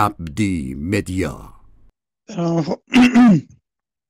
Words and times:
عبدی 0.00 0.74
مدیا. 0.74 1.54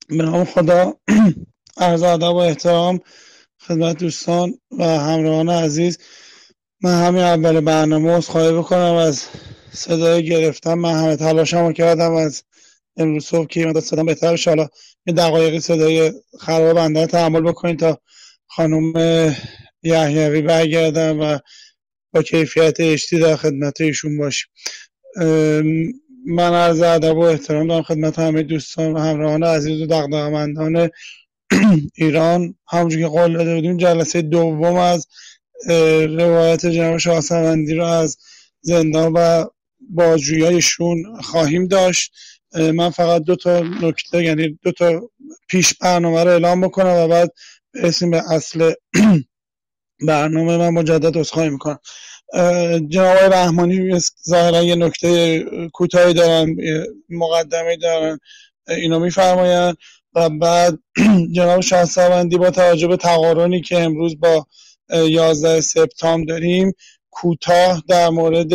به 0.09 0.23
نام 0.25 0.45
خدا 0.45 0.95
عرض 1.77 2.03
ادب 2.03 2.23
و 2.23 2.37
احترام 2.37 3.01
خدمت 3.61 3.99
دوستان 3.99 4.59
و 4.79 4.85
همراهان 4.85 5.49
عزیز. 5.49 5.99
من 6.83 7.07
همین 7.07 7.23
اول 7.23 7.61
برنامه 7.61 8.21
خواهی 8.21 8.53
بکنم. 8.53 8.95
از 8.95 9.25
صدای 9.73 10.25
گرفتم 10.25 10.75
من 10.75 10.95
همه 10.95 11.17
تلاشمو 11.17 11.73
کردم. 11.73 12.15
از 12.15 12.43
امروز 12.97 13.25
صبح 13.25 13.47
که 13.47 13.67
مدت 13.67 13.81
صدا 13.81 14.05
بهتر 14.05 14.33
بشه. 14.33 14.51
حالا 14.51 14.69
یه 15.07 15.15
دقایقی 15.15 15.61
صدای 15.61 16.13
خراب 16.41 16.77
بنده 16.77 17.07
تحمل 17.07 17.41
بکنید 17.41 17.79
تا 17.79 18.01
خانم 18.47 18.93
یحیوی 19.83 20.43
برگردم 20.43 21.21
و 21.21 21.39
با 22.15 22.23
کیفیت 22.23 22.81
اشتی 22.81 23.19
در 23.19 23.37
خدمت 23.37 23.81
ایشون 23.81 24.19
باشیم. 24.19 24.51
من 26.27 26.53
عرض 26.55 26.81
ادب 26.83 27.17
و 27.17 27.21
احترام 27.21 27.67
دارم 27.67 27.83
خدمت 27.83 28.19
همه 28.19 28.43
دوستان 28.43 28.93
و 28.93 28.99
همراهان 28.99 29.45
عزیز 29.45 29.81
و 29.81 29.87
دقدقمندان 29.87 30.91
ایران. 31.95 32.55
همونجور 32.69 33.01
که 33.01 33.07
قول 33.07 33.33
داده 33.33 33.55
بودیم 33.55 33.77
جلسه 33.77 34.23
دوم 34.23 34.75
از 34.75 35.07
روایت 36.19 36.67
جناب 36.67 36.99
شاهسوندی 36.99 37.75
رو 37.75 37.85
از 37.85 38.17
زندان 38.61 39.13
و 39.13 39.45
بازجوییشون 39.81 41.21
خواهیم 41.21 41.67
داشت. 41.67 42.13
من 42.55 42.91
فقط 42.91 43.23
دو 43.23 43.37
تا 43.37 43.61
نکته 43.61 44.25
یعنی 44.25 44.59
دو 44.63 44.73
تا 44.73 45.11
پیش 45.49 45.75
برنامه 45.75 46.25
رو 46.25 46.31
اعلام 46.31 46.61
بکنم 46.61 46.95
و 46.95 47.09
بعد 47.09 47.33
برسیم 47.75 48.11
به 48.11 48.23
اصل 48.33 48.73
برنامه. 50.07 50.57
من 50.57 50.71
مجدد 50.71 51.19
عذرخواهی 51.19 51.51
می‌کنم. 51.51 51.79
جناب 52.89 53.33
رحمانی 53.33 53.99
ظاهرا 54.29 54.63
یه 54.63 54.75
نکته 54.75 55.45
کوتاهی 55.73 56.15
دارن 56.15 56.57
مقدمه 57.09 57.77
دارن 57.77 58.19
اینو 58.69 58.99
میفرمایند. 58.99 59.77
و 60.15 60.31
بعد 60.31 60.79
جناب 61.37 61.61
شاهسوندی 61.61 62.39
با 62.39 62.51
توجه 62.51 62.89
به 62.89 62.97
تقارنی 62.97 63.61
که 63.61 63.81
امروز 63.81 64.21
با 64.21 64.47
11 64.91 65.61
سپتامبر 65.61 66.33
داریم 66.33 66.73
کوتاه 67.11 67.83
در 67.89 68.09
مورد 68.09 68.53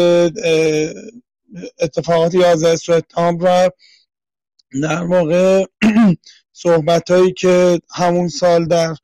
اتفاقات 1.79 2.35
11 2.35 2.75
سپتامبر 2.75 3.69
در 4.81 5.03
واقع 5.03 5.65
صحبت 6.63 7.11
هایی 7.11 7.33
که 7.33 7.81
همون 7.91 8.27
سال 8.27 8.65
در 8.65 8.95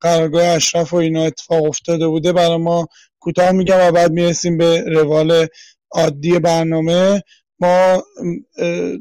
قرارگاه 0.00 0.46
اشرف 0.46 0.92
و 0.92 0.96
اینا 0.96 1.24
اتفاق 1.24 1.64
افتاده 1.64 2.08
بوده 2.08 2.32
برای 2.32 2.56
ما 2.56 2.88
کوتاه 3.22 3.52
میگم 3.52 3.76
و 3.80 3.92
بعد 3.92 4.12
می‌رسیم 4.12 4.58
به 4.58 4.84
روال 4.86 5.46
عادی 5.90 6.38
برنامه. 6.38 7.22
ما 7.60 8.02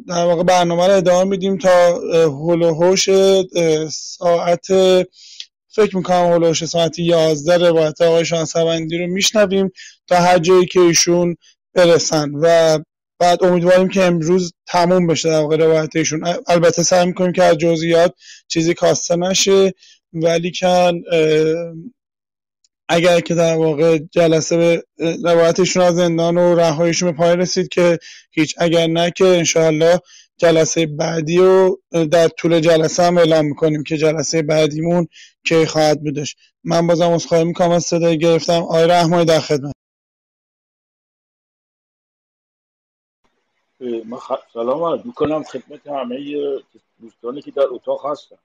در 0.08 0.26
واقع 0.26 0.44
برنامه 0.44 0.88
رو 0.88 0.94
ادامه 0.94 1.30
میدیم 1.30 1.58
تا 1.58 2.00
هلوهوش 2.28 3.10
ساعت 3.92 4.66
فکر 5.76 5.98
می‌کنم 5.98 6.34
هلوهوش 6.34 6.66
ساعت 6.66 7.00
11 7.00 7.58
روایت 7.58 8.02
آقای 8.02 8.26
شانسوندی 8.26 8.98
رو 8.98 9.08
میشنویم 9.08 9.72
تا 10.08 10.16
هر 10.16 10.38
جایی 10.38 10.66
که 10.66 10.80
ایشون 10.80 11.36
برسن. 11.74 12.32
و 12.42 12.80
بعد 13.20 13.44
امیدواریم 13.44 13.90
که 13.90 14.04
امروز 14.04 14.54
تموم 14.68 15.08
بشه 15.08 15.30
در 15.30 15.40
واقع 15.40 15.58
روایت 15.58 15.96
ایشون. 15.96 16.36
البته 16.48 16.84
سعی 16.84 17.06
می‌کنیم 17.06 17.32
که 17.34 17.44
از 17.44 17.58
جزئیات 17.58 18.14
چیزی 18.48 18.74
کاسته 18.74 19.16
نشه 19.16 19.74
ولی 20.14 20.52
کن 20.62 21.02
اگر 22.94 23.20
که 23.20 23.36
در 23.36 23.58
واقع 23.58 23.98
جلسه 23.98 24.58
به 24.58 24.84
روایتشون 25.24 25.84
از 25.84 25.96
زندان 25.96 26.38
و 26.38 26.56
رهاییشون 26.56 27.12
به 27.12 27.18
پای 27.18 27.36
رسید 27.36 27.68
که 27.68 28.00
هیچ 28.32 28.56
اگر 28.58 28.88
نه 28.88 29.12
که 29.12 29.26
انشاءالله 29.26 30.00
جلسه 30.38 30.86
بعدی 30.86 31.38
رو 31.38 31.82
در 32.12 32.28
طول 32.28 32.60
جلسه 32.60 33.04
هم 33.04 33.18
اعلام 33.18 33.46
می‌کنیم 33.46 33.84
که 33.84 33.98
جلسه 33.98 34.42
بعدیمون 34.42 35.08
کی 35.44 35.66
خواهد 35.66 36.04
بودش. 36.04 36.36
من 36.64 36.88
بازم 36.88 37.12
از 37.12 37.26
خواهی 37.26 37.44
می‌کنم 37.44 37.72
از 37.72 37.84
صدای 37.84 38.18
گرفتم 38.18 38.54
آقای 38.54 38.88
رحمانی 38.88 39.26
در 39.26 39.40
خدمت. 39.40 39.74
من 43.80 44.18
سلام 44.54 44.84
عرض 44.84 45.06
می‌کنم 45.06 45.44
خدمت 45.44 45.88
همه 45.88 46.18
دوستانی 47.02 47.42
که 47.42 47.52
در 47.52 47.66
اتاق 47.70 48.06
هستن. 48.06 48.36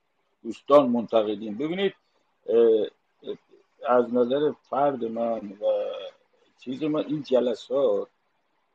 دوستان 0.42 0.88
منتقدین. 0.88 1.58
ببینید 1.58 1.92
از 3.88 4.14
نظر 4.14 4.52
فرد 4.70 5.04
من 5.04 5.52
و 5.52 5.64
چیز 6.60 6.82
من 6.82 7.04
این 7.06 7.22
جلسات 7.22 8.08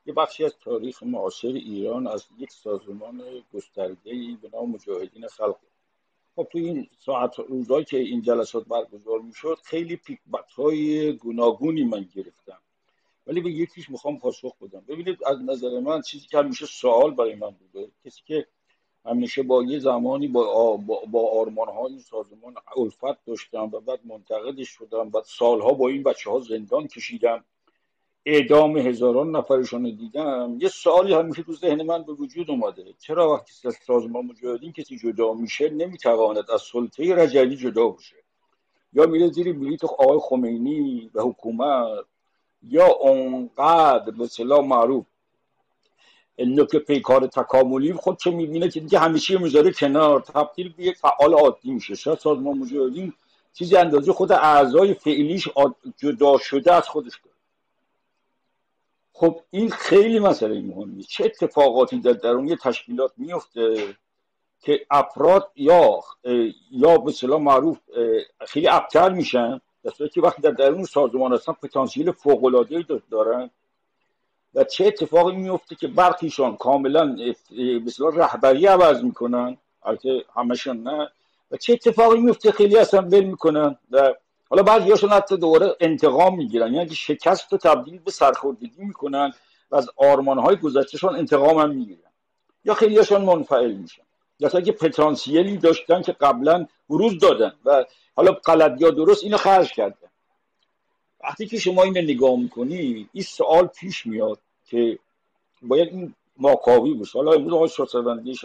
یه 0.06 0.14
بخشی 0.14 0.46
از 0.46 0.56
تاریخ 0.64 1.04
معاصر 1.04 1.48
ایران 1.48 2.08
از 2.08 2.26
یک 2.38 2.52
سازمان 2.52 3.24
گسترده 3.54 4.38
به 4.42 4.50
نام 4.54 4.70
مجاهدین 4.70 5.28
خلق. 5.28 5.58
خب 6.36 6.48
تو 6.52 6.58
این 6.58 6.88
ساعت 7.00 7.40
روزهایی 7.40 7.86
که 7.86 7.98
این 7.98 8.22
جلسات 8.22 8.66
برگزار 8.66 9.20
می‌شد 9.20 9.58
خیلی 9.64 9.96
پیکبت 9.96 10.52
های 10.52 11.14
گوناگونی 11.14 11.84
من 11.84 12.08
گرفتم. 12.16 12.60
ولی 13.28 13.42
به 13.42 13.52
یکیش 13.52 13.90
می‌خوام 13.90 14.20
پاسخ 14.20 14.58
بدم. 14.62 14.84
ببینید 14.88 15.18
از 15.26 15.42
نظر 15.42 15.80
من 15.80 16.02
چیزی 16.02 16.28
که 16.28 16.38
همیشه 16.38 16.66
سوال 16.66 17.12
برای 17.12 17.36
من 17.36 17.50
بوده 17.50 17.92
کسی 18.06 18.22
که 18.26 18.48
همیشه 19.06 19.44
با 19.44 19.64
یه 19.64 19.80
زمانی 19.80 20.28
با, 20.28 20.78
با, 21.12 21.40
آرمان 21.40 21.68
های 21.68 22.00
سازمان 22.00 22.56
الفت 22.78 23.26
داشتم 23.26 23.64
و 23.64 23.80
بعد 23.80 24.00
منتقدش 24.06 24.70
شدم 24.70 25.12
و 25.14 25.22
سالها 25.26 25.74
با 25.74 25.88
این 25.88 26.04
بچه 26.04 26.32
ها 26.32 26.40
زندان 26.40 26.88
کشیدم. 26.88 27.44
اعدام 28.26 28.78
هزاران 28.78 29.36
نفرشون 29.36 29.84
دیدم. 29.84 30.58
یه 30.60 30.70
سوالی 30.70 31.14
همیشه 31.14 31.44
تو 31.44 31.54
ذهن 31.54 31.82
من 31.82 32.04
به 32.04 32.14
وجود 32.14 32.50
اومده. 32.50 32.94
چرا 33.00 33.34
وقتی 33.34 33.68
از 33.68 33.78
سازمان 33.88 34.26
مجاهدین 34.26 34.72
کسی 34.72 34.98
جدا 34.98 35.34
میشه 35.34 35.70
نمی‌تواند 35.70 36.52
از 36.52 36.62
سلطه 36.62 37.16
رجلی 37.16 37.56
جدا 37.58 37.88
بشه؟ 37.90 38.16
یا 38.94 39.06
میره 39.06 39.28
زیر 39.28 39.54
بلیط 39.54 39.84
آقای 39.86 40.20
خمینی 40.22 41.12
و 41.14 41.22
حکومت 41.22 42.06
یا 42.64 42.88
اونقدر 42.88 44.12
به 44.12 44.28
صلاح 44.28 44.66
معروف 44.66 45.06
نوک 46.40 46.76
پیکار 46.76 47.28
تکاملی. 47.28 47.94
خود 47.94 48.18
چه 48.18 48.32
می‌بینه؟ 48.32 48.70
که 48.70 48.80
دیگه 48.80 49.00
همیشه 49.00 49.38
می‌ذاره 49.38 49.72
کنار 49.72 50.22
تبدیل 50.22 50.74
به 50.78 50.84
یک 50.84 50.98
فعال 50.98 51.34
عادی 51.34 51.72
میشه. 51.72 51.96
شاید 51.96 52.20
سازمان 52.20 52.58
مجاهدین 52.58 53.14
چیزی 53.54 53.78
اندازه 53.78 54.14
خود 54.14 54.32
اعضای 54.32 54.94
فعلیش 54.94 55.50
جدا 55.98 56.38
شده 56.38 56.74
از 56.74 56.88
خودش 56.88 57.14
داره. 57.24 57.36
خب 59.14 59.40
این 59.52 59.70
خیلی 59.70 60.20
مسئله 60.20 60.62
مهمی 60.62 61.04
چه 61.04 61.26
اتفاقاتی 61.26 62.00
در 62.00 62.12
درون 62.12 62.48
یه 62.48 62.56
تشکیلات 62.56 63.12
میفته 63.18 63.96
که 64.62 64.86
افراد 64.92 65.52
یا 65.56 66.00
یا 66.72 66.98
به 66.98 67.12
صلاح 67.12 67.42
معروف 67.42 67.78
خیلی 68.48 68.68
ابتر 68.68 69.10
میشن؟ 69.10 69.62
در 69.84 70.08
که 70.08 70.22
وقتی 70.22 70.42
در 70.42 70.52
درون 70.52 70.84
سازمان 70.84 71.34
هستن 71.34 71.54
پتانسیل 71.54 72.12
فوق 72.12 72.66
دارن. 73.12 73.50
و 74.56 74.64
چه 74.64 74.86
اتفاقی 74.86 75.36
میفته 75.36 75.76
که 75.76 75.88
برخیشان 75.88 76.58
کاملا 76.58 77.16
مثلا 77.86 78.10
رهبری 78.10 78.66
عوض 78.66 79.04
می‌کنن؟ 79.04 79.58
البته 79.84 80.26
همشون 80.36 80.84
نه. 80.84 81.10
و 81.52 81.58
چه 81.58 81.74
اتفاقی 81.74 82.20
میفته 82.20 82.52
خیلی 82.52 82.78
اصلا 82.78 83.02
ول 83.02 83.24
می‌کنن؟ 83.24 83.78
و 83.92 84.14
حالا 84.50 84.64
بعضیاشون 84.64 85.10
حتی 85.10 85.38
دوباره 85.38 85.76
انتقام 85.80 86.38
می‌گیرن. 86.38 86.74
یعنی 86.74 86.96
شکست 86.96 87.52
رو 87.52 87.58
تبدیل 87.58 88.00
به 88.00 88.12
سرخوردگی 88.12 88.84
می‌کنن 88.84 89.34
و 89.72 89.76
از 89.76 89.90
آرمانهای 89.98 90.56
گذشتهشان 90.56 91.16
انتقام 91.16 91.58
هم 91.58 91.70
می‌گیرن. 91.70 92.12
یا 92.66 92.74
خیلیشان 92.74 93.26
منفعل 93.26 93.72
میشن. 93.72 94.02
یا 94.40 94.50
اگه 94.54 94.72
پتانسیلی 94.72 95.58
داشتن 95.58 96.02
که 96.02 96.12
قبلا 96.12 96.66
بروز 96.90 97.20
دادن. 97.20 97.54
و 97.66 97.86
حالا 98.16 98.32
غلط 98.32 98.82
یا 98.82 98.90
درست 98.90 99.24
اینو 99.24 99.38
خرج 99.38 99.72
کردن 99.74 100.11
وقتی 101.24 101.48
که 101.48 101.60
شما 101.60 101.84
این 101.84 101.98
نگاه 101.98 102.36
می‌کنی 102.36 103.10
این 103.14 103.24
سوال 103.24 103.68
پیش 103.68 104.06
میاد 104.06 104.40
که 104.66 105.00
باید 105.62 105.88
این 105.88 106.14
ماکاوی 106.38 106.94
باشه. 106.94 107.20
حالا 107.20 107.32
امروز 107.32 107.54
آقای 107.54 107.70
شاسوندی 107.70 108.36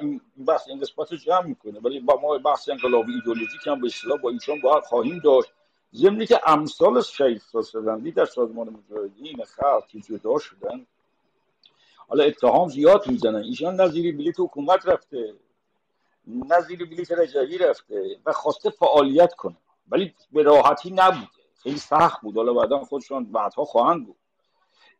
این 0.00 0.20
بحث 0.46 0.68
این 0.68 0.80
قسمت 0.80 1.12
رو 1.12 1.18
جمع 1.18 1.46
می‌کنه 1.46 1.80
ولی 1.80 2.00
با 2.00 2.20
ما 2.20 2.38
بحث 2.38 2.68
انقلابی 2.68 3.12
ایدئولوژیک 3.12 3.66
هم 3.66 3.80
به 3.80 3.86
اصطلاح 3.86 4.18
با 4.18 4.30
ایشان 4.30 4.60
با 4.60 4.80
خواهیم 4.80 5.18
داشت. 5.18 5.48
ضمنی 5.94 6.26
که 6.26 6.40
امثال 6.46 7.02
شهید 7.02 7.42
شاسوندی 7.52 8.10
در 8.12 8.24
سازمان 8.24 8.68
مجاهدین 8.68 9.44
خلق 9.44 9.86
که 9.86 10.00
جدا 10.00 10.38
شدن 10.38 10.86
حالا 12.08 12.24
اتهام 12.24 12.68
زیاد 12.68 13.08
می‌زنن. 13.08 13.42
ایشان 13.42 13.80
نظیر 13.80 14.16
بلیت 14.16 14.40
حکومت 14.40 14.86
رفته 14.86 15.34
نظیر 16.26 16.84
بلیت 16.84 17.12
رجعی 17.12 17.58
رفته 17.58 18.16
و 18.26 18.32
خواسته 18.32 18.70
فعالیت 18.70 19.34
کنه. 19.34 19.56
ولی 19.88 20.14
به 20.32 20.42
راحتی 20.42 20.90
نبوده 20.90 21.33
خیلی 21.64 21.76
سخت 21.76 22.20
بود. 22.20 22.36
حالا 22.36 22.52
بعدا 22.52 22.78
خودشان 22.78 23.24
بعدها 23.24 23.64
خواهند 23.64 24.06
بود. 24.06 24.16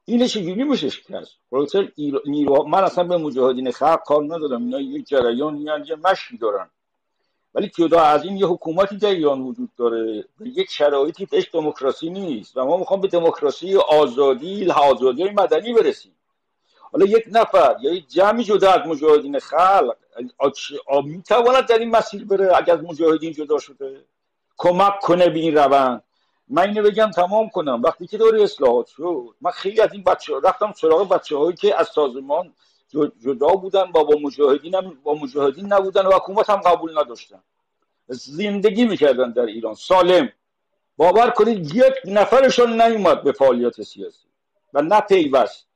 این 0.04 0.26
چجوری 0.26 0.64
میشه 0.64 0.88
شکست 0.88 1.32
خلاصه 1.50 1.92
نیرو 2.26 2.64
من 2.68 2.84
اصلا 2.84 3.04
به 3.04 3.16
مجاهدین 3.16 3.70
خلق 3.70 4.02
کار 4.02 4.24
ندارم. 4.24 4.62
اینا 4.62 4.80
یک 4.80 5.06
جریان 5.06 5.54
میان 5.54 5.84
یه 5.84 5.96
مشی 5.96 6.38
دارن. 6.38 6.70
ولی 7.54 7.68
جدا 7.68 8.00
از 8.00 8.24
این 8.24 8.36
یه 8.36 8.46
حکومتی 8.46 8.96
در 8.96 9.08
ایران 9.08 9.40
وجود 9.40 9.70
داره. 9.76 10.24
یک 10.40 10.70
شرایطی 10.70 11.26
بهش 11.26 11.48
دموکراسی 11.52 12.10
نیست 12.10 12.56
و 12.56 12.64
ما 12.64 12.76
می‌خوام 12.76 13.00
به 13.00 13.08
دموکراسی 13.08 13.76
آزادی 13.76 14.70
آزادی 14.70 15.24
مدنی 15.24 15.72
برسیم. 15.72 16.12
حالا 16.92 17.06
یک 17.06 17.24
نفر 17.32 17.76
یا 17.80 17.92
یک 17.92 18.08
جمعی 18.08 18.44
جدا 18.44 18.70
از 18.70 18.88
مجاهدین 18.88 19.38
خلق 19.38 19.96
می‌تواند 21.04 21.66
در 21.66 21.78
این 21.78 21.90
مسیر 21.90 22.24
بره 22.24 22.56
اگر 22.56 22.74
از 22.74 22.82
مجاهدین 22.82 23.32
جدا 23.32 23.58
شده؟ 23.58 24.04
کمک 24.56 25.00
کنه 25.00 25.28
به 25.28 25.38
این 25.38 25.54
روند. 25.54 26.02
من 26.48 26.68
اینو 26.68 26.82
بگم 26.82 27.10
تمام 27.10 27.48
کنم. 27.48 27.82
وقتی 27.82 28.06
که 28.06 28.18
دور 28.18 28.42
اصلاحات 28.42 28.86
شد 28.86 29.34
من 29.40 29.50
خیلی 29.50 29.80
از 29.80 29.92
این 29.92 30.02
بچه 30.02 30.32
ها 30.32 30.38
رفتم 30.38 30.72
سراغ 30.76 31.08
بچه 31.08 31.36
هایی 31.36 31.56
که 31.56 31.80
از 31.80 31.88
سازمان 31.88 32.52
جدا 33.24 33.46
بودن 33.46 33.92
با 33.92 34.04
با 34.04 34.14
مجاهدین 34.22 34.74
هم 34.74 34.98
با 35.02 35.14
مجاهدین 35.14 35.72
نبودن 35.72 36.06
و 36.06 36.12
حکومت 36.12 36.50
هم 36.50 36.60
قبول 36.60 36.98
نداشتن. 36.98 37.42
زندگی 38.08 38.84
می‌کردن 38.84 39.30
در 39.30 39.46
ایران. 39.46 39.74
سالم. 39.74 40.28
باور 40.96 41.30
کنید 41.30 41.74
یک 41.74 41.94
نفرشون 42.04 42.82
نیومد 42.82 43.22
به 43.22 43.32
فعالیت 43.32 43.82
سیاسی 43.82 44.26
و 44.74 44.82
نه 44.82 45.00
پیوست. 45.00 45.66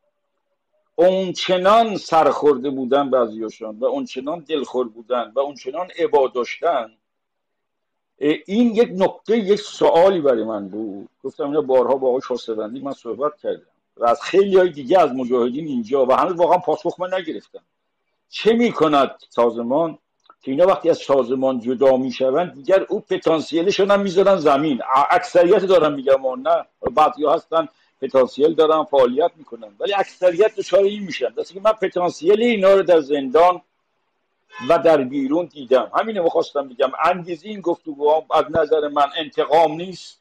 اونچنان 0.94 1.96
سرخورده 1.96 2.70
بودن 2.70 3.10
بعضیاشان 3.10 3.78
و 3.78 3.84
اونچنان 3.84 4.38
دلخور 4.38 4.88
بودن 4.88 5.32
و 5.34 5.38
اونچنان 5.38 5.88
عبا 5.98 6.28
داشتن 6.28 6.97
این 8.18 8.74
یک 8.74 8.90
نقطه 8.92 9.38
یک 9.38 9.60
سوالی 9.60 10.20
برای 10.20 10.44
من 10.44 10.68
بود. 10.68 11.08
گفتم 11.24 11.44
اینا 11.44 11.60
بارها 11.60 11.94
با 11.94 12.08
آقای 12.08 12.20
شاستوندی 12.28 12.80
من 12.80 12.92
صحبت 12.92 13.32
کردم. 13.42 13.62
و 13.96 14.04
از 14.06 14.22
خیلی 14.22 14.56
های 14.56 14.70
دیگه 14.70 15.00
از 15.00 15.12
مجاهدین 15.12 15.66
اینجا 15.66 16.06
و 16.06 16.12
هنوز 16.12 16.36
واقعا 16.36 16.58
پاسخ 16.58 17.00
من 17.00 17.14
نگرفتم. 17.14 17.62
چه 18.28 18.52
می‌کند 18.52 19.10
سازمان؟ 19.28 19.98
که 20.42 20.50
اینا 20.50 20.66
وقتی 20.66 20.90
از 20.90 20.98
سازمان 20.98 21.60
جدا 21.60 21.96
می‌شوند 21.96 22.54
دیگر 22.54 22.86
او 22.88 23.00
پتانسیلشون 23.00 23.90
هم 23.90 24.00
می‌ذارن 24.00 24.36
زمین. 24.36 24.80
اکثریت 25.10 25.64
دارن 25.64 25.94
میگم 25.94 26.40
نه. 26.48 26.64
بعضی 26.94 27.26
هستن 27.26 27.68
پتانسیل 28.02 28.54
دارن 28.54 28.84
فعالیت 28.84 29.30
می‌کنن. 29.36 29.68
ولی 29.80 29.94
اکثریت 29.94 30.56
دچار 30.56 30.84
این 30.84 31.02
میشن. 31.02 31.28
دستی 31.28 31.54
که 31.54 31.60
من 31.60 31.72
پتانسیل 31.72 32.42
اینا 32.42 32.74
رو 32.74 32.82
در 32.82 33.00
زندان 33.00 33.60
و 34.68 34.78
در 34.78 34.96
بیرون 34.96 35.46
دیدم. 35.46 35.90
همینو 35.94 36.22
می‌خواستم 36.22 36.68
بگم. 36.68 36.92
انگیزی 37.04 37.48
این 37.48 37.60
گفتگو 37.60 38.24
از 38.30 38.44
نظر 38.50 38.88
من 38.88 39.06
انتقام 39.16 39.72
نیست. 39.72 40.20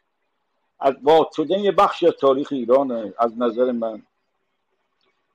از 0.80 0.94
با 1.04 1.30
یه 1.50 1.72
بخشی 1.72 2.08
از 2.08 2.14
تاریخ 2.20 2.48
ایران 2.52 3.14
از 3.20 3.38
نظر 3.38 3.72
من. 3.72 4.02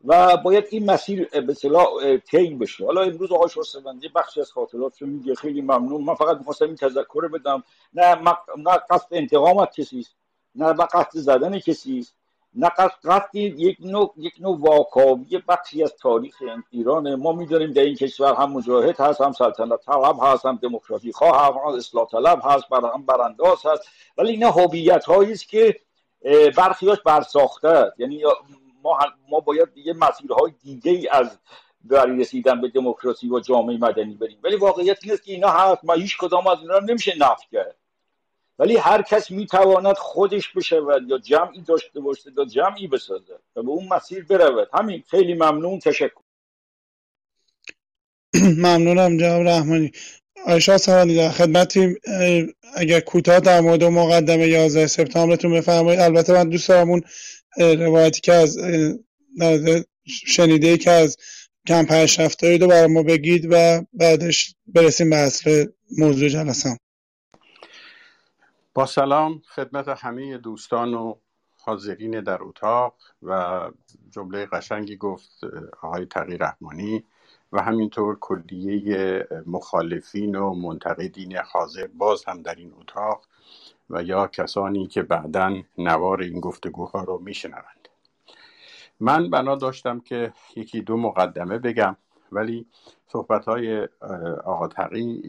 و 0.05 0.37
باید 0.37 0.65
این 0.71 0.91
مسیر 0.91 1.29
به 1.29 1.53
اصطلاح 1.53 2.17
طی 2.17 2.55
بشه. 2.55 2.85
حالا 2.87 3.03
امروز 3.03 3.33
آقای 3.33 3.49
شورسوندی 3.49 4.09
بخشی 4.09 4.41
از 4.41 4.53
خاطراتشو 4.53 5.07
میگه. 5.07 5.35
خیلی 5.35 5.61
ممنون. 5.61 6.05
من 6.05 6.15
فقط 6.15 6.39
می‌خواستم 6.39 6.65
این 6.65 6.77
تذکر 6.77 7.29
بدم. 7.29 7.65
نه 7.95 8.15
نه 8.57 8.79
قصد 8.91 9.07
انتقام 9.11 9.59
از 9.59 9.69
کسی 9.77 9.99
است. 10.01 10.15
نه 10.55 10.73
قصد 10.73 11.19
زدن 11.19 11.59
کسی 11.59 11.99
است. 11.99 12.15
نه 12.55 12.69
قصد 12.69 13.35
یک 13.35 13.77
نوع 13.81 14.15
یک 14.17 14.35
نوع 14.41 14.59
واکاوی 14.61 15.43
بخشی 15.49 15.83
از 15.83 15.97
تاریخ 15.97 16.37
ایران 16.71 17.15
ما 17.15 17.33
می‌دونیم 17.33 17.73
در 17.73 17.83
این 17.83 17.95
کشور 17.95 18.35
هم 18.35 18.53
مجاهد 18.53 19.01
هست 19.01 19.21
هم 19.21 19.33
سلطنت 19.33 19.81
طلب 19.81 20.17
هست 20.23 20.47
هم 20.47 20.59
دموکراسی 20.63 21.13
خواه 21.13 21.47
هم 21.47 21.75
اصلاح 21.75 22.07
طلب 22.07 22.41
هست 22.45 22.65
هم 22.73 23.07
برانداز 23.07 23.67
هست 23.67 23.89
ولی 24.19 24.31
اینا 24.31 24.51
هویت 24.51 25.05
هایی 25.05 25.33
است 25.33 25.49
که 25.49 25.81
برخیاش 26.57 26.99
برساخته 27.05 27.93
یعنی 27.99 28.23
ما 28.83 28.99
ما 29.29 29.41
باید 29.41 29.69
یه 29.77 29.93
مسیرهای 29.93 30.53
دیگه 30.63 30.93
ای 30.93 31.09
از 31.09 31.39
برای 31.85 32.21
رسیدن 32.21 32.61
به 32.61 32.69
دموکراسی 32.69 33.29
و 33.29 33.41
جامعه 33.41 33.79
مدنی 33.79 34.15
بریم 34.15 34.39
ولی 34.43 34.57
واقعیت 34.57 34.99
این 35.03 35.17
که 35.17 35.33
اینا 35.33 35.49
هست 35.49 35.85
ما 35.85 35.93
هیچ 35.93 36.19
کدام 36.19 36.47
از 36.47 36.59
اینا 36.61 36.79
نمیشه 36.79 37.19
نفت 37.19 37.51
کرد 37.53 37.77
ولی 38.59 38.77
هر 38.77 39.03
کس 39.03 39.31
می‌تواند 39.31 39.97
خودش 39.97 40.49
بشود 40.49 41.11
یا 41.11 41.19
جمعی 41.19 41.61
داشته 41.61 42.01
باشه 42.01 42.31
یا 42.39 42.45
جمعی 42.45 42.87
بسازد 42.87 43.41
و 43.57 43.63
به 43.63 43.71
اون 43.71 43.89
مسیر 43.89 44.25
برود. 44.25 44.69
همین. 44.75 45.03
خیلی 45.11 45.35
ممنون. 45.35 45.79
تشکر. 45.79 46.23
ممنونم 48.65 49.17
جناب 49.17 49.43
رحمانی. 49.43 49.93
آیشا 50.47 50.79
سوالی 50.79 51.17
در 51.17 51.31
خدمتی 51.31 51.97
اگر 52.75 53.01
کوتاه 53.01 53.41
در 53.41 53.61
مورد 53.61 53.85
مقدمه 53.85 54.49
11 54.49 54.87
سپتامبرتون 54.87 55.53
بفرمایید. 55.53 56.01
البته 56.01 56.33
من 56.33 56.49
دوست 56.49 56.69
دارم 56.69 56.91
اون 56.91 57.03
روایتی 57.59 58.21
که 58.21 58.33
از 58.33 58.59
شنیده 60.07 60.79
که 60.79 60.91
از 60.91 61.17
کم 61.67 61.87
پیشرفتاری 61.87 62.59
رو 62.59 62.67
برای 62.67 62.87
ما 62.87 63.03
بگید 63.03 63.49
و 63.51 63.83
بعدش 63.93 64.55
برسیم 64.67 65.11
به 65.11 65.17
اصل 65.17 65.67
موضوع 65.99 66.29
جلسم 66.29 66.77
با 68.75 68.87
سلام 68.87 69.43
خدمت 69.55 69.89
همه 69.89 70.39
دوستان 70.39 70.95
و 70.95 71.15
حاضرین 71.65 72.21
در 72.21 72.43
اتاق 72.43 72.95
و 73.23 73.61
جمله 74.11 74.47
قشنگی 74.47 74.97
گفت 74.97 75.45
آقای 75.83 76.07
تغییر 76.07 76.45
رحمانی 76.45 77.05
و 77.53 77.63
همینطور 77.63 78.19
کلیه 78.21 79.27
مخالفین 79.47 80.37
و 80.37 80.55
منتقدین 80.55 81.37
حاضر 81.37 81.87
باز 81.87 82.25
هم 82.25 82.43
در 82.43 82.55
این 82.55 82.73
اتاق 82.81 83.25
و 83.91 84.03
یا 84.03 84.27
کسانی 84.27 84.87
که 84.87 85.03
بعدا 85.03 85.63
نوار 85.79 86.23
این 86.23 86.41
گفتگوها 86.41 87.05
رو 87.05 87.19
میشنوند. 87.19 87.89
من 89.01 89.31
بنا 89.31 89.57
داشتم 89.57 90.01
که 90.01 90.33
یکی 90.57 90.81
دو 90.81 90.97
مقدمه 90.97 91.59
بگم. 91.59 91.97
ولی 92.33 92.67
صحبت 93.09 93.45
های 93.45 93.89
آقا 94.45 94.69
تقی 94.69 95.23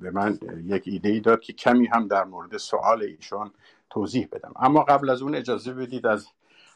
به 0.00 0.10
من 0.10 0.38
یک 0.64 0.82
ایده 0.86 1.08
ای 1.08 1.20
داد 1.20 1.40
که 1.40 1.52
کمی 1.52 1.86
هم 1.86 2.08
در 2.08 2.24
مورد 2.24 2.56
سوال 2.56 3.02
ایشان 3.02 3.52
توضیح 3.90 4.28
بدم. 4.32 4.52
اما 4.56 4.82
قبل 4.82 5.10
از 5.10 5.22
اون 5.22 5.34
اجازه 5.34 5.72
بدید 5.72 6.06
از 6.06 6.28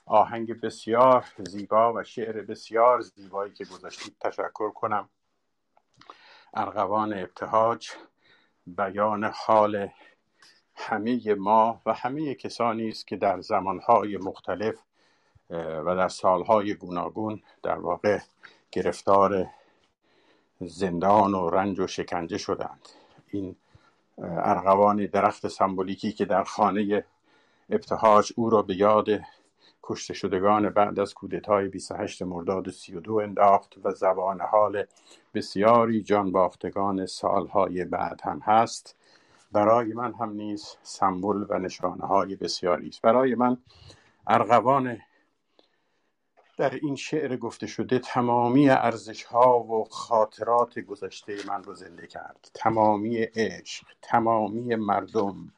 آهنگ 0.06 0.61
بسیار 0.61 1.25
زیبا 1.38 1.93
و 1.93 2.02
شعر 2.02 2.43
بسیار 2.43 3.00
زیبایی 3.00 3.52
که 3.52 3.64
گذاشتید 3.64 4.17
تشکر 4.20 4.70
کنم. 4.70 5.08
ارغوان 6.55 7.12
ابتهاج 7.12 7.88
بیان 8.67 9.25
حال 9.25 9.88
همه 10.75 11.34
ما 11.34 11.81
و 11.87 11.93
همه 11.93 12.34
کسانی 12.34 12.88
است 12.88 13.06
که 13.06 13.17
در 13.17 13.40
زمانهای 13.40 14.17
مختلف 14.17 14.75
و 15.50 15.96
در 15.96 16.08
سالهای 16.08 16.75
گوناگون 16.75 17.43
در 17.62 17.79
واقع 17.79 18.19
گرفتار 18.73 19.46
زندان 20.67 21.35
و 21.35 21.50
رنج 21.50 21.81
و 21.81 21.87
شکنجه 21.87 22.38
شدند. 22.38 22.88
این 23.31 23.56
ارغوان 24.23 25.06
درخت 25.06 25.49
سمبولیکی 25.49 26.12
که 26.12 26.25
در 26.25 26.44
خانه 26.44 27.05
ابتهاج 27.70 28.32
او 28.37 28.50
را 28.50 28.62
به 28.62 28.76
یاد 28.76 29.06
کشته 29.82 30.14
شدگان 30.14 30.70
بعد 30.70 31.01
از 31.01 31.15
کودتای 31.15 31.69
28 31.69 32.22
مرداد 32.22 32.70
32 32.70 33.15
انداخت 33.15 33.75
و 33.84 33.91
زبان 33.91 34.41
حال 34.41 34.84
بسیاری 35.34 36.03
جان 36.03 36.32
باختگان 36.32 37.06
سالهای 37.06 37.84
بعد 37.84 38.20
هم 38.25 38.41
هست. 38.44 38.96
برای 39.53 39.93
من 39.93 40.15
هم 40.15 40.31
نیز 40.31 40.77
سمبل 40.82 41.46
و 41.48 41.58
نشانه 41.58 42.06
های 42.06 42.36
بسیاری 42.36 42.89
است. 42.89 43.03
برای 43.03 43.34
من 43.34 43.56
ارغوان 44.27 44.98
در 46.59 46.75
این 46.75 46.97
شعر 46.97 47.37
گفته 47.37 47.67
شده 47.67 47.99
تمامی 47.99 48.71
ارزش 48.71 49.25
ها 49.25 49.61
و 49.61 49.85
خاطرات 49.85 50.79
گذشته 50.79 51.37
من 51.49 51.63
رو 51.65 51.75
زنده 51.75 52.06
کرد. 52.06 52.51
تمامی 52.55 53.17
عشق 53.17 53.87
تمامی 54.03 54.75
مردم 54.75 55.53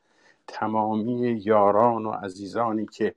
تمامی 0.47 1.41
یاران 1.45 2.07
و 2.07 2.11
عزیزانی 2.11 2.87
که 2.87 3.15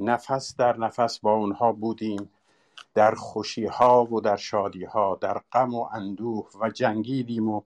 نفس 0.00 0.56
در 0.56 0.76
نفس 0.76 1.18
با 1.18 1.32
اونها 1.32 1.72
بودیم 1.72 2.30
در 2.94 3.14
خوشی 3.14 3.66
ها 3.66 4.04
و 4.04 4.20
در 4.20 4.36
شادی 4.36 4.84
ها 4.84 5.18
در 5.20 5.40
غم 5.52 5.74
و 5.74 5.88
اندوه 5.92 6.48
و 6.60 6.70
جنگیدیم 6.70 7.48
و 7.48 7.62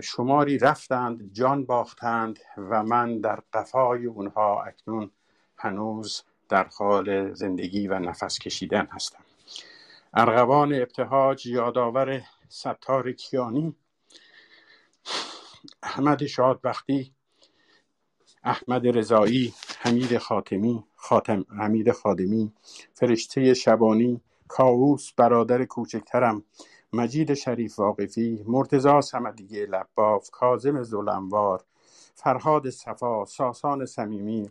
شماری 0.00 0.58
رفتند 0.58 1.32
جان 1.32 1.64
باختند 1.64 2.38
و 2.56 2.82
من 2.82 3.20
در 3.20 3.40
قفای 3.52 4.06
اونها 4.06 4.62
اکنون 4.62 5.10
هنوز 5.56 6.22
در 6.48 6.68
حال 6.78 7.34
زندگی 7.34 7.88
و 7.88 7.98
نفس 7.98 8.38
کشیدن 8.38 8.88
هستم. 8.92 9.24
ارغوان 10.14 10.74
ابتهاج 10.74 11.46
یادآور 11.46 12.22
ستار 12.48 13.12
کیانی 13.12 13.76
احمد 15.82 16.26
شادبختی 16.26 17.14
احمد 18.44 18.86
رضایی 18.98 19.54
حمید 19.78 20.18
خاتمی 20.18 20.84
خاتم 20.96 21.46
حمید 21.60 21.92
خادمی 21.92 22.52
فرشته 22.94 23.54
شبانی 23.54 24.20
کاووس 24.48 25.12
برادر 25.12 25.64
کوچکترم 25.64 26.44
مجید 26.92 27.34
شریف 27.34 27.78
واقفی 27.78 28.44
مرتزا 28.46 29.00
سمدیه 29.00 29.66
لباف 29.66 30.30
کازم 30.30 30.82
زلنوار 30.82 31.64
فرهاد 32.14 32.70
صفا 32.70 33.24
ساسان 33.24 33.86
صمیمی 33.86 34.50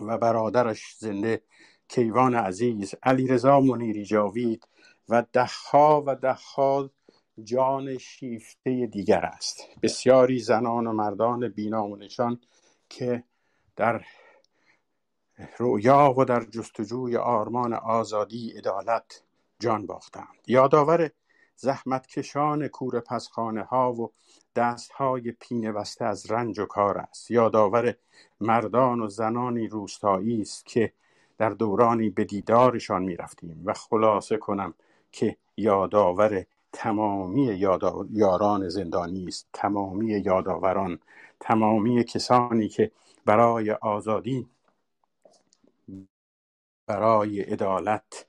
و 0.00 0.18
برادرش 0.18 0.96
زنده 0.98 1.42
کیوان 1.88 2.34
عزیز 2.34 2.94
علیرضا 3.02 3.60
منیری 3.60 4.04
جاوید 4.04 4.68
و 5.08 5.24
دهها 5.32 6.04
و 6.06 6.14
دهها 6.14 6.90
جان 7.44 7.98
شیفته 7.98 8.86
دیگر 8.86 9.20
است. 9.20 9.60
بسیاری 9.82 10.38
زنان 10.38 10.86
و 10.86 10.92
مردان 10.92 11.48
بینامونشان 11.48 12.40
که 12.88 13.24
در 13.76 14.04
رویا 15.58 16.14
و 16.18 16.24
در 16.24 16.44
جستجوی 16.44 17.16
آرمان 17.16 17.74
آزادی 17.74 18.52
عدالت 18.58 19.22
جان 19.58 19.86
باختند. 19.86 20.38
یادآور 20.46 21.10
زحمتکشان 21.56 22.68
کوره 22.68 23.00
پسخانه 23.00 23.62
ها 23.62 23.92
و 23.92 24.12
دست 24.58 24.92
های 24.92 25.32
پینه 25.32 25.72
بسته 25.72 26.04
از 26.04 26.30
رنج 26.30 26.58
و 26.58 26.66
کار 26.66 26.98
است. 26.98 27.30
یادآور 27.30 27.94
مردان 28.40 29.00
و 29.00 29.08
زنانی 29.08 29.66
روستایی 29.68 30.40
است 30.40 30.66
که 30.66 30.92
در 31.38 31.50
دورانی 31.50 32.10
به 32.10 32.24
دیدارشان 32.24 33.02
می 33.02 33.16
رفتیم 33.16 33.62
و 33.64 33.72
خلاصه 33.72 34.36
کنم 34.36 34.74
که 35.12 35.36
یادآور 35.56 36.44
تمامی 36.72 37.44
یاران 38.10 38.68
زندانی 38.68 39.26
است. 39.28 39.48
تمامی 39.52 40.06
یادآوران 40.06 40.98
تمامی 41.40 42.04
کسانی 42.04 42.68
که 42.68 42.90
برای 43.24 43.70
آزادی 43.70 44.46
برای 46.86 47.40
عدالت 47.40 48.26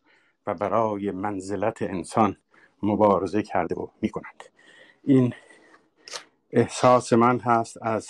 و 0.48 0.54
برای 0.54 1.12
منزلت 1.12 1.82
انسان 1.82 2.38
مبارزه 2.84 3.42
کرده 3.44 3.76
و 3.76 3.88
می‌کنند. 4.02 4.44
این 5.04 5.34
احساس 6.52 7.14
من 7.14 7.40
هست 7.40 7.78
از 7.82 8.10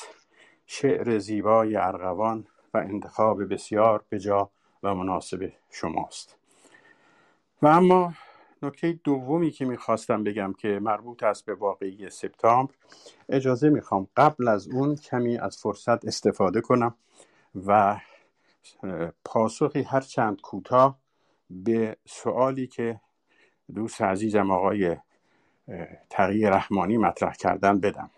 شعر 0.65 1.17
زیبای 1.17 1.75
ارغوان 1.75 2.47
و 2.73 2.77
انتخاب 2.77 3.53
بسیار 3.53 4.03
بجا 4.11 4.49
و 4.83 4.95
مناسب 4.95 5.51
شماست. 5.71 6.37
و 7.61 7.67
اما 7.67 8.13
نکته 8.63 8.99
دومی 9.03 9.51
که 9.51 9.65
می‌خواستم 9.65 10.23
بگم 10.23 10.53
که 10.53 10.79
مربوط 10.81 11.23
است 11.23 11.45
به 11.45 11.53
واقعی 11.55 12.09
سپتامبر 12.09 12.73
اجازه 13.29 13.69
می‌خوام 13.69 14.07
قبل 14.17 14.47
از 14.47 14.67
اون 14.67 14.95
کمی 14.95 15.37
از 15.37 15.57
فرصت 15.57 16.05
استفاده 16.05 16.61
کنم 16.61 16.95
و 17.65 17.99
پاسخی 19.25 19.81
هر 19.81 20.01
چند 20.01 20.41
کوتاه 20.41 20.99
به 21.49 21.97
سوالی 22.05 22.67
که 22.67 23.01
دوست 23.75 24.01
عزیزم 24.01 24.51
آقای 24.51 24.97
تقیی 26.09 26.45
رحمانی 26.45 26.97
مطرح 26.97 27.33
کردن 27.33 27.79
بدم. 27.79 28.09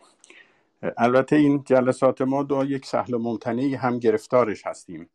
البته 0.98 1.36
این 1.36 1.64
جلسات 1.66 2.22
ما 2.22 2.44
دو 2.44 2.66
یک 2.66 2.86
سهل 2.86 3.18
ممتنعی 3.18 3.76
هم 3.76 4.00
گرفتارش 4.00 4.68
هستیم. 4.68 5.10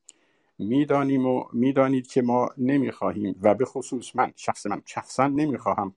می‌دانیم 0.58 1.26
و 1.26 1.44
می‌دانید 1.52 2.06
که 2.06 2.23
ما 2.23 2.49
نمی‌خواهیم 2.58 3.37
و 3.42 3.54
به 3.54 3.64
خصوص 3.64 4.16
من 4.16 4.32
شخص 4.37 4.66
من 4.66 4.82
شخصا 4.85 5.26
نمی‌خواهم 5.26 5.94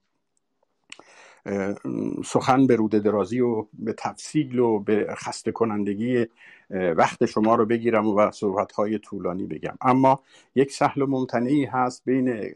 سخن 2.24 2.66
به 2.66 2.76
روده 2.76 2.98
درازی 2.98 3.40
و 3.40 3.66
به 3.72 3.92
تفصیل 3.92 4.58
و 4.58 4.78
به 4.78 5.14
خسته 5.18 5.52
کنندگی 5.52 6.26
وقت 6.70 7.26
شما 7.26 7.54
رو 7.54 7.66
بگیرم 7.66 8.06
و 8.06 8.30
صحبت 8.30 8.72
های 8.72 8.98
طولانی 8.98 9.46
بگم. 9.46 9.78
اما 9.80 10.20
یک 10.54 10.72
سهل 10.72 11.04
ممتنعی 11.04 11.64
هست 11.64 12.04
بین 12.04 12.52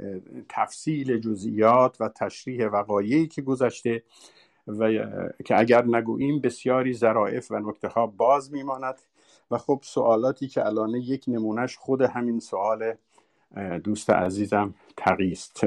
تفصیل 0.48 1.18
جزئیات 1.18 1.96
و 2.00 2.08
تشریح 2.08 2.66
وقایعی 2.66 3.26
که 3.26 3.42
گذشته 3.42 4.02
و 4.66 4.92
که 5.44 5.58
اگر 5.58 5.84
نگوییم 5.84 6.40
بسیاری 6.40 6.92
ظرائف 6.94 7.50
و 7.50 7.58
نکته 7.58 7.88
ها 7.88 8.06
باز 8.06 8.52
میماند. 8.52 9.00
و 9.50 9.58
خب 9.58 9.80
سوالاتی 9.82 10.48
که 10.48 10.66
الان 10.66 10.90
یک 10.90 11.24
نمونهش 11.28 11.76
خود 11.76 12.02
همین 12.02 12.40
سوال 12.40 12.94
دوست 13.84 14.10
عزیزم 14.10 14.74
تقیست 14.96 15.64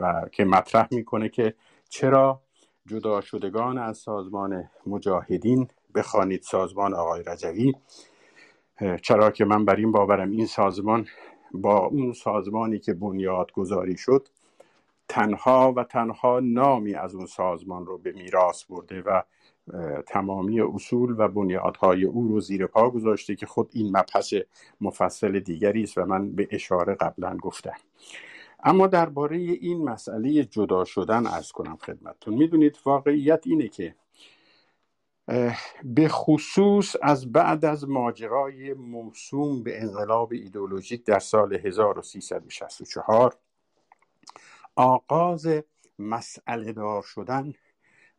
و 0.00 0.28
که 0.32 0.44
مطرح 0.44 0.88
می‌کنه 0.90 1.28
که 1.28 1.54
چرا 1.88 2.40
جدا 2.86 3.20
شدگان 3.20 3.78
از 3.78 3.98
سازمان 3.98 4.70
مجاهدین 4.86 5.68
بخوانید 5.94 6.42
سازمان 6.42 6.94
آقای 6.94 7.22
رجوی. 7.22 7.72
چرا 9.02 9.30
که 9.30 9.44
من 9.44 9.64
بر 9.64 9.76
این 9.76 9.92
باورم 9.92 10.30
این 10.30 10.46
سازمان 10.46 11.06
با 11.54 11.78
اون 11.78 12.12
سازمانی 12.12 12.78
که 12.78 12.94
بنیاد 12.94 13.52
گذاری 13.52 13.96
شد 13.96 14.28
تنها 15.08 15.72
و 15.76 15.84
تنها 15.84 16.40
نامی 16.40 16.94
از 16.94 17.14
اون 17.14 17.26
سازمان 17.26 17.86
رو 17.86 17.98
به 17.98 18.12
میراث 18.12 18.64
برده 18.64 19.02
و 19.02 19.22
تمامی 20.06 20.60
اصول 20.60 21.14
و 21.18 21.28
بنیادهای 21.28 22.04
او 22.04 22.28
رو 22.28 22.40
زیر 22.40 22.66
پا 22.66 22.90
گذاشته 22.90 23.34
که 23.34 23.46
خود 23.46 23.70
این 23.72 23.96
مبحث 23.96 24.34
مفصل 24.80 25.40
دیگری 25.40 25.82
است 25.82 25.98
و 25.98 26.04
من 26.04 26.32
به 26.32 26.48
اشاره 26.50 26.94
قبلا 26.94 27.36
گفتم. 27.36 27.76
اما 28.64 28.86
درباره 28.86 29.36
این 29.36 29.84
مسئله 29.84 30.44
جدا 30.44 30.84
شدن 30.84 31.26
ارز 31.26 31.52
کنم 31.52 31.76
خدمتتون. 31.76 32.34
می‌دونید 32.34 32.78
واقعیت 32.84 33.42
اینه 33.46 33.68
که 33.68 33.94
به 35.84 36.08
خصوص 36.08 36.96
از 37.02 37.32
بعد 37.32 37.64
از 37.64 37.88
ماجرای 37.88 38.74
موسوم 38.74 39.62
به 39.62 39.82
انقلاب 39.82 40.32
ایدولوژیک 40.32 41.04
در 41.04 41.18
سال 41.18 41.54
1364 41.54 43.36
آغاز 44.76 45.48
مسئله 45.98 46.72
دار 46.72 47.02
شدن 47.02 47.54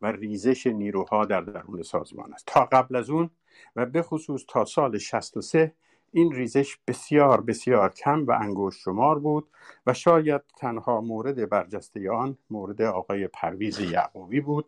و 0.02 0.12
ریزش 0.12 0.68
نیروها 0.68 1.26
در 1.26 1.42
درون 1.42 1.84
سازمان 1.84 2.34
است. 2.34 2.44
تا 2.48 2.66
قبل 2.66 2.96
از 2.96 3.10
اون 3.10 3.30
و 3.76 3.86
به 3.86 4.02
خصوص 4.02 4.46
تا 4.48 4.66
سال 4.66 4.98
63 4.98 5.74
این 6.12 6.32
ریزش 6.32 6.78
بسیار 6.88 7.42
بسیار 7.42 7.94
کم 7.94 8.26
و 8.26 8.32
انگشت 8.32 8.80
شمار 8.80 9.20
بود 9.20 9.48
و 9.88 9.94
شاید 9.94 10.42
تنها 10.58 11.02
مورد 11.02 11.50
برجسته 11.50 12.12
آن 12.12 12.38
مورد 12.50 12.82
آقای 12.82 13.28
پرویز 13.28 13.80
یعقوبی 13.80 14.42
بود 14.42 14.66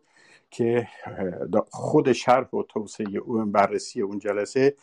که 0.50 0.88
خود 1.70 2.12
شرح 2.12 2.48
و 2.50 2.62
توسعه 2.62 3.18
اون 3.18 3.52
بررسی 3.52 4.02
اون 4.02 4.18
جلسه 4.18 4.76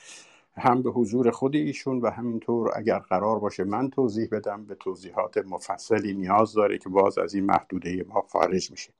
هم 0.58 0.82
به 0.82 0.90
حضور 0.92 1.32
خود 1.32 1.56
ایشون 1.56 2.00
و 2.00 2.10
همینطور 2.10 2.72
اگر 2.76 3.00
قرار 3.00 3.40
باشه 3.40 3.64
من 3.64 3.90
توضیح 3.90 4.28
بدم 4.32 4.66
به 4.66 4.76
توضیحات 4.76 5.38
مفصلی 5.38 6.14
نیاز 6.14 6.54
داره 6.54 6.78
که 6.78 6.90
باز 6.90 7.18
از 7.18 7.34
این 7.34 7.46
محدوده 7.46 8.06
ما 8.10 8.22
خارج 8.22 8.72
میشه. 8.72 8.94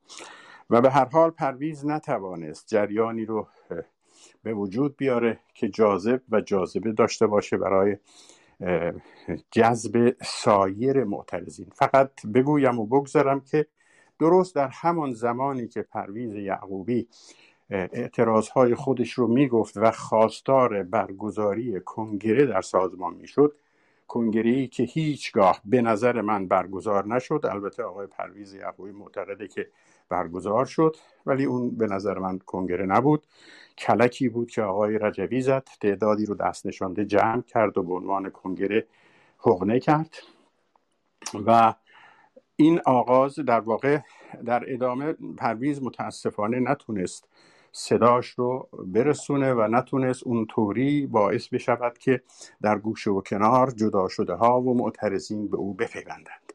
و 0.70 0.80
به 0.80 0.90
هر 0.90 1.04
حال 1.04 1.30
پرویز 1.30 1.86
نتوانست 1.86 2.66
جریانی 2.68 3.24
رو 3.24 3.48
به 4.42 4.54
وجود 4.54 4.96
بیاره 4.96 5.40
که 5.54 5.68
جاذب 5.68 6.20
و 6.30 6.40
جاذبه 6.40 6.92
داشته 6.92 7.26
باشه 7.26 7.56
برای 7.56 7.96
جذب 9.50 10.16
سایر 10.22 11.04
معترضین. 11.04 11.66
فقط 11.74 12.26
بگویم 12.34 12.78
و 12.78 12.86
بگذارم 12.86 13.40
که 13.40 13.66
درست 14.18 14.54
در 14.54 14.68
همان 14.68 15.12
زمانی 15.12 15.68
که 15.68 15.82
پرویز 15.82 16.34
یعقوبی 16.34 17.08
اعتراضهای 17.70 18.74
خودش 18.74 19.12
رو 19.12 19.26
می‌گفت 19.26 19.76
و 19.76 19.90
خواستار 19.90 20.82
برگزاری 20.82 21.80
کنگره 21.80 22.46
در 22.46 22.62
سازمان 22.62 23.14
می‌شد. 23.14 23.56
کنگره 24.08 24.50
ای 24.50 24.66
که 24.66 24.82
هیچگاه 24.82 25.60
به 25.64 25.82
نظر 25.82 26.20
من 26.20 26.46
برگزار 26.46 27.06
نشد. 27.06 27.40
البته 27.50 27.82
آقای 27.82 28.06
پرویز 28.06 28.54
یعقوبی 28.54 28.92
معتقده 28.92 29.48
که 29.48 29.68
برگزار 30.08 30.64
شد 30.64 30.96
ولی 31.26 31.44
اون 31.44 31.70
به 31.70 31.86
نظر 31.86 32.18
من 32.18 32.38
کنگره 32.38 32.86
نبود. 32.86 33.26
کلکی 33.78 34.28
بود 34.28 34.50
که 34.50 34.62
آقای 34.62 34.98
رجوی 34.98 35.40
زد 35.40 35.68
تعدادی 35.80 36.26
رو 36.26 36.34
دست 36.34 36.66
نشانده 36.66 37.04
جمع 37.04 37.42
کرد 37.42 37.78
و 37.78 37.82
به 37.82 37.94
عنوان 37.94 38.30
کنگره 38.30 38.86
حقنه 39.38 39.80
کرد. 39.80 40.16
و 41.46 41.74
این 42.56 42.80
آغاز 42.86 43.34
در 43.34 43.60
واقع 43.60 43.98
در 44.44 44.64
ادامه 44.72 45.12
پرویز 45.38 45.82
متاسفانه 45.82 46.60
نتونست 46.60 47.28
صداش 47.76 48.26
رو 48.28 48.68
برسونه 48.86 49.54
و 49.54 49.68
نتونست 49.70 50.22
اون 50.26 50.46
طوری 50.46 51.06
باعث 51.06 51.48
بشود 51.48 51.98
که 51.98 52.22
در 52.62 52.78
گوشه 52.78 53.10
و 53.10 53.20
کنار 53.20 53.70
جدا 53.70 54.08
شده 54.08 54.34
ها 54.34 54.60
و 54.60 54.74
معترضین 54.74 55.48
به 55.48 55.56
او 55.56 55.74
بپیوندند. 55.74 56.52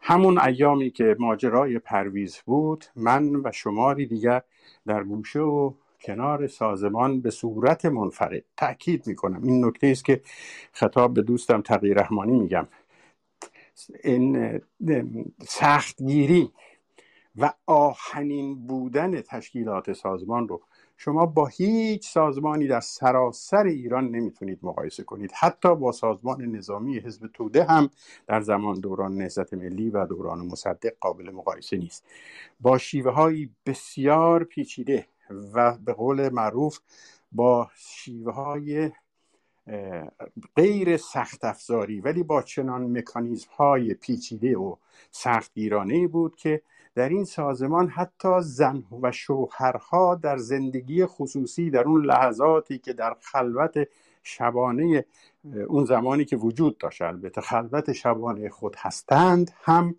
همون 0.00 0.40
ایامی 0.40 0.90
که 0.90 1.16
ماجرای 1.18 1.78
پرویز 1.78 2.36
بود 2.36 2.84
من 2.96 3.36
و 3.36 3.52
شماری 3.52 4.06
دیگر 4.06 4.42
در 4.86 5.04
گوشه 5.04 5.40
و 5.40 5.72
کنار 6.02 6.46
سازمان 6.46 7.20
به 7.20 7.30
صورت 7.30 7.86
منفرد 7.86 8.44
تاکید 8.56 9.06
می‌کنم. 9.06 9.42
این 9.42 9.64
نکته 9.64 9.86
است 9.86 10.04
که 10.04 10.20
خطاب 10.72 11.14
به 11.14 11.22
دوستم 11.22 11.62
تقی 11.62 11.94
رحمانی 11.94 12.38
میگم. 12.38 12.66
این 14.04 14.60
سختگیری 15.42 16.50
و 17.36 17.52
آهنین 17.66 18.66
بودن 18.66 19.20
تشکیلات 19.20 19.92
سازمان 19.92 20.48
رو 20.48 20.62
شما 20.96 21.26
با 21.26 21.46
هیچ 21.46 22.08
سازمانی 22.08 22.66
در 22.66 22.80
سراسر 22.80 23.64
ایران 23.64 24.08
نمی‌تونید 24.08 24.58
مقایسه 24.62 25.02
کنید. 25.02 25.32
حتی 25.38 25.74
با 25.76 25.92
سازمان 25.92 26.42
نظامی 26.42 26.98
حزب 26.98 27.26
توده 27.34 27.64
هم 27.64 27.90
در 28.26 28.40
زمان 28.40 28.80
دوران 28.80 29.16
نهضت 29.16 29.54
ملی 29.54 29.90
و 29.90 30.06
دوران 30.06 30.38
مصدق 30.38 30.92
قابل 31.00 31.30
مقایسه 31.30 31.76
نیست. 31.76 32.04
با 32.60 32.78
شیوه 32.78 33.12
های 33.12 33.48
بسیار 33.66 34.44
پیچیده 34.44 35.06
و 35.54 35.78
به 35.84 35.92
قول 35.92 36.28
معروف 36.28 36.78
با 37.32 37.70
شیوه 37.76 38.32
های 38.32 38.90
غیر 40.56 40.96
سخت 40.96 41.44
افزاری 41.44 42.00
ولی 42.00 42.22
با 42.22 42.42
چنان 42.42 42.98
مکانیزم 42.98 43.48
های 43.56 43.94
پیچیده 43.94 44.56
و 44.56 44.76
سختگیرانه 45.10 46.06
بود 46.08 46.36
که 46.36 46.62
در 46.94 47.08
این 47.08 47.24
سازمان 47.24 47.88
حتی 47.88 48.40
زن 48.40 48.82
و 49.02 49.12
شوهرها 49.12 50.14
در 50.14 50.36
زندگی 50.36 51.06
خصوصی 51.06 51.70
در 51.70 51.84
اون 51.84 52.04
لحظاتی 52.04 52.78
که 52.78 52.92
در 52.92 53.16
خلوت 53.20 53.88
شبانه 54.22 55.04
اون 55.68 55.84
زمانی 55.84 56.24
که 56.24 56.36
وجود 56.36 56.78
داشت 56.78 57.02
البته 57.02 57.40
خلوت 57.40 57.92
شبانه 57.92 58.48
خود 58.48 58.76
هستند 58.78 59.50
هم 59.62 59.94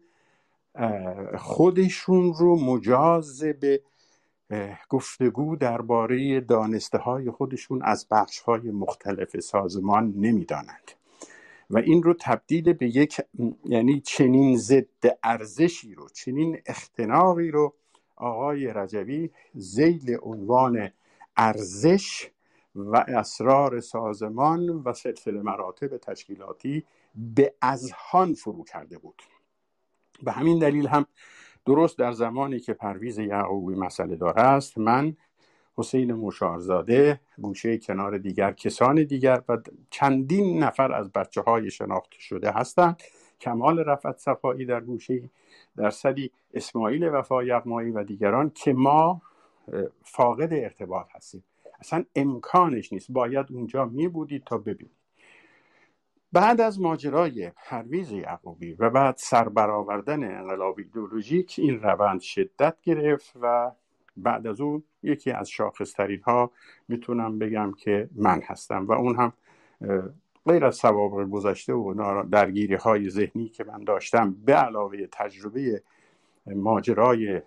خودشون 1.38 2.34
رو 2.34 2.60
مجاز 2.60 3.44
به 3.44 3.82
گفتگو 4.90 5.56
درباره 5.56 6.40
دانسته 6.40 6.98
های 6.98 7.32
خودشون 7.32 7.82
از 7.84 8.08
بخش 8.12 8.40
های 8.40 8.72
مختلف 8.72 9.40
سازمان 9.40 10.14
نمی‌دانند. 10.18 10.92
و 11.72 11.78
این 11.78 12.04
رو 12.04 12.14
تبدیل 12.14 12.74
به 12.74 12.98
یک 12.98 13.22
یعنی 13.66 14.02
چنین 14.02 14.58
ضد 14.58 15.18
ارزشی 15.24 15.96
رو 15.96 16.10
چنین 16.10 16.62
اختناقی 16.66 17.52
رو 17.52 17.74
آقای 18.16 18.68
رجوی 18.68 19.30
زیل 19.54 20.18
عنوان 20.22 20.90
ارزش 21.38 22.30
و 22.76 23.06
اسرار 23.08 23.80
سازمان 23.80 24.70
و 24.70 24.94
سلسله 24.94 25.42
مراتب 25.42 25.98
تشکیلاتی 25.98 26.84
به 27.16 27.54
ازهان 27.62 28.34
فرو 28.34 28.64
کرده 28.64 28.98
بود. 28.98 29.22
به 30.24 30.32
همین 30.32 30.60
دلیل 30.60 30.88
هم 30.88 31.06
درست 31.66 31.98
در 31.98 32.12
زمانی 32.12 32.60
که 32.60 32.74
پرویز 32.74 33.20
یعقوبی 33.20 33.76
مسئله 33.76 34.16
داره 34.16 34.42
است 34.42 34.78
من 34.78 35.18
حسین 35.78 36.14
مشارزاده 36.14 37.20
گوشه 37.42 37.78
کنار 37.78 38.18
دیگر 38.18 38.52
کسان 38.52 39.04
دیگر 39.04 39.42
و 39.50 39.58
چندین 39.90 40.64
نفر 40.64 40.94
از 40.94 41.12
بچه 41.12 41.42
های 41.42 41.72
شناخته 41.72 42.20
شده 42.20 42.52
هستند. 42.52 43.02
کمال 43.42 43.80
رفت 43.80 44.18
صفایی 44.18 44.66
در 44.66 44.80
گوشه 44.80 45.30
درصدی 45.78 46.32
اسماعیل 46.54 47.04
وفا 47.04 47.44
یغمایی 47.44 47.92
و 47.92 48.04
دیگران 48.04 48.52
که 48.56 48.74
ما 48.74 49.22
فاقد 50.04 50.54
ارتباط 50.54 51.08
هستیم. 51.12 51.44
اصلا 51.80 52.04
امکانش 52.16 52.94
نیست. 52.94 53.12
باید 53.12 53.46
اونجا 53.52 53.86
می 53.86 54.08
بودید 54.08 54.44
تا 54.44 54.58
ببینید. 54.58 55.02
بعد 56.34 56.62
از 56.62 56.82
ماجرای 56.82 57.52
پرویز 57.66 58.12
یعقوبی 58.12 58.74
و 58.74 58.90
بعد 58.90 59.16
سربرآوردن 59.18 60.24
انقلاب 60.24 60.78
ایدولوژیک 60.78 61.56
این 61.58 61.80
روند 61.80 62.22
شدت 62.22 62.82
گرفت 62.82 63.34
و 63.42 63.72
بعد 64.24 64.48
از 64.48 64.62
اون 64.62 64.84
یکی 65.04 65.32
از 65.32 65.50
شاخصترین 65.50 66.22
ها 66.22 66.52
می‌تونم 66.88 67.40
بگم 67.40 67.72
که 67.78 68.10
من 68.16 68.42
هستم 68.42 68.86
و 68.86 68.92
اون 68.92 69.16
هم 69.16 69.34
غیر 70.46 70.66
از 70.66 70.76
سوابق 70.76 71.30
گذشته 71.30 71.74
و 71.74 72.24
درگیری 72.32 72.76
های 72.76 73.10
ذهنی 73.10 73.50
که 73.50 73.64
من 73.64 73.84
داشتم 73.84 74.36
به 74.46 74.54
علاوه 74.54 75.08
تجربه 75.12 75.84
ماجرای 76.46 77.42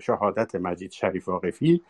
شهادت 0.00 0.54
مجید 0.54 0.90
شریف 0.90 1.28
واقفی 1.28 1.82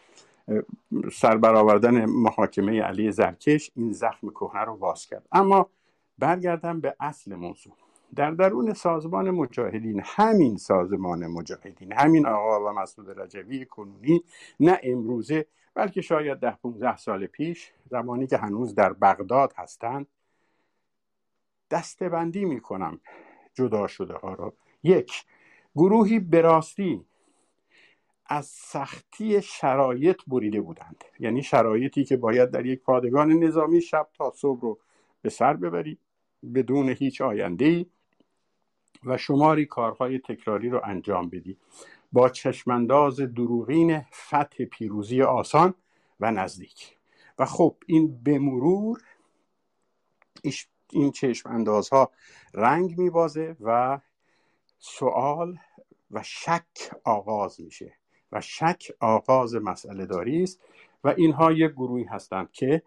سربرآوردن 1.13 2.05
محاکمه 2.05 2.83
علی 2.83 3.13
زرکش 3.13 3.71
این 3.77 3.93
زخم 3.93 4.31
کهنه 4.31 4.65
رو 4.65 4.77
باز 4.77 5.07
کرد. 5.07 5.27
اما 5.33 5.71
برگردم 6.19 6.81
به 6.81 6.97
اصل 7.01 7.35
موضوع. 7.35 7.88
در 8.17 8.31
درون 8.31 8.73
سازمان 8.73 9.31
مجاهدین 9.31 10.03
همین 10.05 10.57
سازمان 10.57 11.27
مجاهدین 11.27 11.93
همین 11.93 12.27
آقا 12.27 12.71
و 12.71 12.73
مسعود 12.73 13.21
رجوی 13.21 13.65
کنونی 13.65 14.25
نه 14.61 14.81
امروزه 14.83 15.47
بلکه 15.75 16.01
شاید 16.01 16.39
ده 16.39 16.51
15 16.51 16.97
سال 16.97 17.27
پیش 17.27 17.73
زمانی 17.91 18.27
که 18.27 18.37
هنوز 18.37 18.75
در 18.75 18.93
بغداد 18.93 19.53
هستند. 19.57 20.07
دستبندی 21.71 22.45
می‌کنم 22.45 23.01
جدا 23.55 23.87
شده 23.87 24.15
ها 24.15 24.35
را. 24.35 24.53
یک 24.83 25.25
گروهی 25.77 26.19
براستی 26.19 27.05
از 28.27 28.47
سختی 28.47 29.43
شرایط 29.43 30.17
بریده 30.27 30.61
بودند. 30.61 31.05
یعنی 31.19 31.43
شرایطی 31.43 32.05
که 32.05 32.17
باید 32.17 32.51
در 32.51 32.67
یک 32.67 32.83
پادگان 32.83 33.33
نظامی 33.33 33.81
شب 33.81 34.09
تا 34.15 34.33
صبح 34.37 34.61
رو 34.61 34.79
به 35.23 35.31
سر 35.31 35.55
ببری 35.55 35.99
بدون 36.55 36.89
هیچ 36.89 37.21
آینده 37.21 37.65
ای 37.65 37.87
و 39.05 39.17
شماری 39.17 39.67
کارهای 39.67 40.19
تکراری 40.19 40.69
رو 40.69 40.81
انجام 40.85 41.29
بدی. 41.29 41.57
با 42.13 42.29
چشمانداز 42.29 43.21
دروغین 43.21 44.01
فتح 44.01 44.65
پیروزی 44.65 45.23
آسان 45.23 45.75
و 46.21 46.31
نزدیک. 46.31 46.97
و 47.39 47.45
خب 47.45 47.77
این 47.87 48.21
به 48.23 48.39
مرور 48.39 49.03
این 50.93 51.13
چشم 51.13 51.51
اندازها 51.51 52.11
رنگ 52.55 52.99
میبازه 52.99 53.57
و 53.61 54.01
سوال 54.79 55.59
و 56.11 56.23
شک 56.23 56.67
آغاز 57.05 57.61
میشه. 57.61 57.93
و 58.33 58.41
شک 58.41 58.93
آغاز 59.01 59.55
مسئله 59.55 60.07
داری 60.07 60.43
است 60.43 60.61
و 61.05 61.15
اینها 61.17 61.53
یک 61.53 61.71
گروهی 61.73 62.05
هستند 62.05 62.53
که 62.53 62.83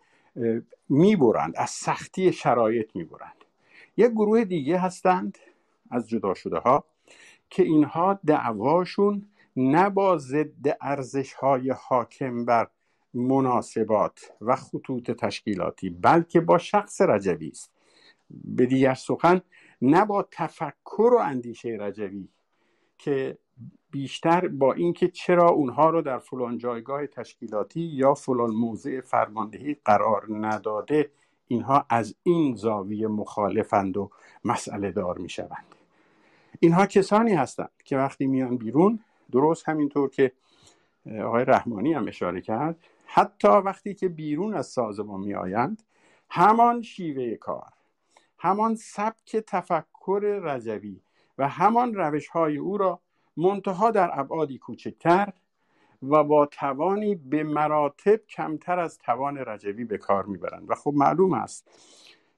می‌برند 0.89 1.53
از 1.57 1.69
سختی 1.69 2.33
شرایط 2.33 2.95
می‌برند. 2.95 3.45
یک 3.97 4.11
گروه 4.11 4.43
دیگه 4.43 4.77
هستند 4.77 5.37
از 5.91 6.09
جدا 6.09 6.33
شده 6.33 6.57
ها 6.57 6.83
که 7.49 7.63
اینها 7.63 8.19
دعواشون 8.25 9.25
نه 9.55 9.89
با 9.89 10.17
ضد 10.17 10.77
ارزش 10.81 11.33
های 11.33 11.69
حاکم 11.69 12.45
بر 12.45 12.67
مناسبات 13.13 14.33
و 14.41 14.55
خطوط 14.55 15.11
تشکیلاتی 15.11 15.89
بلکه 15.89 16.41
با 16.41 16.57
شخص 16.57 17.01
رجوی 17.01 17.47
است. 17.47 17.71
به 18.29 18.65
دیگر 18.65 18.93
سخن 18.93 19.41
نه 19.81 20.05
با 20.05 20.27
تفکر 20.31 21.13
و 21.13 21.17
اندیشه 21.17 21.77
رجوی 21.79 22.27
که 22.97 23.37
بیشتر 23.91 24.47
با 24.47 24.73
اینکه 24.73 25.07
چرا 25.07 25.49
اونها 25.49 25.89
رو 25.89 26.01
در 26.01 26.19
فلان 26.19 26.57
جایگاه 26.57 27.07
تشکیلاتی 27.07 27.81
یا 27.81 28.13
فلان 28.13 28.49
موضع 28.49 29.01
فرماندهی 29.01 29.77
قرار 29.85 30.27
نداده 30.29 31.11
اینها 31.47 31.85
از 31.89 32.15
این 32.23 32.55
زاویه 32.55 33.07
مخالفند 33.07 33.97
و 33.97 34.09
مسئله 34.45 34.91
دار 34.91 35.17
می 35.17 35.29
شوند 35.29 35.80
اینها 36.63 36.85
کسانی 36.85 37.33
هستند 37.33 37.71
که 37.85 37.97
وقتی 37.97 38.27
میان 38.27 38.57
بیرون 38.57 38.99
درست 39.31 39.69
همینطور 39.69 40.09
که 40.09 40.31
آقای 41.23 41.45
رحمانی 41.45 41.93
هم 41.93 42.07
اشاره 42.07 42.41
کرد 42.41 42.75
حتی 43.05 43.47
وقتی 43.47 43.93
که 43.93 44.09
بیرون 44.09 44.53
از 44.53 44.67
سازمان 44.67 45.19
می 45.19 45.33
آیند 45.33 45.83
همان 46.29 46.81
شیوه 46.81 47.35
کار 47.35 47.69
همان 48.39 48.75
سبک 48.75 49.37
تفکر 49.37 50.39
رجوی 50.43 51.01
و 51.37 51.47
همان 51.47 51.93
روش 51.93 52.27
های 52.27 52.57
او 52.57 52.77
را 52.77 52.99
منتها 53.37 53.91
در 53.91 54.19
ابعادی 54.19 54.57
کوچکتر 54.57 55.33
و 56.03 56.23
با 56.23 56.45
توانی 56.45 57.15
به 57.15 57.43
مراتب 57.43 58.15
کمتر 58.29 58.79
از 58.79 58.97
توان 58.97 59.37
رجوی 59.37 59.83
به 59.83 59.97
کار 59.97 60.25
می‌برند. 60.25 60.69
و 60.69 60.75
خب 60.75 60.93
معلوم 60.95 61.33
است 61.33 61.67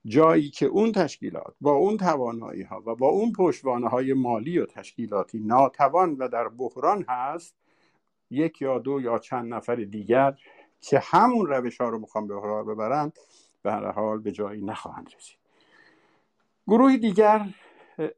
جایی 0.05 0.49
که 0.49 0.65
اون 0.65 0.91
تشکیلات 0.91 1.55
با 1.61 1.71
اون 1.71 1.97
توانایی 1.97 2.63
ها 2.63 2.83
و 2.85 2.95
با 2.95 3.07
اون 3.07 3.31
پشتوانه 3.31 3.89
های 3.89 4.13
مالی 4.13 4.59
و 4.59 4.65
تشکیلاتی 4.65 5.39
ناتوان 5.39 6.15
و 6.15 6.27
در 6.27 6.47
بحران 6.47 7.05
هست 7.09 7.55
یک 8.29 8.61
یا 8.61 8.79
دو 8.79 9.01
یا 9.01 9.19
چند 9.19 9.53
نفر 9.53 9.75
دیگر 9.75 10.33
که 10.81 10.99
همون 11.03 11.47
روش 11.47 11.81
ها 11.81 11.89
رو 11.89 11.99
می‌خوان 11.99 12.27
به 12.27 12.33
کار 12.33 12.63
ببرند 12.63 13.19
به 13.61 13.71
هر 13.71 13.91
حال 13.91 14.19
به 14.19 14.31
جایی 14.31 14.61
نخواهند 14.61 15.09
رسید. 15.17 15.37
گروه 16.67 16.97
دیگر 16.97 17.49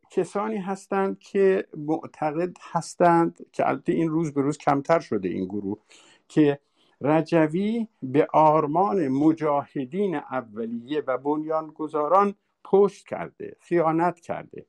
کسانی 0.10 0.58
هستند 0.58 1.20
که 1.20 1.68
معتقد 1.78 2.58
هستند 2.62 3.46
که 3.52 3.70
البته 3.70 3.92
این 3.94 4.10
روز 4.10 4.34
به 4.34 4.42
روز 4.42 4.58
کمتر 4.58 5.00
شده 5.00 5.30
این 5.30 5.46
گروه 5.46 5.80
که 6.28 6.60
رجوی 7.02 7.88
به 8.04 8.28
آرمان 8.34 9.08
مجاهدین 9.08 10.16
اولیه 10.16 11.04
و 11.08 11.18
بنیانگذاران 11.18 12.36
پشت 12.64 13.08
کرده 13.08 13.56
خیانت 13.60 14.20
کرده. 14.20 14.66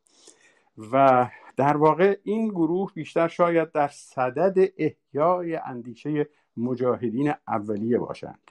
و 0.93 1.27
در 1.57 1.77
واقع 1.77 2.17
این 2.23 2.49
گروه 2.49 2.93
بیشتر 2.95 3.29
شاید 3.29 3.73
در 3.73 3.89
صدد 3.89 4.73
احیای 4.79 5.57
اندیشه 5.57 6.29
مجاهدین 6.57 7.35
اولیه 7.49 7.99
باشند. 7.99 8.51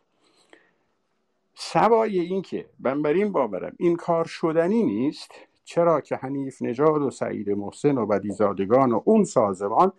سوای 1.56 2.20
اینکه 2.20 2.66
من 2.80 3.02
بر 3.02 3.14
این 3.14 3.32
باورم 3.32 3.76
این 3.80 3.96
کار 3.96 4.26
شدنی 4.26 4.84
نیست. 4.84 5.32
چرا 5.64 6.02
که 6.02 6.16
حنیف 6.16 6.62
نژاد 6.62 7.02
و 7.02 7.12
سعید 7.12 7.50
محسن 7.50 7.98
و 7.98 8.06
بدیزادگان 8.06 8.92
و 8.92 9.02
اون 9.06 9.24
سازمان 9.24 9.92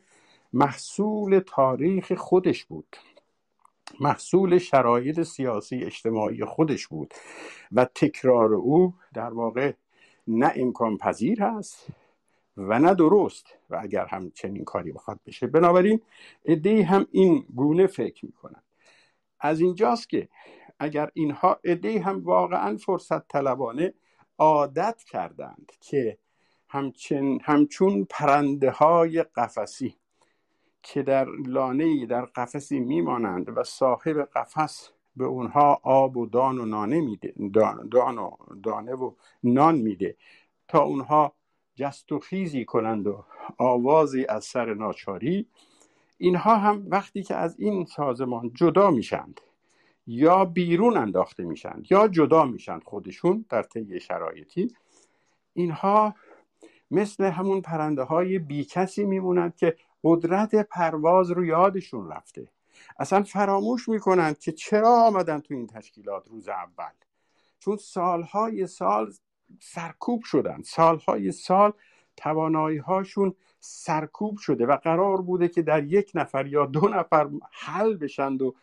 محصول 0.52 1.42
تاریخ 1.46 2.12
خودش 2.12 2.64
بود. 2.64 2.96
محصول 4.00 4.58
شرایط 4.58 5.22
سیاسی 5.22 5.84
اجتماعی 5.84 6.44
خودش 6.44 6.86
بود 6.86 7.14
و 7.72 7.84
تکرار 7.84 8.54
او 8.54 8.94
در 9.14 9.32
واقع 9.32 9.72
نه 10.26 10.52
امکان 10.56 10.96
پذیر 10.96 11.42
هست 11.42 11.86
و 12.56 12.78
نه 12.78 12.94
درست 12.94 13.46
و 13.70 13.78
اگر 13.82 14.06
هم 14.06 14.30
چنین 14.30 14.64
کاری 14.64 14.92
بخواد 14.92 15.20
بشه. 15.26 15.46
بنابراین 15.46 16.00
ادهی 16.44 16.82
هم 16.82 17.06
این 17.10 17.46
گونه 17.54 17.86
فکر 17.86 18.26
می‌کنن 18.26 18.62
از 19.40 19.60
اینجاست 19.60 20.08
که 20.08 20.28
اگر 20.78 21.10
اینها 21.14 21.60
ادهی 21.64 21.98
هم 21.98 22.24
واقعا 22.24 22.76
فرصت 22.76 23.28
طلبانه 23.28 23.94
عادت 24.38 25.02
کردند 25.02 25.72
که 25.80 26.18
همچن 26.68 27.38
همچون 27.42 28.06
پرنده 28.10 28.70
های 28.70 29.22
قفسی 29.22 29.96
که 30.88 31.02
در 31.02 31.24
لانه 31.46 32.06
در 32.06 32.24
قفسی 32.24 32.80
میمانند 32.80 33.58
و 33.58 33.64
صاحب 33.64 34.28
قفس 34.34 34.90
به 35.16 35.24
اونها 35.24 35.80
آب 35.82 36.16
و 36.16 36.26
دان 36.26 36.58
و 36.58 36.64
نانه 36.64 37.00
میده 37.00 37.34
دان, 37.54 37.90
و 37.92 38.30
دانه 38.62 38.94
و 38.94 39.12
نان 39.42 39.74
میده 39.74 40.16
تا 40.68 40.82
اونها 40.82 41.32
جست 41.74 42.12
و 42.12 42.18
خیزی 42.18 42.64
کنند 42.64 43.06
و 43.06 43.24
آوازی 43.58 44.26
از 44.28 44.44
سر 44.44 44.74
ناچاری. 44.74 45.46
اینها 46.18 46.56
هم 46.56 46.86
وقتی 46.90 47.22
که 47.22 47.34
از 47.34 47.56
این 47.58 47.84
سازمان 47.84 48.50
جدا 48.54 48.90
میشند 48.90 49.40
یا 50.06 50.44
بیرون 50.44 50.96
انداخته 50.96 51.44
میشند 51.44 51.86
یا 51.90 52.08
جدا 52.08 52.44
میشند 52.44 52.84
خودشون 52.84 53.44
در 53.48 53.62
طی 53.62 54.00
شرایطی 54.00 54.74
اینها 55.54 56.14
مثل 56.90 57.24
همون 57.24 57.60
پرنده 57.60 58.02
های 58.02 58.38
بیکسی 58.38 59.04
میمونند 59.04 59.56
که 59.56 59.76
قدرت 60.06 60.54
پرواز 60.54 61.30
رو 61.30 61.44
یادشون 61.44 62.08
رفته. 62.08 62.48
اصلا 62.98 63.22
فراموش 63.22 63.88
می‌کنند 63.88 64.38
که 64.38 64.52
چرا 64.52 64.90
آمدن 64.90 65.40
تو 65.40 65.54
این 65.54 65.66
تشکیلات 65.66 66.28
روز 66.28 66.48
اول. 66.48 66.92
چون 67.58 67.76
سالهای 67.76 68.66
سال 68.66 69.12
سرکوب 69.60 70.22
شدن. 70.22 70.62
سالهای 70.62 71.32
سال 71.32 71.72
توانایی 72.16 72.78
هاشون 72.78 73.34
سرکوب 73.60 74.38
شده 74.38 74.66
و 74.66 74.76
قرار 74.76 75.22
بوده 75.22 75.48
که 75.48 75.62
در 75.62 75.84
یک 75.84 76.10
نفر 76.14 76.46
یا 76.46 76.66
دو 76.66 76.88
نفر 76.88 77.30
حل 77.50 77.96
بشند 77.96 78.42
و 78.42 78.54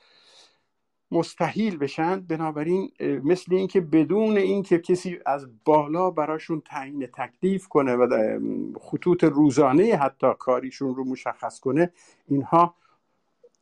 مستحیل 1.14 1.78
بشن 1.78 2.20
بنابراین 2.20 2.92
مثل 3.00 3.56
اینکه 3.56 3.82
بدون 3.82 4.38
اینکه 4.38 4.80
کسی 4.80 5.20
از 5.26 5.48
بالا 5.66 6.12
براشون 6.12 6.62
تعیین 6.66 7.08
تکلیف 7.08 7.68
کنه 7.68 7.96
و 7.96 8.40
خطوط 8.80 9.24
روزانه 9.24 9.96
حتی 9.96 10.28
کاریشون 10.40 10.96
رو 10.96 11.04
مشخص 11.04 11.60
کنه 11.60 11.92
اینها 12.28 12.76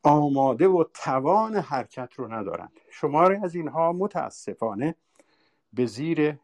آماده 0.04 0.68
و 0.68 0.84
توان 0.94 1.56
حرکت 1.56 2.14
رو 2.16 2.34
ندارند 2.34 2.72
شماره 2.90 3.40
از 3.44 3.56
اینها 3.56 3.94
متاسفانه 3.94 4.96
به 5.74 5.86
زیر 5.86 6.36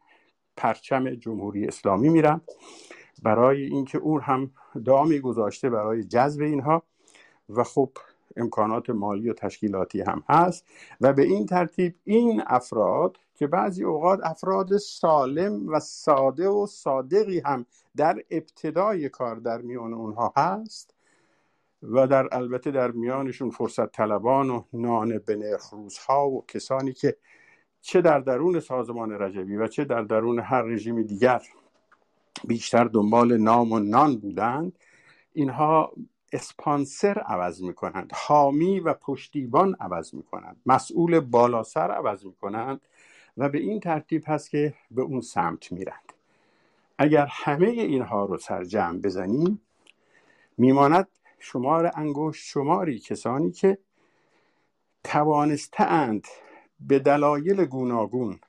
پرچم 0.56 1.14
جمهوری 1.14 1.66
اسلامی 1.66 2.08
میرن. 2.08 2.40
برای 3.22 3.62
اینکه 3.62 3.98
اون 3.98 4.20
هم 4.20 4.50
دامی 4.84 5.20
گذاشته 5.20 5.70
برای 5.70 6.04
جذب 6.04 6.42
اینها 6.42 6.82
و 7.48 7.64
خب 7.64 7.90
امکانات 8.36 8.90
مالی 8.90 9.30
و 9.30 9.32
تشکیلاتی 9.32 10.00
هم 10.00 10.24
هست 10.28 10.66
و 11.00 11.12
به 11.12 11.22
این 11.22 11.46
ترتیب 11.46 11.94
این 12.04 12.42
افراد 12.46 13.16
که 13.34 13.46
بعضی 13.46 13.84
اوقات 13.84 14.20
افراد 14.22 14.76
سالم 14.76 15.68
و 15.68 15.80
ساده 15.80 16.48
و 16.48 16.66
صادقی 16.66 17.40
هم 17.40 17.66
در 17.96 18.22
ابتدای 18.30 19.08
کار 19.08 19.36
در 19.36 19.58
میان 19.58 19.94
اونها 19.94 20.32
هست 20.36 20.94
و 21.82 22.06
در 22.06 22.28
البته 22.32 22.70
در 22.70 22.90
میانشون 22.90 23.50
فرصت 23.50 23.92
طلبان 23.92 24.50
و 24.50 24.62
نان 24.72 25.18
به 25.18 25.36
نرخ 25.36 25.70
روزها 25.70 26.30
و 26.30 26.44
کسانی 26.48 26.92
که 26.92 27.16
چه 27.80 28.00
در 28.00 28.20
درون 28.20 28.60
سازمان 28.60 29.12
رجبی 29.12 29.56
و 29.56 29.66
چه 29.66 29.84
در 29.84 30.02
درون 30.02 30.38
هر 30.38 30.62
رژیم 30.62 31.02
دیگر 31.02 31.42
بیشتر 32.44 32.84
دنبال 32.84 33.36
نام 33.36 33.72
و 33.72 33.78
نان 33.78 34.16
بودند 34.16 34.78
اینها 35.32 35.92
اسپانسر 36.32 37.18
عوض 37.18 37.62
می 37.62 37.74
کنند 37.74 38.12
حامی 38.14 38.80
و 38.80 38.94
پشتیبان 38.94 39.76
عوض 39.80 40.14
می 40.14 40.22
کنند 40.22 40.56
مسئول 40.66 41.20
بالاسر 41.20 41.90
عوض 41.90 42.24
می 42.24 42.34
کنند 42.34 42.80
و 43.36 43.48
به 43.48 43.58
این 43.58 43.80
ترتیب 43.80 44.22
هست 44.26 44.50
که 44.50 44.74
به 44.90 45.02
اون 45.02 45.20
سمت 45.20 45.72
میرند. 45.72 46.12
اگر 46.98 47.26
همه 47.30 47.66
اینها 47.66 48.24
رو 48.24 48.38
سرجم 48.38 49.00
بزنیم 49.00 49.60
میماند 50.58 51.08
شمار 51.38 51.90
انگشت 51.94 52.44
شماری 52.44 52.98
کسانی 52.98 53.50
که 53.50 53.78
توانستند 55.04 56.26
به 56.80 56.98
دلایل 56.98 57.64
گوناگون 57.64 58.40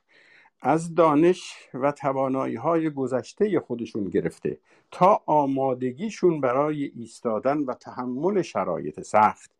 از 0.62 0.94
دانش 0.94 1.54
و 1.74 1.92
توانایی 1.92 2.56
های 2.56 2.90
گذشته 2.90 3.60
خودشون 3.60 4.04
گرفته 4.04 4.58
تا 4.90 5.22
آمادگیشون 5.26 6.40
برای 6.40 6.84
ایستادن 6.84 7.58
و 7.58 7.74
تحمل 7.74 8.42
شرایط 8.42 9.00
سخت 9.00 9.50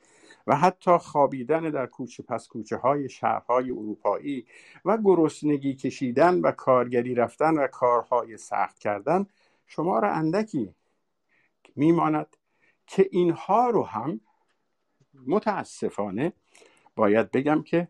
و 0.47 0.57
حتی 0.57 0.99
خوابیدن 0.99 1.71
در 1.71 1.87
کوچه 1.87 2.23
پس 2.23 2.49
کوچه 2.49 2.77
های 2.77 3.09
شهرهای 3.09 3.71
اروپایی 3.71 4.47
و 4.85 4.99
گرسنگی 4.99 5.75
کشیدن 5.75 6.41
و 6.41 6.51
کارگری 6.51 7.15
رفتن 7.15 7.55
و 7.59 7.67
کارهای 7.67 8.37
سخت 8.37 8.79
کردن 8.79 9.27
شما 9.67 9.99
را 9.99 10.13
اندکی 10.13 10.75
میماند 11.77 12.37
که 12.87 13.09
اینها 13.11 13.71
رو 13.71 13.85
هم 13.85 14.21
متاسفانه 15.27 16.33
باید 16.97 17.31
بگم 17.31 17.63
که 17.63 17.89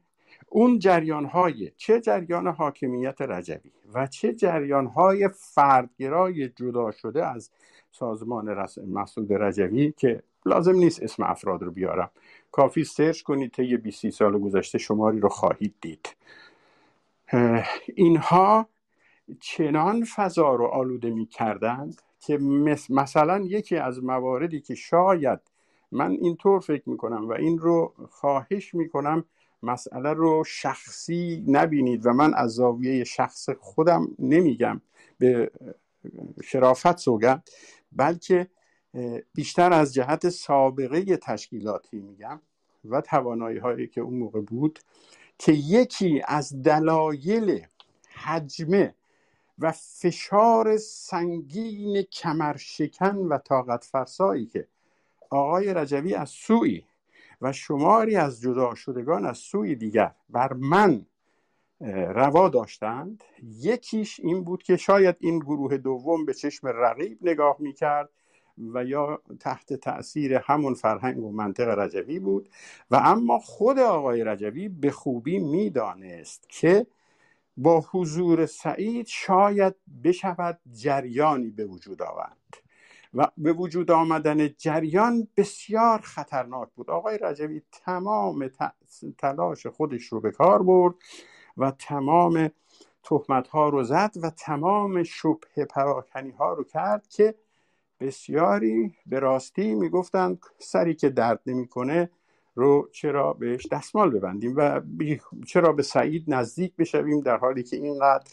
اون 0.52 0.78
جریان 0.78 1.24
های 1.24 1.70
چه 1.76 2.00
جریان 2.00 2.46
حاکمیت 2.46 3.20
رجبی 3.20 3.72
و 3.94 4.06
چه 4.06 4.32
جریان 4.34 4.86
های 4.86 5.28
فردگرای 5.28 6.48
جدا 6.48 6.90
شده 6.90 7.26
از 7.26 7.50
سازمان 7.90 8.66
مسعود 8.86 9.32
رجوی 9.32 9.92
که 9.96 10.22
لازم 10.46 10.74
نیست 10.74 11.02
اسم 11.02 11.22
افراد 11.22 11.62
رو 11.62 11.70
بیارم. 11.70 12.10
کافی 12.52 12.84
سرچ 12.84 13.22
کنید 13.22 13.52
طی 13.52 13.76
20 13.76 14.10
سال 14.10 14.38
گذشته 14.38 14.78
شماری 14.78 15.20
رو 15.20 15.28
خواهید 15.28 15.74
دید. 15.80 16.16
اینها 17.94 18.68
چنان 19.40 20.04
فضا 20.04 20.54
رو 20.54 20.66
آلوده 20.66 21.10
می 21.10 21.26
کردند 21.26 22.02
که 22.20 22.38
مثلا 22.90 23.38
یکی 23.38 23.76
از 23.76 24.04
مواردی 24.04 24.60
که 24.60 24.74
شاید 24.74 25.40
من 25.92 26.10
اینطور 26.10 26.60
فکر 26.60 26.88
می 26.88 26.96
کنم 26.96 27.28
و 27.28 27.32
این 27.32 27.58
رو 27.58 27.94
خواهش 28.10 28.74
می 28.74 28.88
کنم 28.88 29.24
مسئله 29.62 30.12
رو 30.12 30.44
شخصی 30.46 31.44
نبینید 31.48 32.06
و 32.06 32.12
من 32.12 32.34
از 32.34 32.50
زاویه 32.50 33.04
شخص 33.04 33.50
خودم 33.50 34.08
نمیگم 34.18 34.80
به 35.18 35.50
شرافت 36.44 36.98
سوگم 36.98 37.42
بلکه 37.92 38.46
بیشتر 39.34 39.72
از 39.72 39.94
جهت 39.94 40.28
سابقه 40.28 41.16
تشکیلاتی 41.16 42.00
میگم 42.00 42.40
و 42.84 43.00
توانایی 43.00 43.58
هایی 43.58 43.86
که 43.86 44.00
اون 44.00 44.14
موقع 44.14 44.40
بود 44.40 44.78
که 45.38 45.52
یکی 45.52 46.22
از 46.24 46.62
دلایل 46.62 47.66
حجمه 48.14 48.94
و 49.58 49.72
فشار 49.72 50.76
سنگین 50.76 52.02
کمرشکن 52.02 53.16
و 53.16 53.38
طاقت 53.38 53.84
فرسایی 53.84 54.46
که 54.46 54.68
آقای 55.30 55.74
رجوی 55.74 56.14
از 56.14 56.30
سوی 56.30 56.82
و 57.40 57.52
شماری 57.52 58.16
از 58.16 58.40
جدا 58.40 58.74
شدگان 58.74 59.26
از 59.26 59.38
سوی 59.38 59.74
دیگر 59.74 60.14
بر 60.28 60.52
من 60.52 61.06
روا 62.14 62.48
داشتند. 62.48 63.24
یکیش 63.42 64.20
این 64.20 64.44
بود 64.44 64.62
که 64.62 64.76
شاید 64.76 65.16
این 65.20 65.38
گروه 65.38 65.76
دوم 65.76 66.24
به 66.24 66.34
چشم 66.34 66.66
رقیب 66.66 67.18
نگاه 67.22 67.56
می‌کرد 67.58 68.08
و 68.74 68.84
یا 68.84 69.22
تحت 69.40 69.72
تاثیر 69.72 70.34
همون 70.34 70.74
فرهنگ 70.74 71.24
و 71.24 71.32
منطق 71.32 71.68
رجوی 71.68 72.18
بود. 72.18 72.48
و 72.90 73.00
اما 73.04 73.38
خود 73.38 73.78
آقای 73.78 74.24
رجوی 74.24 74.68
به 74.68 74.90
خوبی 74.90 75.38
می‌دانست 75.38 76.46
که 76.48 76.86
با 77.56 77.84
حضور 77.90 78.46
سعید 78.46 79.06
شاید 79.06 79.74
بشود 80.04 80.60
جریانی 80.72 81.50
به 81.50 81.66
وجود 81.66 82.02
آورد. 82.02 82.62
و 83.14 83.26
به 83.36 83.52
وجود 83.52 83.90
آمدن 83.90 84.48
جریان 84.48 85.28
بسیار 85.36 86.00
خطرناک 86.00 86.68
بود. 86.74 86.90
آقای 86.90 87.18
رجوی 87.18 87.62
تمام 87.72 88.50
تلاش 89.18 89.66
خودش 89.66 90.04
رو 90.04 90.20
به 90.20 90.30
کار 90.30 90.62
برد 90.62 90.94
و 91.56 91.70
تمام 91.70 92.50
تهمت 93.02 93.48
ها 93.48 93.68
رو 93.68 93.84
زد 93.84 94.12
و 94.22 94.30
تمام 94.30 95.02
شبه 95.02 95.64
پراکنی 95.70 96.30
ها 96.30 96.52
رو 96.52 96.64
کرد 96.64 97.08
که 97.08 97.34
بسیاری 98.00 98.94
به 99.06 99.18
راستی 99.18 99.74
می‌گفتند 99.74 100.40
سری 100.58 100.94
که 100.94 101.08
درد 101.08 101.40
نمی‌کنه 101.46 102.10
رو 102.54 102.88
چرا 102.92 103.32
بهش 103.32 103.66
دستمال 103.66 104.10
ببندیم 104.10 104.54
و 104.56 104.80
چرا 105.46 105.72
به 105.72 105.82
سعید 105.82 106.24
نزدیک 106.34 106.76
بشویم 106.76 107.20
در 107.20 107.36
حالی 107.36 107.62
که 107.62 107.76
اینقدر 107.76 108.30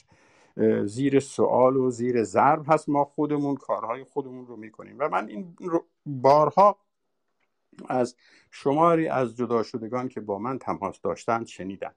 زیر 0.86 1.20
سوال 1.20 1.78
و 1.78 1.90
زیر 1.90 2.24
ضرب 2.24 2.66
هست. 2.68 2.90
ما 2.90 3.06
خودمون 3.06 3.56
کارهای 3.56 4.04
خودمون 4.04 4.48
رو 4.48 4.56
می‌کنیم. 4.56 4.96
و 5.00 5.10
من 5.10 5.28
این 5.28 5.56
بارها 6.06 6.78
از 7.90 8.16
شماری 8.52 9.08
از 9.08 9.38
جدا 9.38 9.64
شدگان 9.64 10.10
که 10.10 10.22
با 10.22 10.40
من 10.40 10.60
تماس 10.60 11.02
داشتن 11.02 11.46
شنیدم. 11.46 11.94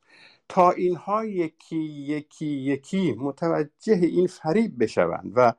تا 0.49 0.71
اینها 0.71 1.25
یکی 1.25 1.77
یکی 1.77 2.47
یکی 2.47 3.13
متوجه 3.13 3.95
این 3.95 4.27
فریب 4.27 4.83
بشوند 4.83 5.33
و 5.37 5.53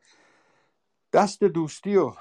دست 1.13 1.43
دوستی 1.43 1.95
و 1.95 2.11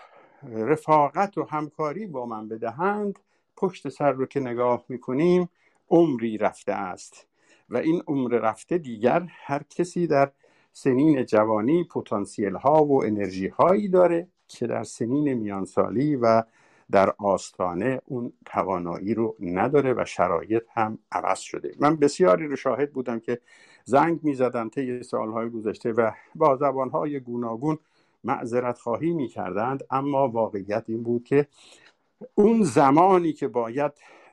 رفاقت 0.42 1.38
و 1.38 1.44
همکاری 1.44 2.06
با 2.06 2.26
من 2.26 2.48
بدهند 2.48 3.18
پشت 3.56 3.88
سر 3.88 4.12
رو 4.12 4.26
که 4.26 4.40
نگاه 4.40 4.84
می‌کنیم 4.88 5.48
عمری 5.90 6.38
رفته 6.38 6.72
است. 6.72 7.26
و 7.68 7.76
این 7.76 8.02
عمر 8.06 8.30
رفته 8.30 8.78
دیگر 8.78 9.26
هر 9.30 9.62
کسی 9.62 10.06
در 10.06 10.32
سنین 10.72 11.24
جوانی 11.24 11.84
پتانسیل 11.84 12.54
ها 12.54 12.84
و 12.84 13.04
انرژی 13.04 13.48
هایی 13.48 13.88
داره 13.88 14.28
که 14.48 14.66
در 14.66 14.84
سنین 14.84 15.34
میانسالی 15.34 16.16
و 16.16 16.42
در 16.90 17.14
آستانه 17.18 18.00
اون 18.04 18.32
توانایی 18.46 19.14
رو 19.14 19.36
نداره 19.40 19.94
و 19.94 20.04
شرایط 20.04 20.62
هم 20.74 20.98
عوض 21.12 21.38
شده. 21.38 21.74
من 21.80 21.96
بسیاری 21.96 22.46
رو 22.46 22.56
شاهد 22.56 22.92
بودم 22.92 23.20
که 23.20 23.40
زنگ 23.84 24.20
می 24.22 24.34
زدن 24.34 24.68
طی 24.68 25.02
سالهای 25.02 25.50
گذشته 25.50 25.92
و 25.92 26.10
با 26.34 26.56
زبانهای 26.56 27.20
گوناگون 27.20 27.78
معذرت 28.24 28.78
خواهی 28.78 29.12
می 29.12 29.28
کردند 29.28 29.84
اما 29.90 30.28
واقعیت 30.28 30.84
این 30.88 31.02
بود 31.02 31.24
که 31.24 31.46
اون 32.34 32.62
زمانی 32.62 33.32
که 33.32 33.48
باید 33.48 33.92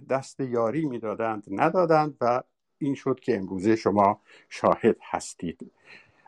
دست 0.10 0.40
یاری 0.40 0.86
می‌دادند 0.86 1.44
ندادند 1.50 2.18
و 2.22 2.44
این 2.78 2.96
شد 2.96 3.20
که 3.20 3.38
امروزه 3.38 3.76
شما 3.76 4.22
شاهد 4.50 4.98
هستید. 5.02 5.72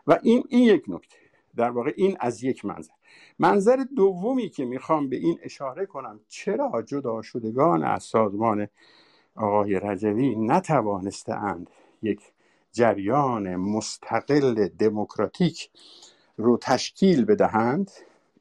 و 0.06 0.18
این 0.22 0.44
این 0.48 0.62
یک 0.62 0.84
نکته. 0.88 1.16
در 1.56 1.70
واقع 1.70 1.92
این 1.96 2.16
از 2.20 2.44
یک 2.44 2.64
منظر. 2.64 2.92
منظر 3.38 3.84
دومی 3.96 4.48
که 4.48 4.64
می‌خوام 4.64 5.08
به 5.08 5.16
این 5.16 5.38
اشاره 5.42 5.86
کنم 5.86 6.20
چرا 6.28 6.82
جدا 6.82 7.22
شدگان 7.22 7.84
از 7.84 8.02
سازمان 8.02 8.68
آقای 9.34 9.74
رجوی 9.74 10.36
نتوانستند 10.36 11.70
یک 12.02 12.20
جریان 12.72 13.56
مستقل 13.56 14.68
دموکراتیک 14.68 15.70
رو 16.36 16.58
تشکیل 16.58 17.24
بدهند؟ 17.24 17.90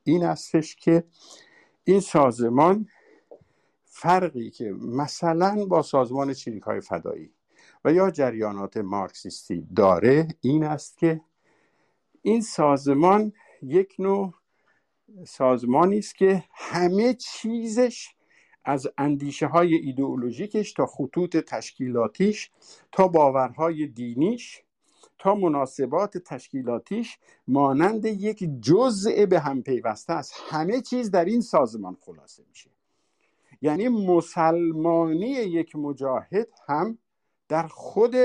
این 0.03 0.23
استش 0.23 0.75
که 0.75 1.03
این 1.83 1.99
سازمان 1.99 2.87
فرقی 3.85 4.49
که 4.49 4.71
مثلا 4.71 5.65
با 5.65 5.81
سازمان 5.81 6.33
چریک 6.33 6.63
های 6.63 6.81
فدایی 6.81 7.31
و 7.85 7.93
یا 7.93 8.11
جریانات 8.11 8.77
مارکسیستی 8.77 9.67
داره 9.75 10.27
این 10.41 10.63
است 10.63 10.97
که 10.97 11.21
این 12.21 12.41
سازمان 12.41 13.33
یک 13.61 13.95
نوع 13.99 14.33
سازمانی 15.27 15.97
است 15.97 16.15
که 16.15 16.43
همه 16.51 17.13
چیزش 17.13 18.09
از 18.65 18.87
اندیشه 18.97 19.47
های 19.47 19.75
ایدئولوژیکش 19.75 20.73
تا 20.73 20.85
خطوط 20.85 21.37
تشکیلاتیش 21.37 22.51
تا 22.91 23.07
باورهای 23.07 23.87
دینیش 23.87 24.63
تا 25.19 25.35
مناسبات 25.35 26.17
تشکیلاتیش 26.17 27.17
مانند 27.47 28.05
یک 28.05 28.49
جزء 28.61 29.25
به 29.25 29.39
هم 29.39 29.63
پیوسته 29.63 30.13
است. 30.13 30.33
همه 30.49 30.81
چیز 30.81 31.11
در 31.11 31.25
این 31.25 31.41
سازمان 31.41 31.97
خلاصه 32.01 32.43
میشه. 32.49 32.69
یعنی 33.61 33.87
مسلمانی 33.87 35.29
یک 35.29 35.75
مجاهد 35.75 36.47
هم 36.67 36.97
در 37.47 37.67
خود 37.67 38.15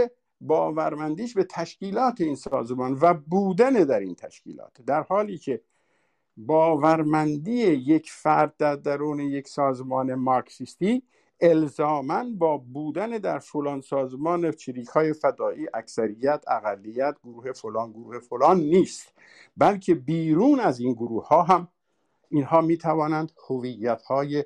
باورمندیش 0.47 1.35
به 1.35 1.45
تشکیلات 1.45 2.21
این 2.21 2.37
سازمان 2.37 2.99
و 3.01 3.15
بودن 3.15 3.73
در 3.73 4.01
این 4.01 4.15
تشکیلات 4.15 4.83
در 4.87 5.03
حالی 5.03 5.39
که 5.39 5.61
باورمندی 6.37 7.53
یک 7.73 8.11
فرد 8.11 8.57
در 8.57 8.77
درون 8.77 9.21
یک 9.21 9.49
سازمان 9.49 10.15
مارکسیستی 10.15 11.03
الزاما 11.41 12.25
با 12.39 12.59
بودن 12.59 13.11
در 13.11 13.39
فلان 13.39 13.81
سازمان 13.81 14.53
چریک 14.53 14.89
های 14.89 15.13
فدایی 15.13 15.69
اکثریت 15.75 16.45
اقلیت 16.49 17.17
گروه 17.25 17.53
فلان 17.53 17.93
گروه 17.93 18.19
فلان 18.19 18.61
نیست 18.61 19.13
بلکه 19.57 19.95
بیرون 19.95 20.61
از 20.61 20.81
این 20.81 20.93
گروه 20.93 21.29
ها 21.29 21.43
هم 21.43 21.69
اینها 22.31 22.61
می 22.61 22.77
توانند 22.77 23.33
هویت 23.49 24.03
های 24.03 24.45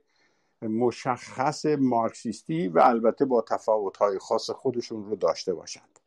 مشخص 0.63 1.67
مارکسیستی 1.67 2.69
و 2.69 2.79
البته 2.79 3.25
با 3.25 3.43
تفاوت 3.43 3.97
های 3.97 4.19
خاص 4.19 4.51
خودشون 4.51 5.05
رو 5.05 5.17
داشته 5.17 5.55
باشند. 5.55 5.99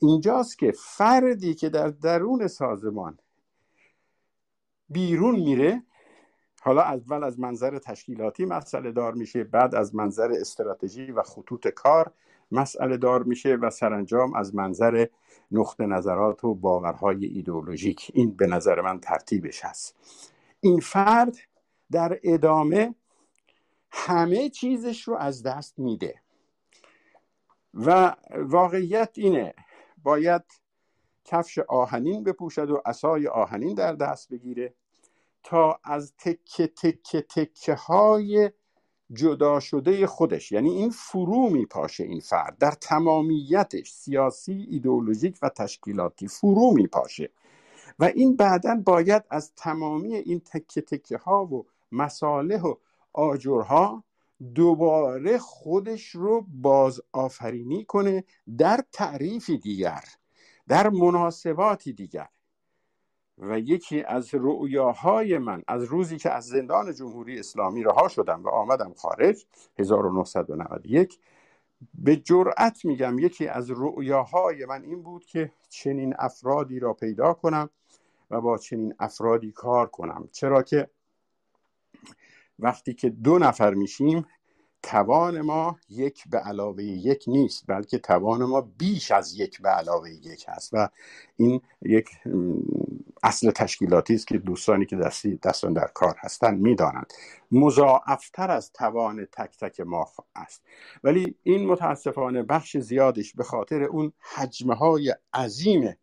اینجاست 0.00 0.58
که 0.58 0.72
فردی 0.72 1.54
که 1.54 1.68
در 1.68 1.88
درون 1.88 2.46
سازمان 2.46 3.18
بیرون 4.88 5.34
میره 5.34 5.82
حالا 6.62 6.82
اول 6.82 7.24
از 7.24 7.40
منظر 7.40 7.78
تشکیلاتی 7.78 8.44
مسئله 8.44 8.92
دار 8.92 9.14
میشه 9.14 9.44
بعد 9.44 9.74
از 9.74 9.94
منظر 9.94 10.32
استراتژی 10.32 11.12
و 11.12 11.22
خطوط 11.22 11.68
کار 11.68 12.12
مسئله 12.52 12.96
دار 12.96 13.22
میشه 13.22 13.54
و 13.54 13.70
سرانجام 13.70 14.34
از 14.34 14.54
منظر 14.54 15.06
نقطه 15.52 15.86
نظرات 15.86 16.44
و 16.44 16.54
باورهای 16.54 17.26
ایدئولوژیک. 17.26 18.10
این 18.14 18.36
به 18.36 18.46
نظر 18.46 18.80
من 18.80 19.00
ترتیبش 19.00 19.64
هست. 19.64 19.96
این 20.60 20.80
فرد 20.80 21.36
در 21.90 22.20
ادامه 22.22 22.94
همه 23.90 24.48
چیزش 24.48 25.02
رو 25.02 25.16
از 25.16 25.42
دست 25.42 25.78
میده. 25.78 26.20
و 27.74 28.16
واقعیت 28.36 29.10
اینه 29.14 29.54
باید 30.02 30.42
کفش 31.24 31.58
آهنین 31.58 32.24
بپوشد 32.24 32.70
و 32.70 32.82
اسای 32.86 33.26
آهنین 33.26 33.74
در 33.74 33.92
دست 33.92 34.28
بگیره 34.28 34.74
تا 35.42 35.80
از 35.84 36.12
تکه 36.18 36.66
تکه 36.66 37.22
تکه 37.22 37.74
های 37.74 38.50
جدا 39.12 39.60
شده 39.60 40.06
خودش 40.06 40.52
یعنی 40.52 40.70
این 40.70 40.90
فرو 40.90 41.50
میپاشه 41.50 42.04
این 42.04 42.20
فرد 42.20 42.58
در 42.58 42.70
تمامیتش 42.70 43.92
سیاسی 43.92 44.66
ایدئولوژیک 44.70 45.38
و 45.42 45.48
تشکیلاتی 45.48 46.28
فرو 46.28 46.72
میپاشه. 46.74 47.30
و 47.98 48.04
این 48.04 48.36
بعدا 48.36 48.74
باید 48.84 49.24
از 49.30 49.52
تمامی 49.54 50.14
این 50.14 50.40
تکه 50.40 50.80
تکه 50.80 51.16
ها 51.16 51.44
و 51.44 51.66
مصالح 51.92 52.62
و 52.62 52.74
آجرها 53.12 54.04
دوباره 54.54 55.38
خودش 55.38 56.10
رو 56.10 56.46
باز 56.48 57.00
آفرینی 57.12 57.84
کنه 57.84 58.24
در 58.58 58.84
تعریفی 58.92 59.58
دیگر 59.58 60.04
در 60.68 60.88
مناسباتی 60.88 61.92
دیگر. 61.92 62.28
و 63.38 63.58
یکی 63.58 64.02
از 64.02 64.30
رؤیاهای 64.32 65.38
من 65.38 65.62
از 65.68 65.82
روزی 65.82 66.16
که 66.16 66.30
از 66.30 66.46
زندان 66.46 66.94
جمهوری 66.94 67.38
اسلامی 67.38 67.82
رها 67.82 68.08
شدم 68.08 68.44
و 68.44 68.48
آمدم 68.48 68.94
خارج 68.94 69.46
1991 69.78 71.18
به 71.94 72.16
جرأت 72.16 72.84
میگم 72.84 73.18
یکی 73.18 73.48
از 73.48 73.70
رؤیاهای 73.70 74.64
من 74.64 74.82
این 74.82 75.02
بود 75.02 75.24
که 75.24 75.52
چنین 75.68 76.14
افرادی 76.18 76.80
را 76.80 76.92
پیدا 76.92 77.34
کنم 77.34 77.70
و 78.30 78.40
با 78.40 78.58
چنین 78.58 78.94
افرادی 78.98 79.52
کار 79.52 79.86
کنم. 79.86 80.28
چرا 80.32 80.62
که 80.62 80.90
وقتی 82.58 82.94
که 82.94 83.10
دو 83.10 83.38
نفر 83.38 83.74
میشیم 83.74 84.26
توان 84.82 85.40
ما 85.40 85.78
یک 85.88 86.28
به 86.30 86.38
علاوه 86.38 86.84
یک 86.84 87.24
نیست 87.26 87.64
بلکه 87.66 87.98
توان 87.98 88.44
ما 88.44 88.60
بیش 88.60 89.10
از 89.10 89.34
یک 89.34 89.62
به 89.62 89.68
علاوه 89.68 90.10
یک 90.10 90.44
هست. 90.48 90.70
و 90.72 90.88
این 91.36 91.60
یک 91.82 92.08
اصل 93.22 93.50
تشکیلاتی 93.50 94.14
است 94.14 94.26
که 94.26 94.38
دوستانی 94.38 94.86
که 94.86 94.96
دستی 94.96 95.36
دستان 95.36 95.72
در 95.72 95.86
کار 95.94 96.16
هستند 96.18 96.60
می‌دانند. 96.60 97.12
مضاعفتر 97.52 98.50
از 98.50 98.72
توان 98.72 99.24
تک 99.24 99.58
تک 99.58 99.80
ما 99.80 100.06
است. 100.36 100.62
ولی 101.04 101.34
این 101.42 101.66
متاسفانه 101.66 102.42
بخش 102.42 102.76
زیادش 102.76 103.34
به 103.34 103.44
خاطر 103.44 103.82
اون 103.82 104.12
حجمه 104.20 104.74
های 104.74 105.14
عظیم 105.34 105.96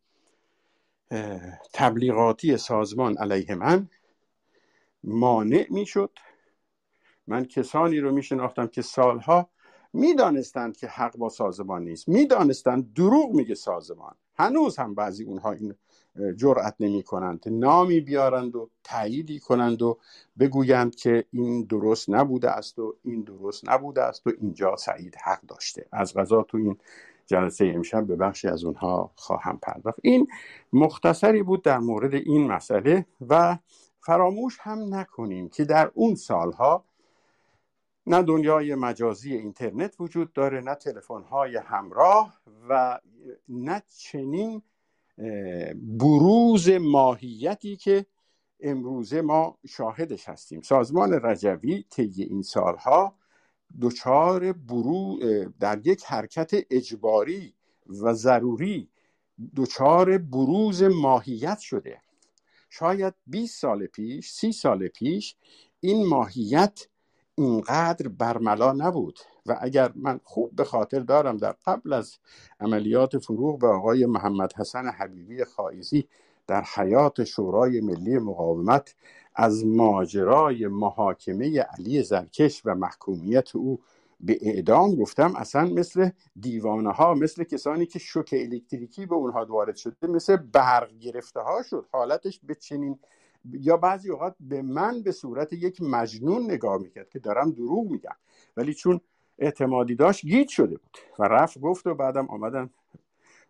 تبلیغاتی 1.73 2.57
سازمان 2.57 3.17
علیه 3.17 3.55
من 3.55 3.89
مانع 5.03 5.67
می‌شد 5.69 6.11
من 7.27 7.45
کسانی 7.45 7.99
رو 7.99 8.11
میشناختم 8.11 8.67
که 8.67 8.81
سالها 8.81 9.49
می‌دانستند 9.93 10.77
که 10.77 10.87
حق 10.87 11.17
با 11.17 11.29
سازمان 11.29 11.83
نیست. 11.83 12.09
می‌دانستند 12.09 12.93
دروغ 12.93 13.31
میگه 13.31 13.55
سازمان. 13.55 14.15
هنوز 14.37 14.77
هم 14.77 14.95
بعضی 14.95 15.23
اونها 15.23 15.51
این 15.51 15.75
جرأت 16.35 16.75
نمی 16.79 17.03
کنند 17.03 17.43
نامی 17.45 17.99
بیارند 17.99 18.55
و 18.55 18.69
تاییدی 18.83 19.39
کنند 19.39 19.81
و 19.81 19.97
بگویند 20.39 20.95
که 20.95 21.25
این 21.31 21.63
درست 21.63 22.09
نبوده 22.09 22.51
است 22.51 22.79
و 22.79 22.95
این 23.03 23.21
درست 23.21 23.69
نبوده 23.69 24.03
است 24.03 24.27
و 24.27 24.31
اینجا 24.41 24.75
سعید 24.75 25.15
حق 25.23 25.41
داشته. 25.41 25.85
از 25.91 26.13
غذا 26.13 26.43
تو 26.43 26.57
این 26.57 26.77
جلسه 27.25 27.71
امشب 27.75 28.07
به 28.07 28.15
بخشی 28.15 28.47
از 28.47 28.63
اونها 28.63 29.11
خواهم 29.15 29.59
پرداخت. 29.61 29.99
این 30.03 30.27
مختصری 30.73 31.43
بود 31.43 31.63
در 31.63 31.79
مورد 31.79 32.13
این 32.13 32.47
مسئله 32.47 33.05
و 33.29 33.57
فراموش 33.99 34.57
هم 34.61 34.95
نکنیم 34.95 35.49
که 35.49 35.65
در 35.65 35.91
اون 35.93 36.15
سالها 36.15 36.85
نه 38.07 38.23
دنیای 38.23 38.75
مجازی 38.75 39.33
اینترنت 39.33 39.95
وجود 39.99 40.33
داره 40.33 40.61
نه 40.61 40.75
تلفن 40.75 41.23
های 41.23 41.57
همراه 41.57 42.41
و 42.69 42.99
نه 43.49 43.83
چنین 43.97 44.61
بروز 45.75 46.69
ماهیتی 46.69 47.75
که 47.75 48.05
امروزه 48.59 49.21
ما 49.21 49.57
شاهدش 49.67 50.29
هستیم. 50.29 50.61
سازمان 50.61 51.13
رجوی 51.13 51.85
طی 51.89 52.23
این 52.23 52.41
سالها 52.41 53.15
دچار 53.81 54.53
برو 54.53 55.19
در 55.59 55.87
یک 55.87 56.03
حرکت 56.03 56.51
اجباری 56.69 57.53
و 57.87 58.13
ضروری 58.13 58.89
دچار 59.55 60.17
بروز 60.17 60.83
ماهیت 60.83 61.59
شده. 61.59 62.01
شاید 62.69 63.13
20 63.27 63.61
سال 63.61 63.85
پیش 63.87 64.31
30 64.31 64.51
سال 64.51 64.87
پیش 64.87 65.35
این 65.79 66.07
ماهیت 66.07 66.87
اینقدر 67.37 68.07
برملا 68.07 68.73
نبود 68.73 69.19
و 69.45 69.57
اگر 69.61 69.91
من 69.95 70.19
خوب 70.23 70.55
به 70.55 70.63
خاطر 70.63 70.99
دارم 70.99 71.37
در 71.37 71.55
قبل 71.65 71.93
از 71.93 72.17
عملیات 72.59 73.17
فروغ 73.17 73.59
به 73.59 73.67
آقای 73.67 74.05
محمد 74.05 74.53
حسن 74.53 74.87
حبیبی 74.87 75.43
خائزی 75.43 76.07
در 76.47 76.63
حیات 76.75 77.23
شورای 77.23 77.81
ملی 77.81 78.17
مقاومت 78.19 78.95
از 79.35 79.65
ماجرای 79.65 80.67
محاکمه 80.67 81.59
علی 81.59 82.03
زرکش 82.03 82.61
و 82.65 82.75
محکومیت 82.75 83.55
او 83.55 83.79
به 84.19 84.37
اعدام 84.41 84.95
گفتم 84.95 85.35
اصلا 85.35 85.65
مثل 85.65 86.09
دیوانه 86.39 86.91
ها 86.91 87.13
مثل 87.13 87.43
کسانی 87.43 87.85
که 87.85 87.99
شوک 87.99 88.35
الکتریکی 88.37 89.05
به 89.05 89.15
اونها 89.15 89.45
وارد 89.45 89.75
شده 89.75 90.07
مثل 90.07 90.35
برق 90.37 90.91
گرفته 90.99 91.39
ها 91.39 91.63
شد. 91.63 91.85
حالتش 91.91 92.39
به 92.43 92.55
چنین 92.55 92.99
یا 93.51 93.77
بعضی 93.77 94.11
اوقات 94.11 94.35
به 94.39 94.61
من 94.61 95.01
به 95.01 95.11
صورت 95.11 95.53
یک 95.53 95.81
مجنون 95.81 96.43
نگاه 96.51 96.77
می‌کرد 96.77 97.09
که 97.09 97.19
دارم 97.19 97.51
دروغ 97.51 97.91
میگم. 97.91 98.15
ولی 98.57 98.73
چون 98.73 99.01
اعتمادی 99.39 99.95
داشت 99.95 100.25
گیت 100.25 100.47
شده 100.47 100.77
بود 100.77 100.97
و 101.19 101.23
رفت 101.23 101.59
گفت 101.59 101.87
و 101.87 101.95
بعدم 101.95 102.27
آمدن 102.27 102.69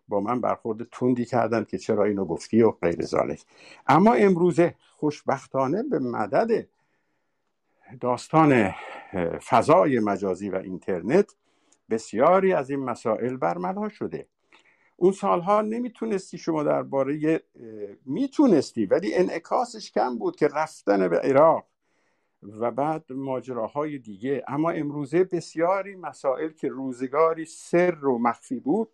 با 0.08 0.20
من 0.20 0.40
برخورد 0.40 0.88
تندی 0.92 1.24
کردن 1.24 1.64
که 1.64 1.78
چرا 1.78 2.04
اینو 2.04 2.24
گفتی 2.24 2.62
و 2.62 2.70
غیر 2.70 3.02
ذالک 3.02 3.44
اما 3.86 4.14
امروزه 4.14 4.74
خوشبختانه 4.96 5.82
به 5.82 5.98
مدد 5.98 6.68
داستان 8.00 8.74
فضای 9.48 9.98
مجازی 9.98 10.50
و 10.50 10.56
اینترنت 10.56 11.34
بسیاری 11.90 12.52
از 12.52 12.70
این 12.70 12.80
مسائل 12.80 13.36
برملا 13.36 13.88
شده. 13.88 14.26
اون 14.96 15.12
سالها 15.12 15.60
نمی‌تونستی 15.60 16.38
شما 16.38 16.62
درباره 16.62 17.42
می‌تونستی 18.04 18.86
ولی 18.86 19.14
انعکاسش 19.14 19.92
کم 19.92 20.18
بود 20.18 20.36
که 20.36 20.48
رفتن 20.48 21.08
به 21.08 21.18
عراق 21.18 21.64
و 22.42 22.70
بعد 22.70 23.12
ماجراهای 23.12 23.98
دیگه. 23.98 24.44
اما 24.48 24.70
امروزه 24.70 25.24
بسیاری 25.24 25.96
مسائل 25.96 26.48
که 26.48 26.68
روزگاری 26.68 27.44
سر 27.44 28.04
و 28.04 28.18
مخفی 28.18 28.60
بود 28.60 28.88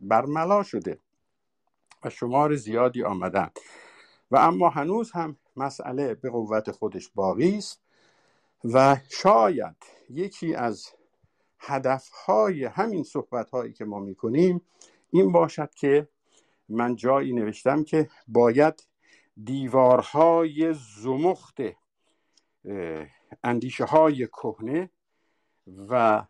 برملا 0.00 0.62
شده 0.62 0.98
و 2.04 2.10
شمار 2.10 2.54
زیادی 2.54 3.02
آمدن. 3.02 3.50
و 4.30 4.36
اما 4.36 4.68
هنوز 4.68 5.12
هم 5.12 5.36
مسئله 5.56 6.14
به 6.14 6.30
قوت 6.30 6.70
خودش 6.70 7.10
باقی 7.14 7.56
است 7.56 7.80
و 8.64 8.96
شاید 9.08 9.76
یکی 10.10 10.54
از 10.54 10.88
هدفهای 11.58 12.64
همین 12.64 13.02
صحبت 13.02 13.50
هایی 13.50 13.72
که 13.72 13.84
ما 13.84 14.00
می‌کنیم 14.00 14.60
این 15.14 15.32
باشد 15.32 15.74
که 15.74 16.08
من 16.68 16.96
جایی 16.96 17.32
نوشتم 17.32 17.84
که 17.84 18.10
باید 18.28 18.86
دیوارهای 19.44 20.74
زمخت 21.02 21.58
اندیشه 23.44 23.84
های 23.84 24.26
کهنه 24.26 24.90
و 25.88 26.24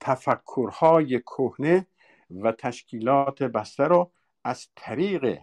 تفکرهای 0.00 1.20
کهنه 1.20 1.86
و 2.30 2.52
تشکیلات 2.52 3.42
بسته 3.42 3.84
رو 3.84 4.10
از 4.44 4.68
طریق 4.76 5.38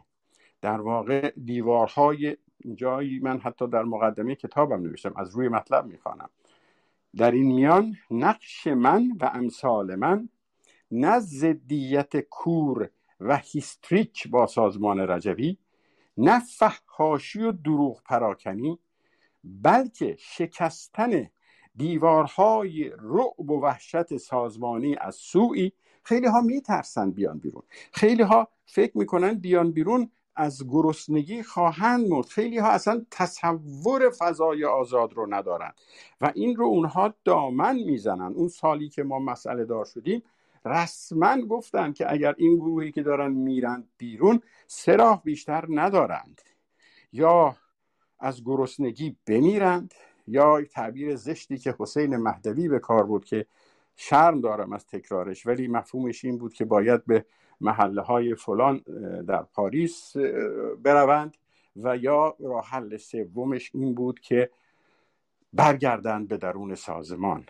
در 0.62 0.82
واقع 0.82 1.32
دیوارهای 1.46 2.38
جایی 2.76 3.20
من 3.20 3.40
حتی 3.40 3.68
در 3.68 3.84
مقدمه 3.84 4.36
کتابم 4.36 4.82
نوشتم 4.82 5.14
از 5.16 5.36
روی 5.36 5.48
مطلب 5.48 5.86
می‌خوانم. 5.86 6.30
در 7.16 7.32
این 7.32 7.46
میان 7.46 7.96
نقش 8.12 8.68
من 8.68 9.18
و 9.22 9.32
امثال 9.34 9.96
من 9.96 10.30
نه 10.92 11.20
ضدیت 11.20 12.20
کور 12.20 12.90
و 13.20 13.38
هیستریک 13.38 14.28
با 14.28 14.48
سازمان 14.48 15.00
رجوی 15.00 15.58
نه 16.18 16.40
فحاشی 16.40 17.42
و 17.42 17.52
دروغ 17.52 18.04
پراکنی 18.04 18.80
بلکه 19.44 20.16
شکستن 20.20 21.30
دیوارهای 21.76 22.90
رعب 22.90 23.52
و 23.52 23.62
وحشت 23.62 24.18
سازمانی 24.18 24.96
از 25.02 25.16
سوی 25.16 25.72
خیلی 26.04 26.28
ها 26.28 26.42
بیان 27.16 27.40
بیرون. 27.40 27.64
خیلی 27.94 28.24
ها 28.24 28.48
فکر 28.66 28.98
می‌کنن 28.98 29.34
بیان 29.34 29.72
بیرون 29.72 30.12
از 30.36 30.68
گرسنگی 30.70 31.44
خواهند 31.44 32.08
مرد. 32.08 32.26
خیلی 32.26 32.58
ها 32.58 32.70
اصلا 32.70 33.06
تصور 33.12 34.10
فضای 34.10 34.66
آزاد 34.66 35.14
رو 35.14 35.34
ندارن 35.34 35.72
و 36.22 36.32
این 36.36 36.56
رو 36.56 36.66
اونها 36.66 37.14
دامن 37.24 37.76
می‌زنن. 37.76 38.34
اون 38.34 38.48
سالی 38.48 38.90
که 38.90 39.04
ما 39.04 39.20
مسئله 39.20 39.66
دار 39.66 39.86
شدیم 39.86 40.24
رسما 40.68 41.42
گفتن 41.42 41.94
که 41.94 42.12
اگر 42.12 42.36
این 42.38 42.56
گروهی 42.56 42.92
که 42.92 43.04
دارن 43.04 43.32
میرند 43.32 43.90
بیرون 43.98 44.42
سراح 44.68 45.22
بیشتر 45.24 45.66
ندارند. 45.70 46.42
یا 47.12 47.56
از 48.20 48.44
گرسنگی 48.44 49.18
بمیرند 49.28 49.94
یا 50.28 50.62
تعبیر 50.66 51.16
زشتی 51.16 51.58
که 51.58 51.76
حسین 51.80 52.18
مهدوی 52.18 52.68
به 52.68 52.80
کار 52.80 53.04
بود 53.04 53.26
که 53.26 53.46
شرم 53.96 54.42
دارم 54.42 54.74
از 54.74 54.86
تکرارش 54.86 55.48
ولی 55.48 55.68
مفهومش 55.68 56.26
این 56.26 56.38
بود 56.38 56.54
که 56.54 56.66
باید 56.66 57.06
به 57.06 57.26
محله 57.62 58.02
های 58.02 58.36
فلان 58.36 58.78
در 59.28 59.44
پاریس 59.44 60.18
بروند 60.84 61.38
و 61.76 61.98
یا 61.98 62.36
راه 62.40 62.66
حل 62.66 62.98
سومش 62.98 63.72
این 63.74 63.94
بود 63.94 64.20
که 64.20 64.50
برگردند 65.54 66.28
به 66.28 66.38
درون 66.38 66.76
سازمان. 66.76 67.46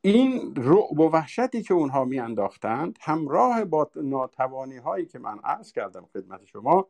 این 0.00 0.54
رعب 0.56 1.00
و 1.00 1.10
وحشتی 1.10 1.62
که 1.62 1.74
اونها 1.74 2.04
میانداختند 2.04 2.98
همراه 3.00 3.64
با 3.64 3.90
ناتوانی 3.96 4.76
هایی 4.76 5.06
که 5.06 5.18
من 5.18 5.38
عرض 5.44 5.72
کردم 5.72 6.08
خدمت 6.12 6.44
شما 6.44 6.86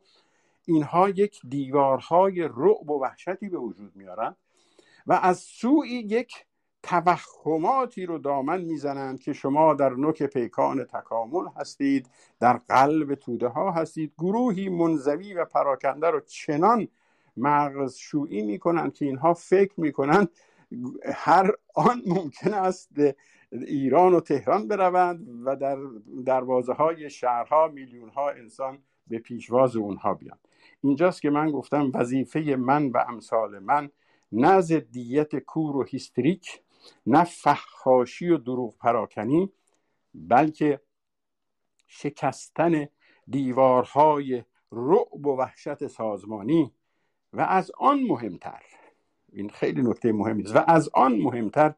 اینها 0.65 1.09
یک 1.09 1.41
دیوارهای 1.49 2.41
رعب 2.41 2.89
و 2.89 3.01
وحشتی 3.01 3.49
به 3.49 3.57
وجود 3.57 3.95
میارن 3.95 4.35
و 5.07 5.13
از 5.13 5.39
سوی 5.39 5.89
یک 5.89 6.45
توهماتی 6.83 8.05
رو 8.05 8.17
دامن 8.17 8.61
می‌زنند 8.61 9.19
که 9.19 9.33
شما 9.33 9.73
در 9.73 9.89
نوک 9.89 10.23
پیکان 10.23 10.83
تکامل 10.83 11.47
هستید 11.55 12.09
در 12.39 12.57
قلب 12.57 13.15
توده 13.15 13.47
ها 13.47 13.71
هستید. 13.71 14.13
گروهی 14.17 14.69
منزوی 14.69 15.33
و 15.33 15.45
پراکنده 15.45 16.07
رو 16.07 16.19
چنان 16.19 16.87
مغز 17.37 17.95
شویی 17.95 18.41
می‌کنند 18.41 18.93
که 18.93 19.05
اینها 19.05 19.33
فکر 19.33 19.73
می‌کنند 19.77 20.29
هر 21.13 21.51
آن 21.75 22.01
ممکن 22.05 22.53
است 22.53 22.89
ایران 23.51 24.13
و 24.13 24.19
تهران 24.19 24.67
بروند 24.67 25.27
و 25.45 25.55
در 25.55 25.77
دروازه 26.25 26.73
های 26.73 27.09
شهرها 27.09 27.67
میلیون 27.67 28.09
ها 28.09 28.29
انسان 28.29 28.83
به 29.07 29.19
پیشواز 29.19 29.75
اونها 29.75 30.13
بیان. 30.13 30.37
اینجاست 30.81 31.21
که 31.21 31.29
من 31.29 31.51
گفتم 31.51 31.91
وظیفه 31.93 32.39
من 32.39 32.89
و 32.89 33.05
امثال 33.07 33.59
من 33.59 33.89
نه 34.31 34.61
ضدیت 34.61 35.35
کور 35.35 35.77
و 35.77 35.83
هیستریک 35.83 36.61
نه 37.05 37.23
فحاشی 37.23 38.29
و 38.29 38.37
دروغ 38.37 38.77
پراکنی 38.77 39.51
بلکه 40.13 40.81
شکستن 41.87 42.87
دیوارهای 43.27 44.43
رعب 44.71 45.27
و 45.27 45.37
وحشت 45.37 45.87
سازمانی. 45.87 46.73
و 47.33 47.41
از 47.41 47.71
آن 47.77 48.03
مهمتر 48.03 48.63
این 49.33 49.49
خیلی 49.49 49.81
نکته 49.81 50.11
مهمی 50.11 50.43
است. 50.43 50.55
و 50.55 50.63
از 50.67 50.89
آن 50.93 51.15
مهمتر 51.17 51.73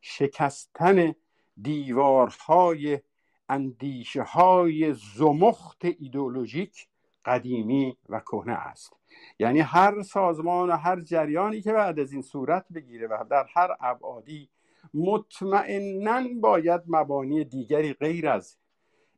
شکستن 0.00 1.14
دیوارهای 1.62 3.00
اندیشه 3.48 4.22
های 4.22 4.94
زمخت 5.14 5.84
ایدولوژیک 5.84 6.88
قدیمی 7.24 7.96
و 8.08 8.20
کهنه 8.20 8.52
است. 8.52 8.92
یعنی 9.38 9.60
هر 9.60 10.02
سازمان 10.02 10.70
و 10.70 10.76
هر 10.76 11.00
جریانی 11.00 11.60
که 11.60 11.72
بعد 11.72 11.98
از 11.98 12.12
این 12.12 12.22
صورت 12.22 12.66
بگیره 12.74 13.06
و 13.06 13.24
در 13.30 13.46
هر 13.54 13.76
ابعادی 13.80 14.48
مطمئنا 14.94 16.22
باید 16.40 16.80
مبانی 16.86 17.44
دیگری 17.44 17.92
غیر 17.92 18.28
از 18.28 18.56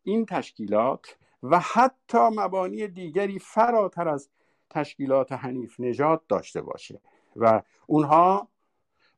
این 0.02 0.26
تشکیلات 0.26 1.16
و 1.42 1.58
حتی 1.58 2.18
مبانی 2.18 2.88
دیگری 2.88 3.38
فراتر 3.38 4.08
از 4.08 4.28
تشکیلات 4.70 5.32
حنیف 5.32 5.80
نجات 5.80 6.22
داشته 6.28 6.62
باشه. 6.62 7.00
و 7.36 7.62
اونها 7.86 8.48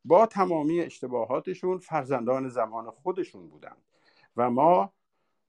با 0.05 0.27
تمامی 0.27 0.81
اشتباهاتشون 0.81 1.79
فرزندان 1.79 2.48
زمان 2.48 2.90
خودشون 2.90 3.48
بودند. 3.48 3.83
و 4.37 4.50
ما 4.50 4.92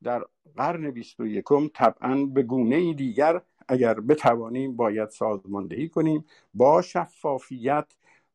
در 0.03 0.25
قرن 0.55 0.91
بیست 0.91 1.19
و 1.19 1.27
یکم 1.27 1.67
طبعا 1.67 2.25
به 2.25 2.43
گونه 2.43 2.93
دیگر 2.93 3.41
اگر 3.67 3.93
بتوانیم 3.99 4.75
باید 4.75 5.09
سازماندهی 5.09 5.89
کنیم 5.89 6.25
با 6.53 6.81
شفافیت 6.81 7.85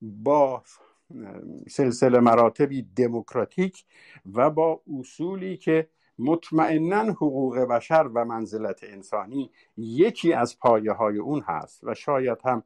با 0.02 0.62
سلسله 1.68 2.20
مراتبی 2.20 2.82
دموکراتیک 2.82 3.84
و 4.34 4.50
با 4.50 4.80
اصولی 4.98 5.56
که 5.56 5.88
مطمئنا 6.18 7.02
حقوق 7.02 7.58
بشر 7.58 8.10
و 8.14 8.24
منزلت 8.24 8.80
انسانی 8.82 9.50
یکی 9.76 10.32
از 10.32 10.58
پایه 10.58 10.92
های 10.92 11.18
اون 11.18 11.40
هست 11.40 11.84
و 11.84 11.94
شاید 11.94 12.38
هم 12.44 12.62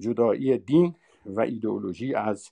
جدایی 0.00 0.58
دین 0.58 0.94
و 1.36 1.40
ایدئولوژی 1.40 2.14
از 2.14 2.50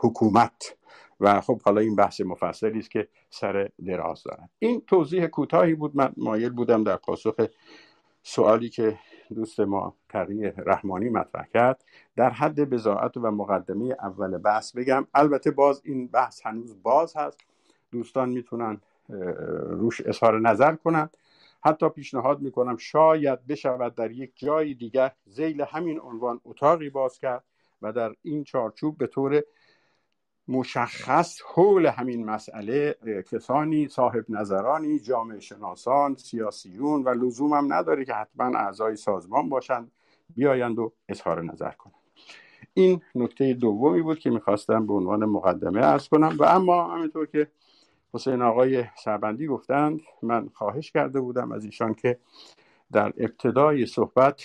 حکومت. 0.00 0.76
و 1.20 1.40
خب 1.40 1.62
حالا 1.62 1.80
این 1.80 1.96
بحث 1.96 2.20
مفصلی 2.20 2.78
است 2.78 2.90
که 2.90 3.08
سر 3.30 3.70
دراز 3.86 4.22
دارد 4.22 4.50
این 4.58 4.82
توضیح 4.86 5.26
کوتاهی 5.26 5.74
بود 5.74 5.96
من 5.96 6.12
مایل 6.16 6.50
بودم 6.50 6.84
در 6.84 6.96
پاسخ 6.96 7.46
سوالی 8.22 8.68
که 8.68 8.98
دوست 9.34 9.60
ما 9.60 9.94
تقیی 10.08 10.42
رحمانی 10.42 11.08
مطرح 11.08 11.46
کرد. 11.46 11.84
در 12.16 12.30
حد 12.30 12.70
بزاعت 12.70 13.16
و 13.16 13.30
مقدمه 13.30 13.96
اول 14.00 14.38
بحث 14.38 14.76
بگم. 14.76 15.06
البته 15.14 15.50
باز 15.50 15.82
این 15.84 16.06
بحث 16.06 16.46
هنوز 16.46 16.82
باز 16.82 17.16
هست. 17.16 17.40
دوستان 17.90 18.28
می‌تونن 18.28 18.80
روش 19.70 20.00
اظهار 20.00 20.40
نظر 20.40 20.74
کنند 20.74 21.16
حتی 21.64 21.88
پیشنهاد 21.88 22.40
می‌کنم 22.40 22.76
شاید 22.76 23.46
بشود 23.46 23.94
در 23.94 24.10
یک 24.10 24.32
جای 24.34 24.74
دیگر 24.74 25.12
زیل 25.24 25.60
همین 25.60 26.00
عنوان 26.00 26.40
اتاقی 26.44 26.90
باز 26.90 27.18
کرد 27.18 27.44
و 27.82 27.92
در 27.92 28.14
این 28.22 28.44
چارچوب 28.44 28.98
به 28.98 29.06
طور 29.06 29.42
مشخص 30.48 31.40
حول 31.54 31.86
همین 31.86 32.24
مسئله 32.24 32.96
کسانی 33.30 33.88
صاحب 33.88 34.24
نظرانی 34.28 34.98
جامعه 34.98 35.40
شناسان 35.40 36.16
سیاسیون 36.16 37.02
و 37.02 37.08
لزوم 37.08 37.52
هم 37.52 37.72
نداره 37.72 38.04
که 38.04 38.12
حتما 38.12 38.58
اعضای 38.58 38.96
سازمان 38.96 39.48
باشند 39.48 39.92
بیایند 40.36 40.78
و 40.78 40.92
اظهار 41.08 41.42
نظر 41.42 41.70
کنند. 41.70 41.94
این 42.74 43.02
نکته 43.14 43.54
دومی 43.54 44.02
بود 44.02 44.18
که 44.18 44.30
می‌خواستم 44.30 44.86
به 44.86 44.92
عنوان 44.92 45.24
مقدمه 45.24 45.86
ارز 45.86 46.08
کنم 46.08 46.36
و 46.38 46.44
اما 46.44 46.94
همینطور 46.94 47.26
که 47.26 47.48
حسین 48.14 48.42
آقای 48.42 48.84
سربندی 48.96 49.46
گفتند 49.46 50.00
من 50.22 50.48
خواهش 50.54 50.90
کرده 50.90 51.20
بودم 51.20 51.52
از 51.52 51.64
ایشان 51.64 51.94
که 51.94 52.18
در 52.92 53.12
ابتدای 53.16 53.86
صحبت 53.86 54.42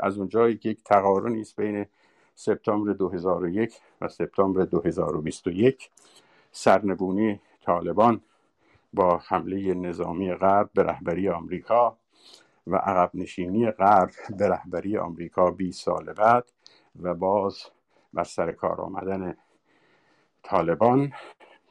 از 0.00 0.18
اونجایی 0.18 0.56
که 0.56 0.68
یک 0.68 0.84
تقارنی 0.84 1.40
است 1.40 1.56
بین 1.56 1.86
سپتامبر 2.34 2.92
2001 2.92 3.80
و 4.00 4.08
سپتامبر 4.08 4.64
2021 4.64 5.90
سرنگونی 6.52 7.40
طالبان 7.62 8.20
با 8.92 9.18
حمله 9.18 9.74
نظامی 9.74 10.34
غرب 10.34 10.70
به 10.74 10.82
رهبری 10.82 11.28
آمریکا 11.28 11.98
و 12.66 12.76
عقب 12.76 13.10
نشینی 13.14 13.70
غرب 13.70 14.10
به 14.38 14.48
رهبری 14.48 14.98
آمریکا 14.98 15.50
20 15.50 15.84
سال 15.84 16.12
بعد 16.12 16.52
و 17.02 17.14
باز 17.14 17.58
بر 18.12 18.24
سر 18.24 18.52
کار 18.52 18.80
آمدن 18.80 19.36
طالبان 20.42 21.12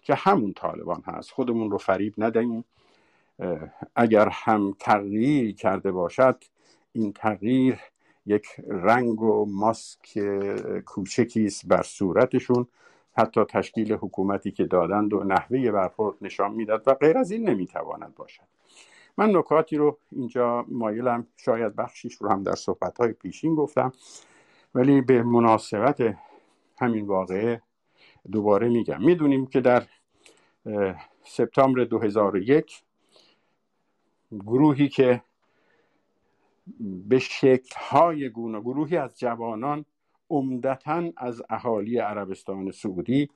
که 0.06 0.16
همون 0.16 0.54
طالبان 0.54 1.04
هست. 1.06 1.32
خودمون 1.32 1.72
رو 1.72 1.78
فریب 1.78 2.14
ندهیم. 2.18 2.66
اگر 3.96 4.30
هم 4.32 4.76
تغییر 4.80 5.56
کرده 5.56 5.92
باشد 5.92 6.44
این 6.92 7.14
تغییر 7.14 7.80
یک 8.26 8.48
رنگ 8.68 9.22
و 9.22 9.46
ماسک 9.46 10.20
کوچکی 10.86 11.46
است 11.46 11.68
بر 11.68 11.82
صورتشون. 11.82 12.68
حتی 13.18 13.44
تشکیل 13.44 13.94
حکومتی 13.94 14.52
که 14.52 14.64
دادند 14.66 15.14
و 15.14 15.24
نحوه 15.24 15.72
برخورد 15.72 16.16
نشان 16.22 16.54
می‌داد 16.54 16.84
و 16.88 16.94
غیر 16.94 17.18
از 17.18 17.32
این 17.32 17.50
نمی‌تواند 17.50 18.16
باشد. 18.16 18.44
من 19.18 19.36
نکاتی 19.36 19.78
رو 19.78 19.98
اینجا 20.12 20.66
مایلم. 20.68 21.28
شاید 21.38 21.76
بخشیش 21.76 22.16
رو 22.16 22.30
هم 22.30 22.44
در 22.44 22.56
صحبت 22.56 22.98
های 22.98 23.14
پیشین 23.14 23.56
گفتم. 23.56 23.92
ولی 24.76 25.02
به 25.02 25.24
مناسبت 25.24 26.18
همین 26.80 27.06
واقعه 27.06 27.62
دوباره 28.32 28.70
میگم. 28.70 29.04
می‌دونیم 29.04 29.46
که 29.46 29.62
در 29.62 29.84
سپتامبر 31.24 31.84
2001 31.84 32.84
گروهی 34.32 34.90
که 34.90 35.22
به 37.08 37.20
شکلهای 37.20 38.30
گونه 38.30 38.62
گروهی 38.62 38.98
از 38.98 39.20
جوانان 39.20 39.86
عمدتا 40.30 41.04
از 41.18 41.44
اهالی 41.50 41.98
عربستان 41.98 42.72
سعودی 42.72 43.30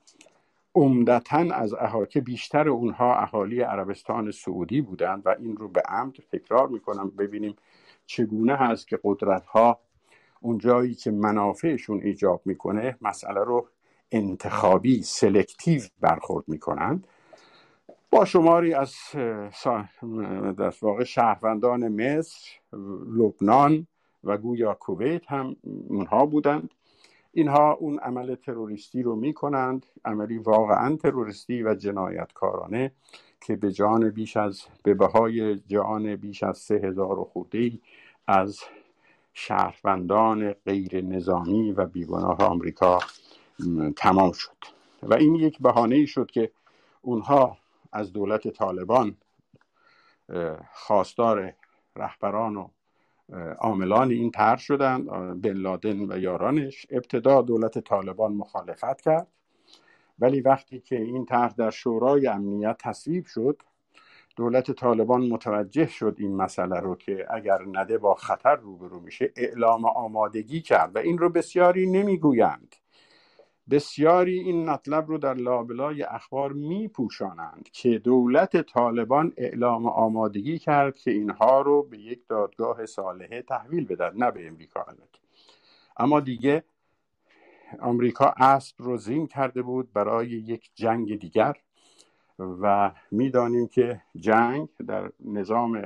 عمدتا 0.74 1.54
از 1.54 1.74
اهالی 1.74 2.06
که 2.06 2.20
بیشتر 2.20 2.68
اونها 2.68 3.14
اهالی 3.14 3.60
عربستان 3.60 4.30
سعودی 4.30 4.80
بودند 4.80 5.22
و 5.24 5.36
این 5.38 5.56
رو 5.56 5.68
به 5.68 5.82
عمد 5.88 6.12
تکرار 6.32 6.68
می‌کنم 6.68 7.10
ببینیم 7.10 7.56
چگونه 8.06 8.56
هست 8.56 8.88
که 8.88 8.98
قدرت 9.04 9.46
ها 9.46 9.80
اون 10.40 10.58
جایی 10.58 10.94
که 10.94 11.10
منافعشون 11.10 12.00
ایجاب 12.02 12.42
می‌کنه 12.44 12.96
مسئله 13.00 13.44
رو 13.44 13.68
انتخابی 14.12 15.02
سلکتیو 15.02 15.82
برخورد 16.00 16.44
می‌کنند 16.48 17.06
با 18.10 18.24
شماری 18.24 18.74
از 18.74 18.94
در 20.56 20.74
واقع 20.82 21.04
شهروندان 21.04 21.88
مصر 21.88 22.48
لبنان 23.16 23.86
و 24.24 24.38
گویا 24.38 24.74
کویت 24.74 25.30
هم 25.30 25.56
اونها 25.88 26.26
بودند. 26.26 26.70
اینها 27.32 27.72
اون 27.72 27.98
عمل 27.98 28.34
تروریستی 28.34 29.02
رو 29.02 29.16
می‌کنند 29.16 29.86
عملی 30.04 30.38
واقعا 30.38 30.96
تروریستی 30.96 31.62
و 31.62 31.74
جنایتکارانه 31.74 32.92
که 33.40 33.56
به 33.56 33.72
جان 33.72 34.10
بیش 34.10 34.36
از 34.36 34.62
به 34.82 34.94
بهای 34.94 35.56
جان 35.56 36.16
بیش 36.16 36.42
از 36.42 36.58
سه 36.58 36.74
هزار 36.74 37.18
و 37.18 37.24
خورده 37.24 37.72
از 38.26 38.60
شهروندان 39.34 40.52
غیر 40.52 41.04
نظامی 41.04 41.72
و 41.72 41.86
بیگناه 41.86 42.36
آمریکا 42.44 42.98
تمام 43.96 44.32
شد. 44.32 44.56
و 45.02 45.14
این 45.14 45.34
یک 45.34 45.58
بهانه 45.60 46.06
شد 46.06 46.30
که 46.30 46.50
اونها 47.02 47.58
از 47.92 48.12
دولت 48.12 48.48
طالبان 48.48 49.16
خواستار 50.72 51.52
رهبران 51.96 52.56
و 52.56 52.68
عاملان 53.58 54.10
این 54.10 54.30
طرح 54.30 54.58
شدند. 54.58 55.06
بن 55.42 55.52
لادن 55.52 56.12
و 56.12 56.18
یارانش 56.18 56.86
ابتدا 56.90 57.42
دولت 57.42 57.78
طالبان 57.78 58.32
مخالفت 58.32 59.00
کرد. 59.00 59.26
ولی 60.18 60.40
وقتی 60.40 60.80
که 60.80 61.00
این 61.00 61.26
طرح 61.26 61.52
در 61.52 61.70
شورای 61.70 62.26
امنیت 62.26 62.76
تصویب 62.78 63.26
شد 63.26 63.62
دولت 64.36 64.72
طالبان 64.72 65.28
متوجه 65.28 65.86
شد 65.86 66.16
این 66.18 66.36
مسئله 66.36 66.80
رو 66.80 66.96
که 66.96 67.26
اگر 67.30 67.58
نده 67.72 67.98
با 67.98 68.14
خطر 68.14 68.56
روبرو 68.56 69.00
میشه 69.00 69.32
اعلام 69.36 69.84
آمادگی 69.84 70.60
کرد. 70.60 70.96
و 70.96 70.98
این 70.98 71.18
رو 71.18 71.28
بسیاری 71.28 71.90
نمی‌گویند. 71.90 72.76
بسیاری 73.70 74.40
این 74.40 74.70
مطلب 74.70 75.08
رو 75.08 75.18
در 75.18 75.34
لابلای 75.34 76.02
اخبار 76.02 76.52
میپوشانند 76.52 77.68
که 77.72 77.98
دولت 77.98 78.62
طالبان 78.62 79.32
اعلام 79.36 79.86
آمادگی 79.86 80.58
کرد 80.58 80.96
که 80.96 81.10
اینها 81.10 81.60
رو 81.60 81.82
به 81.82 81.98
یک 81.98 82.20
دادگاه 82.28 82.86
صالحه 82.86 83.42
تحویل 83.42 83.86
بدن 83.86 84.16
نه 84.16 84.30
به 84.30 84.46
امریکا 84.46 84.86
اما 85.96 86.20
دیگه 86.20 86.64
آمریکا 87.80 88.34
اسب 88.36 88.74
رو 88.78 88.96
زین 88.96 89.26
کرده 89.26 89.62
بود 89.62 89.92
برای 89.92 90.28
یک 90.28 90.70
جنگ 90.74 91.18
دیگر 91.18 91.56
و 92.38 92.92
می‌دانیم 93.10 93.68
که 93.68 94.02
جنگ 94.16 94.68
در 94.86 95.10
نظام 95.20 95.82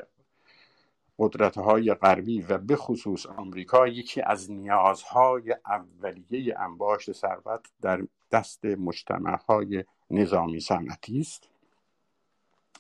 قدرت 1.19 1.59
های 1.59 1.95
غربی 1.95 2.43
و 2.43 2.59
به 2.59 2.77
خصوص 2.77 3.27
آمریکا 3.27 3.87
یکی 3.89 4.23
از 4.23 4.51
نیازهای 4.51 5.57
اولیه 5.67 6.61
انباشت 6.61 7.13
ثروت 7.13 7.67
در 7.81 8.07
دست 8.33 8.65
مجتمع 8.65 9.37
های 9.49 9.85
نظامی 10.11 10.61
صنعتی 10.61 11.21
است. 11.21 11.49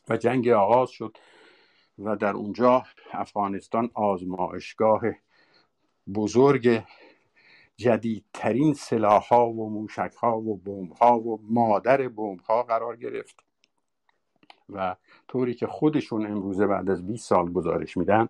و 0.08 0.16
جنگ 0.16 0.48
آغاز 0.48 0.90
شد 0.90 1.16
و 1.98 2.16
در 2.16 2.32
اونجا 2.32 2.84
افغانستان 3.12 3.90
آزمایشگاه 3.94 5.02
بزرگ 6.14 6.82
جدیدترین 7.76 8.74
سلاح 8.74 9.22
ها 9.22 9.50
و 9.50 9.70
موشک 9.70 10.14
ها 10.22 10.38
و 10.40 10.56
بمب 10.56 10.92
ها 10.92 11.18
و 11.18 11.40
مادر 11.42 12.08
بمب 12.08 12.40
ها 12.40 12.62
قرار 12.62 12.96
گرفت. 12.96 13.43
و 14.72 14.96
طوری 15.28 15.54
که 15.54 15.66
خودشون 15.66 16.26
امروزه 16.26 16.66
بعد 16.66 16.90
از 16.90 17.06
20 17.06 17.28
سال 17.28 17.52
گزارش 17.52 17.96
میدن 17.96 18.28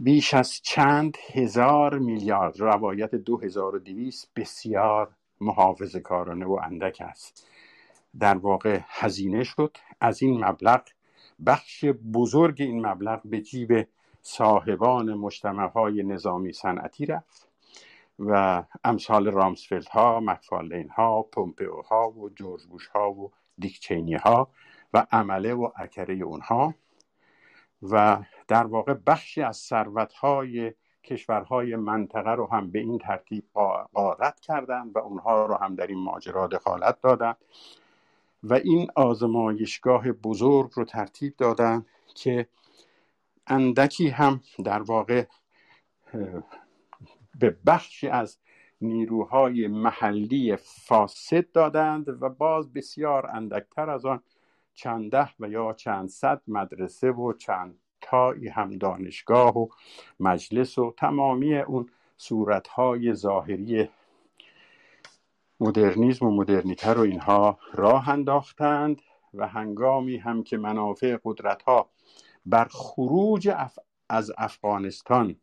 بیش 0.00 0.34
از 0.34 0.60
چند 0.62 1.16
هزار 1.32 1.98
میلیارد 1.98 2.60
روایت 2.60 3.14
2200 3.14 4.28
بسیار 4.36 5.10
محافظ 5.40 5.96
کارانه 5.96 6.46
و 6.46 6.60
اندک 6.62 7.00
است. 7.00 7.48
در 8.20 8.36
واقع 8.36 8.80
هزینه 8.88 9.44
شد. 9.44 9.76
از 10.00 10.22
این 10.22 10.44
مبلغ 10.44 10.82
بخش 11.46 11.84
بزرگ 11.84 12.62
این 12.62 12.86
مبلغ 12.86 13.20
به 13.24 13.40
جیب 13.40 13.88
صاحبان 14.22 15.14
مجتمع 15.14 15.68
های 15.68 16.02
نظامی 16.02 16.52
صنعتی 16.52 17.06
رفت 17.06 17.48
و 18.18 18.62
امثال 18.84 19.26
رامسفلد 19.26 19.88
ها 19.88 20.20
مکفالین 20.20 20.88
ها 20.88 21.22
پومپئو 21.22 21.82
ها 21.82 22.10
و 22.10 22.30
جورج 22.30 22.62
بوش 22.62 22.86
ها 22.86 23.12
و 23.12 23.32
دیکچینی 23.58 24.14
ها 24.14 24.48
و 24.94 25.06
عمله 25.12 25.54
و 25.54 25.70
اکره 25.76 26.14
اونها 26.14 26.74
و 27.82 28.22
در 28.48 28.66
واقع 28.66 28.94
بخشی 28.94 29.42
از 29.42 29.56
ثروتهای 29.56 30.72
کشورهای 31.04 31.76
منطقه 31.76 32.30
رو 32.30 32.46
هم 32.46 32.70
به 32.70 32.78
این 32.78 32.98
ترتیب 32.98 33.44
قارت 33.94 34.40
کردند 34.40 34.96
و 34.96 34.98
اونها 34.98 35.46
رو 35.46 35.54
هم 35.54 35.74
در 35.74 35.86
این 35.86 35.98
ماجرا 35.98 36.46
دخالت 36.46 37.00
دادند 37.00 37.36
و 38.42 38.54
این 38.54 38.90
آزمایشگاه 38.94 40.12
بزرگ 40.12 40.70
رو 40.74 40.84
ترتیب 40.84 41.36
دادند 41.36 41.86
که 42.14 42.48
اندکی 43.46 44.08
هم 44.08 44.40
در 44.64 44.82
واقع 44.82 45.24
به 47.38 47.56
بخشی 47.66 48.08
از 48.08 48.38
نیروهای 48.80 49.66
محلی 49.66 50.56
فاسد 50.56 51.52
دادند 51.52 52.22
و 52.22 52.28
باز 52.28 52.72
بسیار 52.72 53.26
اندکتر 53.26 53.90
از 53.90 54.06
آن 54.06 54.22
چند 54.78 55.10
ده 55.10 55.28
و 55.40 55.48
یا 55.48 55.72
چند 55.72 56.08
صد 56.08 56.42
مدرسه 56.48 57.10
و 57.10 57.32
چند 57.32 57.78
تایی 58.00 58.48
هم 58.48 58.78
دانشگاه 58.78 59.58
و 59.58 59.68
مجلس 60.20 60.78
و 60.78 60.94
تمامی 60.98 61.58
اون 61.58 61.88
صورتهای 62.16 63.14
ظاهری 63.14 63.88
مدرنیزم 65.60 66.26
و 66.26 66.30
مدرنیته 66.30 66.92
رو 66.92 67.00
اینها 67.00 67.58
راه 67.72 68.08
انداختند 68.08 69.02
و 69.34 69.48
هنگامی 69.48 70.16
هم 70.16 70.42
که 70.42 70.56
منافع 70.56 71.18
قدرت 71.24 71.62
ها 71.62 71.88
بر 72.46 72.68
خروج 72.70 73.52
از 74.08 74.32
افغانستان 74.38 75.36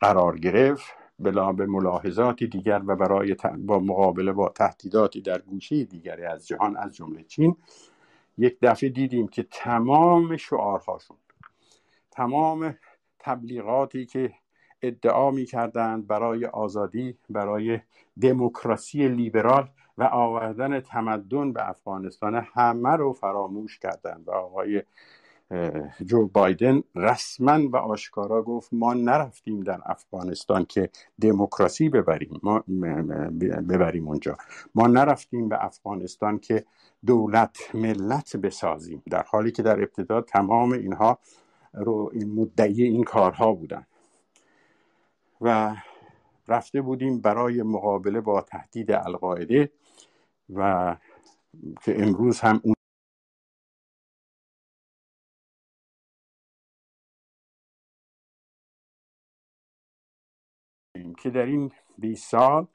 قرار 0.00 0.38
گرفت 0.38 0.86
بلا 1.18 1.52
به 1.52 1.66
ملاحظاتی 1.66 2.46
دیگر 2.46 2.82
و 2.86 2.96
برای 2.96 3.36
با 3.58 3.78
مقابله 3.78 4.32
با 4.32 4.48
تهدیداتی 4.48 5.20
در 5.20 5.38
گوشه 5.38 5.84
دیگری 5.84 6.24
از 6.24 6.46
جهان 6.46 6.76
از 6.76 6.96
جمله 6.96 7.22
چین 7.22 7.56
یک 8.38 8.58
دفعه 8.62 8.88
دیدیم 8.88 9.28
که 9.28 9.42
تمام 9.50 10.36
شعارهاشون 10.36 11.16
تمام 12.10 12.78
تبلیغاتی 13.18 14.06
که 14.06 14.32
ادعا 14.82 15.30
می 15.30 15.44
کردند 15.44 16.06
برای 16.06 16.46
آزادی 16.46 17.18
برای 17.30 17.80
دموکراسی 18.20 19.08
لیبرال 19.08 19.68
و 19.98 20.04
آوردن 20.04 20.80
تمدن 20.80 21.52
به 21.52 21.68
افغانستان 21.68 22.34
همه 22.54 22.96
رو 22.96 23.12
فراموش 23.12 23.78
کردند. 23.78 24.28
و 24.28 24.30
آقای 24.30 24.82
جو 26.04 26.26
بایدن 26.26 26.82
رسما 26.94 27.68
و 27.68 27.76
آشکارا 27.76 28.42
گفت 28.42 28.68
ما 28.72 28.94
نرفتیم 28.94 29.60
در 29.60 29.80
افغانستان 29.86 30.64
که 30.64 30.90
دموکراسی 31.20 31.88
ببریم. 31.88 32.40
ما 32.42 32.64
ببریم 33.68 34.08
اونجا. 34.08 34.36
ما 34.74 34.86
نرفتیم 34.86 35.48
به 35.48 35.64
افغانستان 35.64 36.38
که 36.38 36.64
دولت 37.06 37.74
ملت 37.74 38.36
بسازیم. 38.36 39.02
در 39.10 39.22
حالی 39.22 39.52
که 39.52 39.62
در 39.62 39.80
ابتدا 39.80 40.20
تمام 40.20 40.72
اینها 40.72 41.18
رو 41.74 42.10
این 42.12 42.34
مدعی 42.34 42.82
این 42.82 43.04
کارها 43.04 43.52
بودن. 43.52 43.86
و 45.40 45.76
رفته 46.48 46.82
بودیم 46.82 47.20
برای 47.20 47.62
مقابله 47.62 48.20
با 48.20 48.40
تهدید 48.40 48.92
القاعده 48.92 49.70
و 50.54 50.96
که 51.82 52.02
امروز 52.02 52.40
هم 52.40 52.60
اون 52.64 52.75
که 61.16 61.30
در 61.30 61.46
این 61.46 61.72
20 61.98 62.30
سال 62.30 62.66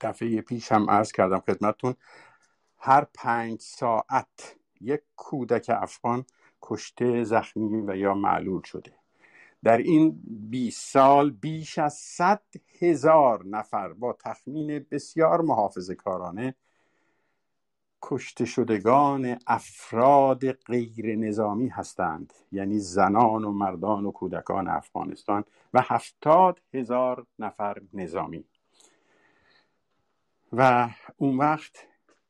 دفعه 0.00 0.40
پیش 0.40 0.72
هم 0.72 0.90
عرض 0.90 1.12
کردم 1.12 1.40
خدمتون 1.40 1.94
هر 2.78 3.06
پنج 3.14 3.60
ساعت 3.60 4.56
یک 4.80 5.00
کودک 5.16 5.70
افغان 5.74 6.24
کشته 6.62 7.24
زخمی 7.24 7.82
و 7.86 7.96
یا 7.96 8.14
معلول 8.14 8.62
شده. 8.62 8.92
در 9.64 9.76
این 9.78 10.22
20 10.50 10.92
سال 10.92 11.30
بیش 11.30 11.78
از 11.78 11.94
100 11.94 12.42
هزار 12.80 13.46
نفر 13.46 13.92
با 13.92 14.12
تخمین 14.12 14.86
بسیار 14.90 15.40
محافظه 15.40 15.94
کارانه 15.94 16.54
کشته 18.02 18.44
شدگان 18.44 19.38
افراد 19.46 20.52
غیر 20.52 21.16
نظامی 21.16 21.68
هستند 21.68 22.32
یعنی 22.52 22.78
زنان 22.78 23.44
و 23.44 23.52
مردان 23.52 24.06
و 24.06 24.10
کودکان 24.10 24.68
افغانستان 24.68 25.44
و 25.74 25.82
هفتاد 25.84 26.60
هزار 26.74 27.26
نفر 27.38 27.82
نظامی. 27.94 28.44
و 30.52 30.88
اون 31.16 31.36
وقت 31.36 31.86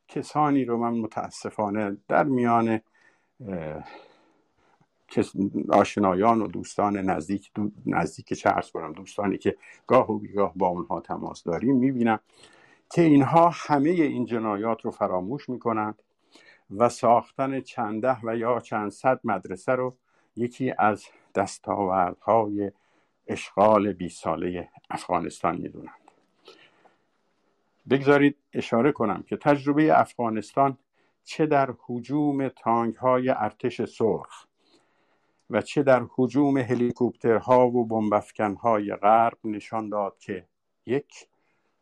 کسانی 0.08 0.64
رو 0.64 0.78
من 0.78 0.92
متاسفانه 0.98 1.96
در 2.08 2.24
میان 2.24 2.80
آشنایان 5.68 6.42
و 6.42 6.46
دوستان 6.46 6.96
نزدیک 6.96 7.50
نزدیک 7.86 8.32
چه 8.32 8.54
کنم 8.72 8.92
دوستانی 8.92 9.38
که 9.38 9.56
گاه 9.86 10.10
و 10.10 10.18
بیگاه 10.18 10.52
با 10.56 10.66
اونها 10.66 11.00
تماس 11.00 11.42
داریم 11.44 11.76
می‌بینم 11.76 12.20
که 12.90 13.02
اینها 13.02 13.50
همه 13.54 13.90
این 13.90 14.24
جنایات 14.24 14.84
رو 14.84 14.90
فراموش 14.90 15.48
می‌کنند 15.48 16.02
و 16.76 16.88
ساختن 16.88 17.60
چنده 17.60 18.16
و 18.22 18.36
یا 18.36 18.60
چند 18.60 18.90
صد 18.90 19.20
مدرسه 19.24 19.72
رو 19.72 19.96
یکی 20.36 20.74
از 20.78 21.04
دستاوردهای 21.34 22.72
اشغال 23.26 23.92
بی 23.92 24.08
ساله 24.08 24.68
افغانستان 24.90 25.56
می‌دونند. 25.56 26.10
بگذارید 27.90 28.36
اشاره 28.52 28.92
کنم 28.92 29.24
که 29.28 29.36
تجربه 29.36 30.00
افغانستان 30.00 30.78
چه 31.24 31.46
در 31.46 31.74
حجوم 31.86 32.48
تانک 32.48 32.96
های 32.96 33.28
ارتش 33.28 33.84
سرخ 33.84 34.46
و 35.50 35.60
چه 35.60 35.82
در 35.82 36.06
حجوم 36.16 36.58
هلیکوپترها 36.58 37.68
و 37.68 37.86
بمبافکنهای 37.86 38.94
غرب 38.94 39.38
نشان 39.44 39.88
داد 39.88 40.18
که 40.18 40.46
یک 40.86 41.28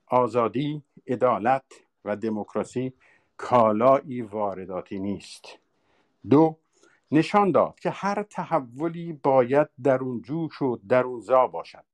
آزادی 0.07 0.83
عدالت 1.09 1.65
و 2.05 2.17
دموکراسی 2.17 2.93
کالایی 3.37 4.23
وارداتی 4.23 4.99
نیست. 4.99 5.45
دو 6.31 6.57
نشان 7.11 7.51
داد 7.51 7.81
که 7.81 7.91
هر 7.91 8.23
تحولی 8.23 9.13
باید 9.13 9.69
درون 9.83 10.23
جوش 10.23 10.63
و 10.63 10.79
درونزا 10.89 11.47
باشد. 11.47 11.85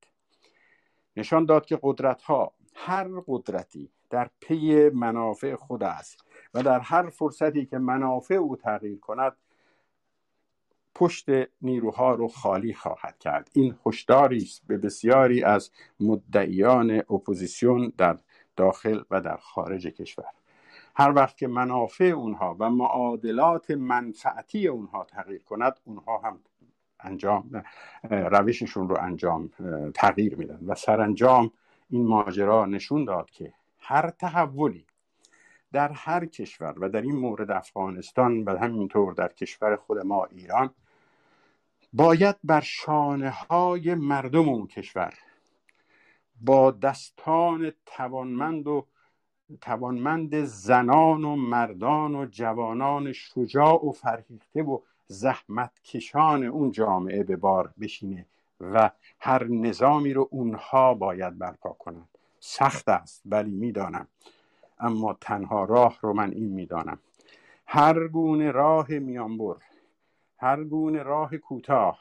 نشان 1.16 1.44
داد 1.44 1.66
که 1.66 1.78
قدرت 1.82 2.22
ها 2.22 2.52
هر 2.74 3.08
قدرتی 3.26 3.90
در 4.10 4.30
پی 4.40 4.88
منافع 4.88 5.54
خود 5.54 5.82
است 5.82 6.24
و 6.54 6.62
در 6.62 6.80
هر 6.80 7.08
فرصتی 7.08 7.66
که 7.66 7.78
منافع 7.78 8.34
او 8.34 8.56
تغییر 8.56 8.98
کند 8.98 9.36
پشت 10.94 11.26
نیروها 11.62 12.14
رو 12.14 12.28
خالی 12.28 12.74
خواهد 12.74 13.18
کرد. 13.18 13.50
این 13.52 13.74
هشداری 13.86 14.36
است 14.36 14.62
به 14.66 14.78
بسیاری 14.78 15.44
از 15.44 15.70
مدعیان 16.00 16.90
اپوزیسیون 16.90 17.92
در 17.98 18.18
داخل 18.57 19.03
و 19.11 19.20
در 19.20 19.36
خارج 19.36 19.86
کشور. 19.86 20.24
هر 20.96 21.12
وقت 21.12 21.36
که 21.36 21.46
منافع 21.46 22.05
اونها 22.05 22.57
و 22.59 22.70
معادلات 22.70 23.70
منفعتی 23.70 24.68
اونها 24.68 25.05
تغییر 25.05 25.42
کند 25.42 25.80
اونها 25.84 26.18
هم 26.18 26.38
انجام 27.00 27.64
روششون 28.11 28.88
رو 28.88 28.98
انجام 29.00 29.50
تغییر 29.94 30.36
میدن. 30.36 30.59
و 30.66 30.74
سرانجام 30.74 31.50
این 31.90 32.07
ماجرا 32.07 32.66
نشون 32.66 33.05
داد 33.05 33.30
که 33.30 33.53
هر 33.78 34.11
تحولی 34.11 34.86
در 35.72 35.92
هر 35.92 36.26
کشور 36.26 36.74
و 36.78 36.88
در 36.88 37.03
این 37.03 37.16
مورد 37.16 37.50
افغانستان 37.50 38.44
و 38.44 38.59
همینطور 38.59 39.14
در 39.14 39.28
کشور 39.28 39.76
خود 39.76 39.98
ما 39.98 40.24
ایران 40.24 40.70
باید 41.92 42.36
بر 42.44 42.61
شانه 42.61 43.30
های 43.30 43.94
مردم 43.94 44.48
اون 44.48 44.66
کشور 44.66 45.14
با 46.45 46.70
دستان 46.70 47.72
توانمند 47.86 48.66
و 48.66 48.86
توانمند 49.61 50.45
زنان 50.45 51.24
و 51.24 51.36
مردان 51.36 52.14
و 52.14 52.26
جوانان 52.26 53.12
شجاع 53.12 53.86
و 53.86 53.93
فرهیخته 53.93 54.62
و 54.62 54.78
زحمت 55.07 55.82
کشان 55.84 56.45
اون 56.45 56.70
جامعه 56.70 57.22
به 57.22 57.36
بار 57.36 57.74
بشینه 57.80 58.26
و 58.61 58.90
هر 59.20 59.45
نظامی 59.45 60.12
رو 60.12 60.28
اونها 60.30 60.95
باید 60.95 61.38
برپا 61.38 61.70
کنند. 61.70 62.09
سخت 62.40 62.88
است 62.88 63.22
ولی 63.26 63.51
می‌دانم. 63.51 64.07
اما 64.78 65.16
تنها 65.20 65.64
راه 65.64 65.99
رو 66.01 66.12
من 66.12 66.30
این 66.30 66.49
می‌دانم. 66.49 66.99
هر 67.66 68.09
گونه 68.09 68.51
راه 68.51 68.88
میانبر 68.88 69.57
هر 70.38 70.64
گونه 70.64 71.03
راه 71.03 71.36
کوتاه 71.36 71.99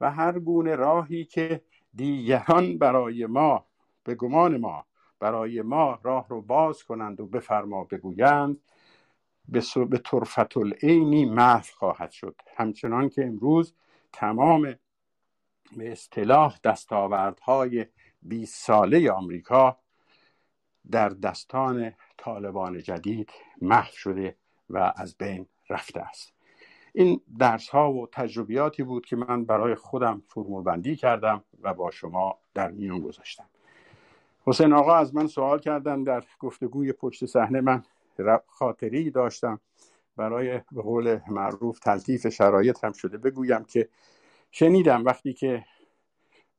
و 0.00 0.10
هر 0.10 0.38
گونه 0.38 0.76
راهی 0.76 1.24
که 1.24 1.60
دیگران 1.94 2.78
برای 2.78 3.26
ما 3.26 3.66
به 4.10 4.16
گمان 4.16 4.56
ما 4.56 4.86
برای 5.20 5.62
ما 5.62 5.98
راه 6.02 6.28
رو 6.28 6.42
باز 6.42 6.84
کنند 6.84 7.20
و 7.20 7.26
بفرما 7.26 7.84
بگویند 7.84 8.60
به, 9.48 9.62
به 9.90 9.98
طرفت 9.98 10.56
العینی 10.56 11.24
محو 11.24 11.66
خواهد 11.74 12.10
شد. 12.10 12.36
همچنان 12.56 13.08
که 13.08 13.26
امروز 13.26 13.74
تمام 14.12 14.62
به 15.76 15.92
اصطلاح 15.92 16.58
دستاوردهای 16.64 17.86
20 18.22 18.66
ساله 18.66 19.10
آمریکا 19.10 19.78
در 20.90 21.08
دستان 21.08 21.92
طالبان 22.16 22.82
جدید 22.82 23.30
محو 23.62 23.92
شده 23.92 24.36
و 24.70 24.92
از 24.96 25.16
بین 25.16 25.46
رفته 25.68 26.00
است. 26.00 26.32
این 26.92 27.20
درس 27.38 27.68
ها 27.68 27.92
و 27.92 28.08
تجربیاتی 28.12 28.82
بود 28.82 29.06
که 29.06 29.16
من 29.16 29.44
برای 29.44 29.74
خودم 29.74 30.22
فرمول 30.28 30.62
بندی 30.62 30.96
کردم 30.96 31.44
و 31.62 31.74
با 31.74 31.90
شما 31.90 32.38
در 32.54 32.70
میان 32.70 33.00
گذاشتم. 33.00 33.48
حسین 34.50 34.72
آقا 34.72 34.94
از 34.94 35.14
من 35.14 35.26
سوال 35.26 35.58
کردن 35.58 36.02
در 36.02 36.24
گفتگوی 36.38 36.92
پشت 36.92 37.26
صحنه 37.26 37.60
من 37.60 37.82
خاطری 38.46 39.10
داشتم. 39.10 39.60
برای 40.16 40.60
به 40.72 40.82
قول 40.82 41.20
معروف 41.28 41.78
تلطیف 41.78 42.28
شرایط 42.28 42.84
هم 42.84 42.92
شده. 42.92 43.18
بگویم 43.18 43.64
که 43.64 43.88
شنیدم 44.50 45.04
وقتی 45.04 45.32
که 45.32 45.64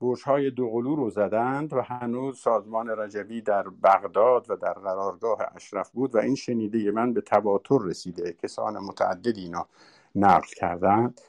برش 0.02 0.24
های 0.24 0.52
دوقلو 0.52 0.96
رو 0.96 1.10
زدند 1.10 1.74
و 1.74 1.82
هنوز 1.82 2.40
سازمان 2.40 2.90
رجبی 2.90 3.42
در 3.42 3.70
بغداد 3.70 4.46
و 4.50 4.56
در 4.56 4.74
قرارگاه 4.74 5.40
اشرف 5.56 5.92
بود 5.92 6.16
و 6.16 6.18
این 6.18 6.36
شنیده 6.36 6.92
من 6.92 7.14
به 7.14 7.22
تواتر 7.22 7.80
رسیده. 7.82 8.34
کسان 8.34 8.78
متعددی 8.78 9.42
اینا 9.42 9.68
نقل 10.16 10.48
کردند. 10.56 11.22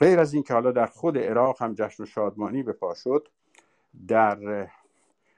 غیر 0.00 0.20
از 0.20 0.34
اینکه 0.34 0.54
حالا 0.54 0.72
در 0.72 0.86
خود 0.86 1.18
عراق 1.18 1.62
هم 1.62 1.74
جشن 1.74 2.02
و 2.02 2.06
شادمانی 2.06 2.62
به 2.62 2.72
پا 2.72 2.94
شد 2.94 3.28
در 4.08 4.68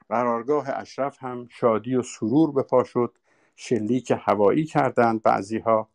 قرارگاه 0.09 0.69
اشرف 0.69 1.23
هم 1.23 1.47
شادی 1.51 1.95
و 1.95 2.01
سرور 2.01 2.51
به 2.51 2.63
پا 2.63 2.83
شد 2.83 3.17
شلیک 3.55 4.13
هوایی 4.17 4.65
کردند 4.65 5.23
بعضی 5.23 5.59
ها 5.59 5.89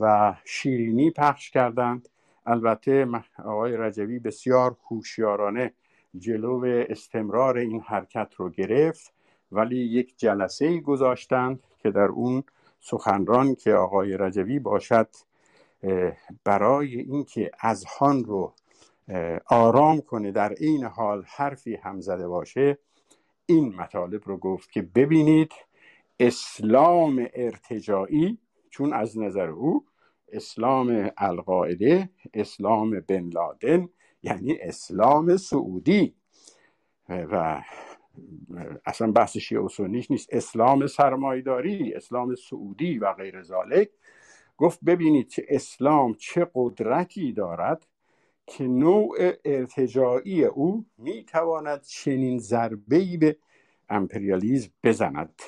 و 0.00 0.34
شیرینی 0.44 1.10
پخش 1.10 1.50
کردند. 1.50 2.08
البته 2.46 3.08
آقای 3.44 3.76
رجوی 3.76 4.18
بسیار 4.18 4.76
هوشیارانه 4.90 5.72
جلو 6.18 6.84
استمرار 6.88 7.58
این 7.58 7.80
حرکت 7.80 8.34
رو 8.36 8.50
گرفت 8.50 9.12
ولی 9.52 9.76
یک 9.76 10.18
جلسه 10.18 10.80
گذاشتند 10.80 11.62
که 11.78 11.90
در 11.90 12.06
اون 12.06 12.42
سخنران 12.80 13.54
که 13.54 13.74
آقای 13.74 14.16
رجوی 14.16 14.58
باشد 14.58 15.08
برای 16.44 17.00
اینکه 17.00 17.50
اذهان 17.60 18.24
رو 18.24 18.54
آرام 19.46 20.00
کنه 20.00 20.32
در 20.32 20.54
این 20.58 20.84
حال 20.84 21.24
حرفی 21.26 21.74
هم 21.74 22.00
زده 22.00 22.28
باشه. 22.28 22.78
این 23.46 23.74
مطالب 23.74 24.22
رو 24.24 24.36
گفت 24.36 24.72
که 24.72 24.82
ببینید 24.82 25.52
اسلام 26.20 27.26
ارتجاعی 27.34 28.38
چون 28.70 28.92
از 28.92 29.18
نظر 29.18 29.48
او 29.48 29.86
اسلام 30.32 31.10
القاعده 31.16 32.10
اسلام 32.34 33.00
بن 33.00 33.28
لادن 33.28 33.88
یعنی 34.22 34.58
اسلام 34.60 35.36
سعودی. 35.36 36.14
و 37.08 37.62
اصلا 38.86 39.12
بحث 39.12 39.36
شیعه 39.36 39.60
و 39.60 39.68
سنیش 39.68 40.10
نیست. 40.10 40.28
اسلام 40.32 40.86
سرمایداری 40.86 41.94
اسلام 41.94 42.34
سعودی 42.34 42.98
و 42.98 43.12
غیر 43.12 43.42
ذالک. 43.42 43.90
گفت 44.56 44.80
ببینید 44.84 45.28
که 45.28 45.46
اسلام 45.48 46.14
چه 46.14 46.50
قدرتی 46.54 47.32
دارد 47.32 47.86
که 48.50 48.64
نوع 48.64 49.16
ارتجاعی 49.44 50.44
او 50.44 50.84
می‌تواند 50.98 51.82
چنین 51.82 52.38
ضربه 52.38 53.16
به 53.16 53.36
امپریالیزم 53.88 54.70
بزند. 54.84 55.42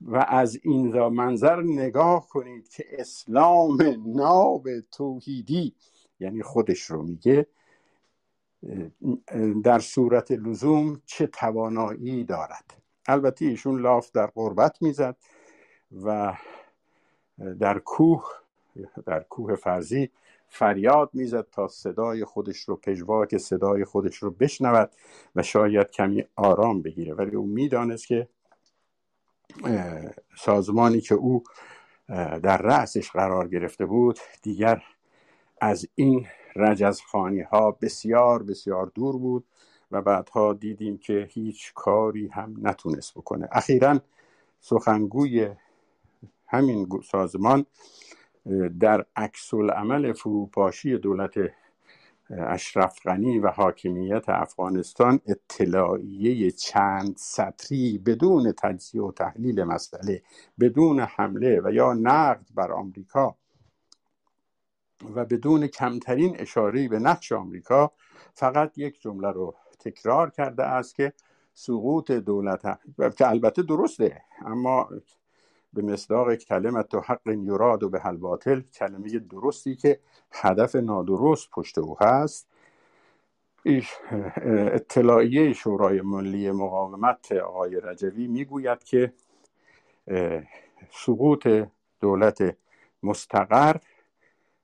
و 0.00 0.26
از 0.28 0.58
این 0.62 0.98
منظر 1.08 1.62
نگاه 1.62 2.28
کنید 2.28 2.68
که 2.68 2.84
اسلام 2.90 3.78
ناب 4.06 4.68
توحیدی 4.80 5.74
یعنی 6.20 6.42
خودش 6.42 6.82
رو 6.82 7.02
میگه 7.02 7.46
در 9.64 9.78
صورت 9.78 10.30
لزوم 10.30 11.02
چه 11.06 11.26
توانایی 11.26 12.24
دارد. 12.24 12.82
البته 13.06 13.44
ایشون 13.44 13.80
لاف 13.80 14.10
در 14.12 14.26
قربت 14.26 14.82
می‌زد 14.82 15.16
و 16.04 16.36
در 17.60 17.78
کوه 17.78 18.24
در 19.06 19.20
کوه 19.20 19.54
فرزی 19.54 20.10
فریاد 20.48 21.10
می‌زد 21.12 21.46
تا 21.52 21.68
صدای 21.68 22.24
خودش 22.24 22.60
رو 22.60 22.76
پژواک 22.76 23.36
صدای 23.36 23.84
خودش 23.84 24.16
رو 24.16 24.30
بشنود 24.30 24.90
و 25.36 25.42
شاید 25.42 25.90
کمی 25.90 26.24
آرام 26.36 26.82
بگیره. 26.82 27.14
ولی 27.14 27.36
او 27.36 27.46
می‌دانست 27.46 28.06
که 28.06 28.28
سازمانی 30.36 31.00
که 31.00 31.14
او 31.14 31.44
در 32.42 32.58
رأسش 32.58 33.10
قرار 33.10 33.48
گرفته 33.48 33.86
بود 33.86 34.18
دیگر 34.42 34.82
از 35.60 35.88
این 35.94 36.26
رجزخانی 36.56 37.40
ها 37.40 37.70
بسیار 37.70 38.42
بسیار 38.42 38.92
دور 38.94 39.18
بود 39.18 39.44
و 39.90 40.02
بعدها 40.02 40.52
دیدیم 40.52 40.98
که 40.98 41.28
هیچ 41.30 41.72
کاری 41.74 42.28
هم 42.28 42.56
نتونست 42.62 43.14
بکنه. 43.14 43.48
اخیرا 43.52 44.00
سخنگوی 44.60 45.50
همین 46.46 46.88
سازمان 47.10 47.66
در 48.80 49.04
عکس 49.16 49.54
عمل 49.54 50.12
فروپاشی 50.12 50.98
دولت 50.98 51.34
اشرف 52.30 53.06
غنی 53.06 53.38
و 53.38 53.48
حاکمیت 53.48 54.28
افغانستان 54.28 55.20
اطلاعیه 55.26 56.50
چند 56.50 57.14
سطری 57.16 57.98
بدون 57.98 58.52
تجزیه 58.52 59.02
و 59.02 59.12
تحلیل 59.12 59.64
مسئله 59.64 60.22
بدون 60.60 61.00
حمله 61.00 61.60
و 61.64 61.72
یا 61.72 61.92
نقد 61.92 62.46
بر 62.54 62.72
آمریکا 62.72 63.36
و 65.14 65.24
بدون 65.24 65.66
کمترین 65.66 66.40
اشاره 66.40 66.88
به 66.88 66.98
نقش 66.98 67.32
آمریکا 67.32 67.92
فقط 68.34 68.78
یک 68.78 69.00
جمله 69.00 69.30
رو 69.30 69.54
تکرار 69.80 70.30
کرده 70.30 70.64
است 70.64 70.94
که 70.94 71.12
سقوط 71.54 72.10
دولت 72.10 72.78
که 73.16 73.28
البته 73.28 73.62
درسته 73.62 74.22
اما 74.46 74.88
به 75.72 75.82
مصداق 75.82 76.34
کلمت 76.34 76.94
و 76.94 77.00
حق 77.00 77.28
یراد 77.28 77.82
و 77.82 77.88
به 77.88 78.12
باطل 78.12 78.60
کلمه 78.60 79.18
درستی 79.18 79.76
که 79.76 80.00
هدف 80.32 80.76
نادرست 80.76 81.50
پشت 81.50 81.78
او 81.78 81.96
هست. 82.00 82.48
اطلاعیه 83.64 85.52
شورای 85.52 86.00
ملی 86.00 86.50
مقاومت 86.50 87.32
آقای 87.32 87.80
رجوی 87.80 88.26
می‌گوید 88.26 88.84
که 88.84 89.12
سقوط 90.90 91.48
دولت 92.00 92.56
مستقر 93.02 93.76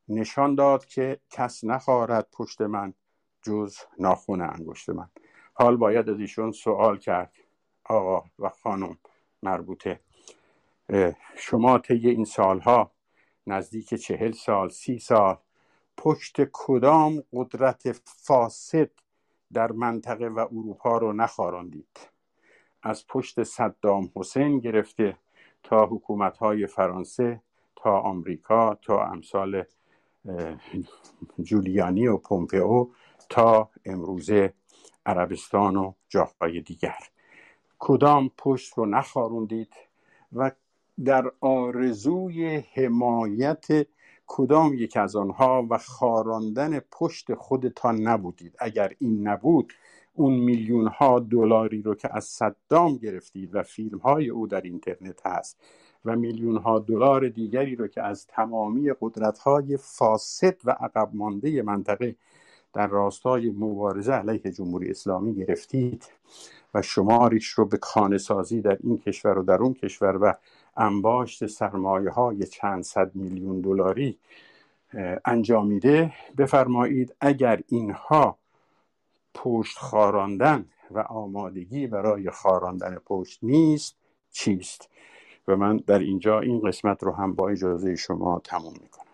نشان 0.08 0.54
داد 0.54 0.84
که 0.84 1.20
کس 1.30 1.64
نخواهد 1.64 2.26
پشت 2.32 2.60
من 2.60 2.94
جز 3.42 3.76
ناخون 3.98 4.40
انگشت 4.40 4.90
من. 4.90 5.08
حال 5.54 5.76
باید 5.76 6.08
از 6.10 6.20
ایشون 6.20 6.52
سوال 6.52 6.98
کرد 6.98 7.32
آقا 7.84 8.24
و 8.38 8.48
خانم 8.48 8.98
مربوطه. 9.42 10.00
شما 11.36 11.78
طی 11.78 12.08
این 12.08 12.24
سالها 12.24 12.90
نزدیک 13.46 13.94
چهل 13.94 14.32
سال 14.32 14.68
سی 14.68 14.98
سال 14.98 15.38
پشت 15.96 16.36
کدام 16.52 17.22
قدرت 17.32 17.92
فاسد 18.04 18.90
در 19.52 19.72
منطقه 19.72 20.28
و 20.28 20.38
اروپا 20.38 20.98
رو 20.98 21.12
نخاراندید 21.12 21.98
از 22.82 23.06
پشت 23.06 23.42
صدام 23.42 24.10
حسین 24.16 24.58
گرفته 24.58 25.16
تا 25.62 25.86
حکومت 25.86 26.36
های 26.36 26.66
فرانسه 26.66 27.40
تا 27.76 27.98
آمریکا 28.00 28.74
تا 28.74 29.04
امثال 29.04 29.64
جولیانی 31.38 32.06
و 32.06 32.16
پومپئو 32.16 32.88
تا 33.28 33.70
امروزه 33.84 34.54
عربستان 35.06 35.76
و 35.76 35.92
جاهای 36.08 36.60
دیگر. 36.60 36.98
کدام 37.78 38.30
پشت 38.38 38.78
رو 38.78 38.86
نخاروندید 38.86 39.72
و 40.32 40.50
در 41.04 41.32
آرزوی 41.40 42.56
حمایت 42.74 43.66
کدام 44.26 44.74
یک 44.74 44.96
از 44.96 45.16
آنها 45.16 45.66
و 45.70 45.78
خاراندن 45.78 46.80
پشت 46.80 47.34
خودتان 47.34 48.00
نبودید؟ 48.00 48.56
اگر 48.58 48.92
این 48.98 49.28
نبود 49.28 49.72
اون 50.14 50.34
میلیون 50.34 50.86
ها 50.86 51.20
دلاری 51.20 51.82
رو 51.82 51.94
که 51.94 52.16
از 52.16 52.24
صدام 52.24 52.96
گرفتید 52.96 53.54
و 53.54 53.62
فیلم 53.62 53.98
های 53.98 54.28
او 54.28 54.46
در 54.46 54.60
اینترنت 54.60 55.26
هست 55.26 55.60
و 56.04 56.16
میلیون 56.16 56.56
ها 56.56 56.78
دلار 56.78 57.28
دیگری 57.28 57.76
رو 57.76 57.88
که 57.88 58.02
از 58.02 58.26
تمامی 58.26 58.92
قدرت 59.00 59.38
های 59.38 59.76
فاسد 59.76 60.56
و 60.64 60.70
عقب 60.70 61.10
مانده 61.12 61.62
منطقه 61.62 62.16
در 62.72 62.86
راستای 62.86 63.50
مبارزه 63.50 64.12
علیه 64.12 64.52
جمهوری 64.52 64.90
اسلامی 64.90 65.34
گرفتید 65.34 66.08
و 66.74 66.82
شماریش 66.82 67.48
رو 67.48 67.64
به 67.64 67.76
کانه 67.76 68.18
سازی 68.18 68.60
در 68.60 68.78
این 68.80 68.98
کشور 68.98 69.38
و 69.38 69.42
در 69.42 69.62
اون 69.62 69.74
کشور 69.74 70.16
و 70.16 70.34
انباشت 70.76 71.46
سرمایه 71.46 72.10
های 72.10 72.46
چند 72.46 72.82
صد 72.84 73.14
میلیون 73.14 73.60
دلاری 73.60 74.18
انجامیده 75.24 76.12
بفرمایید 76.38 77.16
اگر 77.20 77.60
اینها 77.68 78.38
پشت 79.34 79.78
خاراندن 79.78 80.66
و 80.90 80.98
آمادگی 80.98 81.86
برای 81.86 82.30
خاراندن 82.30 82.94
پشت 82.94 83.38
نیست 83.42 83.96
چیست؟ 84.32 84.88
و 85.48 85.56
من 85.56 85.76
در 85.76 85.98
اینجا 85.98 86.40
این 86.40 86.60
قسمت 86.60 87.02
رو 87.02 87.12
هم 87.12 87.34
با 87.34 87.48
اجازه 87.48 87.96
شما 87.96 88.40
تموم 88.44 88.74
می‌کنم. 88.82 89.04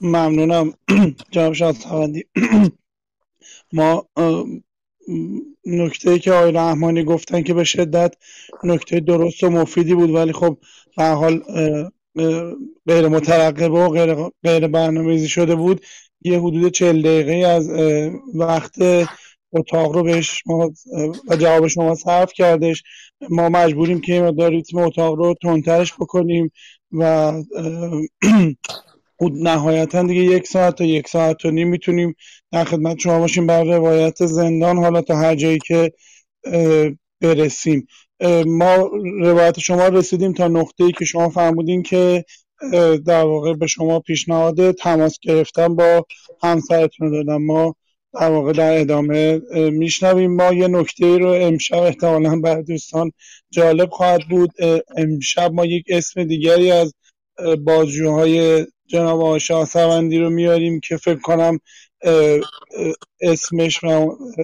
ممنونم. 0.00 0.72
جناب 1.30 1.52
شاد 1.52 1.76
ما 3.72 4.06
نکته 5.66 6.18
که 6.18 6.32
آقای 6.32 6.52
رحمانی 6.52 7.04
گفتن 7.04 7.42
که 7.42 7.54
به 7.54 7.64
شدت 7.64 8.14
نکته 8.64 9.00
درست 9.00 9.44
و 9.44 9.50
مفیدی 9.50 9.94
بود 9.94 10.10
ولی 10.10 10.32
خب 10.32 10.58
به 10.96 11.04
حال 11.04 11.42
غیر 12.86 13.08
مترقبه 13.08 13.68
و 13.68 13.88
غیر, 13.88 14.14
غیر 14.44 14.66
برنامه‌ریزی 14.68 15.28
شده 15.28 15.54
بود. 15.54 15.80
یه 16.22 16.40
حدود 16.40 16.72
چل 16.72 17.02
دقیقه 17.02 17.32
از 17.48 17.68
وقت 18.34 18.74
اتاق 19.52 19.92
رو 19.92 20.02
بهش 20.02 20.42
و 21.28 21.36
جواب 21.36 21.66
شما 21.66 21.94
صرف 21.94 22.32
کردش. 22.32 22.82
ما 23.30 23.48
مجبوریم 23.48 24.00
که 24.00 24.20
مقدار 24.20 24.50
ریتم 24.50 24.78
اتاق 24.78 25.14
رو 25.14 25.34
تندترش 25.42 25.94
بکنیم 25.94 26.52
و 26.92 27.32
نهایتا 29.20 30.02
دیگه 30.02 30.20
یک 30.20 30.46
ساعت 30.46 30.74
تا 30.74 30.84
یک 30.84 31.08
ساعت 31.08 31.44
و 31.44 31.50
نیم 31.50 31.68
می‌تونیم 31.68 32.14
در 32.52 32.64
خدمت 32.64 32.98
شما 32.98 33.18
باشیم. 33.18 33.46
بر 33.46 33.64
روایت 33.64 34.26
زندان 34.26 34.76
حالا 34.76 35.02
تا 35.02 35.16
هر 35.16 35.34
جایی 35.34 35.58
که 35.58 35.92
برسیم. 37.20 37.86
ما 38.46 38.90
روایت 39.20 39.58
شما 39.58 39.88
رسیدیم 39.88 40.32
تا 40.32 40.48
نقطه 40.48 40.84
ای 40.84 40.92
که 40.92 41.04
شما 41.04 41.28
فرمودین 41.28 41.82
که 41.82 42.24
در 43.06 43.24
واقع 43.24 43.54
به 43.54 43.66
شما 43.66 44.00
پیشنهاد 44.00 44.70
تماس 44.70 45.18
گرفتن 45.22 45.76
با 45.76 46.06
همسرتون 46.42 47.10
دادم 47.10 47.42
ما 47.42 47.74
در 48.14 48.30
واقع 48.30 48.52
در 48.52 48.80
ادامه 48.80 49.40
میشنویم. 49.70 50.36
ما 50.36 50.52
یه 50.52 50.68
نکته 50.68 51.18
رو 51.18 51.28
امشب 51.28 51.78
احتمالا 51.78 52.40
بر 52.40 52.60
دوستان 52.60 53.12
جالب 53.50 53.90
خواهد 53.90 54.20
بود. 54.30 54.50
امشب 54.96 55.52
ما 55.52 55.64
یک 55.66 55.84
اسم 55.88 56.24
دیگری 56.24 56.70
از 56.70 56.94
بازجوهای 57.64 58.66
جناب 58.86 59.20
آقای 59.20 59.40
سوندی 59.64 60.18
رو 60.18 60.30
میاریم 60.30 60.80
که 60.80 60.96
فکر 60.96 61.20
کنم 61.20 61.58
اسمش 63.20 63.84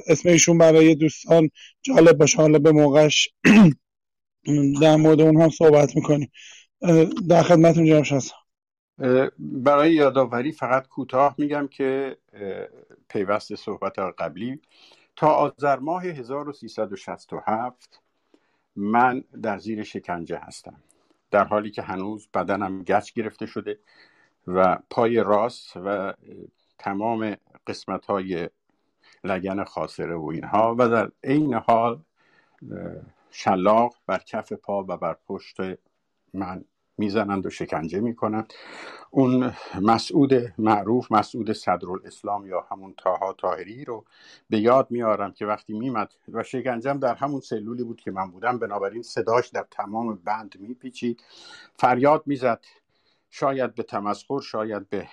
اسمشون 0.09 0.59
برای 0.59 0.95
دوستان 0.95 1.51
جالب 1.83 2.19
باشه. 2.19 2.39
حالا 2.39 2.59
به 2.59 2.73
موقعش 2.73 3.29
در 4.83 4.97
مورد 4.97 5.21
اون 5.21 5.43
هم 5.43 5.51
صحبت 5.51 5.97
می‌کنیم. 5.97 6.31
در 7.29 7.43
خدمتون 7.43 7.87
جناب 7.87 8.03
شاه 8.03 8.23
برای 9.39 9.93
یادآوری 9.93 10.53
فقط 10.53 10.89
کوتاه 10.89 11.35
میگم 11.39 11.69
که 11.69 12.17
پیوست 13.09 13.55
صحبت 13.55 13.99
قبلی 13.99 14.61
تا 15.17 15.27
آذر 15.27 15.79
ماه 15.79 16.05
1367 16.05 18.01
من 18.77 19.25
در 19.43 19.59
زیر 19.59 19.83
شکنجه 19.83 20.41
هستم. 20.43 20.75
در 21.31 21.45
حالی 21.45 21.71
که 21.71 21.83
هنوز 21.83 22.29
بدنم 22.35 22.83
گچ 22.83 23.13
گرفته 23.13 23.47
شده. 23.47 23.79
و 24.47 24.79
پای 24.91 25.17
راست 25.17 25.77
و 25.77 26.15
تمام 26.79 27.37
قسمت 27.67 28.07
های 28.07 28.49
لگن 29.25 29.65
خاصره 29.65 30.17
و 30.17 30.27
اینها 30.27 30.77
و 30.79 30.89
در 30.89 31.11
عین 31.25 31.55
حال 31.55 32.01
شلاق 33.31 33.95
بر 34.07 34.19
کف 34.19 34.53
پا 34.53 34.83
و 34.83 34.97
بر 34.97 35.17
پشت 35.27 35.57
من 36.35 36.65
می‌زنند 36.99 37.47
و 37.47 37.51
شکنجه 37.51 38.01
می‌کنند. 38.01 38.53
اون 39.11 39.53
مسعود 39.81 40.35
معروف 40.59 41.13
مسعود 41.13 41.53
صدرالاسلام 41.53 42.47
یا 42.47 42.67
همون 42.71 42.95
تاها 42.99 43.33
تاهری 43.33 43.85
رو 43.85 44.05
به 44.51 44.59
یاد 44.59 44.91
میارم 44.91 45.33
که 45.33 45.47
وقتی 45.47 45.73
میمد 45.73 46.13
و 46.33 46.43
شکنجم 46.43 46.99
در 46.99 47.15
همون 47.15 47.41
سلولی 47.41 47.85
بود 47.85 48.01
که 48.01 48.11
من 48.11 48.31
بودم 48.31 48.59
بنابراین 48.59 49.03
صداش 49.03 49.49
در 49.49 49.67
تمام 49.71 50.15
بند 50.25 50.55
میپیچید. 50.61 51.23
فریاد 51.77 52.23
می‌زد 52.27 52.65
شاید 53.35 53.75
به 53.75 53.83
تمسخر 53.83 54.41
شاید 54.41 54.89
به 54.89 55.09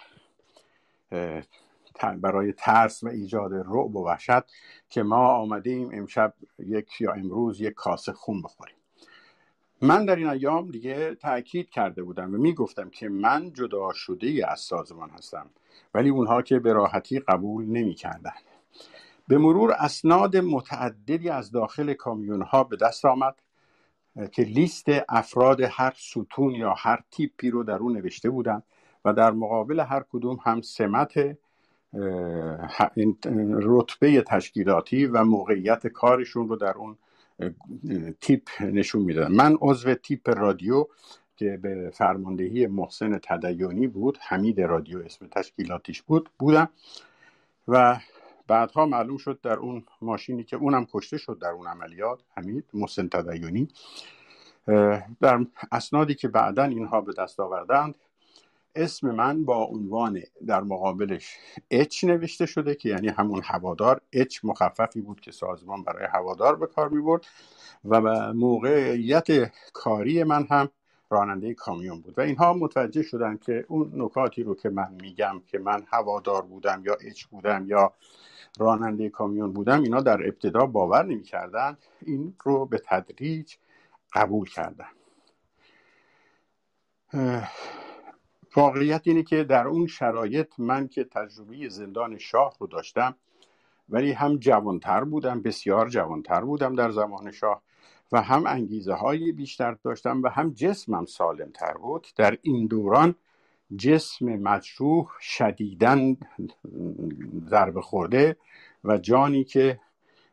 برای 2.21 2.53
ترس 2.53 3.03
و 3.03 3.07
ایجاد 3.07 3.53
رعب 3.53 3.95
و 3.95 4.05
وحشت 4.05 4.43
که 4.89 5.03
ما 5.03 5.27
آمده 5.27 5.69
ایم 5.69 5.89
امشب 5.93 6.33
یک 6.59 7.01
یا 7.01 7.11
امروز 7.13 7.61
یک 7.61 7.73
کاسه 7.73 8.13
خون 8.13 8.41
بخوریم. 8.41 8.75
من 9.81 10.05
در 10.05 10.15
این 10.15 10.27
ایام 10.27 10.71
دیگه 10.71 11.15
تاکید 11.15 11.69
کرده 11.69 12.03
بودم 12.03 12.33
و 12.33 12.37
می‌گفتم 12.37 12.89
که 12.89 13.09
من 13.09 13.53
جدا 13.53 13.93
شده 13.93 14.51
از 14.51 14.59
سازمان 14.59 15.09
هستم 15.09 15.49
ولی 15.93 16.09
اونها 16.09 16.41
که 16.41 16.59
به 16.59 16.73
راحتی 16.73 17.19
قبول 17.19 17.65
نمی‌کردن 17.65 18.33
به 19.27 19.37
مرور 19.37 19.71
اسناد 19.71 20.37
متعددی 20.37 21.29
از 21.29 21.51
داخل 21.51 21.93
کامیون 21.93 22.41
ها 22.41 22.63
به 22.63 22.75
دست 22.75 23.05
آمد. 23.05 23.35
که 24.31 24.41
لیست 24.41 24.85
افراد 25.09 25.61
هر 25.61 25.93
ستون 25.97 26.51
یا 26.51 26.73
هر 26.77 27.03
تیپی 27.11 27.49
رو 27.49 27.63
در 27.63 27.75
اون 27.75 27.97
نوشته 27.97 28.29
بودن 28.29 28.61
و 29.05 29.13
در 29.13 29.31
مقابل 29.31 29.79
هر 29.79 30.03
کدوم 30.11 30.39
هم 30.43 30.61
سمت 30.61 31.37
رتبه 33.61 34.21
تشکیلاتی 34.21 35.05
و 35.05 35.23
موقعیت 35.23 35.87
کارشون 35.87 36.49
رو 36.49 36.55
در 36.55 36.73
اون 36.77 36.97
تیپ 38.21 38.41
نشون 38.61 39.01
می‌دادن. 39.01 39.31
من 39.31 39.57
عضو 39.61 39.93
تیپ 39.93 40.29
رادیو 40.29 40.87
که 41.35 41.59
به 41.61 41.91
فرماندهی 41.93 42.67
محسن 42.67 43.19
تدیونی 43.23 43.87
بود 43.87 44.17
حمید 44.21 44.61
رادیو 44.61 44.99
اسم 44.99 45.27
تشکیلاتیش 45.27 46.01
بود 46.01 46.29
بودم 46.39 46.69
و 47.67 47.99
بعدها 48.49 48.85
معلوم 48.85 49.17
شد 49.17 49.39
در 49.41 49.57
اون 49.57 49.83
ماشینی 50.01 50.43
که 50.43 50.55
اونم 50.55 50.87
کشته 50.93 51.17
شد 51.17 51.39
در 51.41 51.49
اون 51.49 51.67
عملیات 51.67 52.19
حمید 52.37 52.65
محسن 52.73 53.07
تدیونی 53.07 53.67
در 55.21 55.45
اسنادی 55.71 56.15
که 56.15 56.27
بعدا 56.27 56.63
اینها 56.63 57.01
به 57.01 57.13
دست 57.17 57.39
آوردند 57.39 57.95
اسم 58.75 59.11
من 59.11 59.45
با 59.45 59.63
عنوان 59.63 60.21
در 60.47 60.61
مقابلش 60.61 61.37
اچ 61.69 62.03
نوشته 62.03 62.45
شده 62.45 62.75
که 62.75 62.89
یعنی 62.89 63.07
همون 63.07 63.41
هوادار 63.43 64.01
اچ 64.13 64.39
مخففی 64.43 65.01
بود 65.01 65.19
که 65.19 65.31
سازمان 65.31 65.83
برای 65.83 66.07
هوادار 66.13 66.55
به 66.55 66.67
کار 66.67 66.89
می 66.89 67.01
برد 67.01 67.25
و 67.85 68.33
موقعیت 68.33 69.51
کاری 69.73 70.23
من 70.23 70.47
هم 70.51 70.69
راننده 71.09 71.53
کامیون 71.53 72.01
بود. 72.01 72.17
و 72.17 72.21
اینها 72.21 72.53
متوجه 72.53 73.03
شدن 73.03 73.37
که 73.37 73.65
اون 73.67 73.91
نکاتی 73.95 74.43
رو 74.43 74.55
که 74.55 74.69
من 74.69 74.97
میگم 75.01 75.41
که 75.47 75.59
من 75.59 75.83
هوادار 75.87 76.41
بودم 76.41 76.81
یا 76.85 76.97
اچ 77.01 77.23
بودم 77.23 77.65
یا 77.67 77.93
راننده 78.57 79.09
کامیون 79.09 79.53
بودم 79.53 79.81
اینا 79.81 80.01
در 80.01 80.27
ابتدا 80.27 80.65
باور 80.65 81.05
نمی‌کردن. 81.05 81.77
این 82.01 82.35
رو 82.43 82.65
به 82.65 82.81
تدریج 82.85 83.55
قبول 84.13 84.49
کردن. 84.49 84.89
واقعیت 88.55 89.01
اینه 89.03 89.23
که 89.23 89.43
در 89.43 89.67
اون 89.67 89.87
شرایط 89.87 90.47
من 90.57 90.87
که 90.87 91.03
تجربه 91.03 91.69
زندان 91.69 92.17
شاه 92.17 92.55
رو 92.59 92.67
داشتم 92.67 93.15
ولی 93.89 94.11
هم 94.11 94.37
جوانتر 94.37 95.03
بودم 95.03 95.41
بسیار 95.41 95.89
جوانتر 95.89 96.41
بودم 96.41 96.75
در 96.75 96.91
زمان 96.91 97.31
شاه 97.31 97.61
و 98.11 98.21
هم 98.21 98.47
انگیزه 98.47 98.93
های 98.93 99.31
بیشتر 99.31 99.71
داشتم 99.71 100.21
و 100.23 100.27
هم 100.27 100.53
جسمم 100.53 101.05
سالم 101.05 101.51
تر 101.51 101.73
بود. 101.73 102.07
در 102.15 102.37
این 102.41 102.67
دوران 102.67 103.15
جسم 103.75 104.25
مجروح 104.25 105.09
شدیدن 105.21 106.17
ضربه 107.45 107.81
خورده 107.81 108.37
و 108.83 108.97
جانی 108.97 109.43
که 109.43 109.79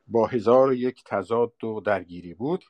با 0.09 0.27
هزار 0.27 0.69
و 0.69 0.75
یک 0.75 1.05
تضاد 1.05 1.65
و 1.65 1.81
درگیری 1.81 2.35
بود 2.35 2.65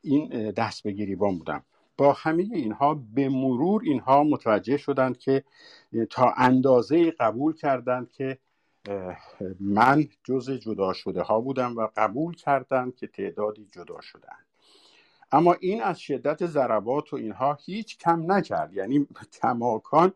این 0.00 0.50
دست 0.50 0.82
به 0.82 0.92
گریبان 0.92 1.38
بودم. 1.38 1.64
با 1.96 2.12
همه 2.12 2.42
اینها 2.42 2.94
به 3.14 3.28
مرور 3.28 3.82
اینها 3.84 4.22
متوجه 4.24 4.76
شدند 4.76 5.18
که 5.18 5.44
تا 6.10 6.32
اندازه 6.36 7.10
قبول 7.10 7.54
کردند 7.54 8.10
که 8.10 8.38
من 9.60 10.08
جز 10.24 10.50
جدا 10.50 10.92
شده 10.92 11.22
ها 11.22 11.40
بودم 11.40 11.76
و 11.76 11.88
قبول 11.96 12.34
کردند 12.34 12.94
که 12.94 13.06
تعدادی 13.06 13.66
جدا 13.72 14.00
شدن 14.00 14.47
اما 15.32 15.52
این 15.60 15.82
از 15.82 16.00
شدت 16.00 16.46
ضربات 16.46 17.12
و 17.12 17.16
اینها 17.16 17.58
هیچ 17.66 17.98
کم 17.98 18.32
نکرد. 18.32 18.74
یعنی 18.74 19.06
کماکان 19.42 20.12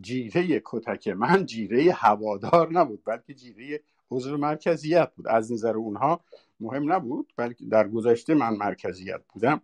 جیره 0.00 0.62
کتک 0.64 1.08
من 1.08 1.46
جیره 1.46 1.92
هوادار 1.92 2.72
نبود 2.72 3.02
بلکه 3.04 3.34
جیره 3.34 3.80
عضو 4.10 4.36
مرکزیت 4.36 5.12
بود. 5.14 5.28
از 5.28 5.52
نظر 5.52 5.76
اونها 5.76 6.20
مهم 6.60 6.92
نبود 6.92 7.32
بلکه 7.36 7.64
در 7.64 7.88
گذشته 7.88 8.34
من 8.34 8.56
مرکزیت 8.56 9.20
بودم 9.32 9.62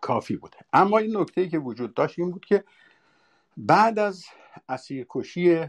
کافی 0.00 0.36
بوده 0.36 0.56
اما 0.72 0.98
این 0.98 1.16
نکته 1.16 1.48
که 1.48 1.58
وجود 1.58 1.94
داشت 1.94 2.18
این 2.18 2.30
بود 2.30 2.44
که 2.44 2.64
بعد 3.56 3.98
از 3.98 4.24
اسیرکشی 4.68 5.66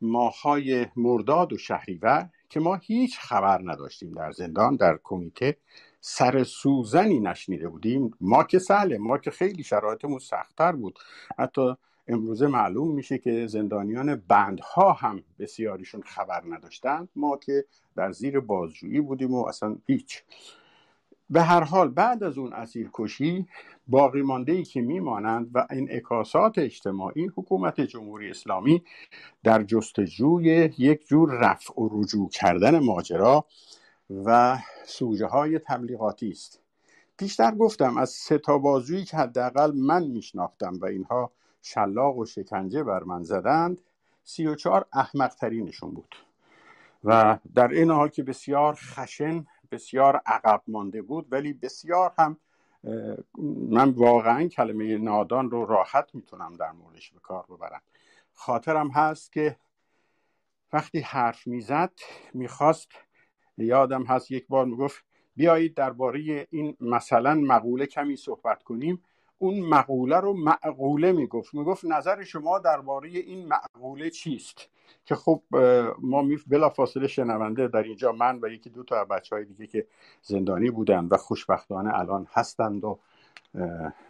ماهای 0.00 0.86
مرداد 0.96 1.52
و 1.52 1.58
شهریور 1.58 2.30
که 2.48 2.60
ما 2.60 2.74
هیچ 2.74 3.18
خبر 3.18 3.60
نداشتیم 3.64 4.12
در 4.12 4.32
زندان 4.32 4.76
در 4.76 4.98
کمیته 5.02 5.56
سر 6.00 6.44
سوزنی 6.44 7.20
نشنیده 7.20 7.68
بودیم. 7.68 8.10
ما 8.20 8.44
که 8.44 8.58
سهله 8.58 8.98
ما 8.98 9.18
که 9.18 9.30
خیلی 9.30 9.62
شرایطمون 9.62 10.18
سختتر 10.18 10.72
بود. 10.72 10.98
حتی 11.38 11.74
امروزه 12.08 12.46
معلوم 12.46 12.94
میشه 12.94 13.18
که 13.18 13.46
زندانیان 13.46 14.22
بندها 14.28 14.92
هم 14.92 15.22
بسیاریشون 15.38 16.02
خبر 16.02 16.42
نداشتند 16.48 17.08
ما 17.16 17.36
که 17.36 17.64
در 17.96 18.12
زیر 18.12 18.40
بازجویی 18.40 19.00
بودیم 19.00 19.34
و 19.34 19.46
اصلا 19.46 19.76
هیچ. 19.86 20.22
به 21.30 21.42
هر 21.42 21.64
حال 21.64 21.88
بعد 21.88 22.22
از 22.22 22.38
اون 22.38 22.52
اسیرکشی 22.52 23.46
باقی 23.88 24.22
مانده 24.22 24.52
ای 24.52 24.62
که 24.62 24.80
میمانند 24.80 25.50
و 25.54 25.66
انعکاسات 25.70 26.58
اجتماعی 26.58 27.26
حکومت 27.36 27.80
جمهوری 27.80 28.30
اسلامی 28.30 28.82
در 29.44 29.62
جستجوی 29.62 30.70
یک 30.78 31.06
جور 31.06 31.30
رفع 31.30 31.80
و 31.80 31.88
رجوع 31.92 32.28
کردن 32.28 32.78
ماجرا 32.78 33.44
و 34.10 34.58
سوژه 34.84 35.26
های 35.26 35.58
تبلیغاتی 35.58 36.30
است. 36.30 36.60
پیشتر 37.16 37.50
گفتم 37.54 37.96
از 37.96 38.10
ستا 38.10 38.58
بازویی 38.58 39.04
که 39.04 39.16
حداقل 39.16 39.72
من 39.76 40.06
میشناختم 40.06 40.78
و 40.80 40.84
اینها 40.84 41.32
شلاق 41.62 42.18
و 42.18 42.24
شکنجه 42.24 42.82
بر 42.82 43.02
من 43.02 43.22
زدند 43.22 43.80
سی 44.24 44.46
و 44.46 44.54
چهار 44.54 44.86
احمق 44.92 45.34
ترینشون 45.34 45.90
بود. 45.90 46.16
و 47.04 47.38
در 47.54 47.68
این 47.68 47.90
حال 47.90 48.08
که 48.08 48.22
بسیار 48.22 48.74
خشن 48.74 49.46
بسیار 49.70 50.20
عقب 50.26 50.62
مانده 50.66 51.02
بود 51.02 51.26
ولی 51.30 51.52
بسیار 51.52 52.12
هم 52.18 52.36
من 53.70 53.90
واقعا 53.90 54.48
کلمه 54.48 54.98
نادان 54.98 55.50
رو 55.50 55.66
راحت 55.66 56.14
می‌تونم 56.14 56.56
در 56.56 56.72
موردش 56.72 57.10
به 57.10 57.20
کار 57.20 57.44
ببرم. 57.50 57.82
خاطرم 58.34 58.90
هست 58.90 59.32
که 59.32 59.56
وقتی 60.72 61.00
حرف 61.00 61.46
می‌زد 61.46 61.92
می‌خواست 62.34 62.88
یادم 63.58 64.02
هست 64.02 64.30
یک 64.30 64.46
بار 64.48 64.66
می‌گفت 64.66 65.04
بیایید 65.36 65.74
درباره 65.74 66.46
این 66.50 66.76
مثلا 66.80 67.34
مقوله 67.34 67.86
کمی 67.86 68.16
صحبت 68.16 68.62
کنیم. 68.62 69.02
اون 69.38 69.60
مقوله 69.60 70.16
رو 70.16 70.32
معقوله 70.32 71.12
می‌گفت. 71.12 71.54
می‌گفت 71.54 71.84
نظر 71.84 72.24
شما 72.24 72.58
درباره 72.58 73.08
این 73.08 73.48
معقوله 73.48 74.10
چیست؟ 74.10 74.68
که 75.04 75.14
خب 75.14 75.42
ما 75.98 76.24
بلا 76.46 76.68
فاصله 76.68 77.06
شنونده 77.06 77.68
در 77.68 77.82
اینجا 77.82 78.12
من 78.12 78.38
و 78.42 78.48
یکی 78.48 78.70
دو 78.70 78.82
تا 78.82 79.04
بچه 79.04 79.36
های 79.36 79.44
دیگه 79.44 79.66
که 79.66 79.86
زندانی 80.22 80.70
بودن 80.70 81.08
و 81.10 81.16
خوشبختانه 81.16 81.98
الان 81.98 82.26
هستند 82.32 82.84
و 82.84 82.98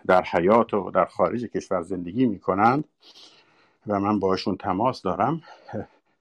در 0.07 0.22
حیات 0.22 0.74
و 0.74 0.91
در 0.91 1.05
خارج 1.05 1.45
کشور 1.45 1.82
زندگی 1.82 2.26
می‌کنند 2.26 2.84
و 3.86 4.01
من 4.01 4.18
باشون 4.20 4.57
تماس 4.57 5.03
دارم. 5.03 5.43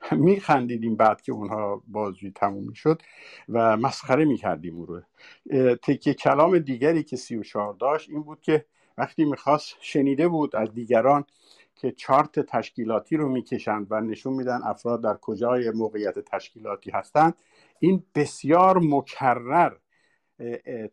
میخندیدیم 0.12 0.96
بعد 0.96 1.22
که 1.22 1.32
اونها 1.32 1.84
بازجویی 1.88 2.32
تموم 2.32 2.68
می‌شد 2.68 3.02
و 3.50 3.78
مسخره 3.78 4.26
می‌کردیم 4.26 4.76
او 4.78 4.86
رو. 4.86 5.02
تکیه 5.76 6.14
کلام 6.14 6.60
دیگری 6.60 7.04
که 7.04 7.16
سی 7.18 7.36
و 7.38 7.74
داشت 7.80 8.10
این 8.10 8.24
بود 8.24 8.42
که 8.42 8.66
وقتی 8.98 9.26
می‌خواست 9.26 9.76
شنیده 9.82 10.28
بود 10.28 10.56
از 10.56 10.74
دیگران 10.74 11.26
که 11.76 11.92
چارت 11.92 12.40
تشکیلاتی 12.40 13.18
رو 13.18 13.30
می‌کشند 13.30 13.88
و 13.90 14.02
نشون 14.02 14.34
میدن 14.34 14.60
افراد 14.64 15.04
در 15.04 15.18
کجای 15.22 15.72
موقعیت 15.72 16.20
تشکیلاتی 16.20 16.92
هستند 16.92 17.34
این 17.80 18.04
بسیار 18.16 18.78
مکرر 18.80 19.74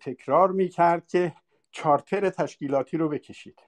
تکرار 0.01 0.53
می‌کرد 0.53 1.07
که 1.07 1.33
چارتر 1.71 2.31
تشکیلاتی 2.31 2.97
رو 2.97 3.09
بکشید. 3.09 3.59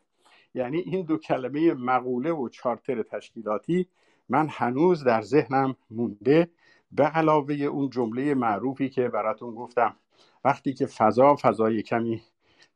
یعنی 0.55 0.79
این 0.79 1.07
دو 1.07 1.19
کلمه 1.19 1.75
مقوله 1.75 2.33
و 2.33 2.49
چارتر 2.49 3.03
تشکیلاتی 3.03 3.89
من 4.29 4.49
هنوز 4.51 5.05
در 5.05 5.23
ذهنم 5.23 5.77
مونده 5.91 6.51
به 6.93 7.05
علاوه 7.05 7.55
اون 7.55 7.91
جمله 7.91 8.35
معروفی 8.35 8.89
که 8.89 9.09
براتون 9.09 9.55
گفتم. 9.55 9.97
وقتی 10.45 10.75
که 10.75 10.87
فضا 10.87 11.37
فضای 11.43 11.83
کمی 11.83 12.23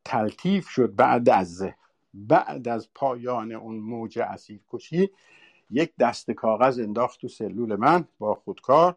تلطیف 0.04 0.68
شد 0.68 0.96
بعد 0.96 1.28
از 1.28 1.68
بعد 2.14 2.68
از 2.68 2.88
پایان 2.94 3.52
اون 3.52 3.76
موج 3.76 4.18
اسیر 4.18 4.60
کشی 4.72 5.10
یک 5.70 5.92
دست 6.00 6.30
کاغذ 6.30 6.78
انداخت 6.78 7.20
تو 7.20 7.28
سلول 7.28 7.76
من 7.76 8.04
با 8.18 8.34
خودکار 8.34 8.96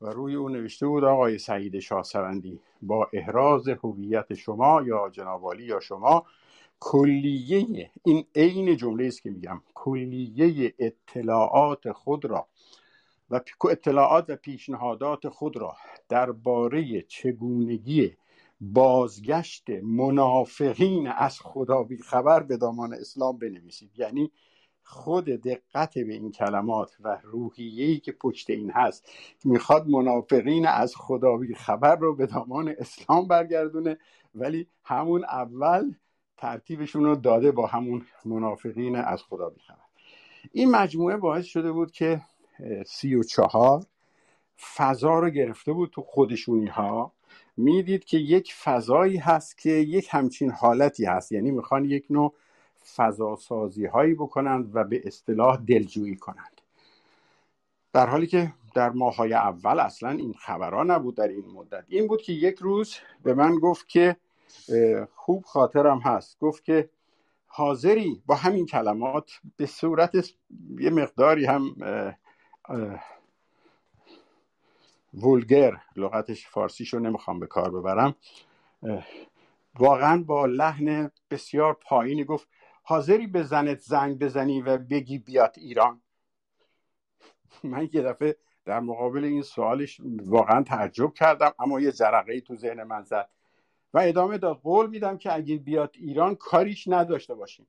و 0.00 0.06
روی 0.06 0.34
اون 0.34 0.52
نوشته 0.52 0.86
بود 0.86 1.04
آقای 1.04 1.38
سعید 1.38 1.78
شاهسوندی 1.78 2.60
با 2.82 3.08
احراز 3.12 3.68
هویت 3.68 4.34
شما 4.34 4.82
یا 4.82 5.08
جنابالی 5.10 5.64
یا 5.64 5.80
شما 5.80 6.26
کلیه 6.80 7.90
این 8.04 8.26
عین 8.34 8.76
جمله 8.76 9.06
است 9.06 9.22
که 9.22 9.30
میگم. 9.30 9.62
کلیه 9.74 10.74
اطلاعات 10.78 11.92
خود 11.92 12.24
را 12.24 12.48
و 13.30 13.40
اطلاعات 13.70 14.24
و 14.28 14.36
پیشنهادات 14.36 15.28
خود 15.28 15.56
را 15.56 15.76
درباره 16.08 17.02
چگونگی 17.02 18.16
بازگشت 18.60 19.70
منافقین 19.70 21.08
از 21.08 21.40
خدا 21.40 21.82
بی 21.82 21.96
خبر 21.96 22.42
به 22.42 22.56
دامان 22.56 22.94
اسلام 22.94 23.38
بنویسید. 23.38 23.90
یعنی 23.96 24.30
خود 24.82 25.24
دقت 25.24 25.98
به 25.98 26.12
این 26.12 26.32
کلمات 26.32 26.96
و 27.00 27.18
روحیه‌ای 27.22 27.98
که 27.98 28.12
پشت 28.12 28.50
این 28.50 28.70
هست 28.70 29.08
می‌خواد 29.44 29.88
منافقین 29.88 30.66
از 30.66 30.96
خدا 30.96 31.36
بی 31.36 31.54
خبر 31.54 31.96
رو 31.96 32.16
به 32.16 32.26
دامان 32.26 32.74
اسلام 32.78 33.28
برگردونه. 33.28 33.98
ولی 34.34 34.66
همون 34.84 35.24
اول 35.24 35.94
ترتیبشون 36.36 37.04
رو 37.04 37.16
داده 37.16 37.50
با 37.50 37.66
همون 37.66 38.06
منافقین 38.24 38.96
از 38.96 39.22
خدا 39.22 39.50
بی 39.50 39.60
خبر 39.60 39.76
این 40.52 40.70
مجموعه 40.70 41.16
باعث 41.16 41.44
شده 41.44 41.72
بود 41.72 41.92
که 41.92 42.20
سی 42.86 43.14
و 43.14 43.22
چهار 43.22 43.84
فضا 44.76 45.18
رو 45.18 45.30
گرفته 45.30 45.72
بود 45.72 45.90
تو 45.90 46.02
خودشونی 46.02 46.66
ها 46.66 47.12
می‌دید 47.56 48.04
که 48.04 48.18
یک 48.18 48.54
فضایی 48.54 49.16
هست 49.16 49.58
که 49.58 49.70
یک 49.70 50.08
همچین 50.10 50.50
حالتی 50.50 51.04
هست. 51.04 51.32
یعنی 51.32 51.50
می‌خوان 51.50 51.84
یک 51.84 52.06
نوع 52.10 52.34
فضا 52.96 53.36
سازی 53.36 53.86
هایی 53.86 54.14
بکنند 54.14 54.70
و 54.76 54.84
به 54.84 55.02
اصطلاح 55.04 55.56
دلجویی 55.56 56.16
کنند. 56.16 56.60
در 57.92 58.06
حالی 58.06 58.26
که 58.26 58.52
در 58.74 58.90
ماهای 58.90 59.34
اول 59.34 59.80
اصلا 59.80 60.10
این 60.10 60.32
خبرها 60.32 60.82
نبود 60.82 61.16
در 61.16 61.28
این 61.28 61.44
مدت. 61.54 61.84
این 61.88 62.06
بود 62.06 62.22
که 62.22 62.32
یک 62.32 62.58
روز 62.58 62.96
به 63.22 63.34
من 63.34 63.58
گفت 63.58 63.88
که 63.88 64.16
خوب 65.14 65.44
خاطرم 65.44 65.98
هست. 65.98 66.38
گفت 66.40 66.64
که 66.64 66.90
حاضری 67.46 68.22
با 68.26 68.34
همین 68.34 68.66
کلمات 68.66 69.30
به 69.56 69.66
صورت 69.66 70.14
یه 70.78 70.90
مقداری 70.90 71.46
هم 71.46 71.76
وولگر 75.14 75.76
لغتش 75.96 76.48
فارسیشو 76.48 76.98
نمی‌خوام 76.98 77.40
به 77.40 77.46
کار 77.46 77.70
ببرم 77.70 78.14
واقعا 79.78 80.22
با 80.22 80.46
لحن 80.46 81.10
بسیار 81.30 81.74
پایینی 81.74 82.24
گفت 82.24 82.48
حاضری 82.82 83.26
به 83.26 83.42
زنت 83.42 83.80
زنگ 83.80 84.18
بزنی 84.18 84.62
و 84.62 84.78
بگی 84.78 85.18
بیاد 85.18 85.54
ایران. 85.58 86.00
من 87.64 87.88
یه 87.92 88.02
دفعه 88.02 88.36
در 88.64 88.80
مقابل 88.80 89.24
این 89.24 89.42
سوالش 89.42 90.00
واقعا 90.24 90.62
تعجب 90.62 91.14
کردم 91.14 91.52
اما 91.58 91.80
یه 91.80 91.92
جرقه 91.92 92.32
ای 92.32 92.40
تو 92.40 92.56
ذهن 92.56 92.82
من 92.82 93.02
زد. 93.02 93.28
و 93.96 93.98
ادامه 93.98 94.38
داد 94.38 94.60
قول 94.60 94.90
میدم 94.90 95.18
که 95.18 95.34
اگه 95.34 95.56
بیاد 95.56 95.90
ایران 95.94 96.34
کاریش 96.34 96.88
نداشته 96.88 97.34
باشیم. 97.34 97.66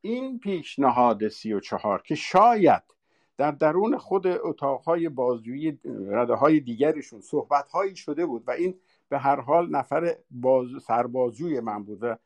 این 0.00 0.38
پیشنهاد 0.38 1.28
سی 1.28 1.52
و 1.52 1.60
چهار 1.60 2.02
که 2.02 2.14
شاید 2.14 2.82
در 3.36 3.50
درون 3.50 3.98
خود 3.98 4.26
اتاقهای 4.26 5.08
بازجویی 5.08 5.78
رده 6.08 6.34
های 6.34 6.60
دیگرشون 6.60 7.20
صحبت 7.20 7.68
هایی 7.70 7.96
شده 7.96 8.26
بود 8.26 8.44
و 8.46 8.50
این 8.50 8.74
به 9.08 9.18
هر 9.18 9.40
حال 9.40 9.70
نفر 9.70 10.16
باز 10.30 10.66
سربازوی 10.82 11.60
من 11.60 11.84
بود 11.84 11.98
و 12.02 12.16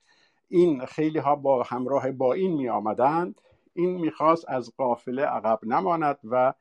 این 0.48 0.86
خیلی 0.86 1.18
ها 1.18 1.36
با 1.36 1.62
همراه 1.62 2.12
با 2.12 2.32
این 2.32 2.52
می 2.52 2.68
آمدند 2.68 3.40
این 3.74 4.00
می‌خواست 4.00 4.44
از 4.48 4.72
قافله 4.76 5.22
عقب 5.22 5.58
نماند 5.62 6.18
و 6.24 6.54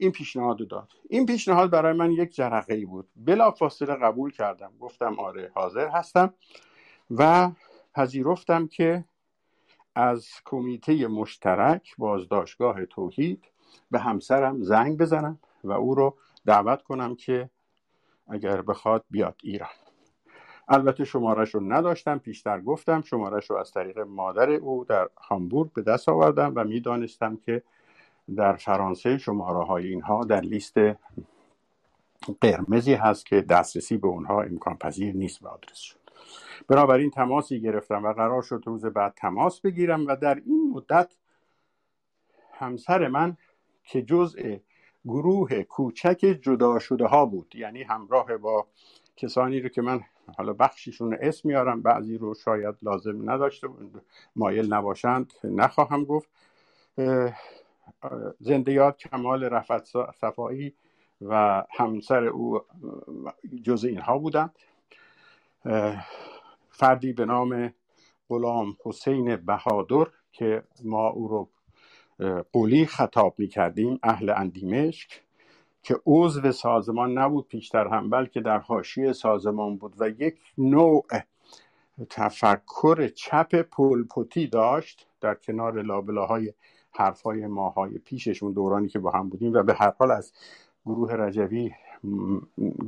این 0.00 0.12
پیشنهاد 0.12 0.68
داد. 0.68 0.88
این 1.08 1.26
پیشنهاد 1.26 1.70
برای 1.70 1.92
من 1.92 2.12
یک 2.12 2.34
جرقه 2.34 2.74
ای 2.74 2.84
بود. 2.84 3.08
بلا 3.16 3.50
فاصله 3.50 3.94
قبول 3.94 4.30
کردم. 4.30 4.72
گفتم 4.80 5.18
آره 5.18 5.50
حاضر 5.54 5.88
هستم 5.88 6.34
و 7.10 7.50
پذیرفتم 7.94 8.66
که 8.66 9.04
از 9.94 10.28
کمیته 10.44 11.06
مشترک 11.06 11.94
بازداشتگاه 11.98 12.86
توحید 12.86 13.44
به 13.90 13.98
همسرم 13.98 14.62
زنگ 14.62 14.98
بزنم 14.98 15.38
و 15.64 15.72
او 15.72 15.94
رو 15.94 16.16
دعوت 16.46 16.82
کنم 16.82 17.14
که 17.14 17.50
اگر 18.28 18.62
بخواد 18.62 19.04
بیاد 19.10 19.40
ایران. 19.42 19.68
البته 20.68 21.04
شمارش 21.04 21.54
رو 21.54 21.72
نداشتم 21.72 22.18
پیشتر 22.18 22.60
گفتم. 22.60 23.02
شمارش 23.02 23.50
رو 23.50 23.56
از 23.56 23.70
طریق 23.72 23.98
مادر 23.98 24.50
او 24.50 24.84
در 24.84 25.08
هامبورگ 25.16 25.72
به 25.72 25.82
دست 25.82 26.08
آوردم 26.08 26.52
و 26.56 26.64
می‌دانستم 26.64 27.36
که 27.36 27.62
در 28.36 28.56
فرانسه 28.56 29.18
شماره 29.18 29.64
های 29.64 29.86
اینها 29.86 30.24
در 30.24 30.40
لیست 30.40 30.74
قرمزی 32.40 32.94
هست 32.94 33.26
که 33.26 33.40
دسترسی 33.40 33.96
به 33.96 34.08
اونها 34.08 34.42
امکان 34.42 34.76
پذیر 34.76 35.14
نیست 35.14 35.40
به 35.40 35.48
آدرسشون 35.48 36.00
بنابراین 36.68 37.10
تماسی 37.10 37.60
گرفتم 37.60 38.04
و 38.04 38.12
قرار 38.12 38.42
شد 38.42 38.62
روز 38.66 38.86
بعد 38.86 39.14
تماس 39.16 39.60
بگیرم 39.60 40.06
و 40.06 40.16
در 40.16 40.34
این 40.34 40.70
مدت 40.74 41.16
همسر 42.52 43.08
من 43.08 43.36
که 43.84 44.02
جزء 44.02 44.56
گروه 45.04 45.62
کوچک 45.62 46.38
جدا 46.42 46.78
شده 46.78 47.06
ها 47.06 47.26
بود 47.26 47.56
یعنی 47.56 47.82
همراه 47.82 48.36
با 48.36 48.66
کسانی 49.16 49.60
رو 49.60 49.68
که 49.68 49.82
من 49.82 50.00
حالا 50.38 50.52
بخشیشون 50.52 51.16
اسم 51.20 51.48
میارم 51.48 51.82
بعضی 51.82 52.18
رو 52.18 52.34
شاید 52.34 52.74
لازم 52.82 53.30
نداشته 53.30 53.68
مایل 54.36 54.72
نباشند 54.72 55.32
نخواهم 55.44 56.04
گفت 56.04 56.28
زنده 58.40 58.72
یاد 58.72 58.96
کمال 58.96 59.44
رفت 59.44 59.84
صفایی 60.20 60.74
و 61.22 61.64
همسر 61.70 62.24
او 62.24 62.60
جز 63.62 63.84
اینها 63.84 64.18
بودند 64.18 64.56
فردی 66.70 67.12
به 67.12 67.24
نام 67.24 67.74
غلام 68.28 68.76
حسین 68.84 69.36
بهادر 69.36 70.06
که 70.32 70.62
ما 70.84 71.08
او 71.08 71.28
رو 71.28 71.48
قولی 72.52 72.86
خطاب 72.86 73.34
می 73.38 73.48
کردیم 73.48 73.98
اهل 74.02 74.30
اندیمشک 74.30 75.22
که 75.82 76.00
عضو 76.06 76.52
سازمان 76.52 77.18
نبود 77.18 77.48
پیشتر 77.48 77.88
هم 77.88 78.10
بلکه 78.10 78.40
در 78.40 78.58
حاشیه 78.58 79.12
سازمان 79.12 79.76
بود 79.76 79.94
و 79.98 80.08
یک 80.08 80.38
نوع 80.58 81.06
تفکر 82.10 83.08
چپ 83.08 83.62
پولپوتی 83.62 84.46
داشت 84.46 85.06
در 85.20 85.34
کنار 85.34 85.82
لابلاهای 85.82 86.52
حرفهای 86.92 87.46
ماهای 87.46 87.98
پیششون 87.98 88.52
دورانی 88.52 88.88
که 88.88 88.98
با 88.98 89.10
هم 89.10 89.28
بودیم 89.28 89.52
و 89.52 89.62
به 89.62 89.74
هر 89.74 89.92
حال 89.98 90.10
از 90.10 90.32
گروه 90.86 91.12
رجوی 91.12 91.70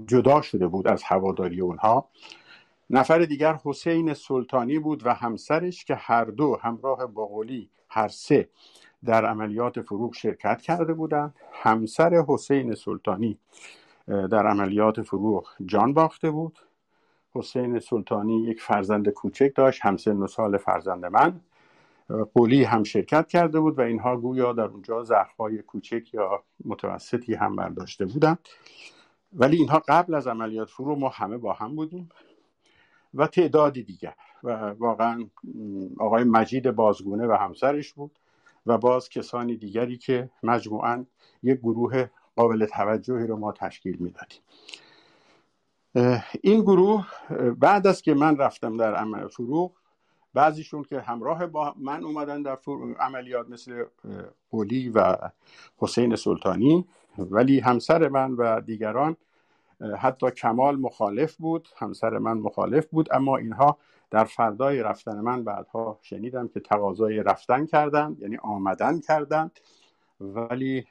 جدا 0.07 0.43
شده 0.43 0.67
بود 0.67 0.89
از 0.89 1.03
هواداری 1.03 1.61
اونها. 1.61 2.09
نفر 2.91 3.19
دیگر 3.19 3.59
حسین 3.65 4.15
سلطانی 4.15 4.79
بود 4.79 5.07
و 5.07 5.15
همسرش 5.15 5.85
که 5.85 5.95
هر 5.95 6.25
دو 6.25 6.59
همراه 6.63 7.07
باقولی 7.07 7.71
هر 7.89 8.09
سه 8.09 8.49
در 9.05 9.27
عملیات 9.27 9.81
فروغ 9.81 10.15
شرکت 10.15 10.61
کرده 10.63 10.95
بودند. 10.95 11.35
همسر 11.53 12.25
حسین 12.29 12.75
سلطانی 12.75 13.39
در 14.07 14.47
عملیات 14.47 15.03
فروغ 15.03 15.49
جان 15.65 15.93
باخته 15.95 16.31
بود. 16.31 16.59
حسین 17.35 17.79
سلطانی 17.79 18.43
یک 18.43 18.63
فرزند 18.63 19.09
کوچک 19.09 19.53
داشت 19.55 19.81
همسن 19.85 20.17
و 20.17 20.27
سال 20.27 20.57
فرزند 20.57 21.07
من. 21.07 21.41
قولی 22.35 22.65
هم 22.65 22.85
شرکت 22.85 23.29
کرده 23.29 23.61
بود 23.61 23.79
و 23.79 23.83
اینها 23.83 24.17
گویا 24.17 24.53
در 24.53 24.65
اونجا 24.65 25.03
زخمهای 25.03 25.63
کوچک 25.63 26.15
یا 26.15 26.45
متوسطی 26.65 27.35
هم 27.35 27.57
برداشته 27.57 28.07
بودند. 28.07 28.39
ولی 29.33 29.57
اینها 29.57 29.83
قبل 29.89 30.15
از 30.15 30.27
عملیات 30.27 30.71
فرو 30.71 30.97
ما 30.97 31.09
همه 31.09 31.39
با 31.39 31.53
هم 31.53 31.77
بودیم 31.77 32.09
و 33.15 33.27
تعدادی 33.27 33.83
دیگر. 33.83 34.15
و 34.43 34.51
واقعا 34.79 35.25
آقای 35.99 36.25
مجید 36.25 36.71
بازگونه 36.71 37.27
و 37.27 37.33
همسرش 37.33 37.93
بود 37.93 38.19
و 38.67 38.79
باز 38.79 39.09
کسانی 39.09 39.57
دیگری 39.57 39.99
که 39.99 40.31
مجموعا 40.43 41.05
یک 41.43 41.59
گروه 41.59 42.07
قابل 42.37 42.67
توجهی 42.67 43.27
رو 43.27 43.37
ما 43.37 43.53
تشکیل 43.53 43.97
می‌دادیم. 43.97 44.41
این 46.41 46.61
گروه 46.61 47.07
بعد 47.59 47.87
از 47.87 48.03
که 48.03 48.15
من 48.15 48.37
رفتم 48.37 48.77
در 48.77 49.27
فروغ 49.29 49.73
بعضیشون 50.35 50.83
که 50.83 51.01
همراه 51.01 51.47
با 51.47 51.74
من 51.78 52.05
اومدن 52.05 52.43
در 52.43 52.59
عملیات 52.99 53.49
مثل 53.51 53.85
قولی 54.51 54.89
و 54.89 55.16
حسین 55.78 56.16
سلطانی 56.16 56.87
ولی 57.18 57.61
همسر 57.61 58.09
من 58.09 58.33
و 58.33 58.61
دیگران 58.61 59.16
حتی 59.99 60.30
کمال 60.30 60.76
مخالف 60.76 61.37
بود 61.37 61.68
همسر 61.76 62.18
من 62.18 62.39
مخالف 62.39 62.87
بود 62.87 63.09
اما 63.12 63.37
اینها 63.37 63.78
در 64.11 64.24
فردای 64.24 64.83
رفتن 64.83 65.20
من 65.20 65.45
بعدها 65.45 65.99
شنیدم 66.03 66.49
که 66.49 66.61
تقاضای 66.61 67.22
رفتن 67.22 67.66
کردند 67.66 68.22
یعنی 68.22 68.37
آمدن 68.37 69.01
کردند 69.01 69.61
ولی 70.20 70.87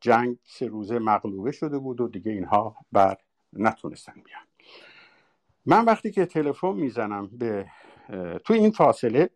جنگ 0.00 0.36
سه 0.44 0.66
روزه 0.66 0.98
مغلوبه 0.98 1.52
شده 1.52 1.78
بود 1.78 2.00
و 2.00 2.08
دیگه 2.08 2.32
اینها 2.32 2.76
بر 2.92 3.16
نتونستن 3.52 4.12
بیان. 4.12 4.42
من 5.66 5.84
وقتی 5.84 6.10
که 6.10 6.26
تلفن 6.26 6.72
می‌زنم 6.72 7.26
به 7.26 7.66
تو 8.44 8.54
این 8.54 8.70
فاصله 8.70 9.30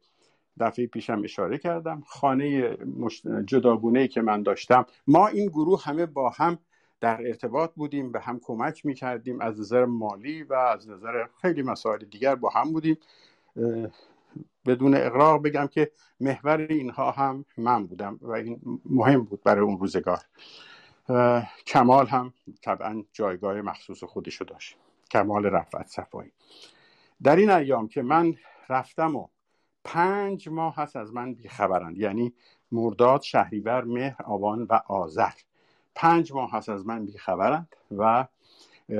دفعه 0.60 0.86
پیشم 0.86 1.20
اشاره 1.24 1.58
کردم. 1.58 2.02
خانه 2.06 2.76
جداگونه 3.46 4.08
که 4.08 4.20
من 4.20 4.42
داشتم. 4.42 4.86
ما 5.06 5.26
این 5.26 5.46
گروه 5.48 5.82
همه 5.84 6.06
با 6.06 6.30
هم 6.30 6.58
در 7.00 7.26
ارتباط 7.26 7.74
بودیم 7.74 8.12
به 8.12 8.20
هم 8.20 8.40
کمک 8.42 8.86
می‌کردیم. 8.86 9.40
از 9.40 9.60
نظر 9.60 9.84
مالی 9.84 10.42
و 10.42 10.54
از 10.54 10.88
نظر 10.90 11.26
خیلی 11.42 11.62
مسائل 11.62 12.04
دیگر 12.04 12.34
با 12.34 12.48
هم 12.48 12.72
بودیم. 12.72 12.96
بدون 14.66 14.94
اقراق 14.94 15.42
بگم 15.42 15.66
که 15.66 15.90
محور 16.20 16.66
اینها 16.70 17.10
هم 17.10 17.44
من 17.56 17.86
بودم 17.86 18.18
و 18.22 18.30
این 18.30 18.60
مهم 18.84 19.22
بود 19.24 19.42
برای 19.42 19.64
اون 19.64 19.78
روزگار. 19.78 20.18
کمال 21.66 22.06
هم 22.06 22.32
طبعا 22.62 23.04
جایگاه 23.12 23.60
مخصوص 23.60 24.04
خودشو 24.04 24.44
داشت. 24.44 24.76
کمال 25.10 25.46
رفعت 25.46 25.86
صفایی. 25.86 26.32
در 27.22 27.36
این 27.36 27.50
ایام 27.50 27.88
که 27.88 28.02
من 28.02 28.34
رفتم 28.68 29.16
و 29.16 29.26
پنج 29.84 30.48
ماه 30.48 30.76
هست 30.76 30.96
از 30.96 31.12
من 31.14 31.34
بیخبرند. 31.34 31.98
یعنی 31.98 32.32
مرداد 32.72 33.22
شهریور 33.22 33.84
مهر 33.84 34.22
آبان 34.22 34.62
و 34.62 34.80
آذر. 34.88 35.32
پنج 35.94 36.32
ماه 36.32 36.52
هست 36.52 36.68
از 36.68 36.86
من 36.86 37.06
بیخبرند 37.06 37.76
و 37.96 38.26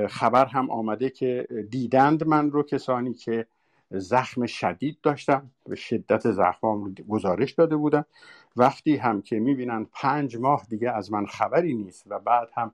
خبر 0.09 0.45
هم 0.45 0.71
آمده 0.71 1.09
که 1.09 1.47
دیدند 1.69 2.27
من 2.27 2.51
رو 2.51 2.63
کسانی 2.63 3.13
که 3.13 3.45
زخم 3.91 4.45
شدید 4.45 4.97
داشتم 5.03 5.51
به 5.65 5.75
شدت 5.75 6.31
زخمام 6.31 6.83
رو 6.83 6.91
گزارش 7.09 7.51
داده 7.51 7.75
بودن. 7.75 8.05
وقتی 8.55 8.95
هم 8.95 9.21
که 9.21 9.39
می‌بینند 9.39 9.89
پنج 9.93 10.37
ماه 10.37 10.65
دیگه 10.69 10.91
از 10.91 11.11
من 11.11 11.25
خبری 11.25 11.73
نیست 11.73 12.03
و 12.07 12.19
بعد 12.19 12.49
هم 12.53 12.71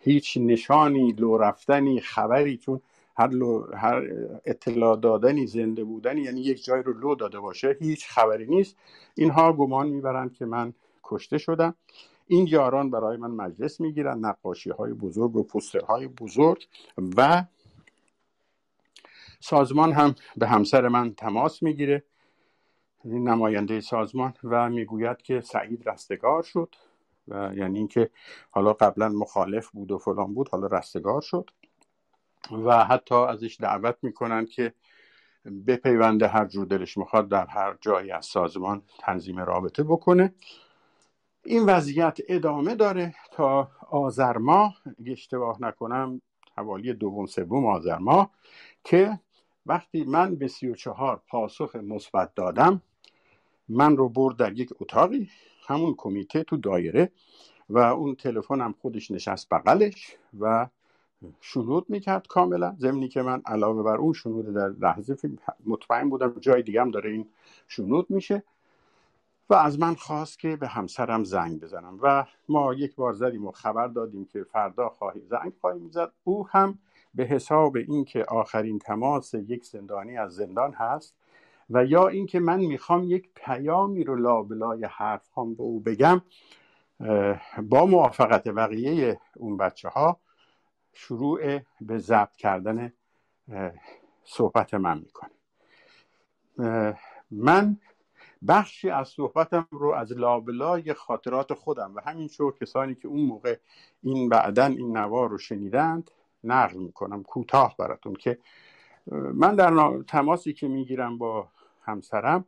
هیچ 0.00 0.38
نشانی 0.40 1.12
لو 1.12 1.38
رفتنی 1.38 2.00
خبری 2.00 2.56
چون 2.56 2.80
هر, 3.20 3.30
هر 3.74 4.02
اطلاع 4.44 4.96
دادنی 4.96 5.46
زنده 5.46 5.84
بودنی 5.84 6.20
یعنی 6.20 6.40
یک 6.40 6.64
جای 6.64 6.82
رو 6.82 6.92
لو 6.92 7.14
داده 7.14 7.40
باشه 7.40 7.76
هیچ 7.80 8.08
خبری 8.08 8.46
نیست. 8.46 8.76
اینها 9.14 9.52
گمان 9.52 9.88
می‌برند 9.88 10.32
که 10.32 10.44
من 10.44 10.74
کشته 11.02 11.38
شدم. 11.38 11.74
این 12.26 12.46
یاران 12.46 12.90
برای 12.90 13.16
من 13.16 13.30
مجلس 13.30 13.80
می‌گیرن 13.80 14.18
نقاشی 14.18 14.70
های 14.70 14.92
بزرگ 14.92 15.36
و 15.36 15.42
پوستر 15.42 15.80
های 15.80 16.08
بزرگ 16.08 16.66
و 17.16 17.44
سازمان 19.40 19.92
هم 19.92 20.14
به 20.36 20.46
همسر 20.46 20.88
من 20.88 21.14
تماس 21.14 21.62
می‌گیره. 21.62 22.04
نماینده 23.04 23.80
سازمان 23.80 24.34
و 24.44 24.70
می‌گوید 24.70 25.22
که 25.22 25.40
سعید 25.40 25.88
رستگار 25.88 26.42
شد 26.42 26.74
و 27.28 27.52
یعنی 27.56 27.78
اینکه 27.78 28.10
حالا 28.50 28.72
قبلا 28.72 29.08
مخالف 29.08 29.70
بود 29.70 29.92
و 29.92 29.98
فلان 29.98 30.34
بود 30.34 30.48
حالا 30.48 30.66
رستگار 30.66 31.20
شد. 31.20 31.50
و 32.64 32.84
حتی 32.84 33.14
ازش 33.14 33.56
دعوت 33.60 33.96
می‌کنن 34.02 34.46
که 34.46 34.74
به 35.44 35.76
پیونده 35.76 36.28
هر 36.28 36.46
جور 36.46 36.66
دلش 36.66 36.96
می‌خواد 36.98 37.28
در 37.28 37.46
هر 37.46 37.76
جایی 37.80 38.10
از 38.10 38.26
سازمان 38.26 38.82
تنظیم 38.98 39.40
رابطه 39.40 39.82
بکنه. 39.82 40.34
این 41.44 41.64
وضعیت 41.64 42.18
ادامه 42.28 42.74
داره 42.74 43.14
تا 43.32 43.70
آذر 43.90 44.38
ماه. 44.38 44.82
اگه 45.00 45.12
اشتباه 45.12 45.62
نکنم 45.62 46.22
حوالی 46.56 46.94
دوم 46.94 47.26
سوم 47.26 47.66
آذر 47.66 47.98
ماه 47.98 48.30
که 48.84 49.20
وقتی 49.66 50.04
من 50.04 50.34
به 50.34 50.48
سی 50.48 50.68
و 50.68 50.74
چهار 50.74 51.22
پاسخ 51.28 51.76
مثبت 51.76 52.34
دادم 52.34 52.82
من 53.68 53.96
رو 53.96 54.08
برد 54.08 54.36
در 54.36 54.52
یک 54.52 54.70
اتاقی 54.80 55.30
همون 55.68 55.94
کمیته 55.98 56.42
تو 56.42 56.56
دایره 56.56 57.12
و 57.68 57.78
اون 57.78 58.14
تلفنم 58.14 58.74
خودش 58.82 59.10
نشست 59.10 59.48
بغلش 59.48 60.16
و 60.40 60.66
شنود 61.40 61.90
می‌کرد 61.90 62.26
کاملا. 62.26 62.76
زمینی 62.78 63.08
که 63.08 63.22
من 63.22 63.42
علاوه 63.46 63.82
بر 63.82 63.96
اون 63.96 64.12
شنود 64.12 64.54
در 64.54 64.68
لحظه 64.68 65.16
مطمئن 65.66 66.10
بودم 66.10 66.34
جای 66.40 66.62
دیگه 66.62 66.80
هم 66.80 66.90
داره 66.90 67.10
این 67.10 67.28
شنود 67.68 68.10
میشه 68.10 68.42
و 69.50 69.54
از 69.54 69.80
من 69.80 69.94
خواست 69.94 70.38
که 70.38 70.56
به 70.56 70.68
همسرم 70.68 71.24
زنگ 71.24 71.60
بزنم 71.60 71.98
و 72.02 72.24
ما 72.48 72.74
یک 72.74 72.94
بار 72.94 73.12
زدیم 73.12 73.46
و 73.46 73.50
خبر 73.50 73.86
دادیم 73.86 74.24
که 74.24 74.44
فردا 74.44 74.88
خواهی 74.88 75.20
زنگ 75.20 75.52
خواهیم 75.60 75.90
زد. 75.90 76.12
او 76.24 76.48
هم 76.48 76.78
به 77.14 77.24
حساب 77.24 77.76
اینکه 77.76 78.24
آخرین 78.24 78.78
تماس 78.78 79.34
یک 79.34 79.64
زندانی 79.64 80.18
از 80.18 80.34
زندان 80.34 80.72
هست 80.72 81.14
و 81.70 81.84
یا 81.84 82.08
اینکه 82.08 82.40
من 82.40 82.60
می‌خوام 82.60 83.04
یک 83.04 83.28
پیامی 83.34 84.04
رو 84.04 84.16
لابلای 84.16 84.84
حرف 84.84 85.38
هم 85.38 85.54
به 85.54 85.62
او 85.62 85.80
بگم 85.80 86.22
با 87.62 87.86
موافقت 87.86 88.48
بقیه 88.48 89.20
اون 89.36 89.56
بچه 89.56 89.88
ها 89.88 90.20
شروع 90.92 91.58
به 91.80 91.98
ضبط 91.98 92.36
کردن 92.36 92.92
صحبت 94.24 94.74
من 94.74 94.98
می‌کنه. 94.98 95.30
من 97.30 97.76
بخشی 98.48 98.90
از 98.90 99.08
صحبتم 99.08 99.68
رو 99.70 99.90
از 99.90 100.12
لابلای 100.12 100.94
خاطرات 100.94 101.54
خودم 101.54 101.94
و 101.94 102.00
همین 102.00 102.28
شو 102.28 102.50
کسانی 102.50 102.94
که 102.94 103.08
اون 103.08 103.20
موقع 103.20 103.56
این 104.02 104.28
بعدا 104.28 104.66
این 104.66 104.96
نوار 104.96 105.28
رو 105.28 105.38
شنیدند 105.38 106.10
نقل 106.44 106.78
می‌کنم 106.78 107.22
کوتاه 107.22 107.76
براتون 107.78 108.14
که 108.14 108.38
من 109.34 109.54
در 109.54 110.02
تماسی 110.08 110.52
که 110.52 110.68
می‌گیرم 110.68 111.18
با 111.18 111.48
همسرم 111.82 112.44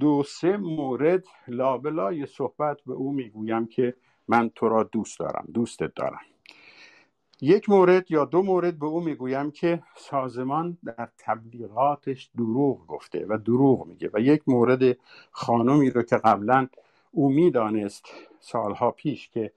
دو 0.00 0.22
سه 0.22 0.56
مورد 0.56 1.24
لابلای 1.48 2.26
صحبت 2.26 2.80
به 2.86 2.92
او 2.92 3.12
می‌گویم 3.12 3.66
که 3.66 3.96
من 4.28 4.50
تو 4.54 4.68
را 4.68 4.82
دوست 4.82 5.18
دارم 5.18 5.48
دوستت 5.54 5.94
دارم. 5.94 6.20
یک 7.42 7.70
مورد 7.70 8.10
یا 8.10 8.24
دو 8.24 8.42
مورد 8.42 8.78
به 8.78 8.86
او 8.86 9.00
می‌گویم 9.00 9.50
که 9.50 9.82
سازمان 9.96 10.78
در 10.84 11.08
تبلیغاتش 11.18 12.30
دروغ 12.36 12.86
گفته 12.86 13.26
و 13.28 13.38
دروغ 13.38 13.86
میگه 13.86 14.10
و 14.14 14.20
یک 14.20 14.42
مورد 14.48 14.96
خانمی 15.30 15.90
رو 15.90 16.02
که 16.02 16.16
قبلا 16.16 16.68
او 17.12 17.30
می‌دانست 17.30 18.06
سالها 18.40 18.90
پیش 18.90 19.28
که 19.30 19.52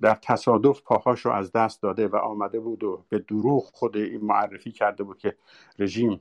در 0.00 0.18
تصادف 0.22 0.82
پاهاش 0.82 1.20
رو 1.20 1.32
از 1.32 1.52
دست 1.52 1.82
داده 1.82 2.08
و 2.08 2.16
آمده 2.16 2.60
بود 2.60 2.84
و 2.84 3.04
به 3.08 3.18
دروغ 3.18 3.64
خود 3.64 3.96
این 3.96 4.24
معرفی 4.24 4.72
کرده 4.72 5.04
بود 5.04 5.18
که 5.18 5.36
رژیم 5.78 6.20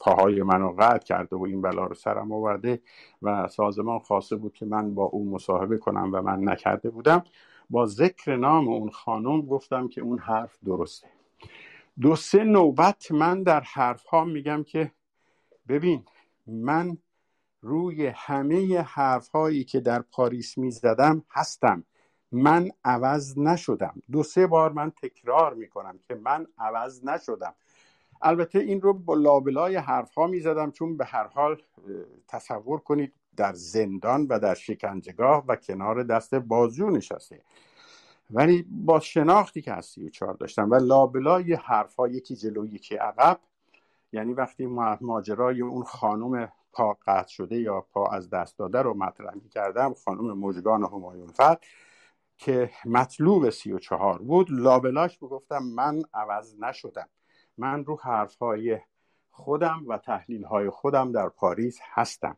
پاهای 0.00 0.42
منو 0.42 0.72
قطع 0.78 1.04
کرده 1.04 1.36
و 1.36 1.42
این 1.42 1.62
بلا 1.62 1.86
رو 1.86 1.94
سرم 1.94 2.32
آورده 2.32 2.80
و 3.22 3.48
سازمان 3.48 3.98
خواسته 3.98 4.36
بود 4.36 4.54
که 4.54 4.66
من 4.66 4.94
با 4.94 5.04
او 5.04 5.30
مصاحبه 5.30 5.78
کنم 5.78 6.10
و 6.12 6.22
من 6.22 6.48
نکرده 6.48 6.90
بودم. 6.90 7.24
با 7.70 7.86
ذکر 7.86 8.36
نام 8.36 8.68
اون 8.68 8.90
خانم 8.90 9.40
گفتم 9.42 9.88
که 9.88 10.00
اون 10.00 10.18
حرف 10.18 10.58
درسته. 10.64 11.08
دو 12.00 12.16
سه 12.16 12.44
نوبت 12.44 13.12
من 13.12 13.42
در 13.42 13.60
حرف 13.60 14.06
ها 14.06 14.24
میگم 14.24 14.64
که 14.64 14.92
ببین 15.68 16.04
من 16.46 16.98
روی 17.60 18.06
همه 18.06 18.80
حرف 18.80 19.28
هایی 19.28 19.64
که 19.64 19.80
در 19.80 20.02
پاریس 20.02 20.58
می‌زدم 20.58 21.22
هستم. 21.30 21.84
من 22.32 22.70
عوض 22.84 23.38
نشدم. 23.38 24.02
دو 24.12 24.22
سه 24.22 24.46
بار 24.46 24.72
من 24.72 24.90
تکرار 24.90 25.54
می‌کنم 25.54 25.98
که 26.08 26.14
من 26.14 26.46
عوض 26.58 27.04
نشدم. 27.04 27.54
البته 28.22 28.58
این 28.58 28.80
رو 28.80 28.92
با 28.92 29.14
لابلای 29.14 29.76
حرف 29.76 30.14
ها 30.14 30.26
می‌زدم 30.26 30.70
چون 30.70 30.96
به 30.96 31.04
هر 31.04 31.26
حال 31.26 31.62
تصور 32.28 32.80
کنید 32.80 33.12
در 33.36 33.52
زندان 33.52 34.26
و 34.26 34.38
در 34.38 34.54
شکنجهگاه 34.54 35.44
و 35.48 35.56
کنار 35.56 36.02
دست 36.02 36.34
بازجو 36.34 36.90
نشسته. 36.90 37.40
ولی 38.30 38.66
با 38.70 39.00
شناختی 39.00 39.62
که 39.62 39.72
از 39.72 39.86
سی 39.86 40.06
و 40.06 40.08
چهار 40.08 40.34
داشتم 40.34 40.70
و 40.70 40.74
لابلای 40.74 41.54
حرف 41.54 41.96
ها 41.96 42.08
یکی 42.08 42.36
جلو 42.36 42.66
یکی 42.66 42.96
عقب 42.96 43.40
یعنی 44.12 44.32
وقتی 44.32 44.66
ماجرای 45.00 45.60
اون 45.60 45.84
خانم 45.84 46.52
پا 46.72 46.98
قطع 47.06 47.28
شده 47.28 47.60
یا 47.60 47.80
پا 47.80 48.06
از 48.06 48.30
دست 48.30 48.58
داده 48.58 48.82
رو 48.82 48.94
مطرح 48.94 49.34
می 49.34 49.48
کردم 49.48 49.94
خانم 50.04 50.38
مژگان 50.38 50.84
همایون‌فر 50.84 51.64
که 52.36 52.70
مطلوب 52.84 53.50
سی 53.50 53.72
و 53.72 53.78
چهار 53.78 54.18
بود 54.18 54.50
لابلاش 54.50 55.22
می‌گفتم 55.22 55.62
من 55.62 56.02
عوض 56.14 56.54
نشدم. 56.60 57.08
من 57.58 57.84
رو 57.84 57.98
حرف 58.02 58.36
های 58.36 58.78
خودم 59.30 59.84
و 59.88 59.98
تحلیل 59.98 60.44
های 60.44 60.70
خودم 60.70 61.12
در 61.12 61.28
پاریس 61.28 61.78
هستم. 61.82 62.36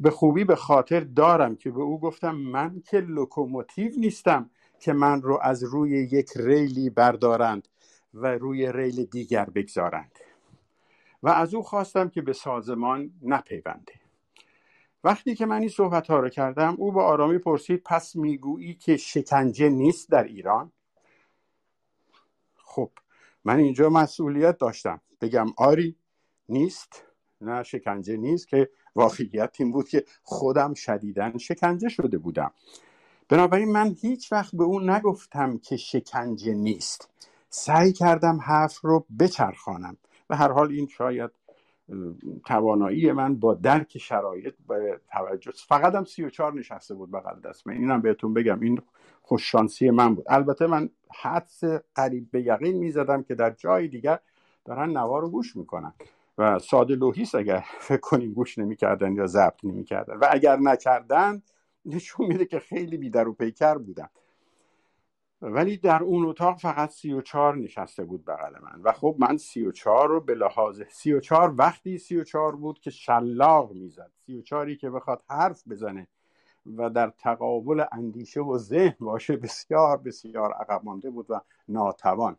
به 0.00 0.10
خوبی 0.10 0.44
به 0.44 0.56
خاطر 0.56 1.00
دارم 1.00 1.56
که 1.56 1.70
به 1.70 1.80
او 1.80 2.00
گفتم 2.00 2.36
من 2.36 2.80
که 2.80 3.00
لوکوموتیو 3.00 3.92
نیستم 3.96 4.50
که 4.78 4.92
من 4.92 5.22
رو 5.22 5.38
از 5.42 5.62
روی 5.62 5.90
یک 5.90 6.30
ریلی 6.36 6.90
بردارند 6.90 7.68
و 8.14 8.26
روی 8.26 8.72
ریل 8.72 9.04
دیگر 9.04 9.44
بگذارند. 9.44 10.18
و 11.22 11.28
از 11.28 11.54
او 11.54 11.62
خواستم 11.62 12.08
که 12.08 12.22
به 12.22 12.32
سازمان 12.32 13.12
نپیونده. 13.22 13.92
وقتی 15.04 15.34
که 15.34 15.46
من 15.46 15.60
این 15.60 15.68
صحبت 15.68 16.06
ها 16.06 16.20
رو 16.20 16.28
کردم 16.28 16.74
او 16.78 16.92
با 16.92 17.04
آرامی 17.04 17.38
پرسید 17.38 17.82
پس 17.84 18.16
می‌گویی 18.16 18.74
که 18.74 18.96
شکنجه 18.96 19.68
نیست 19.68 20.10
در 20.10 20.24
ایران؟ 20.24 20.72
خب 22.56 22.90
من 23.44 23.58
اینجا 23.58 23.88
مسئولیت 23.88 24.58
داشتم. 24.58 25.00
بگم 25.20 25.46
آری 25.56 25.96
نیست. 26.48 27.04
نه 27.40 27.62
شکنجه 27.62 28.16
نیست 28.16 28.48
که 28.48 28.70
واقعیت 28.96 29.56
این 29.58 29.72
بود 29.72 29.88
که 29.88 30.04
خودم 30.22 30.74
شدیدن 30.74 31.38
شکنجه 31.38 31.88
شده 31.88 32.18
بودم. 32.18 32.52
بنابراین 33.28 33.72
من 33.72 33.96
هیچ 34.00 34.32
وقت 34.32 34.56
به 34.56 34.64
اون 34.64 34.90
نگفتم 34.90 35.58
که 35.58 35.76
شکنجه 35.76 36.54
نیست. 36.54 37.08
سعی 37.48 37.92
کردم 37.92 38.38
حرف 38.42 38.80
رو 38.80 39.06
بچرخانم 39.18 39.96
و 40.30 40.36
هر 40.36 40.52
حال 40.52 40.72
این 40.72 40.86
شاید 40.86 41.30
توانایی 42.46 43.12
من 43.12 43.34
با 43.34 43.54
درک 43.54 43.98
شرایط 43.98 44.54
به 44.68 45.00
توجه 45.12 45.52
فقط 45.68 45.94
هم 45.94 46.04
سی 46.04 46.22
و 46.22 46.30
چار 46.30 46.54
نشسته 46.54 46.94
بود 46.94 47.10
بغل 47.10 47.40
دست 47.40 47.66
من. 47.66 47.74
اینم 47.74 48.00
بهتون 48.00 48.34
بگم 48.34 48.60
این 48.60 48.78
خوششانسی 49.22 49.90
من 49.90 50.14
بود. 50.14 50.24
البته 50.28 50.66
من 50.66 50.90
حدس 51.14 51.64
قریب 51.94 52.30
به 52.30 52.42
یقین 52.42 52.78
می‌زدم 52.78 53.22
که 53.22 53.34
در 53.34 53.50
جای 53.50 53.88
دیگر 53.88 54.18
دارن 54.64 54.90
نوا 54.90 55.18
رو 55.18 55.30
گوش 55.30 55.56
می‌کنن. 55.56 55.92
و 56.38 56.58
ساده 56.58 56.94
لوحیست 56.94 57.34
اگر 57.34 57.64
فکر 57.88 58.00
کنیم 58.00 58.32
گوش 58.32 58.58
نمی‌کردن 58.58 59.12
یا 59.12 59.26
ضبط 59.26 59.64
نمی‌کردن. 59.64 60.16
و 60.16 60.28
اگر 60.30 60.56
نکردن 60.56 61.42
نشون 61.84 62.26
میده 62.26 62.44
که 62.44 62.58
خیلی 62.58 62.96
بی‌در 62.96 63.28
و 63.28 63.32
پیکر 63.32 63.78
بودن. 63.78 64.08
ولی 65.42 65.76
در 65.76 66.02
اون 66.02 66.26
اتاق 66.26 66.58
فقط 66.58 66.90
سی 66.90 67.12
و 67.12 67.20
چار 67.20 67.56
نشسته 67.56 68.04
بود 68.04 68.24
بغل 68.24 68.52
من. 68.62 68.80
و 68.82 68.92
خب 68.92 69.16
من 69.18 69.36
سی 69.36 69.66
و 69.66 69.72
چار 69.72 70.08
رو 70.08 70.20
به 70.20 70.34
لحاظ 70.34 70.82
سی 70.90 71.12
و 71.12 71.20
چار 71.20 71.54
وقتی 71.58 71.98
سی 71.98 72.16
و 72.16 72.24
چار 72.24 72.56
بود 72.56 72.80
که 72.80 72.90
شلاق 72.90 73.72
می‌زد. 73.72 74.10
سی 74.26 74.38
و 74.38 74.42
چاری 74.42 74.76
که 74.76 74.90
بخواد 74.90 75.22
حرف 75.28 75.68
بزنه 75.68 76.06
و 76.76 76.90
در 76.90 77.12
تقابل 77.18 77.84
اندیشه 77.92 78.40
و 78.40 78.58
ذهن 78.58 78.96
باشه 79.00 79.36
بسیار 79.36 79.96
بسیار 79.96 80.52
عقب 80.52 80.84
مانده 80.84 81.10
بود 81.10 81.26
و 81.30 81.40
ناتوان. 81.68 82.36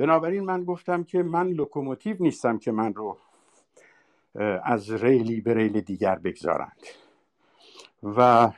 بنابراین 0.00 0.44
من 0.44 0.64
گفتم 0.64 1.04
که 1.04 1.22
من 1.22 1.48
لوکوموتیو 1.48 2.16
نیستم 2.20 2.58
که 2.58 2.72
من 2.72 2.94
رو 2.94 3.18
از 4.64 4.90
ریلی 4.90 5.40
به 5.40 5.54
ریل 5.54 5.80
دیگر 5.80 6.14
بگذارند. 6.14 6.82
و 8.02 8.50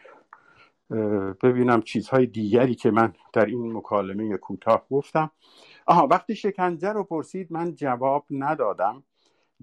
ببینم 1.43 1.83
چیزهای 1.83 2.27
دیگری 2.27 2.75
که 2.75 2.91
من 2.91 3.13
در 3.33 3.47
این 3.47 3.73
مکالمه 3.73 4.37
کوتاه 4.37 4.87
گفتم. 4.91 5.31
آها 5.87 6.07
وقتی 6.07 6.37
شکنجه 6.37 6.93
رو 6.93 7.05
پرسید 7.05 7.53
من 7.53 7.75
جواب 7.75 8.25
ندادم. 8.31 9.03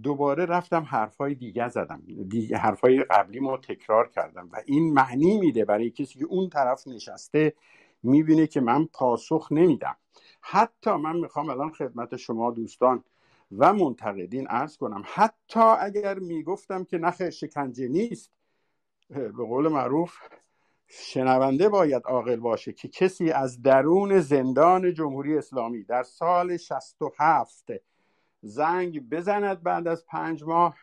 دوباره 0.04 0.46
رفتم 0.46 0.84
حرفهای 0.84 1.36
دیگه 1.36 1.70
زدم. 1.70 2.02
دیگه 2.30 2.58
حرفهای 2.58 3.04
قبلی 3.04 3.40
ما 3.40 3.58
تکرار 3.58 4.10
کردم 4.10 4.50
و 4.52 4.62
این 4.66 4.94
معنی 4.94 5.38
میده 5.38 5.66
برای 5.66 5.90
کسی 5.90 6.20
که 6.20 6.26
اون 6.26 6.50
طرف 6.50 6.88
نشسته 6.88 7.54
می‌بینه 8.04 8.48
که 8.48 8.62
من 8.62 8.86
پاسخ 8.94 9.48
نمیدم. 9.52 9.96
حتی 10.42 10.92
من 10.92 11.16
می‌خوام 11.18 11.50
الان 11.50 11.72
خدمت 11.72 12.16
شما 12.16 12.52
دوستان 12.52 13.04
و 13.58 13.74
منتقدین 13.74 14.48
ارز 14.50 14.78
کنم 14.78 15.04
حتی 15.06 15.60
اگر 15.60 16.20
می‌گفتم 16.20 16.84
که 16.84 16.98
نخ 16.98 17.30
شکنجه 17.30 17.88
نیست 17.88 18.32
به 19.10 19.32
قول 19.32 19.68
معروف 19.68 20.18
شنونده 20.88 21.70
باید 21.70 22.04
عاقل 22.06 22.36
باشه 22.36 22.74
که 22.74 22.88
کسی 22.88 23.32
از 23.32 23.62
درون 23.62 24.20
زندان 24.20 24.94
جمهوری 24.94 25.38
اسلامی 25.38 25.84
در 25.84 26.04
سال 26.04 26.58
67 26.58 27.72
زنگ 28.42 29.10
بزند 29.10 29.64
بعد 29.64 29.88
از 29.88 30.06
پنج 30.06 30.44
ماه 30.44 30.76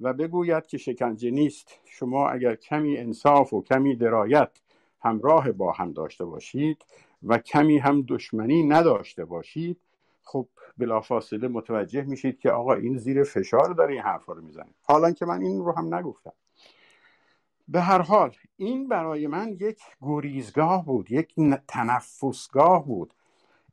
و 0.00 0.12
بگوید 0.12 0.66
که 0.66 0.78
شکنجه 0.78 1.30
نیست. 1.30 1.80
شما 1.84 2.28
اگر 2.28 2.54
کمی 2.54 2.98
انصاف 2.98 3.52
و 3.52 3.62
کمی 3.62 3.96
درایت 3.96 4.50
همراه 5.00 5.52
با 5.52 5.72
هم 5.72 5.92
داشته 5.92 6.24
باشید 6.24 6.84
و 7.22 7.38
کمی 7.38 7.78
هم 7.78 8.02
دشمنی 8.08 8.62
نداشته 8.62 9.24
باشید 9.24 9.80
خب 10.22 10.48
بلافاصله 10.78 11.48
متوجه 11.48 12.02
میشید 12.02 12.38
که 12.38 12.50
آقا 12.50 12.74
این 12.74 12.98
زیر 12.98 13.24
فشار 13.24 13.74
داره 13.74 13.92
این 13.92 14.02
حرفا 14.02 14.32
رو 14.32 14.42
می‌زنه. 14.42 14.74
حالا 14.82 15.10
که 15.10 15.26
من 15.26 15.42
این 15.42 15.64
رو 15.64 15.72
هم 15.72 15.94
نگفتم. 15.94 16.32
به 17.68 17.80
هر 17.80 18.02
حال 18.02 18.30
این 18.56 18.88
برای 18.88 19.26
من 19.26 19.56
یک 19.60 19.80
گریزگاه 20.02 20.84
بود 20.84 21.12
یک 21.12 21.34
تنفسگاه 21.68 22.86
بود. 22.86 23.14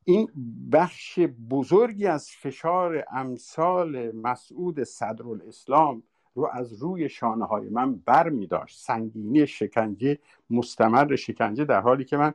این 0.03 0.29
بخش 0.71 1.19
بزرگی 1.49 2.07
از 2.07 2.29
فشار 2.31 3.05
امثال 3.11 4.15
مسعود 4.15 4.83
صدرالاسلام 4.83 6.03
رو 6.35 6.49
از 6.53 6.73
روی 6.73 7.09
شانه 7.09 7.45
های 7.45 7.69
من 7.69 7.95
بر 7.95 8.29
می 8.29 8.47
داشت 8.47 8.79
سنگینی 8.79 9.47
شکنجه 9.47 10.17
مستمر 10.49 11.15
شکنجه 11.15 11.65
در 11.65 11.81
حالی 11.81 12.05
که 12.05 12.17
من 12.17 12.33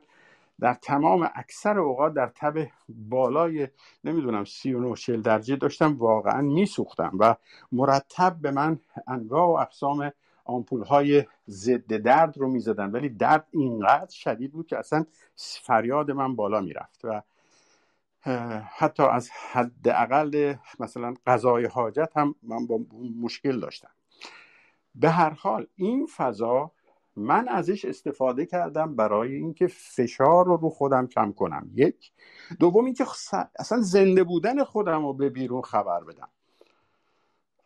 در 0.59 0.73
تمام 0.73 1.29
اکثر 1.35 1.79
اوقات 1.79 2.13
در 2.13 2.27
تب 2.27 2.67
بالای 2.89 3.67
نمی‌دونم 4.03 4.45
سی 4.45 4.73
و 4.73 4.79
نو 4.79 4.95
درجه 5.21 5.55
داشتم 5.55 5.97
واقعا 5.97 6.41
میسوختم 6.41 7.11
و 7.19 7.35
مرتب 7.71 8.37
به 8.41 8.51
من 8.51 8.79
انواع 9.07 9.47
و 9.47 9.61
اقسام 9.61 10.11
آمپول 10.45 10.83
های 10.83 11.23
ضد 11.49 11.93
درد 11.93 12.37
رو 12.37 12.47
می‌زدن. 12.47 12.91
ولی 12.91 13.09
درد 13.09 13.47
اینقدر 13.51 14.11
شدید 14.11 14.51
بود 14.51 14.67
که 14.67 14.77
اصلا 14.77 15.05
فریاد 15.35 16.11
من 16.11 16.35
بالا 16.35 16.61
می‌رفت 16.61 17.01
و 17.05 17.21
حتی 18.77 19.03
از 19.03 19.29
حداقل 19.51 20.53
مثلا 20.79 21.13
غذای 21.27 21.65
حاجت 21.65 22.17
هم 22.17 22.35
من 22.43 22.67
با 22.67 22.79
مشکل 23.21 23.59
داشتم. 23.59 23.91
به 24.95 25.09
هر 25.09 25.29
حال 25.29 25.67
این 25.75 26.07
فضا 26.17 26.71
من 27.15 27.47
ازش 27.47 27.85
استفاده 27.85 28.45
کردم 28.45 28.95
برای 28.95 29.35
اینکه 29.35 29.67
فشار 29.67 30.45
رو 30.45 30.57
رو 30.57 30.69
خودم 30.69 31.07
کم 31.07 31.31
کنم. 31.31 31.71
یک. 31.75 32.11
دوم 32.59 32.85
اینکه 32.85 33.05
اصلا 33.59 33.81
زنده 33.81 34.23
بودن 34.23 34.63
خودم 34.63 35.05
رو 35.05 35.13
به 35.13 35.29
بیرون 35.29 35.61
خبر 35.61 36.03
بدم. 36.03 36.29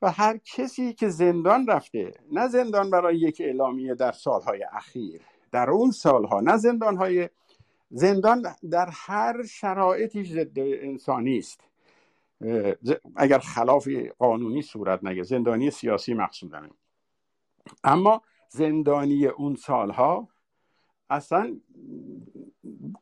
و 0.02 0.12
هر 0.12 0.38
کسی 0.38 0.94
که 0.94 1.10
زندان 1.10 1.68
رفته 1.68 2.14
نه 2.32 2.48
زندان 2.48 2.90
برای 2.90 3.18
یک 3.18 3.42
اعلامیه 3.42 3.96
در 3.96 4.12
سالهای 4.12 4.66
اخیر 4.72 5.22
در 5.52 5.70
اون 5.70 5.92
سالها 5.92 6.42
نه 6.42 6.58
زندان 6.58 6.98
های 6.98 7.30
زندان 7.92 8.56
در 8.72 8.90
هر 8.92 9.44
شرایطی 9.44 10.24
ضد 10.24 10.60
انسانی 10.60 11.38
است. 11.38 11.62
اگر 13.16 13.40
خلاف 13.40 13.88
قانونی 14.20 14.62
صورت 14.62 15.04
نگه 15.04 15.24
زندانی 15.24 15.72
سیاسی 15.72 16.14
مقصودمه. 16.14 16.70
اما 17.84 18.22
زندانی 18.50 19.28
اون 19.28 19.56
سالها 19.56 20.28
اصلا 21.10 21.58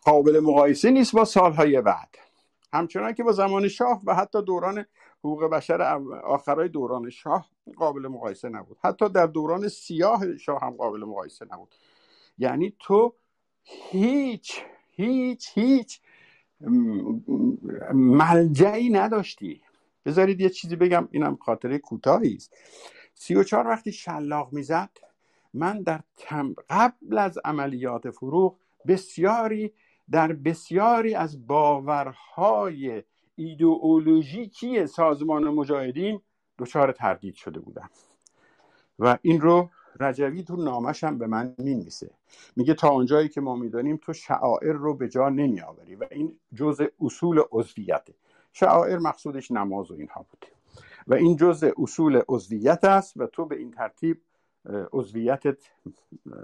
قابل 0.01 0.39
مقایسه 0.39 0.91
نیست 0.91 1.15
با 1.15 1.25
سالهای 1.25 1.81
بعد. 1.81 2.15
همچنان 2.73 3.13
که 3.13 3.23
با 3.23 3.31
زمان 3.31 3.67
شاه 3.67 4.01
و 4.05 4.15
حتی 4.15 4.41
دوران 4.41 4.85
حقوق 5.19 5.43
بشر 5.43 5.81
آخرای 6.23 6.69
دوران 6.69 7.09
شاه 7.09 7.49
قابل 7.77 8.07
مقایسه 8.07 8.49
نبود. 8.49 8.77
حتی 8.83 9.09
در 9.09 9.25
دوران 9.25 9.67
سیاه 9.67 10.37
شاه 10.37 10.61
هم 10.61 10.69
قابل 10.69 10.99
مقایسه 10.99 11.45
نبود. 11.51 11.75
یعنی 12.37 12.73
تو 12.79 13.13
هیچ 13.63 14.61
هیچ 14.91 15.51
هیچ 15.53 16.01
ملجعی 17.93 18.89
نداشتی. 18.89 19.61
بذارید 20.05 20.41
یه 20.41 20.49
چیزی 20.49 20.75
بگم 20.75 21.07
اینم 21.11 21.35
خاطره 21.35 21.77
کوتاهی 21.77 22.35
است. 22.35 22.57
سی 23.13 23.35
و 23.35 23.43
چهار 23.43 23.67
وقتی 23.67 23.91
شلاق 23.91 24.53
می‌زد 24.53 24.89
من 25.57 25.81
در 25.81 26.01
قبل 26.69 27.17
از 27.17 27.39
عملیات 27.45 28.09
فروغ 28.09 28.57
بسیاری 28.87 29.73
در 30.11 30.33
بسیاری 30.33 31.15
از 31.15 31.47
باورهای 31.47 33.03
ایدئولوژیکی 33.35 34.87
سازمان 34.87 35.43
مجاهدین 35.43 36.21
دچار 36.57 36.91
تردید 36.91 37.35
شده 37.35 37.59
بودم. 37.59 37.89
و 38.99 39.17
این 39.21 39.41
رو 39.41 39.69
رجوی 39.99 40.43
تو 40.43 40.55
نامش 40.55 41.03
هم 41.03 41.17
به 41.17 41.27
من 41.27 41.55
می‌نویسه. 41.57 42.11
میگه 42.55 42.73
تا 42.73 42.89
اونجایی 42.89 43.29
که 43.29 43.41
ما 43.41 43.55
می‌دانیم 43.55 43.99
تو 44.01 44.13
شعائر 44.13 44.73
رو 44.73 44.93
به 44.93 45.09
جا 45.09 45.29
نمیآوری 45.29 45.95
و 45.95 46.05
این 46.11 46.39
جزء 46.53 46.85
اصول 47.01 47.41
عضویته. 47.51 48.13
شعائر 48.53 48.97
مقصودش 48.97 49.51
نماز 49.51 49.91
و 49.91 49.93
اینها 49.93 50.25
بود 50.29 50.45
و 51.07 51.13
این 51.13 51.35
جزء 51.35 51.71
اصول 51.77 52.21
عضویت 52.27 52.83
است 52.83 53.17
و 53.17 53.27
تو 53.27 53.45
به 53.45 53.55
این 53.57 53.71
ترتیب 53.71 54.21
عضویتت 54.93 55.63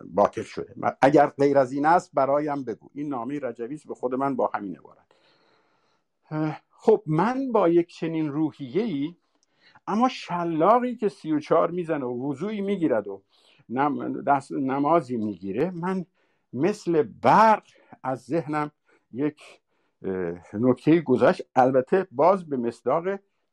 باطل 0.04 0.42
شده. 0.42 0.76
اگر 1.02 1.28
غیر 1.28 1.58
از 1.58 1.72
این 1.72 1.86
است 1.86 2.12
برایم 2.14 2.64
بگو. 2.64 2.90
این 2.94 3.10
نامی 3.10 3.40
رجویس 3.40 3.88
به 3.88 3.94
خود 3.94 4.16
من 4.16 4.36
با 4.36 4.52
همین 4.54 4.78
عبارت. 4.78 5.06
خب 6.70 7.04
من 7.06 7.52
با 7.52 7.70
یک 7.70 7.88
چنین 7.88 8.32
روحیه 8.32 8.84
ای 8.84 9.16
اما 9.88 10.10
شلاقی 10.10 10.96
که 10.96 11.10
سی 11.10 11.32
و 11.32 11.40
چار 11.40 11.72
می‌زنه 11.72 12.06
و 12.06 12.30
وضوعی 12.30 12.62
می‌گیرد 12.62 13.08
و 13.08 13.22
نمازی 14.52 15.18
می‌گیره 15.18 15.72
من 15.72 16.06
مثل 16.54 17.04
برق 17.04 17.64
از 18.04 18.24
ذهنم 18.24 18.72
یک 19.12 19.42
نکته 20.54 21.02
گذشت. 21.02 21.42
البته 21.56 22.08
باز 22.12 22.50
به 22.50 22.58
مصداق 22.58 23.04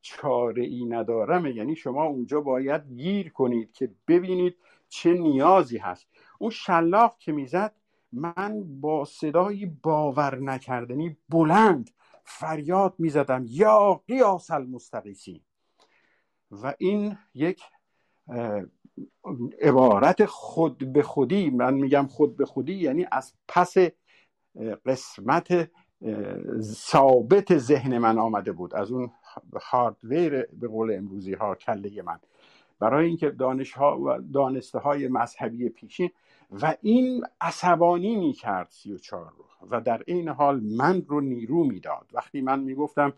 چاره 0.00 0.64
ای 0.64 0.84
ندارم. 0.84 1.46
یعنی 1.46 1.76
شما 1.76 2.04
اونجا 2.04 2.40
باید 2.40 2.88
گیر 2.92 3.32
کنید 3.32 3.72
که 3.72 3.90
ببینید 4.08 4.56
چه 4.88 5.12
نیازی 5.12 5.78
هست. 5.78 6.06
اون 6.38 6.50
شلاق 6.50 7.18
که 7.18 7.32
می‌زد 7.32 7.74
من 8.12 8.80
با 8.80 9.04
صدای 9.04 9.66
باور 9.66 10.38
نکردنی 10.38 11.16
بلند 11.28 11.90
فریاد 12.24 12.94
می‌زدم 12.98 13.44
یا 13.48 14.02
قیاس 14.08 14.50
المستقیسین 14.50 15.40
و 16.50 16.74
این 16.78 17.18
یک 17.34 17.62
عبارت 19.62 20.24
خود 20.24 20.92
به 20.92 21.02
خودی. 21.02 21.50
من 21.50 21.74
میگم 21.74 22.06
خود 22.06 22.36
به 22.36 22.46
خودی 22.46 22.74
یعنی 22.74 23.06
از 23.12 23.34
پس 23.48 23.74
قسمت 24.86 25.70
ثابت 26.60 27.58
ذهن 27.58 27.98
من 27.98 28.18
آمده 28.18 28.52
بود. 28.52 28.74
از 28.74 28.92
اون 28.92 29.10
هاردویر 29.62 30.46
به 30.46 30.68
قول 30.68 30.94
امروزی 30.94 31.34
ها 31.34 31.54
کله 31.54 32.02
من. 32.02 32.18
برای 32.78 33.06
اینکه 33.06 33.30
دانش 33.30 33.72
ها 33.72 34.00
و 34.00 34.18
دانسته 34.32 34.78
های 34.78 35.08
مذهبی 35.08 35.68
پیشین 35.68 36.10
و 36.50 36.76
این 36.82 37.24
عصبانی 37.40 38.16
می 38.16 38.32
کرد 38.32 38.68
سی 38.70 38.92
و 38.92 38.98
چار 38.98 39.32
رو 39.38 39.44
و 39.70 39.80
در 39.80 40.02
این 40.06 40.28
حال 40.28 40.60
من 40.60 41.02
رو 41.08 41.20
نیرو 41.20 41.64
می‌داد. 41.64 42.06
وقتی 42.12 42.40
من 42.40 42.60
می‌گفتم 42.60 43.12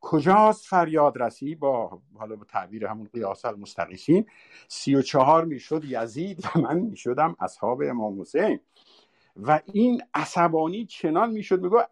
کجاست 0.00 0.66
فریاد 0.66 1.22
رسی 1.22 1.54
با 1.54 2.00
حالا 2.18 2.36
به 2.36 2.44
تعبیر 2.44 2.86
همون 2.86 3.08
قیاس 3.12 3.44
المستقیسین 3.44 4.26
سی 4.68 4.94
و 4.94 5.02
چهار 5.02 5.44
می‌شد 5.44 5.84
یزید 5.84 6.44
و 6.46 6.60
من 6.60 6.78
می‌شدم 6.78 7.36
اصحاب 7.40 7.82
امام 7.82 8.20
حسین. 8.20 8.60
و 9.36 9.60
این 9.72 10.02
عصبانی 10.14 10.86
چنان 10.86 11.30
می‌شد 11.30 11.62
میگو 11.62 11.82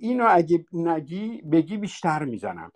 اینو 0.00 0.26
اگه 0.28 0.64
نگی 0.72 1.42
بگی 1.52 1.76
بیشتر 1.76 2.24
می‌زنم. 2.24 2.72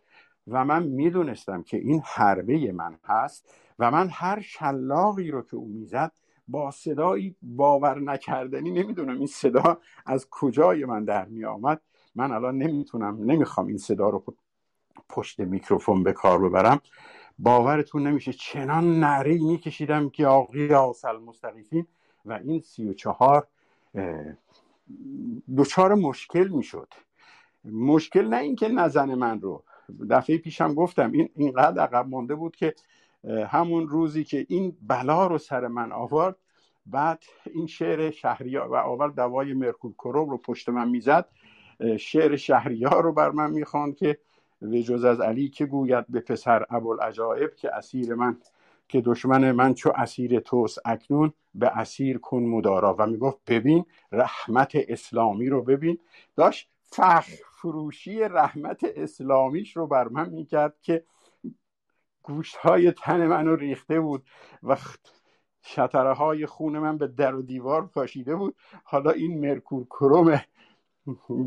و 0.48 0.64
من 0.64 0.82
می‌دونستم 0.82 1.62
که 1.62 1.76
این 1.76 2.02
حربه 2.04 2.72
من 2.72 2.98
هست 3.04 3.54
و 3.78 3.90
من 3.90 4.08
هر 4.12 4.40
شلاقی 4.40 5.30
رو 5.30 5.42
که 5.42 5.56
او 5.56 5.68
می‌زد 5.68 6.12
با 6.48 6.70
صدایی 6.70 7.36
باور 7.42 8.00
نکردنی 8.00 8.70
نمی‌دونم 8.70 9.18
این 9.18 9.26
صدا 9.26 9.78
از 10.06 10.26
کجای 10.30 10.84
من 10.84 11.04
در 11.04 11.24
می 11.24 11.44
آمد 11.44 11.80
من 12.14 12.32
الان 12.32 12.58
نمی‌تونم 12.58 13.30
نمی‌خوام 13.30 13.66
این 13.66 13.78
صدا 13.78 14.08
رو 14.08 14.24
پشت 15.08 15.40
میکروفون 15.40 16.02
به 16.02 16.12
کار 16.12 16.48
ببرم. 16.48 16.80
باورتون 17.38 18.06
نمیشه 18.06 18.32
چنان 18.32 19.00
نعره 19.00 19.38
میکشیدم 19.38 20.10
که 20.10 20.26
آقی 20.26 20.74
آسل 20.74 21.16
مستقیفین 21.16 21.86
و 22.24 22.32
این 22.32 22.60
سی 22.60 22.88
و 22.88 22.92
چهار 22.92 23.46
دچار 25.56 25.94
مشکل 25.94 26.48
می‌شد. 26.48 26.88
مشکل 27.64 28.28
نه 28.28 28.36
اینکه 28.36 28.68
نزن 28.68 29.14
من 29.14 29.40
رو. 29.40 29.64
دفعه 30.10 30.38
پیشم 30.38 30.74
گفتم 30.74 31.12
این 31.12 31.28
اینقدر 31.36 31.82
عقب 31.82 32.08
مانده 32.08 32.34
بود 32.34 32.56
که 32.56 32.74
همون 33.48 33.88
روزی 33.88 34.24
که 34.24 34.46
این 34.48 34.76
بلا 34.82 35.26
رو 35.26 35.38
سر 35.38 35.66
من 35.66 35.92
آورد 35.92 36.36
بعد 36.86 37.22
این 37.54 37.66
شعر 37.66 38.10
شهریار 38.10 38.68
و 38.68 38.74
آورد 38.74 39.14
دوای 39.14 39.54
مرکول 39.54 39.92
کروب 39.92 40.30
رو 40.30 40.38
پشت 40.38 40.68
من 40.68 40.88
می‌زد. 40.88 41.28
شعر 42.00 42.36
شهریار 42.36 43.02
رو 43.02 43.12
بر 43.12 43.30
من 43.30 43.50
می‌خواند 43.50 43.96
که 43.96 44.18
به 44.62 44.82
جز 44.82 45.04
از 45.04 45.20
علی 45.20 45.48
که 45.48 45.66
گوید 45.66 46.06
به 46.08 46.20
پسر 46.20 46.66
ابوالعجائب 46.70 47.54
که 47.56 47.74
اسیر 47.76 48.14
من 48.14 48.36
که 48.88 49.00
دشمن 49.00 49.52
من 49.52 49.74
چو 49.74 49.92
اسیر 49.96 50.40
توس 50.40 50.76
اکنون 50.84 51.32
به 51.54 51.78
اسیر 51.78 52.18
کن 52.18 52.42
مدارا. 52.42 52.96
و 52.98 53.06
می‌گفت 53.06 53.38
ببین 53.46 53.84
رحمت 54.12 54.72
اسلامی 54.88 55.48
رو 55.48 55.62
ببین. 55.62 55.98
داشت 56.36 56.70
فخ 56.92 57.26
فروشی 57.52 58.20
رحمت 58.20 58.80
اسلامیش 58.96 59.76
رو 59.76 59.86
بر 59.86 60.08
من 60.08 60.28
می‌کرد 60.30 60.80
که 60.80 61.04
گوشت 62.22 62.56
های 62.56 62.92
تن 62.92 63.26
منو 63.26 63.56
ریخته 63.56 64.00
بود 64.00 64.26
و 64.62 64.76
شطره 65.62 66.12
های 66.12 66.46
خون 66.46 66.78
من 66.78 66.98
به 66.98 67.06
در 67.06 67.34
و 67.34 67.42
دیوار 67.42 67.86
پاشیده 67.86 68.36
بود. 68.36 68.56
حالا 68.84 69.10
این 69.10 69.40
مرکور 69.40 69.84
کروم 69.84 70.40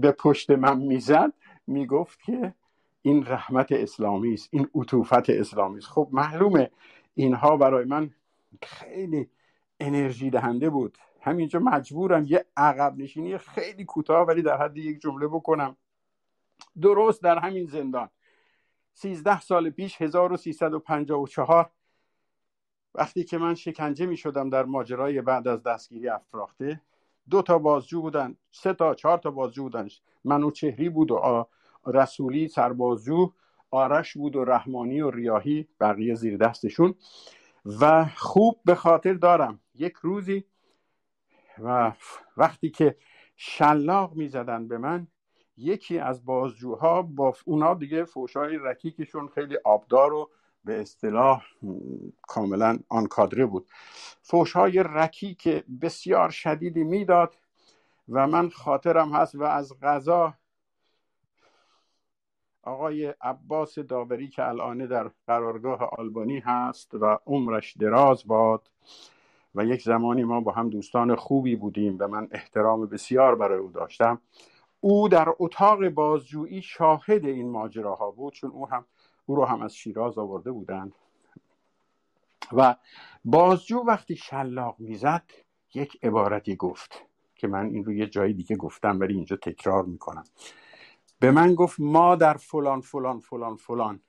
به 0.01 0.11
پشت 0.11 0.51
من 0.51 0.77
می‌زد 0.77 1.33
می‌گفت 1.67 2.21
که 2.21 2.53
این 3.01 3.25
رحمت 3.25 3.71
اسلامی 3.71 4.33
است 4.33 4.49
این 4.51 4.69
عطوفت 4.75 5.29
اسلامی 5.29 5.77
است. 5.77 5.87
خب 5.87 6.09
معلومه 6.11 6.71
اینها 7.15 7.57
برای 7.57 7.85
من 7.85 8.09
خیلی 8.63 9.29
انرژی 9.79 10.29
دهنده 10.29 10.69
بود. 10.69 10.97
همینجا 11.21 11.59
مجبورم 11.59 12.25
یه 12.27 12.45
عقب 12.57 12.97
نشینی 12.97 13.37
خیلی 13.37 13.85
کوتاه 13.85 14.27
ولی 14.27 14.41
در 14.41 14.57
حد 14.57 14.77
یک 14.77 15.01
جمله 15.01 15.27
بکنم. 15.27 15.77
درست 16.81 17.23
در 17.23 17.39
همین 17.39 17.65
زندان. 17.65 18.09
سیزده 18.93 19.41
سال 19.41 19.69
پیش 19.69 20.01
1354 20.01 21.71
وقتی 22.95 23.23
که 23.23 23.37
من 23.37 23.55
شکنجه 23.55 24.05
می 24.05 24.17
شدم 24.17 24.49
در 24.49 24.65
ماجرای 24.65 25.21
بعد 25.21 25.47
از 25.47 25.63
دستگیری 25.63 26.09
افراخته 26.09 26.81
دو 27.29 27.41
تا 27.41 27.57
بازجو 27.57 28.01
بودن 28.01 28.37
سه 28.51 28.73
تا 28.73 28.95
چهار 28.95 29.17
تا 29.17 29.31
بازجو 29.31 29.63
بودن. 29.63 29.87
منو 30.23 30.51
چهری 30.51 30.89
بود 30.89 31.11
و 31.11 31.47
رسولی 31.85 32.47
سربازجو 32.47 33.33
آرش 33.71 34.17
بود 34.17 34.35
و 34.35 34.45
رحمانی 34.45 35.01
و 35.01 35.11
ریاهی 35.11 35.67
بقیه 35.79 36.15
زیر 36.15 36.37
دستشون. 36.37 36.95
و 37.81 38.05
خوب 38.15 38.59
به 38.65 38.75
خاطر 38.75 39.13
دارم 39.13 39.59
یک 39.75 39.93
روزی 40.01 40.45
و 41.63 41.91
وقتی 42.37 42.69
که 42.69 42.95
شلاق 43.35 44.13
می‌زدن 44.13 44.67
به 44.67 44.77
من 44.77 45.07
یکی 45.57 45.99
از 45.99 46.25
بازجوها 46.25 47.01
با 47.01 47.35
اونا 47.45 47.73
دیگه 47.73 48.03
فوشای 48.03 48.57
رکیکشون 48.57 49.27
خیلی 49.27 49.57
آبدار 49.63 50.13
و 50.13 50.29
به 50.65 50.81
اصطلاح 50.81 51.43
کاملا 52.21 52.79
آن 52.89 53.05
کادره 53.05 53.45
بود. 53.45 53.67
فوشهای 54.21 54.83
رکیک 54.85 55.47
بسیار 55.81 56.29
شدیدی 56.29 56.83
می‌داد 56.83 57.35
و 58.09 58.27
من 58.27 58.49
خاطرم 58.49 59.11
هست 59.11 59.35
و 59.35 59.43
از 59.43 59.79
غذا 59.79 60.33
آقای 62.63 63.13
عباس 63.21 63.79
داوری 63.79 64.27
که 64.27 64.47
الان 64.47 64.85
در 64.85 65.11
قرارگاه 65.27 65.89
آلبانی 65.97 66.39
هست 66.39 66.93
و 66.93 67.19
عمرش 67.25 67.77
دراز 67.77 68.27
باد 68.27 68.69
و 69.55 69.65
یک 69.65 69.81
زمانی 69.81 70.23
ما 70.23 70.41
با 70.41 70.51
هم 70.51 70.69
دوستان 70.69 71.15
خوبی 71.15 71.55
بودیم 71.55 71.97
و 71.99 72.07
من 72.07 72.27
احترام 72.31 72.85
بسیار 72.85 73.35
برای 73.35 73.59
او 73.59 73.71
داشتم. 73.71 74.21
او 74.81 75.09
در 75.09 75.33
اتاق 75.39 75.89
بازجویی 75.89 76.61
شاهد 76.61 77.25
این 77.25 77.49
ماجراها 77.49 78.11
بود 78.11 78.33
چون 78.33 78.49
او 78.51 78.69
هم 78.69 78.85
او 79.25 79.35
رو 79.35 79.45
هم 79.45 79.61
از 79.61 79.75
شیراز 79.75 80.17
آورده 80.17 80.51
بودند. 80.51 80.95
و 82.51 82.75
بازجو 83.25 83.83
وقتی 83.87 84.15
شلاق 84.15 84.75
می‌زد 84.79 85.23
یک 85.73 85.99
عبارتی 86.03 86.55
گفت 86.55 87.05
که 87.35 87.47
من 87.47 87.65
این 87.65 87.85
رو 87.85 87.93
یه 87.93 88.07
جای 88.07 88.33
دیگه 88.33 88.55
گفتم 88.55 88.99
ولی 88.99 89.13
اینجا 89.13 89.35
تکرار 89.35 89.85
می‌کنم. 89.85 90.23
به 91.19 91.31
من 91.31 91.55
گفت 91.55 91.79
ما 91.79 92.15
در 92.15 92.33
فلان 92.33 92.81
فلان 92.81 93.19
فلان 93.19 93.55
فلان. 93.55 93.99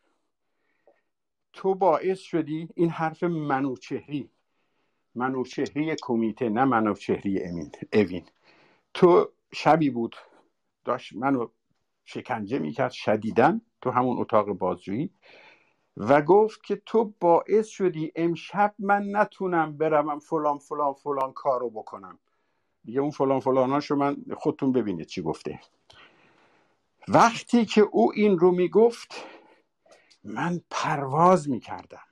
تو 1.52 1.74
باعث 1.74 2.18
شدی 2.18 2.68
این 2.74 2.90
حرف 2.90 3.22
منوچهری 3.22 4.30
منوچهری 5.14 5.96
کمیته 6.02 6.48
نه 6.48 6.64
منوچهری 6.64 7.42
امین 7.44 7.72
اوین. 7.92 8.26
تو 8.94 9.28
شبی 9.52 9.90
بود 9.90 10.16
داشت 10.84 11.12
منو 11.12 11.48
شکنجه 12.04 12.58
می‌کرد 12.58 12.90
شدیدن 12.90 13.60
تو 13.80 13.90
همون 13.90 14.18
اتاق 14.18 14.46
بازجویی 14.52 15.10
و 15.96 16.22
گفت 16.22 16.64
که 16.64 16.82
تو 16.86 17.14
باعث 17.20 17.66
شدی 17.68 18.12
امشب 18.16 18.74
من 18.78 19.06
نتونم 19.16 19.76
بروم 19.78 20.18
فلان 20.18 20.58
فلان 20.58 20.92
فلان 20.92 21.32
کارو 21.32 21.70
بکنم. 21.70 22.18
دیگه 22.84 23.00
اون 23.00 23.10
فلان 23.10 23.40
فلاناشو 23.40 23.96
من 23.96 24.16
خودتون 24.36 24.72
ببینید 24.72 25.06
چی 25.06 25.22
گفته. 25.22 25.60
وقتی 27.08 27.64
که 27.64 27.80
او 27.80 28.12
این 28.14 28.38
رو 28.38 28.50
می‌گفت 28.50 29.24
من 30.24 30.60
پرواز 30.70 31.50
می‌کردم. 31.50 32.09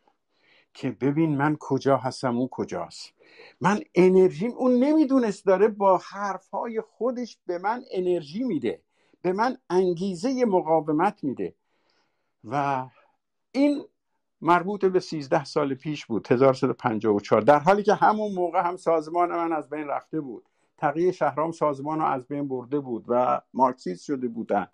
که 0.78 0.90
ببین 0.90 1.36
من 1.36 1.56
کجا 1.60 1.96
هستم 1.96 2.36
او 2.38 2.48
کجاست. 2.50 3.12
من 3.60 3.80
انرژیم 3.94 4.52
اون 4.52 4.72
نمی‌دونست 4.72 5.46
داره 5.46 5.68
با 5.68 5.98
حرفهای 5.98 6.80
خودش 6.80 7.38
به 7.46 7.59
من 7.59 7.84
انرژی 7.92 8.44
میده 8.44 8.82
به 9.22 9.32
من 9.32 9.59
انگیزه 9.70 10.44
مقاومت 10.44 11.24
میده. 11.24 11.55
و 12.44 12.86
این 13.52 13.84
مربوط 14.40 14.84
به 14.84 15.00
13 15.00 15.44
سال 15.44 15.74
پیش 15.74 16.06
بود 16.06 16.32
1354 16.32 17.40
در 17.40 17.59
حالی 17.59 17.82
که 17.82 17.94
همون 17.94 18.32
موقع 18.32 18.62
هم 18.62 18.76
سازمان 18.76 19.28
من 19.28 19.52
از 19.52 19.70
بین 19.70 19.86
رفته 19.86 20.20
بود. 20.20 20.44
تقیه 20.76 21.12
شهرام 21.12 21.52
سازمان 21.52 21.98
رو 21.98 22.05
از 22.05 22.26
بین 22.26 22.48
برده 22.48 22.80
بود 22.80 23.05
و 23.09 23.40
مارکسیست 23.55 24.05
شده 24.05 24.28
بودن. 24.28 24.66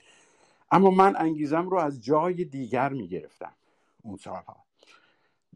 اما 0.70 0.90
من 0.90 1.16
انگیزم 1.16 1.68
رو 1.68 1.78
از 1.78 2.04
جای 2.04 2.44
دیگر 2.44 2.88
می 2.88 3.08
گرفتم 3.08 3.52
اون 4.02 4.16
سالها. 4.16 4.56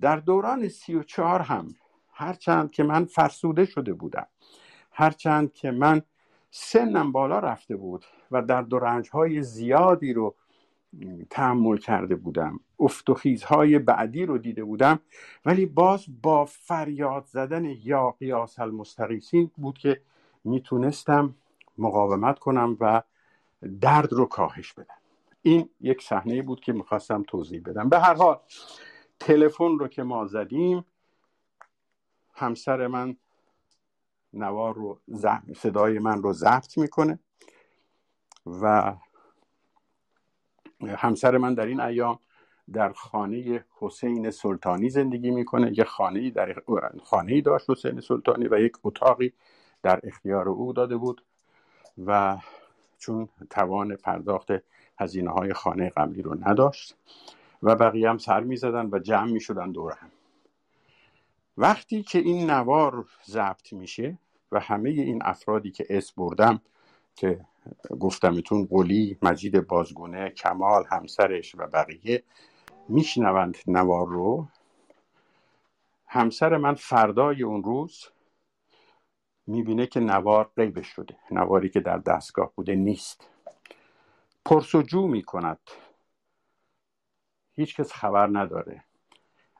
در 0.00 0.16
دوران 0.16 0.68
سی 0.68 0.94
و 0.94 1.02
چهار 1.02 1.40
هم 1.40 1.74
هرچند 2.12 2.70
که 2.70 2.82
من 2.82 3.04
فرسوده 3.04 3.64
شده 3.64 3.92
بودم 3.92 4.26
هرچند 4.92 5.52
که 5.52 5.70
من 5.70 6.02
سنم 6.50 7.12
بالا 7.12 7.38
رفته 7.38 7.76
بود 7.76 8.04
و 8.30 8.42
در 8.42 8.62
دو 8.62 8.80
های 9.12 9.42
زیادی 9.42 10.12
رو 10.12 10.34
تحمل 11.30 11.76
کرده 11.76 12.16
بودم 12.16 12.60
افت 12.80 13.10
و 13.10 13.14
خیزهای 13.14 13.78
بعدی 13.78 14.26
رو 14.26 14.38
دیده 14.38 14.64
بودم 14.64 15.00
ولی 15.44 15.66
باز 15.66 16.04
با 16.22 16.44
فریاد 16.44 17.24
زدن 17.24 17.64
یا 17.64 18.10
قیاس 18.10 18.58
المستقیسین 18.58 19.50
بود 19.56 19.78
که 19.78 20.00
می‌تونستم 20.44 21.34
مقاومت 21.78 22.38
کنم 22.38 22.76
و 22.80 23.02
درد 23.80 24.12
رو 24.12 24.26
کاهش 24.26 24.72
بدم. 24.72 24.94
این 25.42 25.68
یک 25.80 26.02
صحنه 26.02 26.42
بود 26.42 26.60
که 26.60 26.72
می‌خواستم 26.72 27.22
توضیح 27.22 27.62
بدم. 27.64 27.88
به 27.88 27.98
هر 27.98 28.14
حال 28.14 28.38
تلفن 29.20 29.78
رو 29.78 29.88
که 29.88 30.02
ما 30.02 30.26
زدیم 30.26 30.84
همسر 32.34 32.86
من 32.86 33.16
نوار 34.32 34.74
رو 34.74 35.00
صدای 35.56 35.98
من 35.98 36.22
رو 36.22 36.32
ضبط 36.32 36.78
می‌کنه 36.78 37.18
و 38.46 38.94
همسر 40.86 41.36
من 41.36 41.54
در 41.54 41.66
این 41.66 41.80
ایام 41.80 42.18
در 42.72 42.92
خانه 42.92 43.64
حسین 43.78 44.30
سلطانی 44.30 44.90
زندگی 44.90 45.30
می‌کنه. 45.30 45.78
یه 45.78 45.84
خانه 45.84 46.30
در 46.30 46.62
خانه 47.04 47.40
داشت 47.40 47.70
حسین 47.70 48.00
سلطانی 48.00 48.48
و 48.48 48.60
یک 48.60 48.72
اتاقی 48.84 49.32
در 49.82 50.00
اختیار 50.02 50.48
او 50.48 50.72
داده 50.72 50.96
بود 50.96 51.24
و 52.06 52.38
چون 52.98 53.28
توان 53.50 53.96
پرداخت 53.96 54.48
هزینه 54.98 55.30
های 55.30 55.52
خانه 55.52 55.90
قبلی 55.90 56.22
رو 56.22 56.48
نداشت 56.48 56.96
و 57.62 57.76
بقیه 57.76 58.10
هم 58.10 58.18
سر 58.18 58.40
می 58.40 58.56
زدن 58.56 58.88
و 58.92 58.98
جمع 58.98 59.30
می 59.30 59.40
شدن 59.40 59.72
دور 59.72 59.92
هم. 59.92 60.10
وقتی 61.56 62.02
که 62.02 62.18
این 62.18 62.50
نوار 62.50 63.06
ضبط 63.26 63.72
میشه 63.72 64.18
و 64.52 64.60
همه 64.60 64.90
این 64.90 65.22
افرادی 65.24 65.70
که 65.70 65.86
اس 65.90 66.12
بردم 66.12 66.60
که 67.14 67.40
گفتمتون 68.00 68.64
قلی 68.64 69.18
مجید 69.22 69.66
بازگونه 69.66 70.30
کمال 70.30 70.84
همسرش 70.90 71.54
و 71.54 71.66
بقیه 71.66 72.22
میشنوند 72.88 73.56
نوار 73.66 74.08
رو 74.08 74.48
همسر 76.06 76.56
من 76.56 76.74
فردای 76.74 77.42
اون 77.42 77.62
روز 77.62 78.04
می‌بینه 79.46 79.86
که 79.86 80.00
نوار 80.00 80.50
قیبش 80.56 80.86
شده. 80.86 81.16
نواری 81.30 81.68
که 81.68 81.80
در 81.80 81.98
دستگاه 81.98 82.52
بوده 82.54 82.74
نیست. 82.74 83.28
پرسجو 84.44 85.06
می‌کند 85.06 85.58
هیچکس 87.58 87.92
خبر 87.92 88.26
نداره. 88.32 88.84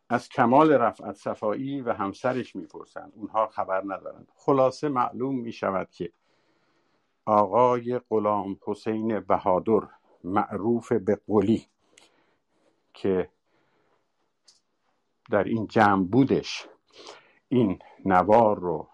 از 0.09 0.29
کمال 0.29 0.73
رفعت 0.73 1.16
صفایی 1.16 1.81
و 1.81 1.93
همسرش 1.93 2.57
می‌پرسند. 2.57 3.12
اونها 3.16 3.47
خبر 3.47 3.83
ندارند. 3.85 4.33
خلاصه 4.37 4.89
معلوم 4.89 5.35
می‌شود 5.35 5.91
که 5.91 6.12
آقای 7.27 7.99
غلام 8.11 8.59
حسین 8.66 9.20
بهادر 9.20 9.89
معروف 10.25 10.93
به 10.93 11.20
قلی 11.27 11.66
که 12.95 13.29
در 15.31 15.45
این 15.45 15.66
جمع 15.66 16.05
بودش. 16.05 16.69
این 17.49 17.79
نوار 18.05 18.59
رو 18.59 18.89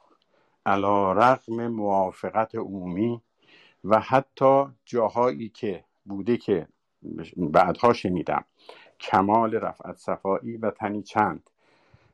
علا 0.66 1.12
رقم 1.12 1.68
موافقت 1.68 2.54
عمومی 2.54 3.22
و 3.84 4.00
حتی 4.00 4.64
جاهایی 4.84 5.48
که 5.48 5.84
بوده 6.04 6.36
که 6.36 6.68
بعدها 7.36 7.92
شنیدم. 7.92 8.44
کمال 9.00 9.54
رفعت 9.54 9.96
صفایی 9.96 10.56
و 10.56 10.70
تنی 10.70 11.02
چند. 11.02 11.50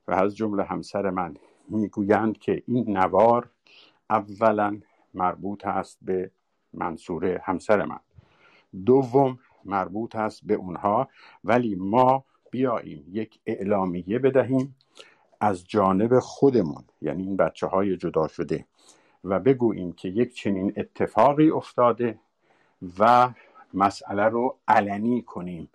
و 0.09 0.13
از 0.13 0.37
جمله 0.37 0.63
همسر 0.65 1.11
من 1.11 1.37
می‌گویند 1.69 2.39
که 2.39 2.63
این 2.67 2.99
نوار 2.99 3.51
اولا 4.11 4.81
مربوط 5.15 5.67
است 5.67 5.99
به 6.03 6.31
منصوره 6.73 7.41
همسر 7.45 7.85
من. 7.85 8.01
دوم 8.87 9.39
مربوط 9.65 10.17
است 10.17 10.47
به 10.47 10.55
اونها 10.55 11.09
ولی 11.45 11.75
ما 11.75 12.25
بیاییم 12.51 13.05
یک 13.11 13.41
اعلامیه 13.47 14.19
بدهیم 14.19 14.77
از 15.41 15.69
جانب 15.69 16.19
خودمون 16.19 16.85
یعنی 17.03 17.23
این 17.23 17.37
بچه 17.37 17.67
های 17.67 17.97
جدا 17.97 18.29
شده 18.29 18.67
و 19.25 19.41
بگوییم 19.41 19.93
که 19.93 20.09
یک 20.09 20.35
چنین 20.35 20.73
اتفاقی 20.77 21.51
افتاده 21.51 22.19
و 22.99 23.31
مسئله 23.75 24.25
رو 24.25 24.57
علنی 24.69 25.23
کنیم. 25.23 25.69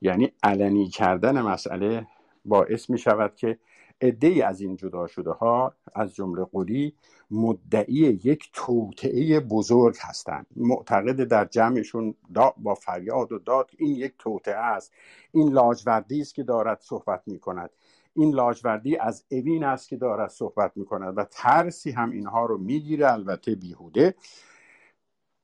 یعنی 0.00 0.32
علنی 0.42 0.88
کردن 0.88 1.40
مسئله 1.40 2.06
باعث 2.44 2.90
می 2.90 2.98
شود 2.98 3.34
که 3.34 3.58
عده 4.00 4.46
از 4.46 4.60
این 4.60 4.76
جدا 4.76 5.06
شده 5.06 5.30
ها 5.30 5.74
از 5.94 6.14
جمله 6.14 6.44
قلی 6.44 6.94
مدعی 7.30 8.20
یک 8.24 8.50
توطعه 8.52 9.40
بزرگ 9.40 9.96
هستند. 10.00 10.46
معتقد 10.56 11.24
در 11.24 11.44
جمعشون 11.44 12.14
با 12.56 12.74
فریاد 12.74 13.32
و 13.32 13.38
داد 13.38 13.70
این 13.78 13.96
یک 13.96 14.14
توطعه 14.18 14.56
است. 14.56 14.92
این 15.32 15.52
لاجوردی 15.52 16.20
است 16.20 16.34
که 16.34 16.42
دارد 16.42 16.80
صحبت 16.80 17.22
می 17.26 17.38
کند. 17.38 17.70
این 18.14 18.34
لاجوردی 18.34 18.96
از 18.96 19.24
اوین 19.30 19.64
است 19.64 19.88
که 19.88 19.96
دارد 19.96 20.30
صحبت 20.30 20.72
می 20.76 20.84
کند 20.84 21.18
و 21.18 21.24
ترسی 21.24 21.90
هم 21.90 22.10
اینها 22.10 22.46
رو 22.46 22.58
می‌گیره 22.58 23.12
البته 23.12 23.54
بیهوده. 23.54 24.14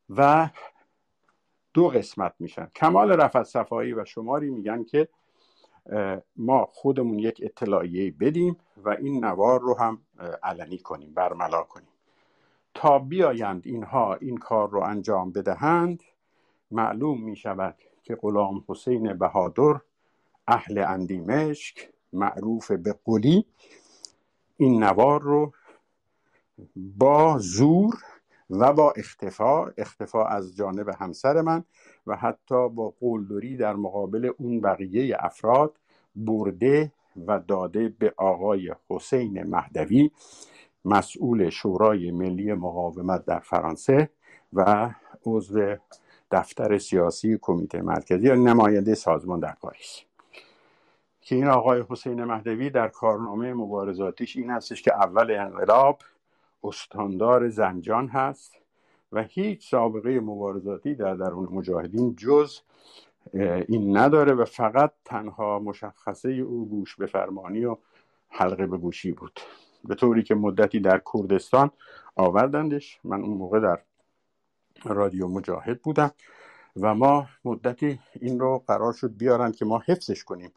و 0.09 0.51
دو 1.75 1.89
قسمت 1.89 2.35
میشن. 2.39 2.67
کمال 2.77 3.11
رفت 3.11 3.43
صفایی 3.43 3.93
و 3.93 4.05
شماری 4.05 4.51
میگن 4.51 4.85
که 4.85 5.09
ما 6.37 6.69
خودمون 6.73 7.19
یک 7.19 7.41
اطلاعیه 7.43 8.11
بدیم 8.11 8.57
و 8.85 8.89
این 8.89 9.25
نوار 9.25 9.61
رو 9.61 9.79
هم 9.79 10.03
علنی 10.43 10.79
کنیم 10.79 11.15
برملا 11.15 11.63
کنیم. 11.63 11.89
تا 12.75 12.99
بیایند 12.99 13.63
اینها 13.67 14.15
این 14.15 14.37
کار 14.37 14.71
رو 14.71 14.81
انجام 14.81 15.33
بدهند 15.33 16.03
معلوم 16.71 17.23
می 17.23 17.37
شود 17.37 17.77
که 18.03 18.15
غلام 18.15 18.65
حسین 18.69 19.13
بهادر 19.15 19.81
اهل 20.49 20.79
اندیمشک 20.79 21.89
معروف 22.13 22.71
به 22.71 22.95
قلی 23.05 23.47
این 24.57 24.85
نوار 24.85 25.23
رو 25.23 25.53
با 26.77 27.39
زور 27.39 27.95
و 28.53 28.73
با 28.73 28.93
اختفا 28.97 29.67
اختفا 29.67 30.25
از 30.25 30.57
جانب 30.57 30.89
همسر 30.89 31.41
من 31.41 31.65
و 32.07 32.17
حتی 32.17 32.69
با 32.69 32.95
قولدری 33.01 33.57
در 33.57 33.77
مقابل 33.77 34.31
اون 34.39 34.61
بقیه 34.61 35.17
افراد 35.21 35.77
برده 36.17 36.93
و 37.27 37.39
داده 37.39 37.89
به 37.99 38.15
آقای 38.17 38.75
حسین 38.91 39.43
مهدوی 39.43 40.11
مسئول 40.85 41.51
شورای 41.51 42.11
ملی 42.11 42.53
مقاومت 42.53 43.25
در 43.25 43.39
فرانسه 43.39 44.11
و 44.53 44.91
عضو 45.27 45.77
دفتر 46.31 46.79
سیاسی 46.79 47.39
کمیته 47.41 47.83
مرکزی 47.83 48.27
یا 48.27 48.35
نماینده 48.35 48.95
سازمان 48.95 49.41
در 49.41 49.57
پاریس. 49.61 50.01
که 51.21 51.35
این 51.35 51.47
آقای 51.47 51.85
حسین 51.89 52.25
مهدوی 52.25 52.71
در 52.71 52.89
کارنامه 52.89 53.55
مبارزاتیش 53.55 54.37
این 54.37 54.51
هستش 54.51 54.83
که 54.83 54.95
اول 54.95 55.31
انقلاب 55.31 55.99
استاندار 56.65 57.49
زنجان 57.49 58.09
هست 58.09 58.57
و 59.13 59.23
هیچ 59.23 59.71
سابقه 59.71 60.21
مبارزاتی 60.21 60.95
در 60.95 61.15
درون 61.15 61.49
مجاهدین 61.53 62.17
جز 62.17 62.61
این 63.69 63.97
نداره 63.97 64.33
و 64.33 64.45
فقط 64.45 64.93
تنها 65.05 65.59
مشخصه 65.59 66.31
او 66.31 66.69
گوش 66.69 66.97
به 66.97 67.07
فرمانی 67.07 67.65
و 67.65 67.77
حلقه 68.29 68.67
به 68.67 68.77
گوشی 68.77 69.13
بود. 69.13 69.41
به 69.85 69.95
طوری 69.95 70.23
که 70.23 70.35
مدتی 70.35 70.81
در 70.81 71.03
کردستان 71.15 71.71
آوردندش. 72.17 73.01
من 73.05 73.23
اون 73.23 73.37
موقع 73.37 73.61
در 73.61 73.79
رادیو 74.85 75.29
مجاهد 75.29 75.83
بودم 75.83 76.11
و 76.77 76.95
ما 76.95 77.27
مدتی 77.45 77.99
این 78.21 78.41
رو 78.41 78.65
قرار 78.67 78.93
شد 78.93 79.17
بیارن 79.17 79.53
که 79.53 79.65
ما 79.65 79.83
حفظش 79.87 80.25
کنیم. 80.25 80.53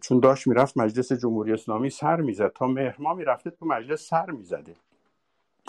چون 0.00 0.20
داشت 0.20 0.46
می‌رفت 0.46 0.76
مجلس 0.76 1.12
جمهوری 1.12 1.52
اسلامی 1.52 1.90
سر 1.90 2.20
می‌زد. 2.20 2.52
تا 2.52 2.66
مهرما 2.66 3.14
می‌رفته 3.14 3.50
تو 3.50 3.66
مجلس 3.66 4.08
سر 4.08 4.30
می‌زده. 4.30 4.76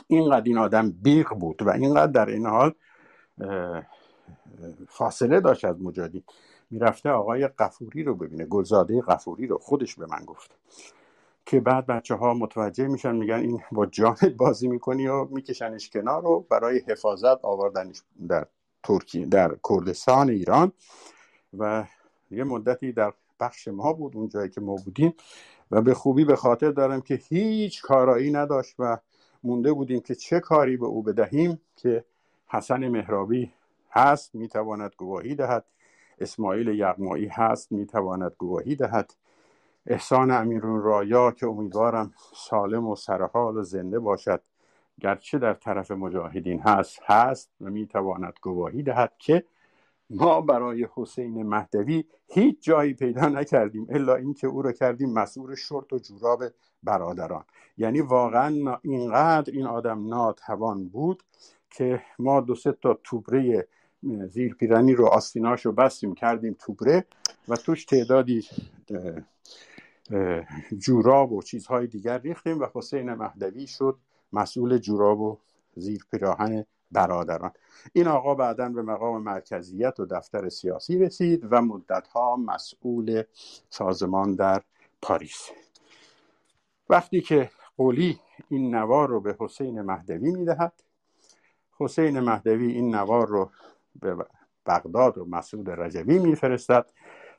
اینقدر 0.07 0.43
این 0.45 0.57
آدم 0.57 0.91
بیغ 0.91 1.29
بود 1.29 1.61
و 1.61 1.69
اینقدر 1.69 2.11
در 2.11 2.25
این 2.25 2.45
حال 2.45 2.73
فاصله 4.89 5.39
داشت 5.39 5.65
از 5.65 5.81
مجادی. 5.81 6.23
می‌رفته 6.71 7.09
آقای 7.09 7.47
قفوری 7.47 8.03
رو 8.03 8.15
ببینه 8.15 8.45
گلزاده 8.45 9.01
قفوری 9.01 9.47
رو 9.47 9.57
خودش 9.57 9.95
به 9.95 10.05
من 10.05 10.25
گفت. 10.25 10.55
که 11.45 11.59
بعد 11.59 11.85
بچه 11.85 12.15
ها 12.15 12.33
متوجه 12.33 12.87
میشن 12.87 13.15
میگن 13.15 13.39
این 13.39 13.61
با 13.71 13.85
جانت 13.85 14.25
بازی 14.25 14.67
می‌کنی 14.67 15.07
و 15.07 15.25
میکشنش 15.25 15.89
کنار 15.89 16.23
رو 16.23 16.45
برای 16.49 16.81
حفاظت 16.87 17.45
آوردنش 17.45 18.01
در 18.27 18.45
ترکیه 18.83 19.25
در 19.25 19.57
کردستان 19.69 20.29
ایران. 20.29 20.71
و 21.57 21.83
یه 22.31 22.43
مدتی 22.43 22.91
در 22.91 23.13
بخش 23.39 23.67
ما 23.67 23.93
بود 23.93 24.17
اون 24.17 24.29
جایی 24.29 24.49
که 24.49 24.61
ما 24.61 24.75
بودیم. 24.75 25.13
و 25.71 25.81
به 25.81 25.93
خوبی 25.93 26.25
به 26.25 26.35
خاطر 26.35 26.71
دارم 26.71 27.01
که 27.01 27.15
هیچ 27.29 27.81
کارایی 27.81 28.31
نداشت 28.31 28.75
و 28.79 28.97
مونده 29.43 29.73
بودیم 29.73 29.99
که 29.99 30.15
چه 30.15 30.39
کاری 30.39 30.77
به 30.77 30.85
او 30.85 31.03
بدهیم 31.03 31.61
که 31.75 32.05
حسن 32.47 32.87
مهرابی 32.87 33.51
هست 33.91 34.35
می‌تواند 34.35 34.91
گواهی 34.97 35.35
دهد. 35.35 35.65
اسماعیل 36.19 36.67
یغمایی 36.67 37.27
هست 37.27 37.71
می‌تواند 37.71 38.35
گواهی 38.37 38.75
دهد. 38.75 39.13
احسان 39.87 40.31
امیرون 40.31 40.81
رایا 40.81 41.31
که 41.31 41.47
امیدوارم 41.47 42.13
سالم 42.35 42.87
و 42.87 42.95
سرحال 42.95 43.57
و 43.57 43.63
زنده 43.63 43.99
باشد. 43.99 44.41
گرچه 45.01 45.37
در 45.39 45.53
طرف 45.53 45.91
مجاهدین 45.91 46.59
هست 46.59 46.99
هست 47.05 47.49
و 47.61 47.69
می‌تواند 47.69 48.33
گواهی 48.41 48.83
دهد 48.83 49.13
که 49.17 49.43
ما 50.13 50.41
برای 50.41 50.87
حسین 50.95 51.43
مهدوی 51.43 52.03
هیچ 52.27 52.57
جایی 52.61 52.93
پیدا 52.93 53.29
نکردیم 53.29 53.87
الا 53.89 54.15
اینکه 54.15 54.47
او 54.47 54.61
را 54.61 54.71
کردیم 54.71 55.13
مسئول 55.13 55.55
شرط 55.55 55.93
و 55.93 55.99
جوراب 55.99 56.43
برادران. 56.83 57.43
یعنی 57.77 58.01
واقعا 58.01 58.77
اینقدر 58.81 59.53
این 59.53 59.65
آدم 59.65 60.07
ناتوان 60.07 60.87
بود 60.87 61.23
که 61.69 62.01
ما 62.19 62.41
دو 62.41 62.55
سه 62.55 62.71
تا 62.71 62.99
توبره 63.03 63.67
زیر 64.29 64.53
پیرنی 64.53 64.93
رو 64.93 65.05
آستیناش 65.05 65.65
رو 65.65 65.71
بستیم 65.71 66.15
کردیم 66.15 66.55
توبره 66.59 67.05
و 67.47 67.55
توش 67.55 67.85
تعدادی 67.85 68.47
جوراب 70.77 71.31
و 71.31 71.41
چیزهای 71.41 71.87
دیگر 71.87 72.17
ریختیم 72.17 72.59
و 72.59 72.67
حسین 72.73 73.13
مهدوی 73.13 73.67
شد 73.67 73.97
مسئول 74.33 74.77
جوراب 74.77 75.21
و 75.21 75.37
زیر 75.75 76.05
پیراهن 76.11 76.65
برادران. 76.93 77.51
این 77.93 78.07
آقا 78.07 78.35
بعدا 78.35 78.69
به 78.69 78.81
مقام 78.81 79.23
مرکزیت 79.23 79.99
و 79.99 80.05
دفتر 80.05 80.49
سیاسی 80.49 80.99
رسید 80.99 81.47
و 81.51 81.61
مدتها 81.61 82.35
مسئول 82.35 83.23
سازمان 83.69 84.35
در 84.35 84.61
پاریس. 85.01 85.49
وقتی 86.89 87.21
که 87.21 87.49
قولی 87.77 88.19
این 88.49 88.75
نوار 88.75 89.09
رو 89.09 89.19
به 89.19 89.35
حسین 89.39 89.81
مهدوی 89.81 90.31
می‌دهد 90.31 90.73
حسین 91.79 92.19
مهدوی 92.19 92.71
این 92.71 92.95
نوار 92.95 93.27
رو 93.27 93.49
به 94.01 94.25
بغداد 94.65 95.17
و 95.17 95.25
مسعود 95.25 95.69
رجوی 95.69 96.19
میفرستد. 96.19 96.85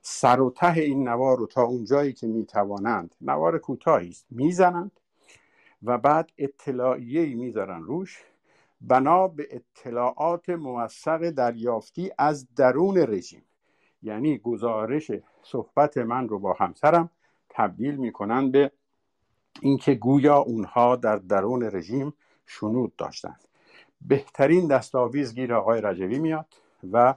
سر 0.02 0.40
و 0.40 0.50
ته 0.50 0.72
این 0.72 1.08
نوار 1.08 1.38
رو 1.38 1.46
تا 1.46 1.62
اونجایی 1.62 2.12
که 2.12 2.26
می‌توانند 2.26 3.14
نوار 3.20 3.58
کوتاهی 3.58 4.08
است 4.08 4.26
می‌زنند 4.30 5.00
و 5.82 5.98
بعد 5.98 6.30
اطلاعیه 6.38 7.34
می‌ذارن 7.34 7.82
روش. 7.82 8.24
بنا 8.88 9.28
به 9.28 9.48
اطلاعات 9.50 10.50
موثق 10.50 11.30
دریافتی 11.30 12.10
از 12.18 12.54
درون 12.54 12.98
رژیم. 12.98 13.42
یعنی 14.02 14.38
گزارش 14.38 15.10
صحبت 15.42 15.98
من 15.98 16.28
رو 16.28 16.38
با 16.38 16.52
همسرم 16.52 17.10
تبدیل 17.48 17.96
می‌کنن 17.96 18.50
به 18.50 18.70
اینکه 19.60 19.94
گویا 19.94 20.36
اونها 20.36 20.96
در 20.96 21.16
درون 21.16 21.62
رژیم 21.62 22.14
شنود 22.46 22.96
داشتند. 22.96 23.40
بهترین 24.00 24.66
دستاویز 24.66 25.34
گیر 25.34 25.54
آقای 25.54 25.80
رجوی 25.80 26.18
میاد 26.18 26.46
و 26.92 27.14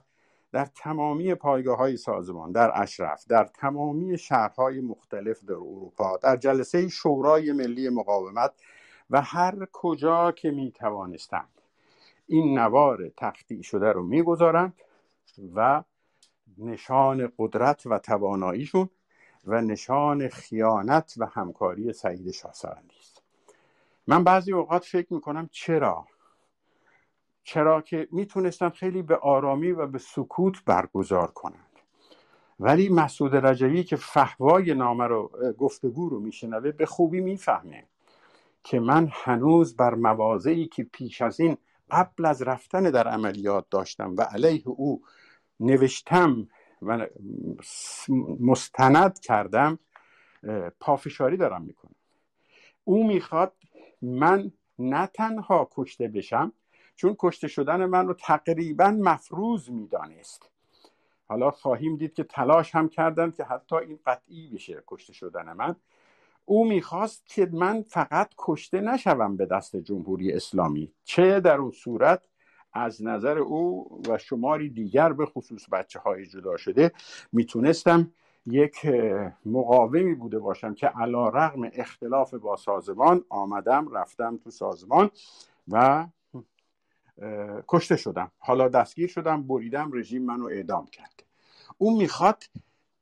در 0.52 0.66
تمامی 0.66 1.36
پایگاه 1.36 1.78
های 1.78 1.98
سازمان 1.98 2.52
در 2.52 2.82
اشرف 2.82 3.26
در 3.28 3.44
تمامی 3.44 4.18
شهرهای 4.18 4.82
مختلف 4.82 5.44
در 5.44 5.54
اروپا 5.54 6.18
در 6.18 6.36
جلسه 6.36 6.88
شورای 6.88 7.52
ملی 7.52 7.90
مقاومت 7.90 8.52
و 9.10 9.22
هر 9.22 9.68
کجا 9.72 10.32
که 10.32 10.52
می 10.52 10.72
توانستند 10.72 11.57
این 12.28 12.60
نوار 12.60 13.10
تختی 13.18 13.64
شده 13.64 13.92
رو 13.92 14.04
می‌گذارند 14.04 14.74
و 15.56 15.84
نشان 16.58 17.32
قدرت 17.38 17.86
و 17.86 18.00
تواناییشون 18.00 18.90
و 19.46 19.62
نشان 19.62 20.28
خیانت 20.28 21.14
و 21.18 21.26
همکاری 21.26 21.94
سعید 21.94 22.32
شاهسرندی 22.32 22.96
است. 23.00 23.24
من 24.08 24.24
بعضی 24.24 24.54
اوقات 24.54 24.86
فکر 24.86 25.14
می‌کنم 25.14 25.50
چرا؟ 25.52 26.08
چرا 27.44 27.82
که 27.82 28.08
می‌تونستن 28.12 28.70
خیلی 28.70 29.02
به 29.02 29.16
آرامی 29.16 29.72
و 29.72 29.88
به 29.88 29.98
سکوت 29.98 30.66
برگزار 30.66 31.32
کنند. 31.32 31.64
ولی 32.60 32.90
مسعود 32.90 33.36
رجوی 33.36 33.84
که 33.84 33.96
فهوای 33.96 34.74
نامه 34.74 35.08
رو 35.08 35.32
گفتگو 35.58 36.10
رو 36.10 36.20
میشنوه 36.20 36.72
به 36.72 36.86
خوبی 36.86 37.22
می‌فهمه 37.22 37.84
که 38.64 38.80
من 38.80 39.10
هنوز 39.12 39.76
بر 39.76 39.96
مواضعی 39.96 40.68
که 40.68 40.84
پیش 40.84 41.22
از 41.22 41.40
این 41.40 41.58
قبل 41.92 42.26
از 42.26 42.42
رفتن 42.42 42.84
در 42.84 43.08
عملیات 43.08 43.66
داشتم 43.70 44.16
و 44.18 44.22
علیه 44.22 44.68
او 44.68 45.04
نوشتم 45.60 46.48
و 46.82 47.08
مستند 48.40 49.20
کردم 49.20 49.80
پافشاری 50.80 51.38
دارم 51.38 51.62
می‌کنم. 51.62 51.96
او 52.84 53.08
می‌خواد 53.08 53.54
من 54.02 54.52
نه 54.80 55.08
تنها 55.08 55.70
کشته 55.72 56.08
بشم 56.08 56.54
چون 56.96 57.16
کشته 57.20 57.48
شدن 57.48 57.86
من 57.86 58.08
رو 58.08 58.14
تقریبا 58.14 58.92
مفروض 58.92 59.70
می‌دانست. 59.70 60.50
حالا 61.28 61.52
خواهیم 61.52 61.98
دید 61.98 62.14
که 62.14 62.24
تلاش 62.24 62.76
هم 62.76 62.90
کردن 62.90 63.32
که 63.32 63.44
حتی 63.44 63.76
این 63.76 64.00
قطعی 64.06 64.48
بشه 64.48 64.84
کشته 64.88 65.14
شدن 65.14 65.54
من. 65.54 65.76
او 66.50 66.68
می‌خواست 66.68 67.26
که 67.26 67.50
من 67.54 67.82
فقط 67.82 68.30
کشته 68.38 68.82
نشوم 68.82 69.38
به 69.38 69.46
دست 69.46 69.76
جمهوری 69.76 70.34
اسلامی 70.34 70.94
چه 71.04 71.40
در 71.40 71.58
اون 71.58 71.72
صورت 71.72 72.28
از 72.74 73.04
نظر 73.04 73.38
او 73.38 73.88
و 74.10 74.18
شماری 74.18 74.70
دیگر 74.70 75.14
به 75.14 75.26
خصوص 75.26 75.70
بچه 75.70 76.00
های 76.00 76.26
جدا 76.26 76.58
شده 76.58 76.92
می‌تونستم 77.32 78.12
یک 78.46 78.86
مقاومی 79.46 80.14
بوده 80.14 80.40
باشم 80.40 80.74
که 80.74 80.88
علا 80.88 81.30
رغم 81.30 81.70
اختلاف 81.74 82.34
با 82.34 82.56
سازمان 82.56 83.26
آمدم 83.30 83.96
رفتم 83.96 84.38
تو 84.38 84.50
سازمان 84.50 85.10
و 85.68 86.08
کشته 87.68 87.96
شدم. 87.96 88.32
حالا 88.38 88.68
دستگیر 88.68 89.08
شدم 89.08 89.48
بریدم 89.48 89.92
رژیم 89.94 90.26
منو 90.26 90.46
اعدام 90.46 90.86
کرد. 90.86 91.24
او 91.78 91.98
می‌خواد 91.98 92.44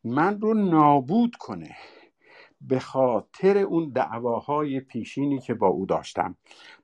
من 0.03 0.41
رو 0.41 0.53
نابود 0.53 1.35
کنه. 1.35 1.75
به 2.61 2.79
خاطر 2.79 3.57
اون 3.57 3.89
دعواهای 3.89 4.79
پیشینی 4.79 5.39
که 5.39 5.53
با 5.53 5.67
او 5.67 5.85
داشتم. 5.85 6.35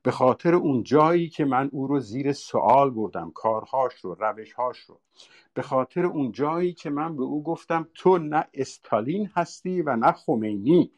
به 0.03 0.11
خاطر 0.11 0.55
اون 0.55 0.83
جایی 0.83 1.29
که 1.29 1.45
من 1.45 1.69
او 1.71 1.87
رو 1.87 1.99
زیر 1.99 2.33
سوال 2.33 2.89
بردم 2.89 3.31
کارهاش 3.31 3.93
رو 3.93 4.15
روشهاش 4.19 4.79
رو. 4.79 4.99
به 5.53 5.61
خاطر 5.61 6.05
اون 6.05 6.31
جایی 6.31 6.73
که 6.73 6.89
من 6.89 7.15
به 7.15 7.23
او 7.23 7.43
گفتم 7.43 7.87
تو 7.93 8.17
نه 8.17 8.47
استالین 8.53 9.29
هستی 9.35 9.81
و 9.81 9.95
نه 9.95 10.11
خمینی. 10.11 10.91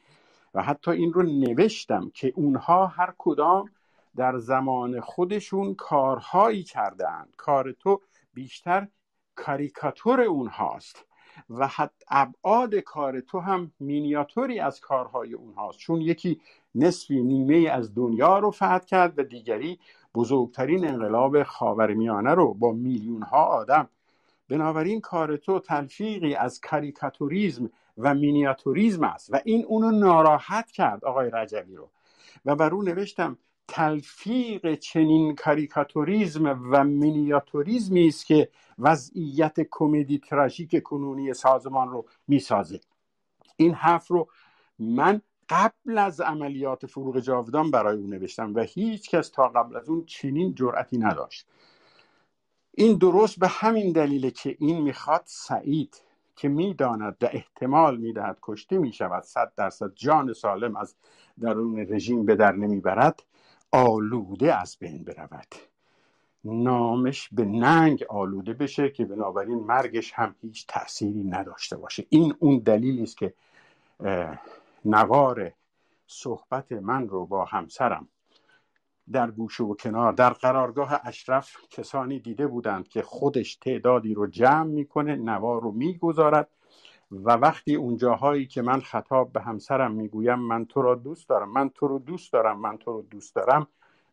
و 0.53 0.63
حتی 0.63 0.91
این 0.91 1.13
رو 1.13 1.23
نوشتم 1.23 2.11
که 2.13 2.33
اونها 2.35 2.87
هر 2.87 3.13
کدام 3.17 3.69
در 4.15 4.37
زمان 4.37 4.99
خودشون 4.99 5.75
کارهایی 5.75 6.63
کرده 6.63 7.09
اند 7.09 7.33
کار 7.37 7.71
تو 7.71 8.01
بیشتر 8.33 8.87
کاریکاتور 9.35 10.21
اونهاست. 10.21 11.05
و 11.49 11.67
حتی 11.67 12.05
ابعاد 12.09 12.75
کار 12.75 13.19
تو 13.19 13.39
هم 13.39 13.71
مینیاتوری 13.79 14.59
از 14.59 14.79
کارهای 14.79 15.33
اونهاست. 15.33 15.79
چون 15.79 16.01
یکی 16.01 16.41
نصفی 16.75 17.23
نیمه 17.23 17.69
از 17.69 17.95
دنیا 17.95 18.39
رو 18.39 18.51
فتح 18.51 18.79
کرد 18.79 19.19
و 19.19 19.23
دیگری 19.23 19.79
بزرگترین 20.15 20.87
انقلاب 20.87 21.43
خاورمیانه 21.43 22.33
رو 22.33 22.53
با 22.53 22.71
میلیون 22.71 23.21
ها 23.21 23.43
آدم. 23.43 23.89
بنابراین 24.49 25.01
کار 25.01 25.37
تو 25.37 25.59
تلفیقی 25.59 26.35
از 26.35 26.61
کاریکاتوریزم 26.61 27.69
و 27.97 28.13
مینیاتوریزم 28.13 29.03
است 29.03 29.33
و 29.33 29.39
این 29.45 29.65
اونو 29.65 29.91
ناراحت 29.91 30.71
کرد 30.71 31.05
آقای 31.05 31.29
رجوی 31.33 31.75
رو. 31.75 31.89
و 32.45 32.55
بر 32.55 32.73
او 32.73 32.83
نوشتم 32.83 33.37
تلفیق 33.67 34.75
چنین 34.75 35.35
کاریکاتوریزم 35.35 36.59
و 36.71 36.83
مینیاتوریزمی 36.83 38.07
است 38.07 38.25
که 38.25 38.49
وضعیت 38.79 39.67
کمدی 39.71 40.19
تراژیک 40.19 40.83
کنونی 40.83 41.33
سازمان 41.33 41.89
رو 41.89 42.05
می‌سازه. 42.27 42.79
این 43.55 43.73
حرف 43.73 44.07
رو 44.07 44.27
من 44.79 45.21
قبل 45.49 45.97
از 45.97 46.21
عملیات 46.21 46.85
فروغ 46.85 47.19
جاودان 47.19 47.71
برای 47.71 47.97
او 47.97 48.07
نوشتم 48.07 48.55
و 48.55 48.59
هیچ 48.59 49.09
کس 49.09 49.29
تا 49.29 49.47
قبل 49.47 49.75
از 49.75 49.89
اون 49.89 50.05
چنین 50.05 50.55
جرأتی 50.55 50.97
نداشت. 50.97 51.47
این 52.71 52.97
درست 52.97 53.39
به 53.39 53.47
همین 53.47 53.91
دلیله 53.91 54.31
که 54.31 54.55
این 54.59 54.81
می‌خواد 54.81 55.23
سعید 55.25 56.01
که 56.35 56.49
می‌داند 56.49 57.17
و 57.21 57.29
احتمال 57.31 57.97
می‌دهد 57.97 58.37
کشته 58.41 58.77
می‌شود 58.77 59.23
صد 59.23 59.51
درصد 59.57 59.91
جان 59.95 60.33
سالم 60.33 60.75
از 60.75 60.95
درون 61.41 61.79
رژیم 61.79 62.25
به 62.25 62.35
در 62.35 62.51
نمی‌برد 62.51 63.23
آلوده 63.73 64.55
از 64.61 64.77
بین 64.79 65.03
برود. 65.03 65.55
نامش 66.43 67.29
به 67.31 67.45
ننگ 67.45 68.05
آلوده 68.09 68.53
بشه 68.53 68.89
که 68.89 69.05
بنابراین 69.05 69.59
مرگش 69.59 70.13
هم 70.13 70.35
هیچ 70.41 70.67
تأثیری 70.67 71.23
نداشته 71.23 71.77
باشه. 71.77 72.05
این 72.09 72.35
اون 72.39 72.59
دلیلی 72.59 73.03
است 73.03 73.17
که 73.17 73.33
نوار 74.85 75.51
صحبت 76.07 76.71
من 76.71 77.07
رو 77.07 77.25
با 77.25 77.45
همسرم 77.45 78.07
در 79.11 79.31
گوشه 79.31 79.63
و 79.63 79.75
کنار 79.75 80.13
در 80.13 80.29
قرارگاه 80.29 80.99
اشرف 81.03 81.57
کسانی 81.69 82.19
دیده 82.19 82.47
بودند 82.47 82.87
که 82.87 83.01
خودش 83.01 83.55
تعدادی 83.55 84.13
رو 84.13 84.27
جمع 84.27 84.63
می‌کنه 84.63 85.15
نوار 85.15 85.61
رو 85.61 85.71
می‌گذارد 85.71 86.49
و 87.23 87.31
وقتی 87.31 87.75
اون 87.75 87.97
جاهایی 87.97 88.45
که 88.45 88.61
من 88.61 88.79
خطاب 88.79 89.31
به 89.31 89.41
همسرم 89.41 89.91
می‌گویم 89.91 90.39
من 90.39 90.65
تو 90.65 90.81
را 90.81 90.95
دوست 90.95 91.29
دارم 91.29 91.49
من 91.49 91.69
تو 91.69 91.87
رو 91.87 91.99
دوست 91.99 92.33
دارم 92.33 92.59
من 92.59 92.77
تو 92.77 92.93
رو 92.93 93.01
دوست 93.01 93.35
دارم 93.35 93.67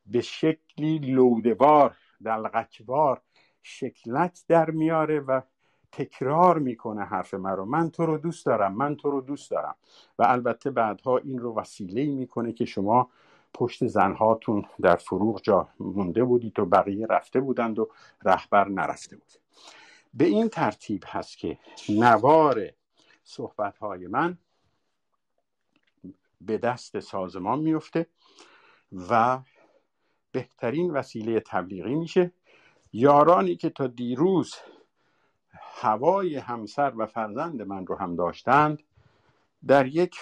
به 0.07 0.21
شکلی 0.21 0.99
لودوار 0.99 1.97
دلغکوار 2.25 3.21
شکلت 3.63 4.45
در 4.49 4.71
میاره 4.71 5.21
و 5.21 5.41
تکرار 5.93 6.59
می‌کنه 6.59 7.05
حرف 7.05 7.35
من 7.35 7.51
رو. 7.51 7.65
من 7.65 7.91
تو 7.91 8.07
رو 8.07 8.19
دوست 8.19 8.47
دارم 8.47 8.75
من 8.75 8.97
تو 8.97 9.11
رو 9.11 9.21
دوست 9.21 9.51
دارم. 9.51 9.75
و 10.19 10.23
البته 10.23 10.71
بعدها 10.71 11.19
این 11.19 11.39
رو 11.39 11.55
وسیله 11.55 12.07
می‌کنه 12.07 12.53
که 12.53 12.65
شما 12.65 13.11
پشت 13.55 13.87
زنهاتون 13.87 14.65
در 14.83 14.97
فروغ 14.97 15.43
جا 15.43 15.69
مونده 15.81 16.25
بودید 16.25 16.59
و 16.59 16.65
بقیه 16.65 17.07
رفته 17.07 17.41
بودند 17.41 17.79
و 17.79 17.89
رهبر 18.25 18.69
نرفته 18.69 19.17
بود. 19.17 19.33
به 20.15 20.25
این 20.25 20.49
ترتیب 20.49 21.05
هست 21.07 21.39
که 21.39 21.59
نوار 21.89 22.71
صحبت 23.31 23.79
های 23.79 24.07
من 24.07 24.39
به 26.41 26.59
دست 26.59 27.01
سازمان 27.01 27.59
میفته 27.59 28.07
و 29.11 29.39
بهترین 30.33 30.91
وسیله 30.91 31.41
تبلیغی 31.41 31.95
میشه. 31.95 32.33
یارانی 32.93 33.57
که 33.57 33.71
تا 33.71 33.87
دیروز 33.87 34.55
هوای 35.53 36.37
همسر 36.37 36.93
و 36.97 37.07
فرزند 37.07 37.63
من 37.63 37.87
رو 37.87 37.97
هم 37.97 38.17
داشتند 38.17 38.83
در 39.67 39.87
یک 39.87 40.17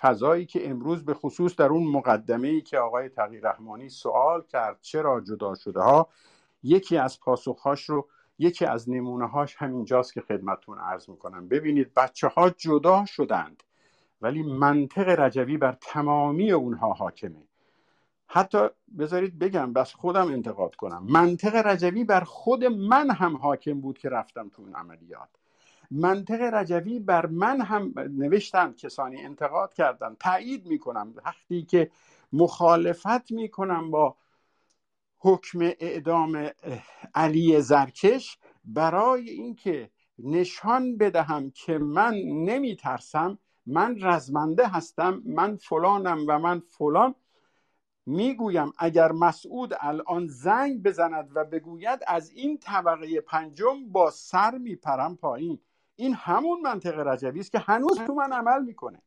فضایی 0.00 0.46
که 0.46 0.70
امروز 0.70 1.04
به 1.04 1.14
خصوص 1.14 1.56
در 1.56 1.68
اون 1.68 1.86
مقدمه 1.86 2.48
ای 2.48 2.60
که 2.60 2.78
آقای 2.78 3.08
تقی 3.08 3.40
رحمانی 3.40 3.88
سوال 3.88 4.42
کرد 4.42 4.78
چرا 4.80 5.20
جدا 5.20 5.54
شده 5.54 5.80
ها 5.80 6.08
یکی 6.62 6.96
از 6.96 7.20
پاسخهاش 7.20 7.84
رو 7.84 8.08
یکی 8.40 8.64
از 8.64 8.90
نمونه 8.90 9.26
هاش 9.26 9.56
همینجاست 9.58 10.14
که 10.14 10.20
خدمتون 10.20 10.78
عرض 10.78 11.08
می‌کنم. 11.08 11.48
ببینید 11.48 11.94
بچه 11.94 12.28
ها 12.28 12.50
جدا 12.50 13.04
شدند 13.04 13.62
ولی 14.20 14.42
منطق 14.42 15.08
رجوی 15.08 15.56
بر 15.56 15.76
تمامی 15.80 16.52
اونها 16.52 16.92
حاکمه. 16.92 17.42
حتی 18.26 18.68
بذارید 18.98 19.38
بگم 19.38 19.72
بس 19.72 19.94
خودم 19.94 20.32
انتقاد 20.32 20.74
کنم. 20.74 21.06
منطق 21.08 21.54
رجوی 21.54 22.04
بر 22.04 22.20
خود 22.20 22.64
من 22.64 23.10
هم 23.10 23.36
حاکم 23.36 23.80
بود 23.80 23.98
که 23.98 24.08
رفتم 24.08 24.48
تو 24.48 24.62
اون 24.62 24.74
عملیات. 24.74 25.28
منطق 25.90 26.40
رجوی 26.40 26.98
بر 26.98 27.26
من 27.26 27.60
هم 27.60 27.92
نوشتن 27.96 28.72
کسانی 28.72 29.22
انتقاد 29.22 29.74
کردن. 29.74 30.16
تایید 30.20 30.66
می‌کنم. 30.66 31.14
وقتی 31.24 31.62
که 31.62 31.90
مخالفت 32.32 33.32
می‌کنم 33.32 33.90
با 33.90 34.16
حکم 35.22 35.58
اعدام 35.60 36.50
علی 37.14 37.60
زرکش 37.60 38.38
برای 38.64 39.30
اینکه 39.30 39.90
نشان 40.18 40.96
بدهم 40.96 41.50
که 41.50 41.78
من 41.78 42.14
نمیترسم 42.24 43.38
من 43.66 43.96
رزمنده 44.00 44.66
هستم 44.66 45.22
من 45.26 45.56
فلانم 45.56 46.24
و 46.28 46.38
من 46.38 46.60
فلان 46.60 47.14
می‌گویم 48.06 48.72
اگر 48.78 49.12
مسعود 49.12 49.74
الان 49.80 50.26
زنگ 50.26 50.82
بزند 50.82 51.30
و 51.34 51.44
بگوید 51.44 52.00
از 52.06 52.30
این 52.30 52.58
طبقه 52.58 53.20
پنجم 53.20 53.88
با 53.92 54.10
سر 54.10 54.58
میپرم 54.58 55.16
پایین. 55.16 55.58
این 55.96 56.14
همون 56.14 56.60
منطق 56.60 56.98
رجوی 56.98 57.40
است 57.40 57.52
که 57.52 57.58
هنوز 57.58 57.98
تو 57.98 58.14
من 58.14 58.32
عمل 58.32 58.62
می‌کنه. 58.62 59.02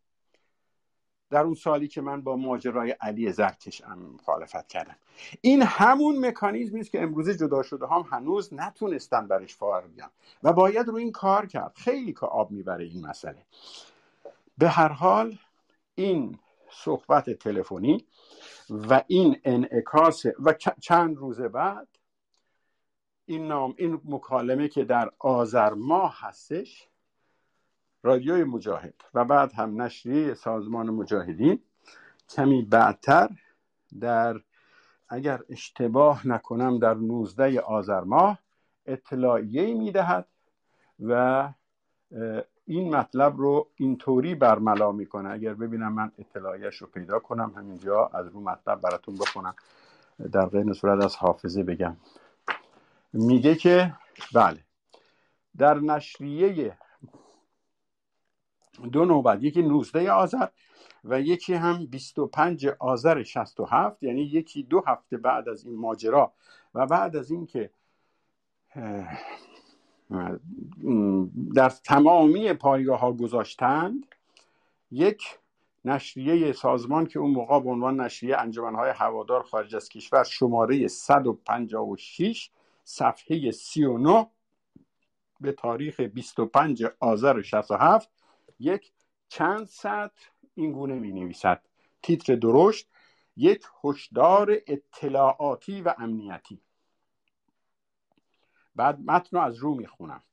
در 1.34 1.43
اون 1.43 1.55
سالی 1.55 1.88
که 1.88 2.01
من 2.01 2.22
با 2.22 2.35
ماجرای 2.35 2.91
علی 2.91 3.31
زرکش 3.31 3.81
مخالفت 4.14 4.68
کردم. 4.68 4.95
این 5.41 5.61
همون 5.61 6.26
مکانیزمی 6.26 6.80
است 6.80 6.91
که 6.91 7.01
امروزه 7.01 7.38
جدا 7.38 7.64
شده 7.64 7.88
هم 7.88 8.05
هنوز 8.11 8.53
نتونستن 8.53 9.27
برش 9.27 9.55
فار 9.55 9.88
بیان 9.88 10.10
و 10.43 10.53
باید 10.53 10.88
رو 10.88 10.95
این 10.95 11.11
کار 11.11 11.45
کرد. 11.45 11.73
خیلی 11.76 12.14
که 12.14 12.26
آب 12.26 12.51
می‌بره 12.51 12.85
این 12.85 13.07
مسئله. 13.07 13.45
به 14.57 14.69
هر 14.69 14.88
حال 14.88 15.38
این 15.95 16.39
صحبت 16.72 17.30
تلفنی 17.30 18.05
و 18.69 19.03
این 19.07 19.41
انعکاس 19.43 20.26
و 20.26 20.53
چند 20.81 21.18
روز 21.18 21.41
بعد 21.41 21.88
این 23.26 23.47
نام 23.47 23.76
این 23.77 24.01
مکالمه 24.05 24.68
که 24.68 24.84
در 24.84 25.11
آذر 25.19 25.73
ماه 25.73 26.18
هستش 26.19 26.88
رادیوی 28.03 28.43
مجاهد. 28.43 28.93
و 29.13 29.25
بعد 29.25 29.53
هم 29.53 29.81
نشریه 29.81 30.34
سازمان 30.34 30.89
مجاهدین. 30.89 31.59
کمی 32.30 32.61
بعدتر 32.61 33.30
در 33.99 34.39
اگر 35.09 35.41
اشتباه 35.49 36.27
نکنم 36.27 36.80
در 36.80 36.93
19 36.93 37.59
آذر 37.59 38.01
ماه 38.01 38.39
اطلاعیه 38.85 39.73
می‌دهد 39.73 40.27
و 40.99 41.49
این 42.65 42.95
مطلب 42.95 43.38
رو 43.38 43.67
اینطوری 43.75 44.35
برملا 44.35 44.91
می‌کنه. 44.91 45.30
اگر 45.30 45.53
ببینم 45.53 45.93
من 45.93 46.11
اطلاعیش 46.17 46.77
رو 46.77 46.88
پیدا 46.88 47.19
کنم 47.19 47.53
همینجا 47.57 48.05
از 48.13 48.27
رو 48.27 48.41
مطلب 48.41 48.81
براتون 48.81 49.15
بخونم. 49.15 49.55
در 50.31 50.45
غیر 50.45 50.73
صورت 50.73 51.03
از 51.03 51.15
حافظه 51.15 51.63
بگم. 51.63 51.97
میگه 53.13 53.55
که 53.55 53.93
بله 54.34 54.59
در 55.57 55.80
نشریه 55.80 56.77
دو 58.91 59.06
نوبت 59.06 59.44
یکی 59.44 59.62
19 59.62 60.12
آذر 60.12 60.48
و 61.04 61.22
یکی 61.22 61.54
هم 61.54 61.86
25 61.86 62.68
آذر 62.68 63.24
67 63.24 64.04
یعنی 64.04 64.22
یکی 64.22 64.64
دو 64.64 64.84
هفته 64.88 65.18
بعد 65.18 65.50
از 65.50 65.66
این 65.66 65.76
ماجرا. 65.76 66.34
و 66.76 66.86
بعد 66.86 67.16
از 67.16 67.32
اینکه 67.32 67.70
در 71.56 71.70
تمامی 71.70 72.54
پایگاه 72.54 73.00
ها 73.00 73.12
گذاشتند 73.12 74.06
یک 74.91 75.24
نشریه 75.86 76.52
سازمان 76.52 77.06
که 77.06 77.20
اون 77.20 77.32
موقع 77.32 77.60
به 77.60 77.70
عنوان 77.70 78.02
نشریه 78.02 78.38
انجمنهای 78.38 78.90
هوادار 78.90 79.44
خارج 79.44 79.76
از 79.76 79.90
کشور 79.90 80.24
شماره 80.24 80.88
156 80.88 82.50
صفحه 82.84 83.52
39 83.52 84.28
به 85.41 85.52
تاریخ 85.52 86.00
25 86.00 86.86
آذر 87.00 87.41
67 87.41 88.10
یک 88.59 88.91
چند 89.27 89.65
سطر 89.65 90.30
این 90.55 90.71
گونه 90.71 90.93
می 90.93 91.11
نویسد 91.11 91.61
تیتر 92.01 92.35
درشت 92.35 92.89
یک 93.38 93.65
هشدار 93.84 94.57
اطلاعاتی 94.67 95.81
و 95.81 95.93
امنیتی. 95.97 96.61
بعد 98.75 98.99
متن 98.99 99.38
رو 99.38 99.43
از 99.43 99.57
رو 99.57 99.75
می‌خونم. 99.75 100.23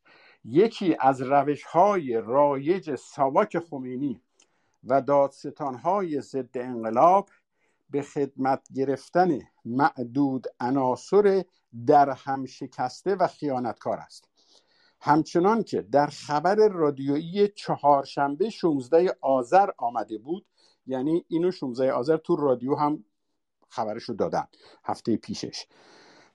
یکی 0.44 0.96
از 1.00 1.22
روش 1.22 1.64
های 1.64 2.22
رایج 2.24 2.94
ساواک 2.94 3.58
خمینی 3.58 4.20
و 4.84 5.02
دادستان 5.02 5.74
های 5.74 6.20
ضد 6.20 6.58
انقلاب 6.58 7.28
به 7.90 8.02
خدمت 8.02 8.68
گرفتن 8.74 9.38
معدود 9.64 10.46
عناصر 10.60 11.44
در 11.86 12.10
هم 12.10 12.46
شکسته 12.46 13.14
و 13.14 13.26
خیانتکار 13.26 13.98
است. 13.98 14.28
همچنان 15.00 15.62
که 15.62 15.82
در 15.82 16.06
خبر 16.06 16.68
رادیویی 16.68 17.48
چهارشنبه 17.48 18.50
16 18.50 19.16
آذر 19.20 19.70
آمده 19.78 20.18
بود 20.18 20.46
یعنی 20.86 21.24
اینو 21.28 21.50
16 21.50 21.92
آذر 21.92 22.16
تو 22.16 22.36
رادیو 22.36 22.74
هم 22.74 23.04
خبرشو 23.68 24.12
دادن 24.12 24.44
هفته 24.84 25.16
پیشش. 25.16 25.66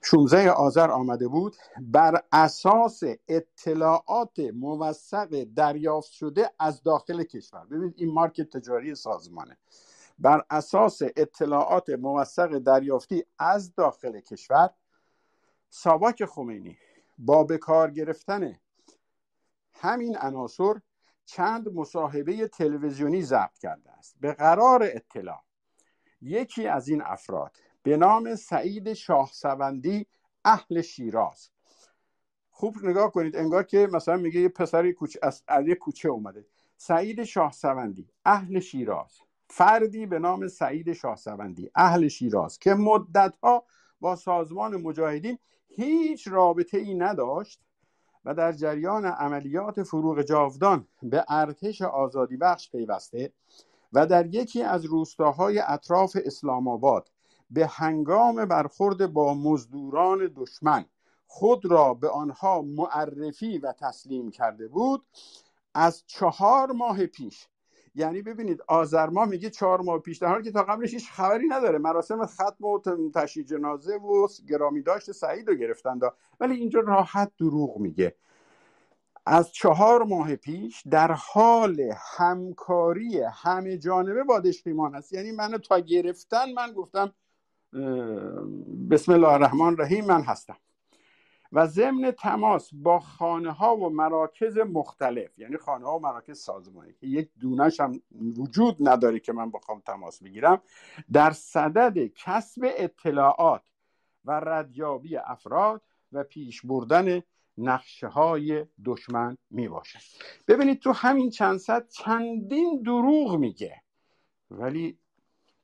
16 0.02 0.52
آذر 0.52 0.92
آمده 0.92 1.28
بود 1.28 1.56
بر 1.82 2.24
اساس 2.32 3.04
اطلاعات 3.28 4.40
موثق 4.40 5.44
دریافت 5.56 6.12
شده 6.12 6.52
از 6.60 6.84
داخل 6.84 7.24
کشور. 7.24 7.66
ببینید 7.66 7.94
این 7.98 8.14
مارک 8.14 8.42
تجاری 8.42 8.96
سازمانه. 8.96 9.58
بر 10.20 10.46
اساس 10.50 11.02
اطلاعات 11.02 11.90
موثق 11.90 12.58
دریافتی 12.58 13.24
از 13.40 13.76
داخل 13.76 14.20
کشور 14.20 14.70
ساواک 15.70 16.26
خمینی 16.26 16.78
با 17.18 17.44
به 17.44 17.58
کار 17.58 17.92
گرفتن 17.92 18.56
همین 19.74 20.18
عناصر 20.18 20.74
چند 21.26 21.74
مصاحبه 21.74 22.48
تلویزیونی 22.48 23.22
ضبط 23.22 23.58
کرده 23.58 23.92
است. 23.92 24.16
به 24.20 24.34
قرار 24.34 24.84
اطلاع 24.84 25.44
یکی 26.22 26.68
از 26.68 26.88
این 26.88 27.02
افراد 27.02 27.58
به 27.84 27.98
نام 27.98 28.36
سعید 28.36 28.94
شاهسوندی 28.94 30.08
اهل 30.46 30.82
شیراز. 30.82 31.50
خوب 32.50 32.86
نگاه 32.86 33.12
کنید 33.12 33.36
انگار 33.36 33.64
که 33.64 33.88
مثلا 33.92 34.18
میگه 34.18 34.40
یه 34.40 34.50
پسری 34.50 34.94
کوچه 34.94 35.20
از 35.48 35.68
یه 35.68 35.76
کوچه 35.76 36.10
اومده. 36.10 36.46
سعید 36.78 37.24
شاهسوندی 37.24 38.10
اهل 38.26 38.60
شیراز. 38.60 39.12
فردی 39.50 40.06
به 40.06 40.20
نام 40.20 40.48
سعید 40.48 40.94
شاهسوندی 40.94 41.72
اهل 41.76 42.08
شیراز 42.08 42.60
که 42.60 42.74
مدتها 42.74 43.66
با 44.06 44.16
سازمان 44.16 44.76
مجاهدین 44.76 45.40
هیچ 45.68 46.28
رابطه 46.28 46.78
ای 46.78 46.94
نداشت 46.94 47.60
و 48.26 48.34
در 48.34 48.52
جریان 48.52 49.06
عملیات 49.06 49.84
فروغ 49.84 50.22
جاودان 50.22 50.88
به 51.04 51.26
ارتش 51.28 51.82
آزادی 51.82 52.38
بخش 52.38 52.72
پیوسته 52.72 53.34
و 53.94 54.08
در 54.08 54.26
یکی 54.26 54.64
از 54.64 54.86
روستاهای 54.86 55.60
اطراف 55.60 56.18
اسلام 56.26 56.68
آباد 56.68 57.12
به 57.50 57.68
هنگام 57.68 58.46
برخورد 58.46 59.14
با 59.14 59.34
مزدوران 59.34 60.34
دشمن 60.36 60.86
خود 61.28 61.66
را 61.66 61.94
به 61.94 62.10
آنها 62.10 62.62
معرفی 62.62 63.58
و 63.58 63.74
تسلیم 63.80 64.32
کرده 64.32 64.68
بود 64.68 65.06
از 65.74 66.04
چهار 66.08 66.72
ماه 66.72 67.06
پیش 67.06 67.48
یعنی 67.96 68.22
ببینید 68.22 68.62
آذر 68.68 69.10
ماه 69.10 69.30
میگه 69.30 69.50
چهار 69.50 69.82
ماه 69.82 70.00
پیش 70.00 70.18
در 70.18 70.28
حالی 70.28 70.44
که 70.44 70.52
تا 70.52 70.64
قبلش 70.64 70.94
هیچ 70.94 71.12
خبری 71.12 71.48
نداره. 71.48 71.78
مراسم 71.78 72.26
ختم 72.26 72.66
و 72.66 72.80
تشییع 73.16 73.46
جنازه 73.46 73.96
و 73.96 74.28
گرامی 74.50 74.82
داشت 74.82 75.12
سعید 75.12 75.50
رو 75.50 75.56
گرفتند 75.56 76.02
ولی 76.40 76.56
اینجا 76.56 76.80
راحت 76.80 77.32
دروغ 77.40 77.78
میگه. 77.78 78.16
از 79.26 79.52
چهار 79.52 80.04
ماه 80.04 80.36
پیش 80.36 80.84
در 80.92 81.12
حال 81.12 81.94
همکاری 82.18 83.22
همه 83.22 83.78
جانبه 83.78 84.24
با 84.24 84.40
دشقیمان 84.40 84.96
است. 84.96 85.14
یعنی 85.14 85.32
منو 85.32 85.58
تا 85.58 85.80
گرفتن 85.80 86.54
من 86.54 86.74
گفتم 86.74 87.14
بسم 88.92 89.12
الله 89.12 89.28
الرحمن 89.28 89.66
الرحیم 89.66 90.06
من 90.06 90.22
هستم. 90.22 90.58
و 91.52 91.68
ضمن 91.68 92.12
تماس 92.12 92.70
با 92.74 93.00
خانه 93.00 93.52
ها 93.52 93.78
و 93.78 93.90
مراکز 93.90 94.58
مختلف 94.58 95.40
یعنی 95.40 95.58
خانه 95.58 95.86
ها 95.86 95.98
و 95.98 96.02
مراکز 96.02 96.40
سازمانی 96.40 96.94
که 96.94 97.08
یک 97.08 97.30
دونش 97.40 97.80
هم 97.80 98.02
وجود 98.38 98.78
نداره 98.80 99.20
که 99.20 99.34
من 99.34 99.52
بخوام 99.52 99.80
تماس 99.80 100.24
بگیرم 100.24 100.62
در 101.12 101.32
صدد 101.32 102.08
کسب 102.08 102.62
اطلاعات 102.78 103.62
و 104.26 104.32
ردیابی 104.32 105.18
افراد 105.18 105.82
و 106.12 106.24
پیش 106.24 106.66
بردن 106.66 107.22
نقشه 107.58 108.08
های 108.08 108.66
دشمن 108.86 109.38
می 109.50 109.68
باشد 109.68 110.00
ببینید 110.48 110.80
تو 110.80 110.92
همین 110.92 111.30
چند 111.30 111.58
صد 111.58 111.88
چندین 111.88 112.82
دروغ 112.82 113.36
میگه 113.36 113.82
ولی 114.52 115.00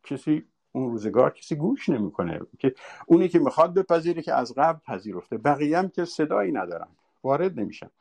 کسی 0.04 0.51
اون 0.72 0.92
روزگار 0.92 1.30
کسی 1.30 1.56
گوش 1.56 1.90
نمی‌کنه 1.90 2.40
که 2.60 2.76
اونی 3.06 3.30
که 3.30 3.40
می‌خواد 3.40 3.74
بپذیره 3.74 4.22
که 4.22 4.34
از 4.34 4.54
قبل 4.58 4.80
پذیرفته. 4.80 5.38
بقیه 5.38 5.78
هم 5.78 5.90
که 5.90 6.06
صدایی 6.06 6.52
ندارم 6.52 6.88
وارد 7.24 7.60
نمیشم 7.60 7.92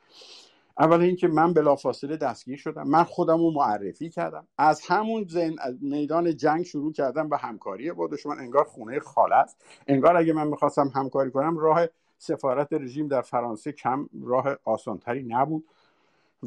اول 0.79 1.01
اینکه 1.01 1.27
من 1.27 1.53
بلافاصله 1.53 2.17
دستگیر 2.17 2.57
شدم. 2.57 2.87
من 2.87 3.03
خودم 3.03 3.37
رو 3.37 3.51
معرفی 3.51 4.09
کردم. 4.09 4.47
از 4.57 4.81
همون 4.81 5.25
زن... 5.29 5.55
میدان 5.81 6.35
جنگ 6.35 6.63
شروع 6.63 6.93
کردم 6.93 7.29
به 7.29 7.37
همکاری 7.37 7.91
با 7.91 8.07
دشمن 8.07 8.39
انگار 8.39 8.63
خونه 8.63 8.99
خاله 8.99 9.35
است. 9.35 9.57
انگار 9.87 10.17
اگه 10.17 10.33
من 10.33 10.47
می‌خواستم 10.47 10.91
همکاری 10.95 11.31
کنم 11.31 11.57
راه 11.57 11.85
سفارت 12.17 12.73
رژیم 12.73 13.07
در 13.07 13.21
فرانسه 13.21 13.71
کم 13.71 14.09
راه 14.23 14.55
آسانتری 14.63 15.23
نبود. 15.23 15.63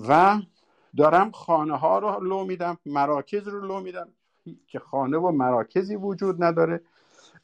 و 0.08 0.38
دارم 0.96 1.30
خانه 1.30 1.76
ها 1.76 1.98
رو 1.98 2.24
لو 2.24 2.44
میدم 2.44 2.78
مراکز 2.86 3.48
رو 3.48 3.66
لو 3.66 3.80
میدم. 3.80 4.08
که 4.66 4.78
خانه 4.78 5.18
و 5.18 5.30
مراکزی 5.30 5.96
وجود 5.96 6.44
نداره 6.44 6.80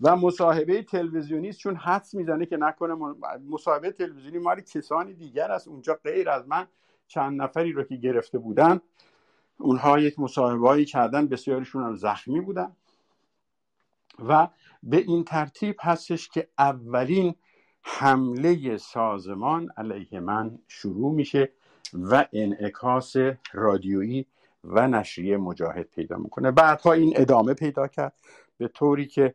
و 0.01 0.17
مصاحبه 0.17 0.83
تلویزیونی 0.83 1.53
چون 1.53 1.77
حدس 1.77 2.15
می‌زنه 2.15 2.47
که 2.47 2.57
نکنه 2.57 2.95
مصاحبه 3.51 3.91
تلویزیونی 3.91 4.39
مال 4.39 4.61
کسانی 4.61 5.15
دیگر 5.15 5.53
است. 5.53 5.69
اونجا 5.69 5.99
غیر 6.05 6.31
از 6.31 6.49
من 6.49 6.67
چند 7.09 7.43
نفری 7.43 7.73
رو 7.73 7.85
که 7.85 7.97
گرفته 7.97 8.39
بودن 8.39 8.81
اونها 9.59 9.99
یک 9.99 10.19
مصاحبه 10.19 10.85
کردن 10.85 11.27
بسیارشون 11.27 11.83
هم 11.83 11.97
زخمی 11.97 12.41
بودن. 12.41 12.77
و 14.29 14.49
به 14.83 14.97
این 14.97 15.25
ترتیب 15.25 15.77
هستش 15.81 16.29
که 16.29 16.49
اولین 16.59 17.35
حمله 17.83 18.77
سازمان 18.77 19.71
علیه 19.77 20.21
من 20.21 20.59
شروع 20.69 21.15
میشه 21.15 21.53
و 21.95 22.27
انعکاس 22.33 23.17
رادیویی 23.53 24.27
و 24.65 24.89
نشریه 24.89 25.37
مجاهد 25.37 25.87
پیدا 25.87 26.17
می‌کنه. 26.17 26.51
بعدها 26.51 26.93
این 26.93 27.13
ادامه 27.17 27.55
پیدا 27.55 27.87
کرد 27.89 28.13
به 28.59 28.69
طوری 28.69 29.07
که 29.07 29.35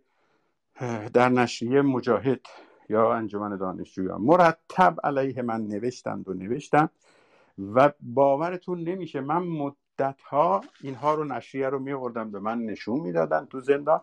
در 1.14 1.30
نشریه 1.30 1.82
مجاهد 1.82 2.42
یا 2.90 3.14
انجمن 3.14 3.58
دانشجویان 3.58 4.22
مرتب 4.22 4.96
علیه 5.04 5.42
من 5.42 5.62
نوشتند 5.62 6.30
و 6.30 6.34
نوشتند 6.34 6.90
و 7.74 7.92
باورتون 8.02 8.84
نمیشه 8.84 9.22
من 9.22 9.44
مدت 9.44 10.22
ها 10.22 10.62
اینها 10.82 11.14
رو 11.14 11.24
نشریه 11.24 11.70
رو 11.70 11.80
میوردم 11.80 12.32
به 12.32 12.40
من 12.40 12.60
نشون 12.60 13.00
می‌دادن 13.00 13.46
تو 13.46 13.62
زندان 13.62 14.02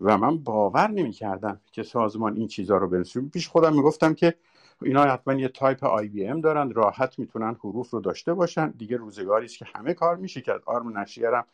و 0.00 0.18
من 0.18 0.38
باور 0.38 0.90
نمی‌کردم 0.90 1.60
که 1.72 1.82
سازمان 1.82 2.36
این 2.36 2.48
چیزها 2.48 2.76
رو 2.76 2.88
برسون 2.88 3.28
پیش 3.28 3.48
خودم 3.48 3.72
می‌گفتم 3.72 4.14
که 4.14 4.34
اینا 4.82 5.04
حتما 5.04 5.34
یه 5.34 5.48
تایپ 5.48 5.84
IBM 5.84 6.40
دارن 6.40 6.72
راحت 6.72 7.18
می‌تونن 7.18 7.54
حروف 7.54 7.90
رو 7.90 8.00
داشته 8.00 8.34
باشن. 8.34 8.70
دیگه 8.70 8.96
روزگاری 8.96 9.44
است 9.44 9.58
که 9.58 9.66
همه 9.74 9.94
کار 9.94 10.16
میشه 10.16 10.40
کرد. 10.40 10.62
آرم 10.66 10.98
نشریه 10.98 11.30
هم 11.30 11.44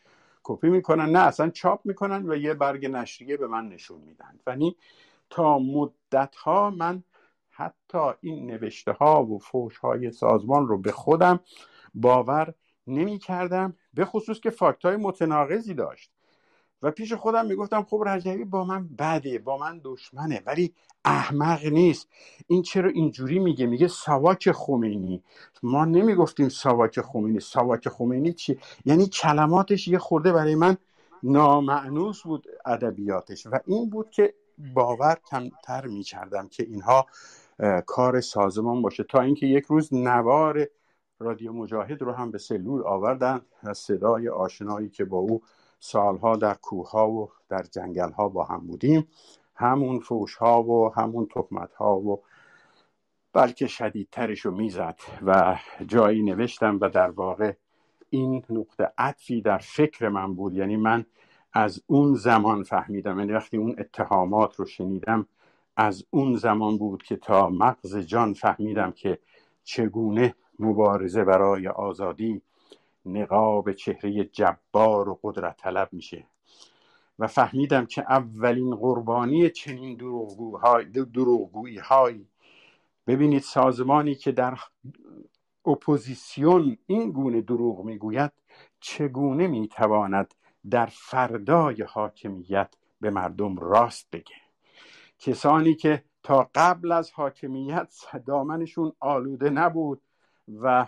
کپی 0.43 0.69
می‌کنن. 0.69 1.11
نه 1.11 1.19
اصلا 1.19 1.51
چاپ 1.51 1.81
می‌کنن 1.85 2.31
و 2.31 2.37
یه 2.37 2.55
برگ 2.55 2.87
نشریه 2.87 3.37
به 3.37 3.47
من 3.47 3.69
نشون 3.69 4.01
میدن. 4.01 4.39
یعنی 4.47 4.77
تا 5.31 5.59
مدت 5.59 6.35
ها 6.35 6.71
من 6.71 7.03
حتی 7.51 8.11
این 8.21 8.47
نوشته 8.47 8.93
ها 8.93 9.25
و 9.25 9.39
فوش 9.39 9.79
های 9.79 10.13
سازمان 10.13 10.69
رو 10.69 10.79
به 10.79 10.93
خودم 10.93 11.41
باور 11.95 12.55
نمی 12.87 13.19
کردم 13.19 13.77
به 13.95 14.05
خصوص 14.05 14.41
که 14.41 14.51
فاکت 14.51 14.85
های 14.85 14.97
متناقضی 14.97 15.75
داشت. 15.75 16.11
و 16.83 16.91
پیش 16.91 17.13
خودم 17.13 17.47
می‌گفتم 17.47 17.83
خب 17.83 18.03
رجبی 18.07 18.45
با 18.45 18.65
من 18.65 18.89
بده 18.99 19.39
با 19.39 19.59
من 19.59 19.81
دشمنه 19.85 20.43
ولی 20.47 20.75
احمق 21.05 21.67
نیست. 21.67 22.09
این 22.47 22.63
چرا 22.63 22.91
اینجوری 22.91 23.39
میگه؟ 23.39 23.67
میگه 23.67 23.89
سواک 23.89 24.53
خمینی. 24.53 25.23
ما 25.63 25.85
نمی‌گفتیم 25.85 26.49
سواک 26.49 27.01
خمینی. 27.01 27.41
سواک 27.41 27.89
خمینی 27.89 28.33
چی؟ 28.33 28.59
یعنی 28.85 29.07
کلماتش 29.07 29.89
یه 29.89 29.99
خورده 29.99 30.33
برای 30.33 30.55
من 30.55 30.77
نامعنوس 31.23 32.23
بود 32.23 32.47
ادبیاتش. 32.67 33.47
و 33.47 33.59
این 33.67 33.91
بود 33.91 34.11
که 34.11 34.35
باور 34.75 35.17
کمتر 35.31 35.87
می‌کردم 35.87 36.49
که 36.49 36.63
اینها 36.63 37.07
کار 37.87 38.21
سازمان 38.21 38.83
باشه. 38.83 39.05
تا 39.05 39.21
اینکه 39.21 39.47
یک 39.47 39.65
روز 39.65 39.95
نوار 39.95 40.69
رادیو 41.21 41.53
مجاهد 41.53 42.03
رو 42.03 42.13
هم 42.13 42.31
به 42.31 42.39
سلول 42.39 42.87
آوردن 42.87 43.41
از 43.63 43.79
صدای 43.79 44.29
آشنایی 44.29 44.89
که 44.89 45.05
با 45.05 45.19
او 45.19 45.43
سالها 45.81 46.37
در 46.37 46.55
کوه 46.55 46.91
و 46.91 47.27
در 47.49 47.63
جنگل 47.63 48.13
ها 48.13 48.29
با 48.29 48.45
هم 48.45 48.67
بودیم. 48.67 49.09
همون 49.55 49.99
فوش 49.99 50.35
ها 50.35 50.63
و 50.63 50.95
همون 50.95 51.27
تهمت 51.27 51.75
ها 51.75 51.99
و 51.99 52.23
بلکه 53.33 53.67
شدیدترش 53.67 54.41
رو 54.41 54.51
می‌زد 54.51 55.01
و 55.27 55.59
جایی 55.87 56.23
نوشتم 56.23 56.79
و 56.81 56.89
در 56.89 57.11
واقع 57.11 57.53
این 58.11 58.45
نقطه 58.51 58.93
عطفی 58.99 59.43
در 59.43 59.59
فکر 59.59 60.09
من 60.09 60.35
بود. 60.35 60.55
یعنی 60.55 60.77
من 60.77 61.07
از 61.53 61.83
اون 61.87 62.15
زمان 62.15 62.63
فهمیدم 62.63 63.19
یعنی 63.19 63.33
وقتی 63.33 63.57
اون 63.57 63.75
اتهامات 63.79 64.57
رو 64.57 64.67
شنیدم 64.67 65.27
از 65.77 66.05
اون 66.11 66.37
زمان 66.37 66.79
بود 66.79 67.03
که 67.03 67.17
تا 67.17 67.49
مغز 67.49 67.97
جان 67.97 68.35
فهمیدم 68.35 68.93
که 68.93 69.19
چگونه 69.65 70.35
مبارزه 70.59 71.25
برای 71.25 71.69
آزادی 71.69 72.43
نقاب 73.05 73.73
چهره 73.73 74.25
جبار 74.25 75.09
و 75.09 75.21
قدرت 75.23 75.57
طلب 75.57 75.89
میشه. 75.93 76.25
و 77.19 77.27
فهمیدم 77.27 77.87
که 77.87 78.03
اولین 78.03 78.77
قربانی 78.77 79.51
چنین 79.51 79.97
دروغگویی 81.15 81.79
های 81.79 82.27
ببینید 83.07 83.43
سازمانی 83.43 84.15
که 84.15 84.33
در 84.33 84.59
اپوزیسیون 85.67 86.79
این 86.87 87.13
گونه 87.13 87.41
دروغ 87.41 87.85
می‌گوید 87.85 88.33
چگونه 88.81 89.47
می‌تواند 89.47 90.35
در 90.71 90.87
فردای 90.87 91.83
حاکمیت 91.83 92.75
به 93.01 93.11
مردم 93.11 93.57
راست 93.57 94.11
بگه؟ 94.13 94.37
کسانی 95.19 95.75
که 95.75 96.05
تا 96.23 96.51
قبل 96.55 96.93
از 96.93 97.11
حاکمیت 97.11 97.95
دامنشون 98.27 98.93
آلوده 99.01 99.51
نبود 99.51 100.03
و 100.61 100.87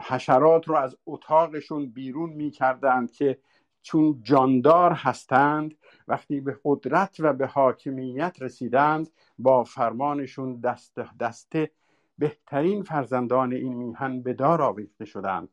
حشرات 0.00 0.68
رو 0.68 0.76
از 0.76 0.96
اتاقشون 1.06 1.86
بیرون 1.86 2.30
می‌کردند 2.30 3.12
که 3.12 3.38
چون 3.82 4.20
جاندار 4.22 4.92
هستند 4.92 5.74
وقتی 6.08 6.40
به 6.40 6.58
قدرت 6.64 7.16
و 7.18 7.32
به 7.32 7.46
حاکمیت 7.46 8.36
رسیدند 8.40 9.10
با 9.38 9.64
فرمانشون 9.64 10.60
دست 10.60 10.98
دسته 11.20 11.70
بهترین 12.18 12.82
فرزندان 12.82 13.52
این 13.52 13.74
میهن 13.74 14.22
به 14.22 14.32
دار 14.34 14.62
آویخته 14.62 15.04
شدند. 15.04 15.48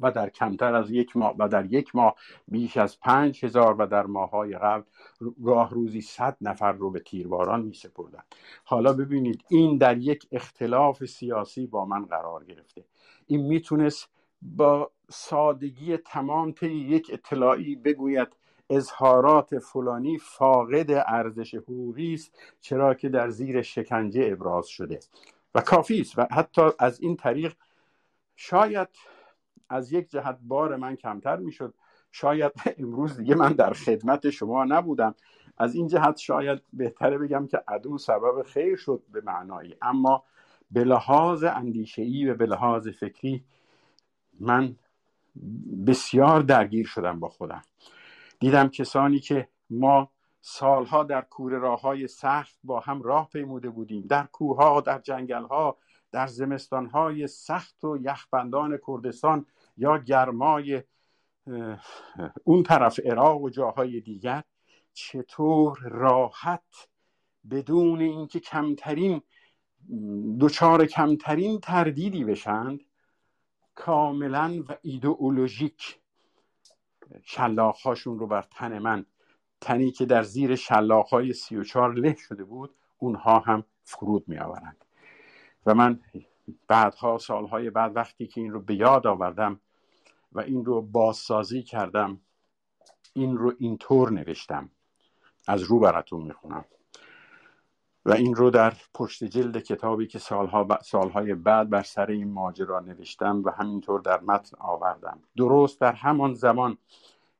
و 0.00 0.10
در 0.10 0.28
کمتر 0.28 0.74
از 0.74 0.90
یک 0.90 1.16
ماه 1.16 1.34
و 1.38 1.48
در 1.48 1.72
یک 1.72 1.96
ماه 1.96 2.14
بیش 2.48 2.76
از 2.76 3.00
پنج 3.00 3.44
هزار 3.44 3.74
و 3.78 3.86
در 3.86 4.06
ماههای 4.06 4.58
قبل 4.58 4.82
گاه 5.44 5.70
روزی 5.70 6.00
صد 6.00 6.36
نفر 6.40 6.72
رو 6.72 6.90
به 6.90 7.00
تیرباران 7.00 7.62
می 7.62 7.74
سپردن 7.74 8.22
حالا 8.64 8.92
ببینید 8.92 9.44
این 9.48 9.78
در 9.78 9.98
یک 9.98 10.26
اختلاف 10.32 11.04
سیاسی 11.04 11.66
با 11.66 11.84
من 11.84 12.04
قرار 12.04 12.44
گرفته. 12.44 12.84
این 13.26 13.46
می‌تونست 13.46 14.08
با 14.42 14.90
سادگی 15.10 15.96
تمام 15.96 16.52
طی 16.52 16.74
یک 16.74 17.10
اطلاعی 17.12 17.76
بگوید 17.76 18.28
اظهارات 18.70 19.58
فلانی 19.58 20.18
فاقد 20.18 20.90
ارزش 21.06 21.54
حقوقی 21.54 22.14
است 22.14 22.38
چرا 22.60 22.94
که 22.94 23.08
در 23.08 23.30
زیر 23.30 23.62
شکنجه 23.62 24.28
ابراز 24.32 24.66
شده. 24.66 25.00
و 25.54 25.60
کافی 25.60 26.00
است 26.00 26.18
و 26.18 26.26
حتی 26.30 26.62
از 26.78 27.00
این 27.00 27.16
طریق 27.16 27.54
شاید 28.36 28.88
از 29.72 29.92
یک 29.92 30.10
جهت 30.10 30.38
بار 30.42 30.76
من 30.76 30.96
کمتر 30.96 31.36
می‌شد. 31.36 31.74
شاید 32.12 32.52
امروز 32.78 33.16
دیگه 33.16 33.34
من 33.34 33.52
در 33.52 33.72
خدمت 33.72 34.30
شما 34.30 34.64
نبودم. 34.64 35.14
از 35.58 35.74
این 35.74 35.86
جهت 35.86 36.16
شاید 36.16 36.62
بهتره 36.72 37.18
بگم 37.18 37.46
که 37.46 37.62
عدو 37.68 37.98
سبب 37.98 38.42
خیر 38.42 38.76
شد 38.76 39.02
به 39.12 39.20
معنایی. 39.20 39.76
اما 39.82 40.24
به 40.70 40.84
لحاظ 40.84 41.44
اندیشه‌ای 41.44 42.30
و 42.30 42.34
به 42.34 42.46
لحاظ 42.46 42.88
فکری 42.88 43.44
من 44.40 44.76
بسیار 45.86 46.40
درگیر 46.40 46.86
شدم 46.86 47.20
با 47.20 47.28
خودم. 47.28 47.62
دیدم 48.40 48.68
کسانی 48.68 49.18
که 49.18 49.48
ما 49.70 50.10
سالها 50.40 51.04
در 51.04 51.20
کوره 51.20 51.58
راه 51.58 51.80
های 51.80 52.06
سخت 52.06 52.56
با 52.64 52.80
هم 52.80 53.02
راه 53.02 53.28
پیموده 53.32 53.70
بودیم. 53.70 54.06
در 54.06 54.26
کوه 54.32 54.82
در 54.82 54.98
جنگل 54.98 55.44
ها 55.44 55.76
در 56.12 56.26
زمستان 56.26 56.86
های 56.86 57.26
سخت 57.26 57.84
و 57.84 57.98
یخبندان 58.02 58.78
کردستان 58.86 59.46
یا 59.76 59.98
گرمای 59.98 60.82
اون 62.44 62.62
طرف 62.62 63.00
عراق 63.04 63.42
و 63.42 63.50
جاهای 63.50 64.00
دیگر 64.00 64.42
چطور 64.92 65.78
راحت 65.82 66.88
بدون 67.50 68.00
اینکه 68.00 68.40
کمترین 68.40 69.22
دچار 70.40 70.86
کمترین 70.86 71.60
تردیدی 71.60 72.24
بشند 72.24 72.80
کاملا 73.74 74.64
و 74.68 74.76
ایدئولوژیک 74.82 75.98
شلاخهاشون 77.22 78.18
رو 78.18 78.26
بر 78.26 78.42
تن 78.42 78.78
من. 78.78 79.06
تنی 79.60 79.90
که 79.90 80.06
در 80.06 80.22
زیر 80.22 80.54
شلاخهای 80.54 81.32
سی 81.32 81.56
و 81.56 81.64
چار 81.64 81.94
له 81.94 82.16
شده 82.16 82.44
بود 82.44 82.74
اونها 82.98 83.38
هم 83.38 83.64
فرود 83.84 84.28
می 84.28 84.38
آورند 84.38 84.84
و 85.66 85.74
من 85.74 86.00
بعدها 86.68 87.18
سالهای 87.18 87.70
بعد 87.70 87.96
وقتی 87.96 88.26
که 88.26 88.40
این 88.40 88.52
رو 88.52 88.60
به 88.60 88.74
یاد 88.74 89.06
آوردم 89.06 89.60
و 90.32 90.40
این 90.40 90.64
رو 90.64 90.82
بازسازی 90.82 91.62
کردم 91.62 92.20
این 93.14 93.36
رو 93.36 93.52
اینطور 93.58 94.12
نوشتم. 94.12 94.70
از 95.48 95.62
رو 95.62 95.80
براتون 95.80 96.22
می‌خونم. 96.22 96.64
و 98.06 98.12
این 98.12 98.34
رو 98.34 98.50
در 98.50 98.74
پشت 98.94 99.24
جلد 99.24 99.58
کتابی 99.58 100.06
که 100.06 100.18
سالها 100.18 100.78
سالهای 100.82 101.34
بعد 101.34 101.70
بر 101.70 101.82
سر 101.82 102.06
این 102.10 102.32
ماجرا 102.32 102.80
نوشتم 102.80 103.42
و 103.44 103.50
همینطور 103.50 104.00
در 104.00 104.20
متن 104.20 104.56
آوردم. 104.60 105.18
درست 105.36 105.80
در 105.80 105.92
همان 105.92 106.34
زمان 106.34 106.78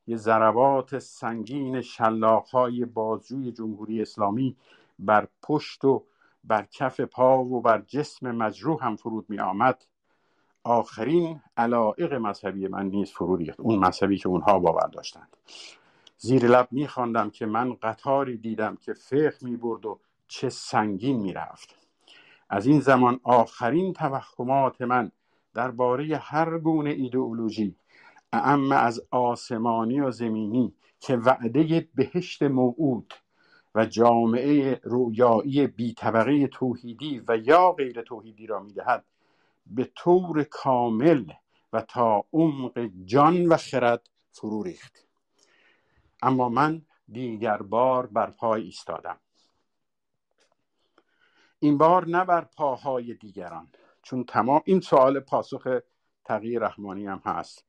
یه 0.06 0.16
ضربات 0.16 0.98
سنگین 0.98 1.80
شلاقهای 1.80 2.84
بازجوی 2.84 3.52
جمهوری 3.52 4.02
اسلامی 4.02 4.56
بر 4.98 5.28
پشت 5.42 5.84
و 5.84 6.04
بر 6.44 6.66
کف 6.70 7.00
پا 7.00 7.44
و 7.44 7.60
بر 7.60 7.82
جسم 7.86 8.30
مجروح 8.30 8.84
هم 8.84 8.96
فرود 8.96 9.30
می 9.30 9.40
آمد 9.40 9.84
آخرین 10.64 11.40
علائق 11.56 12.12
مذهبی 12.12 12.68
من 12.68 12.86
نیز 12.86 13.10
فرو 13.10 13.36
ریخت 13.36 13.60
اون 13.60 13.78
مذهبی 13.78 14.18
که 14.18 14.28
اونها 14.28 14.58
باور 14.58 14.86
داشتند. 14.86 15.36
زیر 16.18 16.46
لب 16.46 16.68
میخواندم 16.70 17.30
که 17.30 17.46
من 17.46 17.74
قطاری 17.74 18.36
دیدم 18.36 18.76
که 18.76 18.92
فقه 18.92 19.36
می 19.42 19.56
برد 19.56 19.86
و 19.86 20.00
چه 20.28 20.48
سنگین 20.48 21.20
می‌رفت. 21.20 21.74
از 22.50 22.66
این 22.66 22.80
زمان 22.80 23.20
آخرین 23.22 23.92
توهمات 23.92 24.82
من 24.82 25.12
درباره 25.54 26.16
هر 26.16 26.58
گونه 26.58 26.90
ایدئولوژی 26.90 27.76
اعم 28.32 28.72
از 28.72 29.02
آسمانی 29.10 30.00
و 30.00 30.10
زمینی 30.10 30.74
که 31.00 31.16
وعده 31.16 31.88
بهشت 31.94 32.42
موعود 32.42 33.14
و 33.74 33.86
جامعه 33.86 34.80
رویایی 34.82 35.66
بی 35.66 35.94
طبقه 35.94 36.46
توحیدی 36.46 37.22
و 37.28 37.36
یا 37.36 37.72
غیر 37.72 38.02
توحیدی 38.02 38.46
را 38.46 38.60
می‌دهد. 38.60 39.04
به 39.66 39.90
طور 39.96 40.42
کامل 40.42 41.24
و 41.72 41.80
تا 41.80 42.24
عمق 42.32 42.90
جان 43.04 43.46
و 43.46 43.56
خرد 43.56 44.10
فرو 44.30 44.62
ریخت. 44.62 45.06
اما 46.22 46.48
من 46.48 46.82
دیگر 47.08 47.56
بار 47.56 48.06
بر 48.06 48.30
پای 48.30 48.62
ایستادم. 48.62 49.18
این 51.58 51.78
بار 51.78 52.08
نه 52.08 52.24
بر 52.24 52.44
پاهای 52.44 53.14
دیگران 53.14 53.68
چون 54.02 54.24
تمام 54.24 54.62
این 54.64 54.80
سوال 54.80 55.20
پاسخ 55.20 55.80
تغییر 56.24 56.60
رحمانی 56.60 57.06
هم 57.06 57.22
هست. 57.24 57.64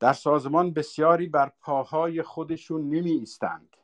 در 0.00 0.12
سازمان 0.12 0.72
بسیاری 0.72 1.26
بر 1.26 1.52
پاهای 1.60 2.22
خودشون 2.22 2.80
نمی 2.80 3.10
ایستند 3.10 3.76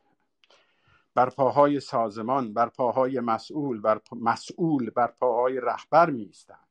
بر 1.15 1.29
پاهای 1.29 1.79
سازمان 1.79 2.53
بر 2.53 2.69
پاهای 2.69 3.19
مسئول 3.19 3.81
بر 3.81 4.01
مسئول 4.11 4.89
بر 4.89 5.07
پاهای 5.07 5.59
رهبر 5.59 6.09
می 6.09 6.23
ایستند 6.23 6.67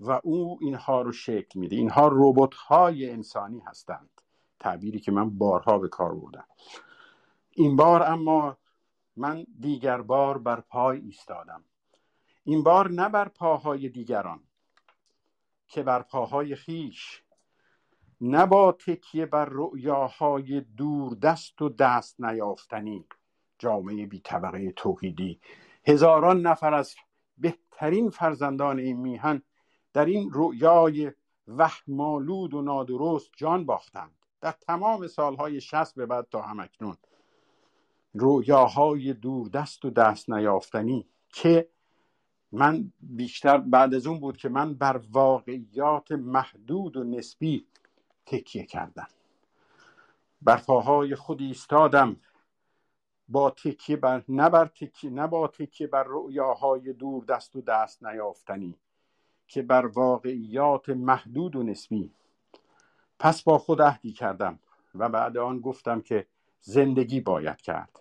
و 0.00 0.20
او 0.24 0.58
اینها 0.60 1.02
رو 1.02 1.12
شکل 1.12 1.60
میده. 1.60 1.76
اینها 1.76 2.08
روبوت 2.08 2.54
های 2.54 3.10
انسانی 3.10 3.60
هستند. 3.60 4.10
تعبیری 4.60 5.00
که 5.00 5.12
من 5.12 5.30
بارها 5.38 5.78
به 5.78 5.88
کار 5.88 6.14
بردم. 6.14 6.46
این 7.50 7.76
بار 7.76 8.02
اما 8.02 8.56
من 9.16 9.46
دیگر 9.60 10.02
بار 10.02 10.38
بر 10.38 10.60
پای 10.60 11.00
ایستادم. 11.00 11.64
این 12.44 12.62
بار 12.62 12.90
نه 12.90 13.08
بر 13.08 13.28
پاهای 13.28 13.88
دیگران 13.88 14.40
که 15.68 15.82
بر 15.82 16.02
پاهای 16.02 16.54
خیش 16.54 17.22
نه 18.20 18.46
با 18.46 18.72
تکیه 18.72 19.26
بر 19.26 19.44
رؤیاهای 19.50 20.60
دور 20.60 21.14
دست 21.14 21.62
و 21.62 21.68
دست 21.68 22.20
نیافتنی. 22.20 23.06
جامعه 23.64 24.06
بی 24.06 24.20
طبقه 24.20 24.72
توحیدی. 24.72 25.40
هزاران 25.86 26.40
نفر 26.40 26.74
از 26.74 26.94
بهترین 27.38 28.10
فرزندان 28.10 28.78
این 28.78 28.96
میهن 28.96 29.42
در 29.92 30.04
این 30.04 30.30
رؤیای 30.32 31.12
وحمالود 31.48 32.54
و 32.54 32.62
نادرست 32.62 33.30
جان 33.36 33.66
باختند. 33.66 34.10
در 34.40 34.52
تمام 34.52 35.06
سالهای 35.06 35.60
شست 35.60 35.94
به 35.94 36.06
بعد 36.06 36.26
تا 36.30 36.42
همکنون 36.42 36.96
رؤیاهای 38.14 39.12
دور 39.12 39.48
دست 39.48 39.84
و 39.84 39.90
دست 39.90 40.30
نیافتنی 40.30 41.06
که 41.28 41.68
من 42.52 42.92
بیشتر 43.00 43.58
بعد 43.58 43.94
از 43.94 44.06
اون 44.06 44.20
بود 44.20 44.36
که 44.36 44.48
من 44.48 44.74
بر 44.74 45.00
واقعیات 45.10 46.12
محدود 46.12 46.96
و 46.96 47.04
نسبی 47.04 47.66
تکیه 48.26 48.64
کردم. 48.64 49.08
بر 50.42 50.56
پاهای 50.56 51.14
خود 51.14 51.42
ایستادم. 51.42 52.16
با 53.28 53.50
تکیه 53.50 53.96
بر 53.96 54.24
نه 54.28 54.48
بر 54.50 54.66
تکیه 54.66 55.10
نه 55.10 55.26
با 55.26 55.48
تکیه 55.48 55.86
بر 55.86 56.04
رؤیاهای 56.08 56.92
دور 56.92 57.24
دست 57.24 57.56
و 57.56 57.60
دست 57.60 58.04
نیافتنی 58.04 58.74
که 59.48 59.62
بر 59.62 59.86
واقعیات 59.86 60.88
محدود 60.88 61.56
و 61.56 61.62
نسبی. 61.62 62.10
پس 63.18 63.42
با 63.42 63.58
خود 63.58 63.82
عهدی 63.82 64.12
کردم 64.12 64.58
و 64.94 65.08
بعد 65.08 65.36
آن 65.36 65.60
گفتم 65.60 66.00
که 66.00 66.26
زندگی 66.60 67.20
باید 67.20 67.56
کرد. 67.56 68.00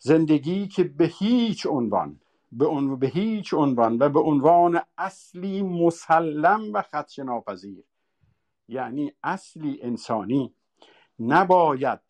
زندگی 0.00 0.68
که 0.68 0.84
به 0.84 1.04
هیچ 1.04 1.66
عنوان 1.66 2.20
به, 2.52 2.66
عنوان 2.66 2.98
به 2.98 3.06
هیچ 3.06 3.54
عنوان 3.54 3.98
و 3.98 4.08
به 4.08 4.20
عنوان 4.20 4.80
اصلی 4.98 5.62
مسلم 5.62 6.72
و 6.72 6.82
خدش 6.82 7.18
ناپذیر 7.18 7.84
یعنی 8.68 9.12
اصلی 9.22 9.78
انسانی 9.82 10.54
نباید 11.20 12.00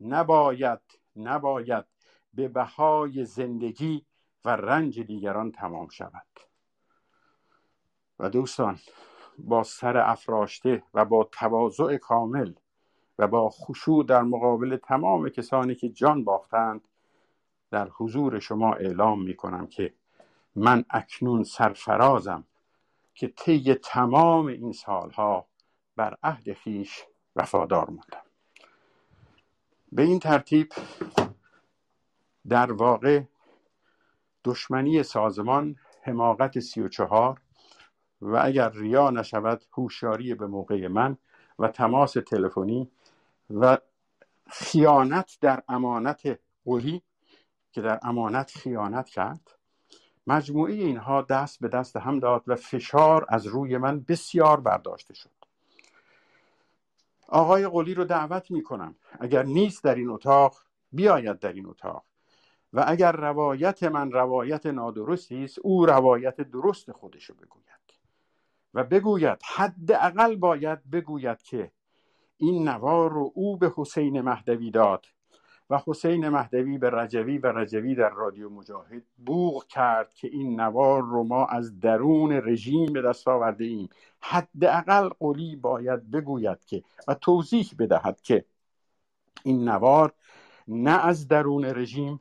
نباید 0.00 0.80
نباید 1.18 1.84
به 2.34 2.48
بهای 2.48 3.24
زندگی 3.24 4.06
و 4.44 4.48
رنج 4.50 5.00
دیگران 5.00 5.52
تمام 5.52 5.88
شود. 5.88 6.26
و 8.18 8.30
دوستان 8.30 8.78
با 9.38 9.62
سر 9.62 9.96
افراشته 9.96 10.82
و 10.94 11.04
با 11.04 11.28
تواضع 11.32 11.96
کامل 11.96 12.52
و 13.18 13.26
با 13.26 13.48
خشوع 13.48 14.04
در 14.04 14.22
مقابل 14.22 14.76
تمام 14.76 15.28
کسانی 15.28 15.74
که 15.74 15.88
جان 15.88 16.24
باختند 16.24 16.88
در 17.70 17.88
حضور 17.88 18.38
شما 18.38 18.74
اعلام 18.74 19.22
می 19.22 19.36
کنم 19.36 19.66
که 19.66 19.94
من 20.54 20.84
اکنون 20.90 21.44
سرفرازم 21.44 22.44
که 23.14 23.28
طی 23.28 23.74
تمام 23.74 24.46
این 24.46 24.72
سالها 24.72 25.46
بر 25.96 26.16
عهد 26.22 26.52
خیش 26.52 27.04
وفادار 27.36 27.90
موندم 27.90 28.27
به 29.92 30.02
این 30.02 30.18
ترتیب 30.18 30.72
در 32.48 32.72
واقع 32.72 33.22
دشمنی 34.44 35.02
سازمان 35.02 35.76
حماقت 36.02 36.60
سی 36.60 36.80
و 36.80 36.88
چهار 36.88 37.40
و 38.20 38.40
اگر 38.44 38.68
ریا 38.68 39.10
نشود 39.10 39.64
هوشیاری 39.72 40.34
به 40.34 40.46
موقع 40.46 40.88
من 40.88 41.16
و 41.58 41.68
تماس 41.68 42.12
تلفنی 42.12 42.90
و 43.50 43.78
خیانت 44.46 45.38
در 45.40 45.62
امانت 45.68 46.38
قولی 46.64 47.02
که 47.72 47.80
در 47.80 48.00
امانت 48.02 48.50
خیانت 48.50 49.08
کرد 49.08 49.58
مجموعه 50.26 50.72
اینها 50.72 51.22
دست 51.22 51.60
به 51.60 51.68
دست 51.68 51.96
هم 51.96 52.18
داد 52.18 52.42
و 52.46 52.56
فشار 52.56 53.26
از 53.28 53.46
روی 53.46 53.78
من 53.78 54.00
بسیار 54.00 54.60
برداشته 54.60 55.14
شد. 55.14 55.37
آقای 57.28 57.68
قلی 57.68 57.94
رو 57.94 58.04
دعوت 58.04 58.50
می 58.50 58.62
کنم 58.62 58.96
اگر 59.20 59.42
نیست 59.42 59.84
در 59.84 59.94
این 59.94 60.10
اتاق 60.10 60.56
بیاید 60.92 61.38
در 61.38 61.52
این 61.52 61.66
اتاق. 61.66 62.04
و 62.72 62.84
اگر 62.86 63.12
روایت 63.12 63.82
من 63.82 64.12
روایت 64.12 64.66
نادرستی 64.66 65.44
است 65.44 65.58
او 65.58 65.86
روایت 65.86 66.40
درست 66.40 66.92
خودشو 66.92 67.34
بگوید. 67.34 67.68
و 68.74 68.84
بگوید 68.84 69.38
حداقل 69.56 70.36
باید 70.36 70.90
بگوید 70.90 71.42
که 71.42 71.72
این 72.36 72.68
نوار 72.68 73.12
رو 73.12 73.32
او 73.34 73.56
به 73.56 73.72
حسین 73.76 74.20
مهدوی 74.20 74.70
داد. 74.70 75.06
و 75.70 75.80
حسین 75.86 76.28
مهدوی 76.28 76.78
به 76.78 76.90
رجوی 76.90 77.38
و 77.38 77.46
رجوی 77.46 77.94
در 77.94 78.10
رادیو 78.10 78.50
مجاهد 78.50 79.02
بوغ 79.26 79.66
کرد 79.66 80.14
که 80.14 80.28
این 80.28 80.60
نوار 80.60 81.02
رو 81.02 81.24
ما 81.24 81.46
از 81.46 81.80
درون 81.80 82.32
رژیم 82.32 82.92
به 82.92 83.02
دست 83.02 83.28
آورده 83.28 83.64
ایم. 83.64 83.88
حداقل 84.20 85.08
قلی 85.08 85.56
باید 85.56 86.10
بگوید 86.10 86.64
که 86.64 86.82
و 87.08 87.14
توضیح 87.14 87.70
بدهد 87.78 88.20
که 88.20 88.44
این 89.42 89.68
نوار 89.68 90.12
نه 90.68 91.06
از 91.06 91.28
درون 91.28 91.64
رژیم 91.64 92.20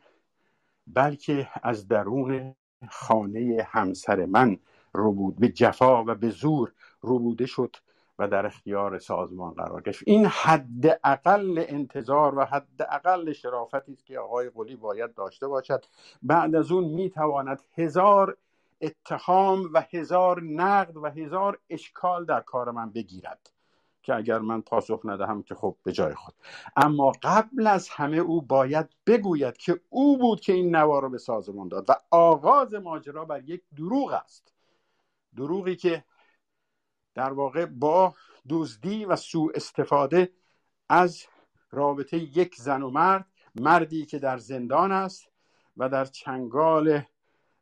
بلکه 0.87 1.49
از 1.63 1.87
درون 1.87 2.55
خانه 2.89 3.67
همسر 3.69 4.25
من 4.25 4.57
رو 4.93 5.11
بود. 5.11 5.35
به 5.39 5.49
جفا 5.49 6.03
و 6.03 6.15
به 6.15 6.29
زور 6.29 6.73
رو 7.01 7.19
بوده 7.19 7.45
شد 7.45 7.75
و 8.19 8.27
در 8.27 8.45
اختیار 8.45 8.99
سازمان 8.99 9.53
قرار 9.53 9.81
گرفت. 9.81 10.03
این 10.05 10.25
حد 10.25 10.99
اقل 11.03 11.65
انتظار 11.67 12.37
و 12.37 12.45
حد 12.45 12.87
اقل 12.89 13.33
شرافتی 13.33 13.93
است 13.93 14.05
که 14.05 14.19
آقای 14.19 14.49
قلی 14.49 14.75
باید 14.75 15.13
داشته 15.13 15.47
باشد. 15.47 15.85
بعد 16.23 16.55
از 16.55 16.71
اون 16.71 16.83
می‌تواند 16.83 17.61
هزار 17.75 18.37
اتهام 18.81 19.69
و 19.73 19.83
هزار 19.93 20.43
نقد 20.43 20.97
و 20.97 21.05
هزار 21.05 21.59
اشکال 21.69 22.25
در 22.25 22.41
کار 22.41 22.71
من 22.71 22.89
بگیرد 22.89 23.51
که 24.03 24.15
اگر 24.15 24.39
من 24.39 24.61
پاسخ 24.61 25.01
ندهم 25.03 25.43
که 25.43 25.55
خب 25.55 25.75
به 25.83 25.91
جای 25.91 26.13
خود. 26.13 26.35
اما 26.75 27.11
قبل 27.23 27.67
از 27.67 27.89
همه 27.89 28.17
او 28.17 28.41
باید 28.41 28.89
بگوید 29.07 29.57
که 29.57 29.79
او 29.89 30.17
بود 30.17 30.41
که 30.41 30.53
این 30.53 30.75
نوا 30.75 30.99
رو 30.99 31.09
به 31.09 31.17
سازمان 31.17 31.67
داد 31.67 31.85
و 31.89 31.93
آغاز 32.11 32.73
ماجرا 32.73 33.25
بر 33.25 33.43
یک 33.43 33.61
دروغ 33.77 34.11
است. 34.11 34.53
دروغی 35.35 35.75
که 35.75 36.03
در 37.17 37.33
واقع 37.33 37.65
با 37.65 38.13
دزدی 38.49 39.05
و 39.05 39.15
سوء 39.15 39.51
استفاده 39.55 40.29
از 40.89 41.23
رابطه 41.71 42.17
یک 42.17 42.55
زن 42.55 42.81
و 42.81 42.89
مرد 42.89 43.25
مردی 43.55 44.05
که 44.05 44.19
در 44.19 44.37
زندان 44.37 44.91
است 44.91 45.27
و 45.77 45.89
در 45.89 46.05
چنگال 46.05 47.01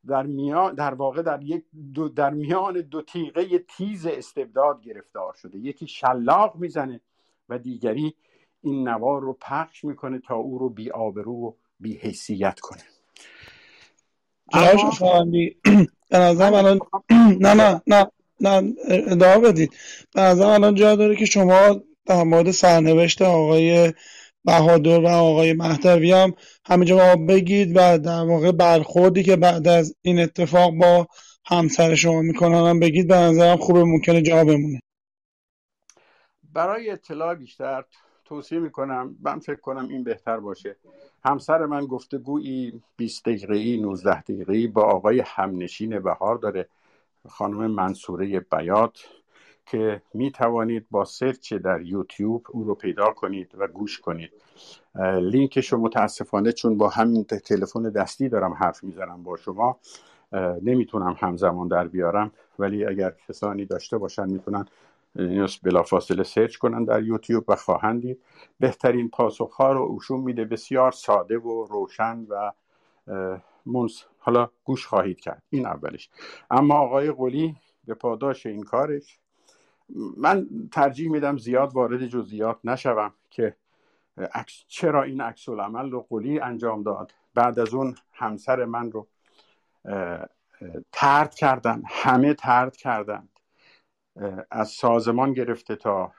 در 0.07 0.23
میان 0.23 0.75
در 0.75 0.93
واقع 0.93 1.21
در 1.21 1.43
یک 1.43 1.63
دو 1.93 2.09
در 2.09 2.29
میان 2.29 2.81
دو 2.81 3.01
تیغه 3.01 3.59
تیز 3.59 4.05
استبداد 4.05 4.81
گرفتار 4.81 5.33
شده. 5.33 5.57
یکی 5.57 5.87
شلاق 5.87 6.55
می‌زنه 6.55 7.01
و 7.49 7.57
دیگری 7.57 8.15
این 8.61 8.87
نوار 8.87 9.21
رو 9.21 9.33
پخش 9.41 9.83
می‌کنه 9.83 10.19
تا 10.19 10.35
او 10.35 10.57
رو 10.57 10.69
بی 10.69 10.91
آبرو 10.91 11.33
و 11.33 11.53
بی 11.79 11.97
حیثیت 11.97 12.59
کنه. 12.59 12.83
اما... 14.53 15.25
به 16.09 16.17
نظرم 16.17 16.53
الان 16.53 16.79
نه 17.45 17.53
نه 17.53 17.53
نه 17.53 17.81
نه. 17.87 18.11
ادامه 18.87 19.37
بدید. 19.37 19.73
نظرم 20.15 20.49
الان 20.49 20.75
جا 20.75 20.95
داره 20.95 21.15
که 21.15 21.25
شما 21.25 21.81
در 22.05 22.23
مورد 22.23 22.51
سرنوشت 22.51 23.21
آقای 23.21 23.93
بهادر 24.45 24.99
و 24.99 25.07
آقای 25.07 25.53
مهدوی 25.53 26.11
هم 26.11 26.33
همینجا 26.65 27.15
بگید 27.15 27.71
و 27.75 27.97
در 27.97 28.23
واقع 28.23 28.51
برخوردی 28.51 29.23
که 29.23 29.35
بعد 29.35 29.67
از 29.67 29.95
این 30.01 30.19
اتفاق 30.19 30.73
با 30.73 31.07
همسر 31.45 31.95
شما 31.95 32.21
می‌کنن 32.21 32.69
هم 32.69 32.79
بگید. 32.79 33.07
به 33.07 33.15
نظرم 33.15 33.57
خوبه 33.57 33.83
ممکنه 33.83 34.21
جا 34.21 34.43
بمونه. 34.43 34.79
برای 36.53 36.89
اطلاع 36.89 37.35
بیشتر 37.35 37.83
توصیه 38.25 38.59
می‌کنم 38.59 39.15
من 39.21 39.39
فکر 39.39 39.59
کنم 39.59 39.87
این 39.89 40.03
بهتر 40.03 40.37
باشه. 40.37 40.75
همسر 41.25 41.65
من 41.65 41.85
گفته 41.85 42.17
گویی 42.17 42.81
20 42.97 43.25
دقیقه 43.25 43.77
19 43.77 44.21
دقیقه 44.21 44.67
با 44.67 44.81
آقای 44.83 45.23
همنشین 45.25 45.99
بهار 45.99 46.35
داره. 46.35 46.69
خانم 47.29 47.67
منصوره 47.67 48.39
بیات 48.39 48.99
که 49.65 50.01
می 50.13 50.31
توانید 50.31 50.85
با 50.91 51.05
search 51.05 51.53
در 51.53 51.81
یوتیوب 51.81 52.45
او 52.49 52.63
رو 52.63 52.75
پیدا 52.75 53.11
کنید 53.11 53.51
و 53.57 53.67
گوش 53.67 53.99
کنید. 53.99 54.31
لینکش 55.21 55.73
رو 55.73 55.79
متاسفانه 55.79 56.51
چون 56.51 56.77
با 56.77 56.89
همین 56.89 57.23
تلفن 57.23 57.89
دستی 57.89 58.29
دارم 58.29 58.53
حرف 58.53 58.83
می‌زنم 58.83 59.23
با 59.23 59.37
شما 59.37 59.79
نمی‌تونم 60.61 61.15
همزمان 61.19 61.67
در 61.67 61.87
بیارم. 61.87 62.31
ولی 62.59 62.85
اگر 62.85 63.13
کسانی 63.27 63.65
داشته 63.65 63.97
باشن 63.97 64.29
می‌تونن 64.29 64.65
بلا 65.63 65.83
فاصله 65.83 66.23
search 66.23 66.55
کنن 66.55 66.83
در 66.83 67.03
یوتیوب 67.03 67.43
و 67.47 67.55
خواهند 67.55 68.01
دید. 68.01 68.21
بهترین 68.59 69.09
پاسخ 69.09 69.53
ها 69.53 69.71
رو 69.71 69.81
اوشون 69.81 70.19
میده. 70.19 70.45
بسیار 70.45 70.91
ساده 70.91 71.37
و 71.37 71.65
روشن 71.65 72.25
و 72.29 72.51
منص 73.65 74.03
حالا 74.19 74.49
گوش 74.63 74.85
خواهید 74.85 75.19
کرد. 75.19 75.43
این 75.49 75.65
اولش. 75.65 76.09
اما 76.51 76.75
آقای 76.75 77.11
قلی 77.11 77.55
به 77.85 77.93
پاداش 77.93 78.45
این 78.45 78.63
کارش. 78.63 79.19
من 80.17 80.47
ترجیح 80.71 81.11
میدم 81.11 81.37
زیاد 81.37 81.73
وارد 81.73 82.05
جزئیات 82.07 82.59
نشوم 82.63 83.13
که 83.29 83.55
چرا 84.67 85.03
این 85.03 85.21
عکس 85.21 85.49
العمل 85.49 85.91
رو 85.91 86.05
قلی 86.09 86.39
انجام 86.39 86.83
داد. 86.83 87.13
بعد 87.33 87.59
از 87.59 87.73
اون 87.73 87.95
همسر 88.13 88.65
من 88.65 88.91
رو 88.91 89.07
ترد 90.91 91.35
کردن. 91.35 91.81
همه 91.85 92.33
ترد 92.33 92.77
کردند. 92.77 93.29
از 94.51 94.69
سازمان 94.69 95.33
گرفته 95.33 95.75
تا 95.75 96.11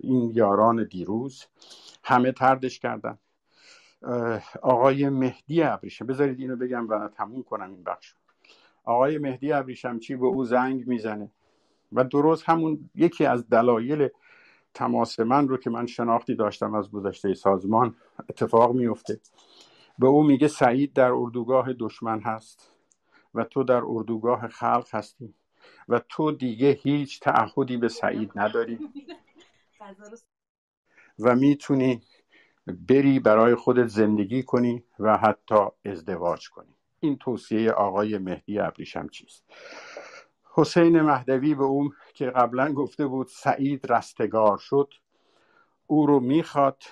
این 0.00 0.30
یاران 0.34 0.84
دیروز. 0.90 1.46
همه 2.04 2.32
تردش 2.32 2.78
کردن. 2.78 3.18
آقای 4.62 5.08
مهدی 5.08 5.62
ابریشم. 5.62 6.06
بذارید 6.06 6.40
اینو 6.40 6.56
بگم 6.56 6.88
و 6.88 7.08
تموم 7.08 7.42
کنم 7.42 7.70
این 7.70 7.84
بخش 7.84 8.14
آقای 8.84 9.18
مهدی 9.18 9.52
ابریشم 9.52 9.98
چی 9.98 10.16
به 10.16 10.26
او 10.26 10.44
زنگ 10.44 10.88
می‌زنه 10.88 11.30
و 11.92 12.04
درست 12.04 12.48
همون 12.48 12.90
یکی 12.94 13.26
از 13.26 13.48
دلایل 13.48 14.08
تماس 14.74 15.20
من 15.20 15.48
رو 15.48 15.56
که 15.56 15.70
من 15.70 15.86
شناختی 15.86 16.34
داشتم 16.34 16.74
از 16.74 16.90
گذشته 16.90 17.34
سازمان 17.34 17.96
اتفاق 18.28 18.74
میفته. 18.74 19.20
به 19.98 20.06
او 20.06 20.22
میگه 20.22 20.48
سعید 20.48 20.92
در 20.92 21.12
اردوگاه 21.12 21.72
دشمن 21.72 22.20
هست 22.20 22.70
و 23.34 23.44
تو 23.44 23.64
در 23.64 23.82
اردوگاه 23.86 24.48
خلق 24.48 24.88
هستی 24.92 25.34
و 25.88 26.00
تو 26.08 26.32
دیگه 26.32 26.70
هیچ 26.70 27.20
تعهدی 27.20 27.76
به 27.76 27.88
سعید 27.88 28.30
نداری. 28.34 28.78
و 31.18 31.36
می‌تونی 31.36 32.02
بری 32.66 33.18
برای 33.18 33.54
خودت 33.54 33.86
زندگی 33.86 34.42
کنی 34.42 34.84
و 34.98 35.16
حتی 35.16 35.64
ازدواج 35.84 36.50
کنی. 36.50 36.74
این 37.00 37.16
توصیه 37.16 37.70
آقای 37.70 38.18
مهدی 38.18 38.58
ابریشم 38.58 39.08
چیست؟ 39.08 39.44
حسین 40.54 41.00
مهدوی 41.00 41.54
به 41.54 41.64
اون 41.64 41.92
که 42.14 42.26
قبلا 42.26 42.72
گفته 42.72 43.06
بود 43.06 43.26
سعید 43.30 43.92
رستگار 43.92 44.58
شد 44.58 44.94
او 45.86 46.06
رو 46.06 46.20
می‌خواد 46.20 46.82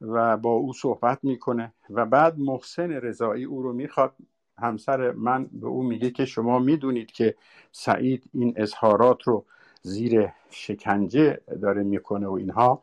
و 0.00 0.36
با 0.36 0.50
او 0.50 0.72
صحبت 0.72 1.18
می‌کنه 1.22 1.74
و 1.90 2.06
بعد 2.06 2.38
محسن 2.38 2.90
رضایی 2.90 3.44
او 3.44 3.62
رو 3.62 3.72
می‌خواد. 3.72 4.14
همسر 4.58 5.12
من 5.12 5.48
به 5.52 5.66
او 5.66 5.82
میگه 5.82 6.10
که 6.10 6.24
شما 6.24 6.58
می‌دونید 6.58 7.10
که 7.10 7.34
سعید 7.72 8.30
این 8.34 8.54
اظهارات 8.56 9.22
رو 9.22 9.44
زیر 9.82 10.28
شکنجه 10.50 11.40
داره 11.62 11.82
می‌کنه 11.82 12.26
و 12.26 12.32
اینها. 12.32 12.82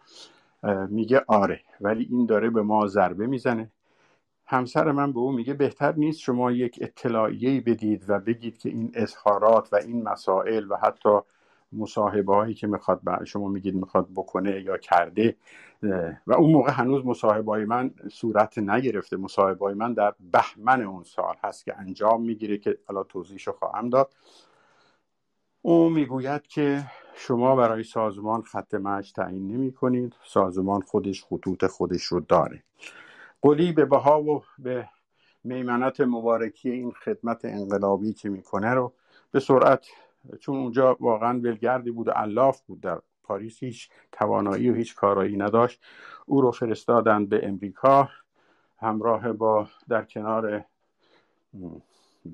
میگه 0.90 1.24
آره 1.28 1.62
ولی 1.82 2.08
این 2.12 2.26
داره 2.26 2.50
به 2.50 2.62
ما 2.62 2.88
ضربه 2.88 3.28
می‌زنه. 3.28 3.72
همسر 4.46 4.92
من 4.92 5.14
به 5.14 5.20
او 5.20 5.32
میگه 5.32 5.54
بهتر 5.54 5.94
نیست 5.96 6.20
شما 6.20 6.52
یک 6.52 6.80
اطلاعیه 6.82 7.62
بدید 7.62 8.06
و 8.08 8.20
بگید 8.20 8.58
که 8.58 8.70
این 8.70 8.92
اظهارات 8.96 9.74
و 9.74 9.76
این 9.76 10.04
مسائل 10.04 10.72
و 10.72 10.76
حتی 10.76 11.20
مصاحبه 11.74 12.36
هایی 12.36 12.54
که 12.54 12.68
می‌خواد 12.68 13.02
شما 13.26 13.48
میگید 13.48 13.76
می‌خواد 13.76 14.08
بکنه 14.16 14.62
یا 14.62 14.78
کرده 14.78 15.36
و 16.28 16.34
اون 16.34 16.52
موقع 16.52 16.72
هنوز 16.72 17.06
مصاحبه 17.06 17.66
من 17.66 17.92
صورت 18.12 18.58
نگرفته. 18.58 19.18
مصاحبه 19.18 19.74
من 19.74 19.94
در 19.94 20.14
بهمن 20.34 20.82
اون 20.82 21.04
سال 21.04 21.36
هست 21.44 21.66
که 21.66 21.80
انجام 21.80 22.22
می‌گیره 22.22 22.58
که 22.58 22.78
حالا 22.88 23.04
توضیحشو 23.04 23.52
خواهم 23.52 23.90
داد. 23.90 24.14
او 25.66 25.90
می‌گوید 25.90 26.48
که 26.48 26.84
شما 27.16 27.56
برای 27.56 27.84
سازمان 27.84 28.42
خط 28.42 28.74
مش 28.74 29.12
تعیین 29.12 29.48
نمی 29.48 29.72
کنید 29.72 30.16
سازمان 30.26 30.82
خودش 30.82 31.24
خطوط 31.24 31.66
خودش 31.66 32.04
رو 32.04 32.20
داره. 32.20 32.64
قلی 33.42 33.72
به 33.72 33.86
بها 33.86 34.22
و 34.22 34.44
به 34.60 34.90
میمنت 35.44 36.02
مبارکی 36.02 36.70
این 36.70 36.92
خدمت 36.92 37.46
انقلابی 37.46 38.14
که 38.14 38.30
می‌کنه 38.30 38.74
رو 38.74 38.94
به 39.32 39.40
سرعت 39.40 39.88
چون 40.40 40.56
اونجا 40.58 40.98
واقعا 41.00 41.40
ولگردی 41.40 41.92
بود 41.92 42.08
و 42.08 42.12
علاف 42.12 42.62
بود 42.62 42.82
در 42.82 43.02
پاریس 43.24 43.60
هیچ 43.60 43.90
توانایی 44.12 44.70
و 44.70 44.74
هیچ 44.74 44.96
کارایی 44.96 45.38
نداشت. 45.38 45.82
او 46.26 46.42
رو 46.42 46.52
فرستادن 46.52 47.26
به 47.26 47.48
امریکا. 47.48 48.10
همراه 48.78 49.34
با 49.34 49.68
در 49.90 50.04
کنار 50.04 50.66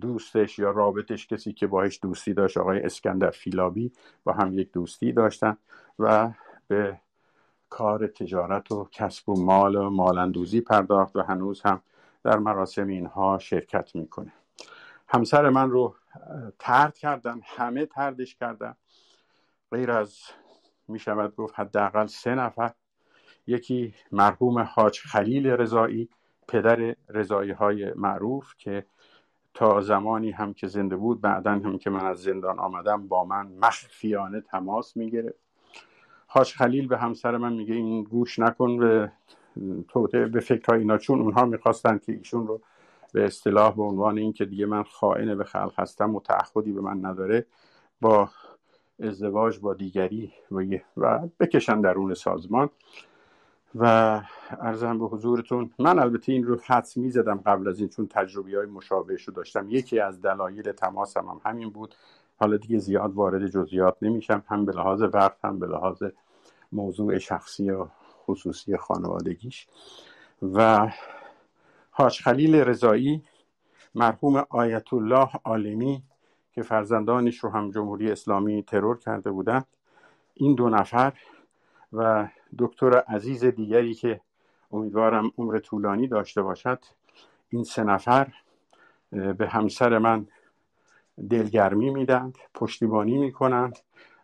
دوستش 0.01 0.59
یا 0.59 0.71
رابطش 0.71 1.27
کسی 1.27 1.53
که 1.53 1.67
باهش 1.67 1.99
دوستی 2.01 2.33
داشت 2.33 2.57
آقای 2.57 2.79
اسکندر 2.79 3.29
فیلابی 3.29 3.91
با 4.23 4.33
هم 4.33 4.59
یک 4.59 4.71
دوستی 4.71 5.11
داشتن 5.11 5.57
و 5.99 6.31
به 6.67 6.99
کار 7.69 8.07
تجارت 8.07 8.71
و 8.71 8.87
کسب 8.91 9.29
و 9.29 9.43
مال 9.43 9.75
و 9.75 9.89
مالندوزی 9.89 10.61
پرداخت 10.61 11.15
و 11.15 11.21
هنوز 11.21 11.61
هم 11.61 11.81
در 12.23 12.37
مراسم 12.37 12.87
اینها 12.87 13.37
شرکت 13.39 13.95
می‌کنه. 13.95 14.33
همسر 15.07 15.49
من 15.49 15.69
رو 15.69 15.95
ترد 16.59 16.97
کردن 16.97 17.41
همه 17.43 17.85
تردش 17.85 18.35
کردن 18.35 18.75
غیر 19.71 19.91
از 19.91 20.19
می‌شود 20.87 21.35
گفت 21.35 21.59
حداقل 21.59 22.05
سه 22.05 22.35
نفر. 22.35 22.71
یکی 23.47 23.93
مرحوم 24.11 24.59
حاج 24.59 24.99
خلیل 24.99 25.47
رضایی 25.47 26.09
پدر 26.47 26.95
رضایی 27.09 27.51
های 27.51 27.93
معروف 27.93 28.53
که 28.57 28.85
تا 29.59 29.81
زمانی 29.81 30.31
هم 30.31 30.53
که 30.53 30.67
زنده 30.67 30.95
بود 30.95 31.21
بعدا 31.21 31.51
هم 31.51 31.77
که 31.77 31.89
من 31.89 32.05
از 32.05 32.17
زندان 32.21 32.59
آمدم 32.59 33.07
با 33.07 33.25
من 33.25 33.47
مخفیانه 33.61 34.41
تماس 34.41 34.97
می‌گرفت. 34.97 35.39
حاج 36.27 36.53
خلیل 36.53 36.87
به 36.87 36.97
همسر 36.97 37.37
من 37.37 37.53
میگه 37.53 37.75
این 37.75 38.03
گوش 38.03 38.39
نکن 38.39 38.77
به 38.77 39.11
توته 39.87 40.25
به 40.25 40.39
فکر 40.39 40.73
اینا. 40.73 40.97
چون 40.97 41.21
اونها 41.21 41.45
می‌خواستن 41.45 41.97
که 41.97 42.11
ایشون 42.11 42.47
رو 42.47 42.61
به 43.13 43.25
اصطلاح 43.25 43.75
به 43.75 43.83
عنوان 43.83 44.17
اینکه 44.17 44.45
دیگه 44.45 44.65
من 44.65 44.83
خائن 44.83 45.37
به 45.37 45.43
خلق 45.43 45.73
هستم 45.79 46.15
و 46.15 46.21
به 46.55 46.81
من 46.81 47.05
نداره 47.05 47.45
با 48.01 48.29
ازدواج 48.99 49.59
با 49.59 49.73
دیگری 49.73 50.33
و 50.97 51.19
بکشن 51.39 51.81
درون 51.81 52.13
سازمان. 52.13 52.69
و 53.75 54.21
ارزم 54.49 54.99
به 54.99 55.05
حضورتون 55.05 55.71
من 55.79 55.99
البته 55.99 56.31
این 56.31 56.43
رو 56.43 56.59
حدس 56.65 56.97
می 56.97 57.11
زدم 57.11 57.37
قبل 57.45 57.67
از 57.67 57.79
این 57.79 57.89
چون 57.89 58.07
تجربی 58.07 58.55
های 58.55 58.65
مشابهش 58.65 59.23
رو 59.23 59.33
داشتم. 59.33 59.69
یکی 59.69 59.99
از 59.99 60.21
دلایل 60.21 60.71
تماسم 60.71 61.27
هم 61.27 61.41
همین 61.45 61.69
بود. 61.69 61.95
حالا 62.39 62.57
دیگه 62.57 62.77
زیاد 62.77 63.13
وارد 63.13 63.47
جزئیات 63.47 63.97
نمیشم 64.01 64.43
هم 64.47 64.65
به 64.65 64.71
لحاظ 64.71 65.01
وقت 65.01 65.45
هم 65.45 65.59
به 65.59 65.67
لحاظ 65.67 66.03
موضوع 66.71 67.17
شخصی 67.17 67.71
و 67.71 67.87
خصوصی 68.25 68.77
خانوادگیش. 68.77 69.67
و 70.53 70.89
حاج 71.91 72.21
خلیل 72.21 72.55
رضایی 72.55 73.23
مرحوم 73.95 74.45
آیت 74.49 74.93
الله 74.93 75.29
عالمی 75.43 76.03
که 76.51 76.61
فرزندانش 76.61 77.37
رو 77.37 77.49
هم 77.49 77.71
جمهوری 77.71 78.11
اسلامی 78.11 78.63
ترور 78.63 78.97
کرده 78.97 79.31
بودند. 79.31 79.65
این 80.33 80.55
دو 80.55 80.69
نفر 80.69 81.13
و 81.93 82.27
دکتر 82.57 82.97
عزیز 82.97 83.45
دیگری 83.45 83.93
که 83.93 84.21
امیدوارم 84.71 85.31
عمر 85.37 85.59
طولانی 85.59 86.07
داشته 86.07 86.41
باشد. 86.41 86.79
این 87.49 87.63
سه 87.63 87.83
نفر 87.83 88.33
به 89.11 89.47
همسر 89.47 89.97
من 89.97 90.27
دلگرمی 91.29 91.89
میدند 91.89 92.37
پشتیبانی 92.53 93.17
می‌کنند 93.17 93.79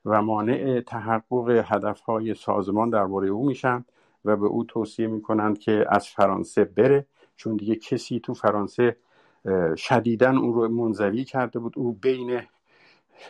و 0.06 0.22
مانع 0.22 0.82
تحقق 0.82 1.64
هدفهای 1.66 2.36
سازمان 2.36 2.90
درباره 2.90 3.28
او 3.28 3.46
میشن 3.46 3.86
و 4.26 4.38
به 4.38 4.46
او 4.46 4.64
توصیه 4.64 5.08
می‌کنند 5.08 5.60
که 5.60 5.86
از 5.90 6.08
فرانسه 6.08 6.64
بره. 6.64 7.06
چون 7.36 7.56
دیگه 7.56 7.76
کسی 7.76 8.20
تو 8.20 8.34
فرانسه 8.34 8.98
شدیدن 9.78 10.38
اون 10.38 10.54
رو 10.54 10.68
منزوی 10.68 11.24
کرده 11.24 11.60
بود. 11.60 11.74
او 11.78 11.94
بین 11.94 12.42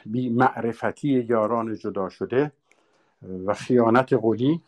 بی 0.05 0.29
معرفتی 0.29 1.09
یاران 1.29 1.75
جدا 1.75 2.09
شده 2.09 2.51
و 3.45 3.53
خیانت 3.53 4.13
قولی 4.13 4.61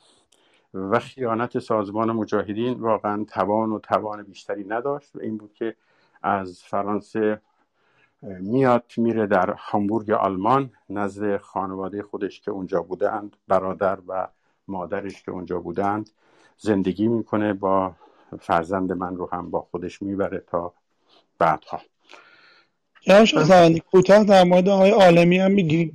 و 0.73 0.99
خیانت 0.99 1.59
سازمان 1.59 2.11
مجاهدین 2.11 2.79
واقعا 2.79 3.23
توان 3.23 3.71
و 3.71 3.79
توان 3.79 4.23
بیشتری 4.23 4.63
نداشت. 4.63 5.15
و 5.15 5.19
این 5.21 5.37
بود 5.37 5.53
که 5.53 5.75
از 6.23 6.63
فرانسه 6.63 7.41
میاد 8.21 8.83
میره 8.97 9.27
در 9.27 9.53
هامبورگ 9.57 10.11
آلمان. 10.11 10.71
نزد 10.89 11.37
خانواده 11.37 12.03
خودش 12.03 12.41
که 12.41 12.51
اونجا 12.51 12.81
بودند 12.81 13.35
برادر 13.47 13.97
و 14.07 14.27
مادرش 14.67 15.23
که 15.23 15.31
اونجا 15.31 15.59
بودند 15.59 16.09
زندگی 16.57 17.07
می‌کنه. 17.07 17.53
با 17.53 17.95
فرزند 18.39 18.91
من 18.91 19.15
رو 19.15 19.29
هم 19.31 19.51
با 19.51 19.61
خودش 19.61 20.01
می‌بره 20.01 20.43
تا 20.47 20.73
بعدها. 21.39 21.81
یعنی 23.07 23.79
کوتاه 23.79 24.23
در 24.23 24.43
مورد 24.43 24.69
آقای 24.69 24.91
عالمی 24.91 25.37
هم 25.37 25.51
میگی؟ 25.51 25.93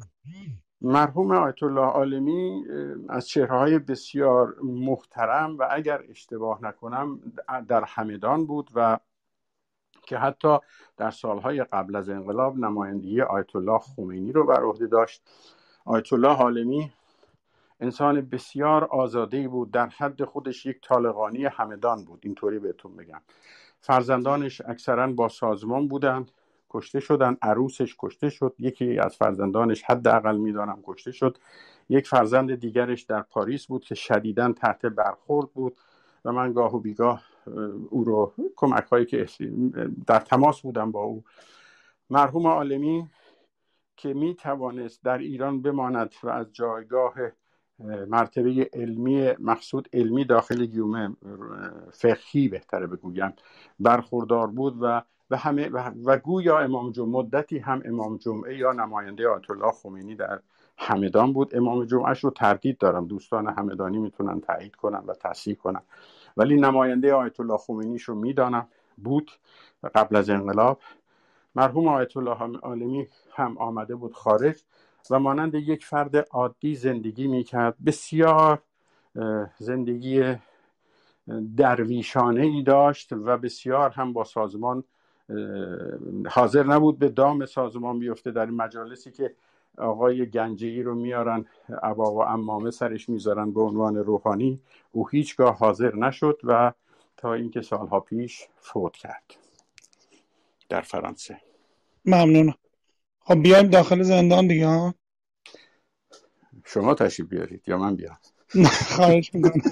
مرحوم 0.85 1.33
آیت 1.33 1.63
الله 1.63 1.81
عالمی 1.81 2.65
از 3.09 3.29
چهره 3.29 3.59
های 3.59 3.79
بسیار 3.79 4.57
محترم 4.63 5.59
و 5.59 5.69
اگر 5.71 6.03
اشتباه 6.09 6.65
نکنم 6.65 7.21
در 7.69 7.85
همدان 7.85 8.47
بود 8.47 8.71
و 8.75 8.99
که 10.03 10.19
حتی 10.19 10.59
در 10.97 11.11
سالهای 11.11 11.65
قبل 11.65 11.97
از 11.97 12.09
انقلاب 12.09 12.57
نمایندگی 12.57 13.21
آیت 13.23 13.57
الله 13.57 13.79
خمینی 13.79 14.33
رو 14.33 14.47
بر 14.47 14.63
عهده 14.63 14.87
داشت. 14.87 15.23
آیت 15.85 16.13
الله 16.13 16.37
عالمی 16.37 16.93
انسان 17.81 18.21
بسیار 18.21 18.85
آزاده 18.85 19.49
بود 19.49 19.71
در 19.71 19.87
حد 19.87 20.25
خودش 20.25 20.67
یک 20.67 20.81
طالقانی 20.81 21.45
همدان 21.45 22.05
بود. 22.05 22.21
اینطوری 22.23 22.59
بهتون 22.59 22.97
بگم. 22.97 23.21
فرزندانش 23.81 24.61
اکثرا 24.61 25.13
با 25.13 25.29
سازمان 25.29 25.89
بودند. 25.89 26.31
کشته 26.73 27.01
شدن 27.01 27.37
عروسش 27.43 27.97
کشته 27.99 28.31
شد 28.31 28.55
یکی 28.59 28.99
از 28.99 29.17
فرزندانش 29.17 29.83
حداقل 29.83 30.37
می‌دانم 30.37 30.79
کشته 30.85 31.13
شد. 31.13 31.39
یک 31.89 32.09
فرزند 32.09 32.55
دیگرش 32.55 33.03
در 33.03 33.23
پاریس 33.23 33.67
بود 33.67 33.85
که 33.85 33.95
شدیدا 33.95 34.53
تحت 34.53 34.87
برخورد 34.87 35.51
بود 35.51 35.77
و 36.25 36.33
من 36.33 36.53
گاه 36.53 36.77
و 36.77 36.81
بیگاه 36.81 37.23
او 37.91 38.05
رو 38.05 38.33
کمک 38.57 38.85
هایی 38.85 39.07
که 39.07 39.27
در 40.07 40.19
تماس 40.19 40.61
بودم 40.61 40.93
با 40.93 41.03
او. 41.03 41.25
مرحوم 42.11 42.47
عالمی 42.47 43.11
که 43.97 44.15
می 44.15 44.35
توانست 44.35 45.05
در 45.05 45.19
ایران 45.19 45.63
بماند 45.63 46.15
و 46.23 46.29
از 46.29 46.53
جایگاه 46.53 47.15
مرتبه 48.09 48.71
علمی 48.73 49.33
مقصود 49.39 49.89
علمی 49.93 50.25
داخل 50.25 50.67
گیومه 50.67 51.17
فقهی 51.93 52.49
بهتره 52.49 52.87
بگویم 52.87 53.33
برخوردار 53.81 54.47
بود 54.47 54.79
و 54.81 55.03
و 55.33 55.37
همه 55.37 55.69
و, 56.05 56.19
گویا 56.19 56.59
امام 56.59 56.91
جمعه 56.91 57.11
مدتی 57.11 57.59
هم 57.59 57.83
امام 57.85 58.17
جمعه 58.17 58.57
یا 58.57 58.73
نماینده 58.73 59.29
آیت 59.29 59.51
الله 59.51 59.73
خمینی 59.73 60.15
در 60.15 60.41
همدان 60.79 61.33
بود. 61.33 61.57
امام 61.57 61.85
جمعهش 61.85 62.25
رو 62.25 62.31
تردید 62.31 62.79
دارم. 62.79 63.07
دوستان 63.07 63.47
همدانی 63.47 63.99
می‌تونن 63.99 64.41
تایید 64.41 64.77
کنن 64.77 65.03
و 65.07 65.15
تصحیح 65.15 65.57
کنن. 65.57 65.83
ولی 66.37 66.57
نماینده 66.57 67.15
آیت 67.15 67.41
الله 67.41 67.57
خمینیش 67.57 68.03
رو 68.03 68.15
می‌دانم. 68.15 68.69
بود 68.97 69.31
قبل 69.95 70.17
از 70.17 70.31
انقلاب. 70.31 70.81
مرحوم 71.55 71.89
آیت 71.89 72.17
الله 72.17 72.59
عالمی 72.59 73.09
هم 73.35 73.59
آمده 73.59 73.95
بود 73.95 74.15
خارج 74.15 74.63
و 75.11 75.19
مانند 75.19 75.55
یک 75.55 75.85
فرد 75.85 76.17
عادی 76.17 76.75
زندگی 76.75 77.27
می‌کرد. 77.27 77.77
بسیار 77.87 78.63
زندگی 79.59 80.35
درویشانه 81.57 82.43
ای 82.43 82.63
داشت 82.63 83.13
و 83.13 83.39
بسیار 83.39 83.91
هم 83.91 84.13
با 84.13 84.25
سازمان 84.25 84.85
حاضر 86.31 86.63
نبود 86.67 86.99
به 86.99 87.09
دام 87.09 87.47
سازمان 87.47 87.99
بیفته 87.99 88.31
در 88.31 88.47
این 88.47 88.55
مجالسی 88.55 89.11
که 89.11 89.35
آقای 89.79 90.27
گنجی 90.27 90.83
رو 90.83 90.95
میارن 90.95 91.47
عبا 91.83 92.15
و 92.15 92.23
امامه 92.23 92.71
سرش 92.71 93.09
می‌ذارن 93.09 93.53
به 93.53 93.61
عنوان 93.61 93.97
روحانی. 93.97 94.61
او 94.93 95.09
هیچگاه 95.09 95.57
حاضر 95.57 95.95
نشد 95.95 96.41
و 96.45 96.73
تا 97.17 97.35
اینکه 97.35 97.63
سالها 97.63 98.01
پیش 98.01 98.49
فوت 98.61 98.97
کرد 98.97 99.35
در 100.69 100.81
فرانسه. 100.81 101.41
ممنون. 102.05 102.55
خب 103.21 103.43
بیایم 103.43 103.67
داخل 103.67 104.03
زندان 104.03 104.47
دیگه 104.47 104.67
ها؟ 104.67 104.95
شما 106.65 106.95
تشریف 106.95 107.29
بیارید 107.29 107.69
یا 107.69 107.79
من 107.79 107.97
بیام؟ 107.97 108.19
خواهش 108.97 109.35
می‌کنم. 109.35 109.63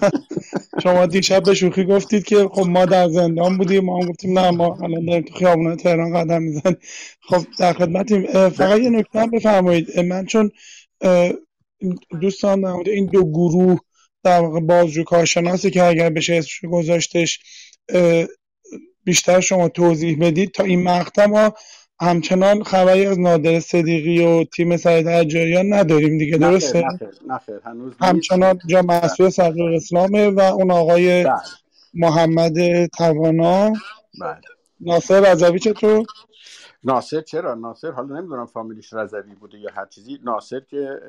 شما 0.82 1.06
دیشب 1.06 1.42
به 1.42 1.54
شوخی 1.54 1.84
گفتید 1.84 2.24
که 2.24 2.48
خب 2.52 2.66
ما 2.66 2.84
در 2.84 3.08
زندان 3.08 3.58
بودیم 3.58 3.84
ما 3.84 4.06
گفتیم 4.06 4.38
نه 4.38 4.50
ما 4.50 4.78
الان 4.82 5.04
داریم 5.04 5.22
تو 5.22 5.34
خیابون 5.34 5.76
تهران 5.76 6.14
قدم 6.14 6.42
میزن 6.42 6.76
خب 7.20 7.46
در 7.58 7.72
خدمتیم. 7.72 8.48
فقط 8.48 8.80
یه 8.80 8.90
نکته 8.90 9.26
بفرمایید. 9.26 10.00
من 10.00 10.26
چون 10.26 10.50
دوستان 12.20 12.60
در 12.60 12.90
این 12.90 13.06
دو 13.06 13.24
گروه 13.24 13.78
در 14.24 14.40
واقع 14.40 14.60
بازجو 14.60 15.04
کارشناسی 15.04 15.70
که 15.70 15.84
اگر 15.84 16.10
بشه 16.10 16.34
اسمش 16.34 16.60
گذاشتش 16.70 17.40
بیشتر 19.04 19.40
شما 19.40 19.68
توضیح 19.68 20.18
بدید. 20.20 20.50
تا 20.50 20.64
این 20.64 20.82
مقطع 20.82 21.26
ما 21.26 21.54
همچنان 22.00 22.62
خبری 22.62 23.06
از 23.06 23.18
نادر 23.18 23.60
صدیقی 23.60 24.24
و 24.24 24.44
تیم 24.44 24.76
سعید 24.76 25.08
حجاریان 25.08 25.72
نداریم 25.72 26.18
دیگه 26.18 26.38
درسته؟ 26.38 26.84
نخیر 27.28 27.60
هنوز 27.64 27.92
همچنان 28.00 28.58
جا 28.66 28.82
مسئول 28.82 29.30
صدر 29.30 29.62
اسلامه 29.74 30.28
و 30.28 30.40
اون 30.40 30.70
آقای 30.70 31.24
بله. 31.24 31.34
محمد 31.94 32.86
توانا. 32.86 33.72
بله. 34.20 34.40
ناصر 34.80 35.32
رضوی 35.32 35.58
چطور؟ 35.58 36.06
ناصر 36.84 37.20
چرا؟ 37.20 37.54
ناصر 37.54 37.90
حالا 37.90 38.20
نمی‌دونم 38.20 38.46
فامیلیش 38.46 38.92
رضوی 38.92 39.34
بوده 39.34 39.58
یا 39.58 39.70
هر 39.74 39.86
چیزی. 39.86 40.18
ناصر 40.24 40.60
که 40.60 41.00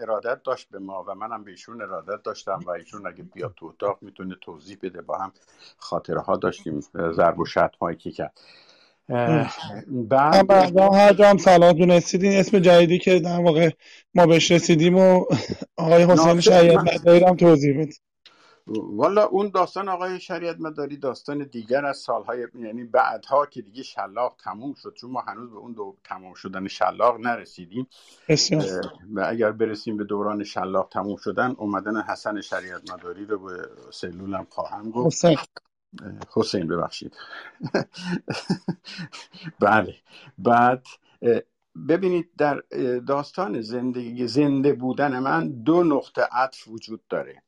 ارادت 0.00 0.42
داشت 0.42 0.68
به 0.70 0.78
ما 0.78 1.04
و 1.08 1.14
منم 1.14 1.44
به 1.44 1.50
ایشون 1.50 1.82
ارادت 1.82 2.22
داشتم 2.22 2.60
و 2.66 2.70
ایشون 2.70 3.06
اگه 3.06 3.22
بیاد 3.22 3.54
تو 3.56 3.66
اتاق 3.66 3.98
می‌تونه 4.02 4.36
توضیح 4.40 4.78
بده. 4.82 5.02
با 5.02 5.18
هم 5.18 5.32
خاطره 5.76 6.20
ها 6.20 6.36
داشتیم 6.36 6.80
ضرب 7.12 7.38
و 7.38 7.46
شتم 7.46 7.70
هایی 7.80 7.96
که 7.96 8.10
کرد. 8.10 8.40
بعد 9.88 10.50
هر 10.94 11.12
جا 11.12 11.30
هم 11.30 11.38
سلام 11.38 11.72
دونستید 11.72 12.24
اسم 12.24 12.58
جدیدی 12.58 12.98
که 12.98 13.18
در 13.18 13.40
واقع 13.40 13.70
ما 14.14 14.26
بهش 14.26 14.50
رسیدیم 14.50 14.96
و 14.96 15.24
آقای 15.76 16.02
حسین 16.02 16.40
شریعت 16.40 16.94
مداری 16.94 17.24
هم 17.24 17.36
توضیح 17.36 17.80
بده. 17.80 17.92
والا 18.68 19.24
اون 19.26 19.50
داستان 19.54 19.88
آقای 19.88 20.20
شریعت 20.20 20.56
مداری 20.60 20.96
داستان 20.96 21.44
دیگر 21.44 21.84
از 21.84 21.98
سالهای 21.98 22.46
یعنی 22.54 22.84
بعدها 22.84 23.46
که 23.46 23.62
دیگه 23.62 23.82
شلاق 23.82 24.36
تموم 24.44 24.74
شد 24.74 24.94
چون 25.00 25.10
ما 25.10 25.20
هنوز 25.20 25.50
به 25.50 25.56
اون 25.56 25.72
دو 25.72 25.96
تمام 26.04 26.34
شدن 26.34 26.68
شلاق 26.68 27.20
نرسیدیم. 27.20 27.86
و 29.14 29.24
اگر 29.28 29.52
برسیم 29.52 29.96
به 29.96 30.04
دوران 30.04 30.44
شلاق 30.44 30.88
تموم 30.92 31.16
شدن 31.16 31.54
اومدن 31.58 32.02
حسن 32.02 32.40
شریعت 32.40 32.92
مداری 32.92 33.26
رو 33.26 33.38
به 33.38 33.68
سلولم 33.92 34.46
خواهم 34.50 34.90
گفت. 34.90 35.26
حسین 36.34 36.66
ببخشید. 36.68 37.16
بله. 39.60 39.94
بعد 40.38 40.86
ببینید 41.88 42.30
در 42.38 42.62
داستان 43.06 43.60
زندگی 43.60 44.26
زنده 44.26 44.72
بودن 44.72 45.18
من 45.18 45.62
دو 45.62 45.84
نقطه 45.84 46.22
عطف 46.32 46.68
وجود 46.68 47.00
داره. 47.08 47.42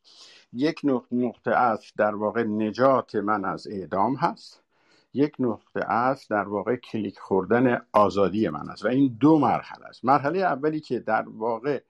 یک 0.52 0.80
نقطه 1.12 1.50
عطف 1.50 1.92
در 1.96 2.14
واقع 2.14 2.42
نجات 2.42 3.14
من 3.14 3.44
از 3.44 3.66
اعدام 3.66 4.14
هست. 4.14 4.62
یک 5.14 5.34
نقطه 5.38 5.80
عطف 5.80 6.26
در 6.30 6.48
واقع 6.48 6.76
کلیک 6.76 7.18
خوردن 7.18 7.80
آزادی 7.92 8.48
من 8.48 8.68
است 8.70 8.84
و 8.84 8.88
این 8.88 9.16
دو 9.20 9.38
مرحله 9.38 9.86
است. 9.86 10.04
مرحله 10.04 10.38
اولی 10.38 10.80
که 10.80 10.98
در 10.98 11.24
واقع 11.28 11.82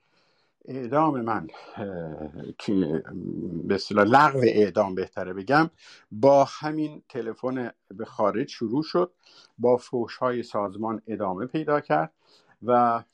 اعدام 0.69 1.20
من 1.20 1.47
که 2.59 3.03
به 3.65 3.74
اصطلاح 3.74 4.05
لغو 4.05 4.39
اعدام 4.43 4.95
بهتره 4.95 5.32
بگم 5.32 5.70
با 6.12 6.45
همین 6.45 7.03
تلفن 7.09 7.70
به 7.89 8.05
خارج 8.05 8.49
شروع 8.49 8.82
شد 8.82 9.12
با 9.59 9.77
فوش 9.77 10.16
های 10.16 10.43
سازمان 10.43 11.03
ادامه 11.07 11.47
پیدا 11.47 11.81
کرد 11.81 12.12
و 12.62 13.05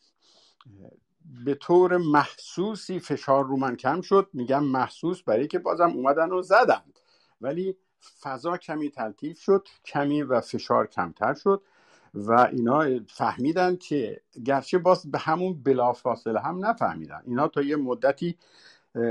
به 1.44 1.54
طور 1.54 1.96
محسوسی 1.96 3.00
فشار 3.00 3.44
رو 3.44 3.56
من 3.56 3.76
کم 3.76 4.00
شد. 4.00 4.28
میگم 4.32 4.64
محسوس 4.64 5.22
برای 5.22 5.46
که 5.46 5.58
بازم 5.58 5.90
اومدن 5.90 6.30
و 6.30 6.42
زدند 6.42 6.98
ولی 7.40 7.76
فضا 8.20 8.56
کمی 8.56 8.90
تلطیف 8.90 9.40
شد 9.40 9.68
کمی 9.84 10.22
و 10.22 10.40
فشار 10.40 10.86
کمتر 10.86 11.34
شد. 11.34 11.62
و 12.14 12.48
اینا 12.52 12.84
فهمیدن 13.08 13.76
که 13.76 14.20
گرچه 14.44 14.78
باز 14.78 15.10
به 15.10 15.18
همون 15.18 15.62
بلافاصله 15.62 16.40
هم 16.40 16.66
نفهمیدن. 16.66 17.22
اینا 17.26 17.48
تا 17.48 17.62
یه 17.62 17.76
مدتی 17.76 18.36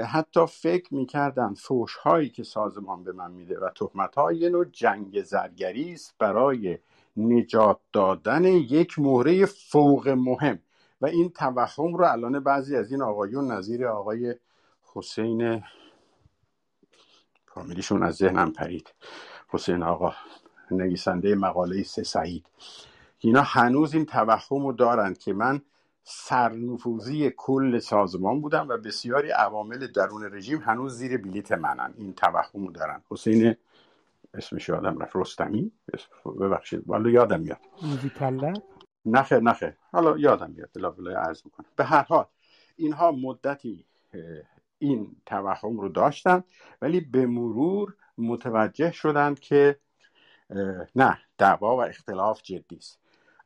حتی 0.08 0.46
فکر 0.46 0.94
می‌کردن 0.94 1.54
فوش 1.54 1.96
هایی 1.96 2.30
که 2.30 2.44
سازمان 2.44 3.04
به 3.04 3.12
من 3.12 3.32
میده 3.32 3.60
و 3.60 3.70
تهمت 3.70 4.16
های 4.16 4.38
یه 4.38 4.50
نوع 4.50 4.66
جنگ 4.66 5.24
زرگری 5.24 5.94
است 5.94 6.16
برای 6.20 6.78
نجات 7.18 7.80
دادن 7.94 8.46
یک 8.46 9.00
مهره 9.00 9.46
فوق 9.46 10.08
مهم. 10.10 10.60
و 11.02 11.06
این 11.06 11.30
توهم 11.30 11.96
رو 11.96 12.06
الان 12.06 12.40
بعضی 12.40 12.76
از 12.76 12.92
این 12.92 13.02
آقایون 13.02 13.52
نظیر 13.52 13.88
آقای 13.88 14.36
حسین 14.94 15.64
فامیلیشون 17.48 18.04
از 18.04 18.16
ذهنم 18.16 18.52
پرید. 18.52 18.94
حسین 19.48 19.84
آقا 19.84 20.14
نویسنده 20.72 21.36
مقاله 21.36 21.84
سه 21.84 22.04
سعید. 22.04 22.46
اینا 23.26 23.42
هنوز 23.42 23.94
این 23.94 24.06
توهم 24.06 24.66
رو 24.66 24.74
دارند 24.74 25.18
که 25.18 25.34
من 25.34 25.62
سرنفوذی 26.04 27.34
کل 27.38 27.80
سازمان 27.80 28.42
بودم 28.42 28.70
و 28.70 28.78
بسیاری 28.78 29.32
عوامل 29.32 29.88
درون 29.88 30.34
رژیم 30.34 30.60
هنوز 30.60 30.98
زیر 30.98 31.18
بلیت 31.18 31.52
منن. 31.52 31.94
این 31.98 32.14
توهم 32.14 32.66
رو 32.66 32.72
دارن. 32.72 33.04
حسین 33.10 33.56
اسمش 34.34 34.70
یادم 34.70 35.00
رفت. 35.00 35.16
رستمی؟ 35.16 35.72
ببخشید. 36.42 36.84
والا 36.86 37.10
یادم 37.10 37.40
میاد. 37.40 37.60
نخه 39.06 39.40
نخه 39.40 39.78
حالا 39.92 40.18
یادم 40.18 40.52
میاد. 40.52 40.70
بلا 40.76 40.92
بلا 40.92 41.20
عرض 41.20 41.42
می‌کنم. 41.46 41.66
به 41.76 41.84
هر 41.84 42.04
حال 42.04 42.26
اینها 42.76 43.12
مدتی 43.12 43.86
این 44.80 45.16
توهم 45.26 45.80
رو 45.80 45.90
داشتن 45.90 46.44
ولی 46.82 47.00
به 47.00 47.26
مرور 47.26 47.96
متوجه 48.18 48.92
شدند 48.92 49.40
که 49.40 49.80
نه 50.96 51.20
دعوا 51.38 51.78
و 51.78 51.84
اختلاف 51.84 52.42
جدی 52.42 52.76
است. 52.76 53.03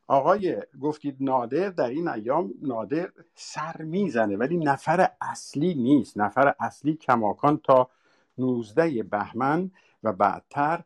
آقای 0.08 0.56
گفتید 0.80 1.16
نادر 1.20 1.68
در 1.68 1.88
این 1.88 2.08
ایام 2.08 2.54
نادر 2.62 3.12
سر 3.34 3.82
می‌زنه 3.82 4.36
ولی 4.36 4.56
نفر 4.56 5.10
اصلی 5.20 5.74
نیست. 5.74 6.18
نفر 6.18 6.54
اصلی 6.60 6.94
کماکان 6.94 7.58
تا 7.58 7.90
19 8.38 9.02
بهمن 9.02 9.70
و 10.02 10.12
بعدتر 10.12 10.84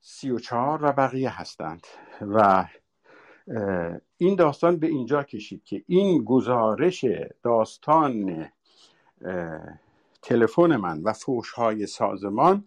سی 0.00 0.30
و 0.30 0.38
چهار 0.38 0.78
و 0.82 0.92
بقیه 0.92 1.40
هستند. 1.40 1.86
و 2.20 2.64
این 4.16 4.36
داستان 4.36 4.76
به 4.76 4.86
اینجا 4.86 5.22
کشید 5.22 5.64
که 5.64 5.84
این 5.86 6.24
گزارش 6.24 7.04
داستان 7.42 8.48
تلفن 10.22 10.76
من 10.76 11.02
و 11.02 11.12
فوشهای 11.12 11.86
سازمان 11.86 12.64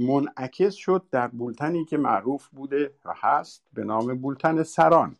منعکس 0.00 0.74
شد 0.74 1.02
در 1.10 1.28
بولتنی 1.28 1.84
که 1.84 1.96
معروف 1.96 2.48
بوده 2.48 2.92
و 3.04 3.14
هست 3.16 3.64
به 3.72 3.84
نام 3.84 4.14
بولتن 4.18 4.62
سران. 4.62 5.16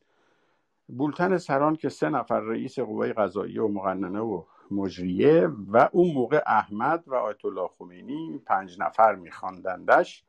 بولتن 0.89 1.39
سران 1.39 1.77
که 1.77 1.89
سه 1.89 2.09
نفر 2.09 2.41
رئیس 2.41 2.79
قوای 2.79 3.13
قضاییه 3.13 3.63
و 3.63 3.69
مقننه 3.69 4.21
و 4.21 4.43
مجریه 4.71 5.49
و 5.73 5.89
اون 5.93 6.15
موقع 6.15 6.43
احمد 6.47 7.05
و 7.07 7.15
آیت 7.15 7.45
الله 7.45 7.69
خمینی 7.79 8.43
پنج 8.47 8.77
نفر 8.81 9.15
میخواندندش 9.15 10.25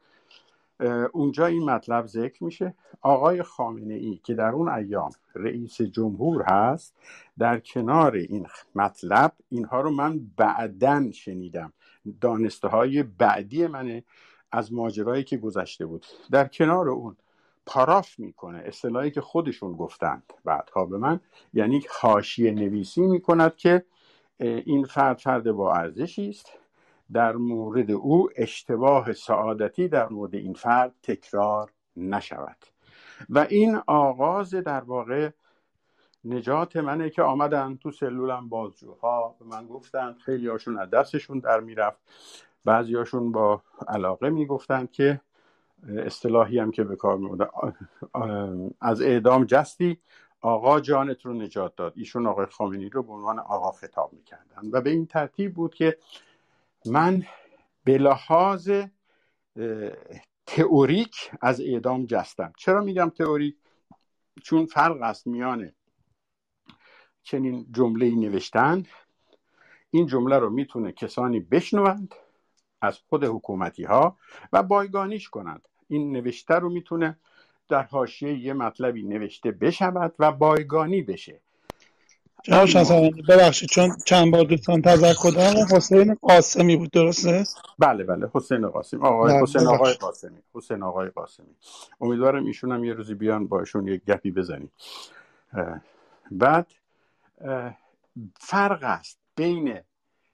اونجا 1.11 1.45
این 1.45 1.69
مطلب 1.69 2.05
ذکر 2.05 2.43
میشه. 2.43 2.73
آقای 3.01 3.43
خامنه 3.43 3.93
ای 3.93 4.19
که 4.23 4.33
در 4.33 4.49
اون 4.49 4.69
ایام 4.69 5.11
رئیس 5.35 5.81
جمهور 5.81 6.43
هست 6.43 6.95
در 7.39 7.59
کنار 7.59 8.15
این 8.15 8.47
مطلب 8.75 9.33
اینها 9.49 9.81
رو 9.81 9.91
من 9.91 10.19
بعدا 10.37 11.11
شنیدم. 11.11 11.73
دانسته 12.21 12.67
های 12.67 13.03
بعدی 13.03 13.67
منه 13.67 14.03
از 14.51 14.73
ماجرایی 14.73 15.23
که 15.23 15.37
گذشته 15.37 15.85
بود. 15.85 16.05
در 16.31 16.47
کنار 16.47 16.89
اون 16.89 17.17
پاراف 17.65 18.19
می‌کنه 18.19 18.63
اصطلاحی 18.65 19.11
که 19.11 19.21
خودشون 19.21 19.73
گفتند. 19.73 20.33
بعدها 20.45 20.85
به 20.85 20.97
من 20.97 21.19
یعنی 21.53 21.83
حاشیه 21.99 22.51
نویسی 22.51 23.01
می‌کند 23.01 23.55
که 23.55 23.85
این 24.39 24.85
فرد 24.85 25.17
فرد 25.17 25.51
با 25.51 25.73
ارزشی 25.73 26.29
است. 26.29 26.49
در 27.13 27.35
مورد 27.35 27.91
او 27.91 28.29
اشتباه 28.35 29.13
سعادتی 29.13 29.87
در 29.87 30.09
مورد 30.09 30.35
این 30.35 30.53
فرد 30.53 30.95
تکرار 31.03 31.71
نشود. 31.97 32.57
و 33.29 33.47
این 33.49 33.79
آغاز 33.87 34.55
در 34.55 34.81
واقع 34.81 35.29
نجات 36.25 36.75
منه 36.75 37.09
که 37.09 37.21
آمدن 37.21 37.75
تو 37.75 37.91
سلولم 37.91 38.49
بازجوها 38.49 39.35
به 39.39 39.45
من 39.45 39.67
گفتن 39.67 40.13
خیلی 40.13 40.47
هاشون 40.47 40.79
از 40.79 40.89
دستشون 40.89 41.39
در 41.39 41.59
می‌رفت. 41.59 41.99
بعضیاشون 42.65 43.31
با 43.31 43.61
علاقه 43.87 44.29
می‌گفتن 44.29 44.85
که 44.85 45.21
اصطلاحی 45.97 46.59
هم 46.59 46.71
که 46.71 46.83
به 46.83 46.95
کار 46.95 47.17
میبوده 47.17 47.47
از 48.81 49.01
اعدام 49.01 49.45
جستی 49.45 49.99
آقا 50.41 50.79
جانت 50.79 51.25
رو 51.25 51.33
نجات 51.33 51.75
داد. 51.75 51.93
ایشون 51.95 52.27
آقای 52.27 52.45
خامنی 52.45 52.89
رو 52.89 53.03
به 53.03 53.13
عنوان 53.13 53.39
آقا 53.39 53.71
خطاب 53.71 54.13
می‌کردن. 54.13 54.69
و 54.71 54.81
به 54.81 54.89
این 54.89 55.05
ترتیب 55.05 55.53
بود 55.53 55.75
که 55.75 55.97
من 56.85 57.23
به 57.83 57.97
لحاظ 57.97 58.71
تئوریک 60.45 61.31
از 61.41 61.61
اعدام 61.61 62.05
جستم. 62.05 62.53
چرا 62.57 62.81
میگم 62.81 63.09
تئوریک؟ 63.09 63.55
چون 64.43 64.65
فرق 64.65 65.01
است 65.01 65.27
میانه 65.27 65.73
چنین 67.23 67.67
جمله 67.71 68.15
نوشتن. 68.15 68.83
این 69.91 70.07
جمله 70.07 70.39
رو 70.39 70.49
می‌تونه 70.49 70.91
کسانی 70.91 71.39
بشنوند 71.39 72.15
از 72.81 72.99
خود 73.09 73.23
حکومتی 73.23 73.83
ها 73.83 74.17
و 74.53 74.63
بایگانیش 74.63 75.29
کنند 75.29 75.61
این 75.87 76.11
نوشته 76.11 76.55
رو 76.55 76.69
می‌تونه 76.69 77.17
در 77.69 77.83
حاشیه 77.83 78.39
یه 78.39 78.53
مطلبی 78.53 79.03
نوشته 79.03 79.51
بشود 79.51 80.13
و 80.19 80.31
بایگانی 80.31 81.01
بشه. 81.01 81.39
جناب 82.43 83.11
ببخشید 83.29 83.69
چون 83.69 83.89
چند 84.05 84.31
بار 84.31 84.43
دوستان 84.43 84.81
تذکر 84.81 85.31
دارم 85.35 85.67
حسین 85.75 86.13
قاسمی 86.21 86.77
بود 86.77 86.91
درسته؟ 86.91 87.43
بله 87.79 88.03
بله 88.03 88.29
حسین 88.33 88.67
قاسمی 88.67 88.99
آقای 89.01 89.33
بله، 89.33 89.41
حسین 89.41 89.67
آقای 89.67 89.93
قاسمی 89.93 90.39
حسین 90.53 90.83
آقای 90.83 91.09
قاسمی. 91.09 91.55
امیدوارم 92.01 92.45
ایشون 92.45 92.71
هم 92.71 92.83
یه 92.83 92.93
روزی 92.93 93.13
بیان 93.13 93.47
باشون 93.47 93.87
یک 93.87 94.05
گپی 94.05 94.31
بزنیم. 94.31 94.71
بعد 96.31 96.67
فرق 98.39 98.83
است 98.83 99.19
بین 99.35 99.79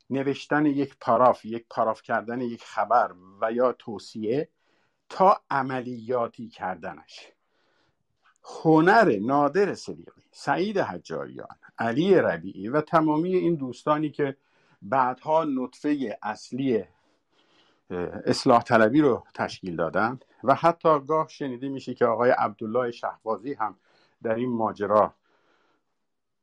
نوشتن 0.10 0.66
یک 0.66 0.96
پاراف 1.02 1.46
یک 1.46 1.66
پاراف 1.70 2.02
کردن 2.02 2.42
یک 2.42 2.64
خبر 2.64 3.12
و 3.42 3.52
یا 3.52 3.72
توصیه 3.72 4.50
تا 5.10 5.42
عملیاتی 5.50 6.50
کردنش. 6.50 7.32
هنر 8.64 9.18
نادر 9.22 9.74
صدیقی 9.74 10.22
سعید 10.32 10.78
حجاریان 10.78 11.56
علی 11.80 12.16
ربیعی 12.16 12.68
و 12.68 12.82
تمامی 12.82 13.36
این 13.36 13.56
دوستانی 13.56 14.10
که 14.10 14.38
بعدها 14.82 15.44
نطفه 15.44 16.18
اصلی 16.24 16.84
اصلاح 18.26 18.64
طلبی 18.64 19.02
رو 19.02 19.24
تشکیل 19.34 19.76
دادن 19.76 20.20
و 20.44 20.56
حتی 20.56 21.00
گاه 21.00 21.28
شنیده 21.28 21.70
میشه 21.70 21.94
که 21.94 22.06
آقای 22.06 22.30
عبدالله 22.30 22.92
شهبازی 22.92 23.54
هم 23.54 23.76
در 24.24 24.36
این 24.36 24.50
ماجرا 24.50 25.14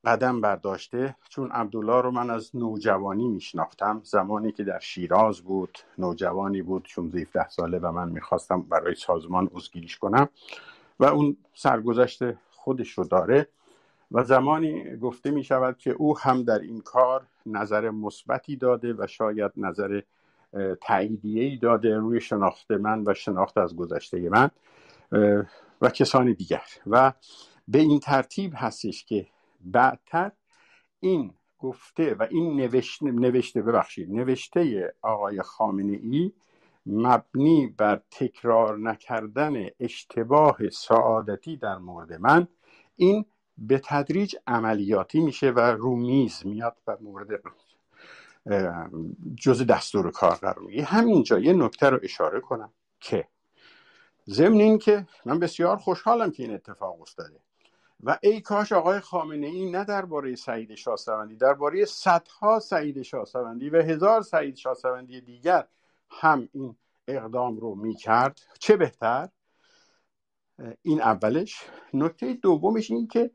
قدم 0.05 0.41
برداشته 0.41 1.15
چون 1.29 1.51
عبدالله 1.51 2.01
رو 2.01 2.11
من 2.11 2.29
از 2.29 2.55
نوجوانی 2.55 3.27
میشناختم. 3.27 4.01
زمانی 4.03 4.51
که 4.51 4.63
در 4.63 4.79
شیراز 4.79 5.41
بود 5.41 5.77
نوجوانی 5.97 6.61
بود 6.61 6.85
16 6.87 7.49
ساله 7.49 7.79
و 7.79 7.91
من 7.91 8.09
می‌خواستم 8.09 8.61
برای 8.61 8.95
سازمان 8.95 9.49
عضوگیریش 9.53 9.97
کنم 9.97 10.29
و 10.99 11.05
اون 11.05 11.37
سرگذشت 11.53 12.19
خودش 12.51 12.91
رو 12.91 13.03
داره 13.03 13.47
و 14.11 14.23
زمانی 14.23 14.97
گفته 14.97 15.31
می 15.31 15.43
شود 15.43 15.77
که 15.77 15.91
او 15.91 16.19
هم 16.19 16.43
در 16.43 16.59
این 16.59 16.81
کار 16.81 17.27
نظر 17.45 17.89
مثبتی 17.89 18.55
داده 18.55 18.93
و 18.93 19.07
شاید 19.07 19.51
نظر 19.57 20.01
تاییدیه 20.81 21.59
داده 21.59 21.97
روی 21.97 22.21
شناخت 22.21 22.71
من 22.71 23.03
و 23.07 23.13
شناخت 23.13 23.57
از 23.57 23.75
گذشته 23.75 24.29
من 24.29 24.49
و 25.81 25.89
کسانی 25.89 26.33
دیگر. 26.33 26.63
و 26.87 27.13
به 27.67 27.79
این 27.79 27.99
ترتیب 27.99 28.53
هستش 28.55 29.05
که 29.05 29.27
بعدتر 29.65 30.31
این 30.99 31.33
گفته 31.59 32.13
و 32.13 32.27
این 32.29 32.55
نوشته, 32.55 33.05
نوشته 33.05 33.61
ببخشید 33.61 34.11
نوشته 34.11 34.93
آقای 35.01 35.41
خامنه 35.41 35.99
ای 36.01 36.31
مبنی 36.85 37.67
بر 37.67 38.01
تکرار 38.11 38.77
نکردن 38.77 39.67
اشتباه 39.79 40.69
سعادتی 40.69 41.57
در 41.57 41.77
مورد 41.77 42.13
من 42.13 42.47
این 42.95 43.25
به 43.57 43.81
تدریج 43.85 44.35
عملیاتی 44.47 45.19
میشه 45.19 45.51
و 45.51 45.59
رومیز 45.59 46.45
میاد 46.45 46.77
و 46.87 46.97
مورد 47.01 47.41
جز 49.35 49.65
دستور 49.65 50.11
کار 50.11 50.35
قرار 50.35 50.59
میگه 50.59 50.83
همینجا 50.83 51.39
یه 51.39 51.53
نکته 51.53 51.89
رو 51.89 51.99
اشاره 52.03 52.39
کنم 52.39 52.73
که 52.99 53.27
ضمن 54.29 54.59
این 54.59 54.77
که 54.77 55.07
من 55.25 55.39
بسیار 55.39 55.77
خوشحالم 55.77 56.31
که 56.31 56.43
این 56.43 56.53
اتفاق 56.53 57.01
افتاده. 57.01 57.44
و 58.05 58.17
ای 58.23 58.41
کاش 58.41 58.71
آقای 58.71 58.99
خامنه 58.99 59.47
ای 59.47 59.71
نه 59.71 59.83
درباره 59.83 60.35
سعید 60.35 60.75
شاهسوندی 60.75 61.35
درباره 61.35 61.85
صدها 61.85 62.59
سعید 62.59 63.01
شاهسوندی 63.01 63.69
و 63.69 63.81
هزار 63.81 64.21
سعید 64.21 64.55
شاهسوندی 64.55 65.21
دیگر 65.21 65.67
هم 66.09 66.49
این 66.53 66.75
اقدام 67.07 67.57
رو 67.57 67.75
می‌کرد. 67.75 68.41
چه 68.59 68.77
بهتر؟ 68.77 69.29
این 70.81 71.01
اولش. 71.01 71.57
نکته 71.93 72.33
دومش 72.33 72.91
این 72.91 73.07
که 73.07 73.31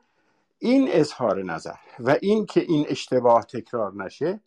این 0.59 0.89
اظهار 0.91 1.43
نظر 1.45 1.77
و 2.01 2.17
این 2.23 2.47
که 2.47 2.61
این 2.61 2.87
اشتباه 2.89 3.45
تکرار 3.45 3.95
نشه 3.95 4.41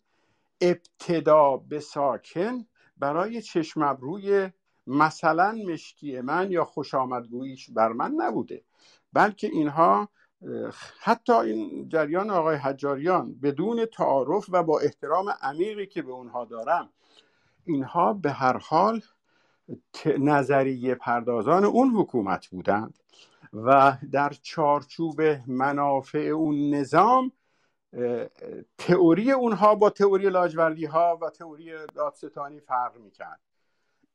ابتدا 0.60 1.56
به 1.56 1.80
ساکن 1.80 2.66
برای 2.96 3.42
چشم 3.42 3.82
ابروی 3.82 4.50
مثلا 4.86 5.52
مشکی 5.52 6.20
من 6.20 6.50
یا 6.50 6.64
خوش 6.64 6.94
آمدگوییش 6.94 7.70
بر 7.70 7.92
من 7.92 8.10
نبوده. 8.10 8.62
بلکه 9.14 9.46
اینها 9.46 10.08
حتی 11.00 11.32
این 11.32 11.88
جریان 11.88 12.30
آقای 12.30 12.56
حجاریان 12.56 13.34
بدون 13.34 13.86
تعارف 13.86 14.46
و 14.52 14.62
با 14.62 14.80
احترام 14.80 15.34
عمیقی 15.42 15.86
که 15.86 16.02
به 16.02 16.12
اونها 16.12 16.44
دارم 16.44 16.88
اینها 17.64 18.12
به 18.12 18.30
هر 18.30 18.56
حال 18.56 19.00
نظریه 20.18 20.94
پردازان 20.94 21.64
اون 21.64 21.90
حکومت 21.90 22.46
بودند 22.46 22.98
و 23.52 23.96
در 24.12 24.32
چارچوب 24.42 25.22
منافع 25.46 26.18
اون 26.18 26.74
نظام 26.74 27.32
تئوری 28.78 29.32
اونها 29.32 29.74
با 29.74 29.90
تئوری 29.90 30.30
لاجوردی 30.30 30.84
ها 30.84 31.18
و 31.22 31.30
تئوری 31.30 31.72
دادستانی 31.94 32.60
فرق 32.60 32.96
می‌کرد. 32.96 33.40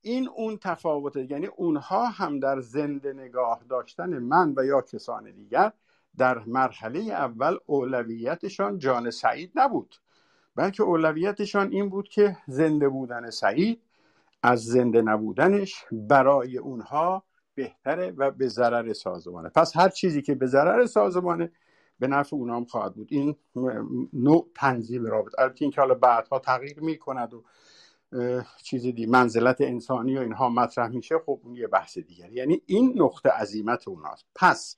این 0.02 0.30
اون 0.36 0.58
تفاوته 0.58 1.32
یعنی 1.32 1.46
اونها 1.46 2.06
هم 2.06 2.40
در 2.40 2.60
زنده 2.60 3.14
نگاه 3.14 3.64
داشتن 3.70 4.20
من 4.20 4.54
و 4.58 4.66
یا 4.66 4.82
کسان 4.82 5.32
دیگر 5.32 5.72
در 6.18 6.40
مرحله 6.40 7.00
اول 7.00 7.58
اولویتشان 7.66 8.78
جان 8.78 9.12
سعید 9.12 9.52
نبود. 9.56 9.96
بلکه 10.56 10.84
اولویتشان 10.84 11.72
این 11.72 11.90
بود 11.90 12.10
که 12.10 12.38
زنده 12.48 12.90
بودن 12.90 13.30
سعید 13.30 13.82
از 14.44 14.64
زنده 14.64 15.02
نبودنش 15.02 15.86
برای 15.92 16.58
اونها 16.58 17.24
بهتره 17.56 18.12
و 18.18 18.32
به 18.32 18.48
ضرر 18.48 18.94
سازمانه. 18.94 19.50
پس 19.50 19.78
هر 19.78 19.90
چیزی 19.90 20.22
که 20.22 20.36
به 20.36 20.48
ضرر 20.48 20.86
سازمانه 20.86 21.52
به 22.00 22.08
نفع 22.08 22.36
اونام 22.36 22.66
خواهد 22.66 22.96
بود. 22.96 23.08
این 23.12 23.36
نوع 24.14 24.48
تنظیم 24.56 25.06
رابط 25.06 25.40
البته 25.40 25.62
اینکه 25.62 25.82
حالا 25.82 25.94
بعدها 25.94 26.40
تغییر 26.40 26.80
می‌کند 26.80 27.34
و 27.34 27.44
چیزی 28.64 28.92
دی 28.92 29.06
منزلت 29.06 29.62
انسانی 29.62 30.18
و 30.18 30.22
اینها 30.22 30.50
مطرح 30.50 30.88
میشه 30.88 31.20
خب 31.26 31.40
اون 31.44 31.56
یه 31.56 31.68
بحث 31.68 31.98
دیگر 31.98 32.32
یعنی 32.32 32.62
این 32.66 32.94
نقطه 32.96 33.30
عظیمت 33.30 33.88
اوناست. 33.88 34.26
پس 34.36 34.78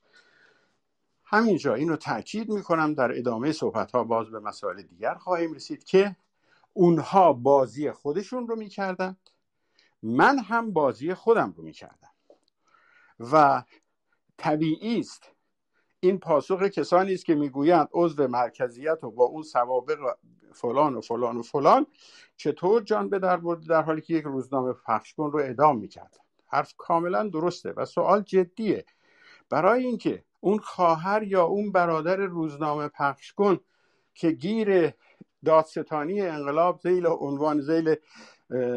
همینجا 1.24 1.74
اینو 1.74 1.96
تاکید 1.96 2.50
می‌کنم 2.50 2.94
در 2.94 3.18
ادامه 3.18 3.52
صحبت 3.52 3.92
ها 3.92 4.04
باز 4.04 4.28
به 4.28 4.40
مسائل 4.40 4.82
دیگر 4.82 5.14
خواهیم 5.14 5.54
رسید 5.54 5.84
که 5.84 6.16
اونها 6.74 7.34
بازی 7.34 7.92
خودشون 7.92 8.48
رو 8.48 8.56
می‌کردن 8.56 9.18
من 10.04 10.40
هم 10.40 10.74
بازی 10.74 11.14
خودم 11.14 11.54
رو 11.58 11.64
می‌کردم. 11.64 12.12
و 13.20 13.64
طبیعی 14.38 15.00
است. 15.00 15.32
این 16.00 16.20
پاسخ 16.20 16.64
کسانی 16.64 17.14
است 17.14 17.26
که 17.26 17.36
می‌گویند 17.36 17.88
عضو 17.94 18.28
مرکزیت 18.28 19.04
و 19.04 19.12
با 19.12 19.24
اون 19.24 19.44
سوابق 19.44 20.00
فلان 20.54 20.96
و 20.96 21.02
فلان 21.02 21.38
و 21.38 21.42
فلان 21.42 21.88
چطور 22.44 22.84
جان 22.84 23.10
به 23.10 23.20
در 23.20 23.38
برده 23.38 23.68
در 23.68 23.82
حالی 23.82 24.02
که 24.02 24.14
یک 24.14 24.24
روزنامه 24.24 24.74
پخش 24.74 25.14
کن 25.14 25.32
رو 25.32 25.40
اعدام 25.40 25.80
می‌کرد؟ 25.80 26.18
حرف 26.48 26.74
کاملا 26.78 27.30
درسته 27.30 27.74
و 27.78 27.86
سوال 27.86 28.22
جدیه. 28.22 28.86
برای 29.50 29.86
اینکه 29.86 30.24
اون 30.40 30.58
خواهر 30.58 31.24
یا 31.24 31.44
اون 31.44 31.72
برادر 31.72 32.16
روزنامه 32.16 32.88
پخش 32.88 33.34
کن 33.34 33.60
که 34.14 34.32
گیر 34.32 34.94
دادستانی 35.46 36.22
انقلاب 36.22 36.80
زیل 36.80 37.08
عنوان 37.08 37.62
زیل 37.62 37.96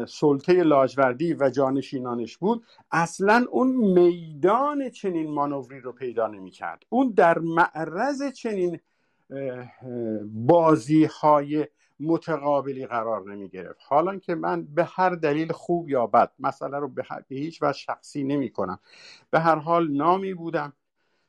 سلطه 0.07 0.53
لاجوردی 0.53 1.33
و 1.33 1.49
جانشینانش 1.49 2.37
بود 2.37 2.65
اصلا 2.91 3.45
اون 3.49 3.67
میدان 3.75 4.89
چنین 4.89 5.31
مانوری 5.31 5.79
رو 5.79 5.91
پیدا 5.91 6.27
نمی 6.27 6.51
کرد 6.51 6.85
اون 6.89 7.13
در 7.15 7.39
معرض 7.39 8.31
چنین 8.33 8.79
بازی 10.25 11.05
های 11.05 11.67
متقابلی 11.99 12.85
قرار 12.85 13.31
نمی 13.31 13.49
گرفت 13.49 13.79
حالا 13.87 14.19
که 14.19 14.35
من 14.35 14.63
به 14.65 14.83
هر 14.83 15.09
دلیل 15.09 15.51
خوب 15.51 15.89
یا 15.89 16.07
بد 16.07 16.31
مسئله 16.39 16.79
رو 16.79 16.87
به 16.87 17.03
هیچ 17.29 17.63
وجه 17.63 17.77
شخصی 17.77 18.23
نمی 18.23 18.49
کنم 18.49 18.79
به 19.31 19.39
هر 19.39 19.55
حال 19.55 19.91
نامی 19.91 20.33
بودم 20.33 20.73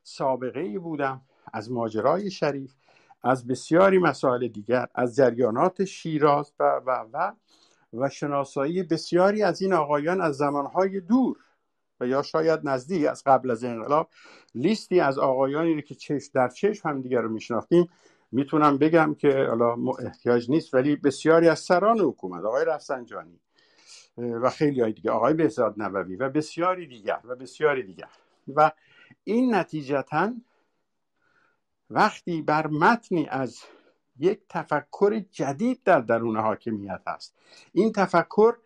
سابقه 0.03 0.61
ای 0.61 0.79
بودم 0.79 1.23
از 1.53 1.73
ماجرای 1.73 2.31
شریف 2.31 2.75
از 3.23 3.47
بسیاری 3.47 3.99
مسائل 3.99 4.49
دیگر 4.49 4.87
از 4.95 5.17
جریانات 5.17 5.85
شیراز 5.85 6.53
و 6.61 6.81
و 6.87 7.05
و 7.13 7.33
و 7.93 8.09
شناسایی 8.09 8.83
بسیاری 8.83 9.43
از 9.43 9.63
این 9.63 9.73
آقایان 9.73 10.21
از 10.21 10.37
زمانهای 10.37 11.01
دور 11.01 11.37
و 12.01 12.07
یا 12.07 12.23
شاید 12.23 12.61
نزدیک 12.65 13.07
از 13.07 13.23
قبل 13.27 13.51
از 13.51 13.65
انقلاب 13.65 14.09
لیستی 14.55 15.01
از 15.01 15.19
آقایانی 15.19 15.83
که 15.83 15.95
چشم 15.95 16.31
در 16.35 16.49
چشم 16.49 16.89
هم 16.89 17.03
دیگر 17.03 17.21
رو 17.21 17.29
میشناختیم 17.29 17.89
می‌تونم 18.33 18.79
بگم 18.79 19.15
که 19.15 19.47
حالا 19.49 19.77
احتیاج 19.99 20.51
نیست 20.51 20.75
ولی 20.75 20.97
بسیاری 20.97 21.49
از 21.49 21.61
سران 21.61 22.01
حکومت 22.01 22.45
آقای 22.45 22.65
رفسنجانی 22.65 23.41
و 24.17 24.51
خیلی 24.51 24.81
های 24.81 24.93
دیگه 24.93 25.11
آقای 25.11 25.35
بهزاد 25.35 25.75
نبوی 25.77 26.17
و 26.17 26.29
بسیاری 26.29 26.87
دیگر 26.87 27.21
و 27.25 27.37
بسیاری 27.37 27.83
دیگر. 27.83 28.09
و 28.55 28.71
این 29.25 29.55
نتیجتا 29.55 30.33
وقتی 31.91 32.43
بر 32.43 32.67
متنی 32.67 33.27
از 33.31 33.59
یک 34.19 34.41
تفکر 34.49 35.19
جدید 35.31 35.83
در 35.83 36.01
درون 36.01 36.37
حاکمیت 36.37 37.03
است 37.07 37.39
این 37.73 37.93
تفکر 37.93 38.57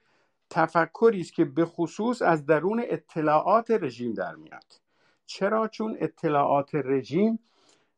تفکری 0.51 1.21
است 1.21 1.33
که 1.33 1.45
به 1.45 1.65
خصوص 1.65 2.23
از 2.23 2.47
درون 2.47 2.83
اطلاعات 2.89 3.71
رژیم 3.71 4.15
در 4.15 4.35
میاد. 4.35 4.81
چرا؟ 5.27 5.69
چون 5.69 5.97
اطلاعات 6.01 6.75
رژیم 6.75 7.39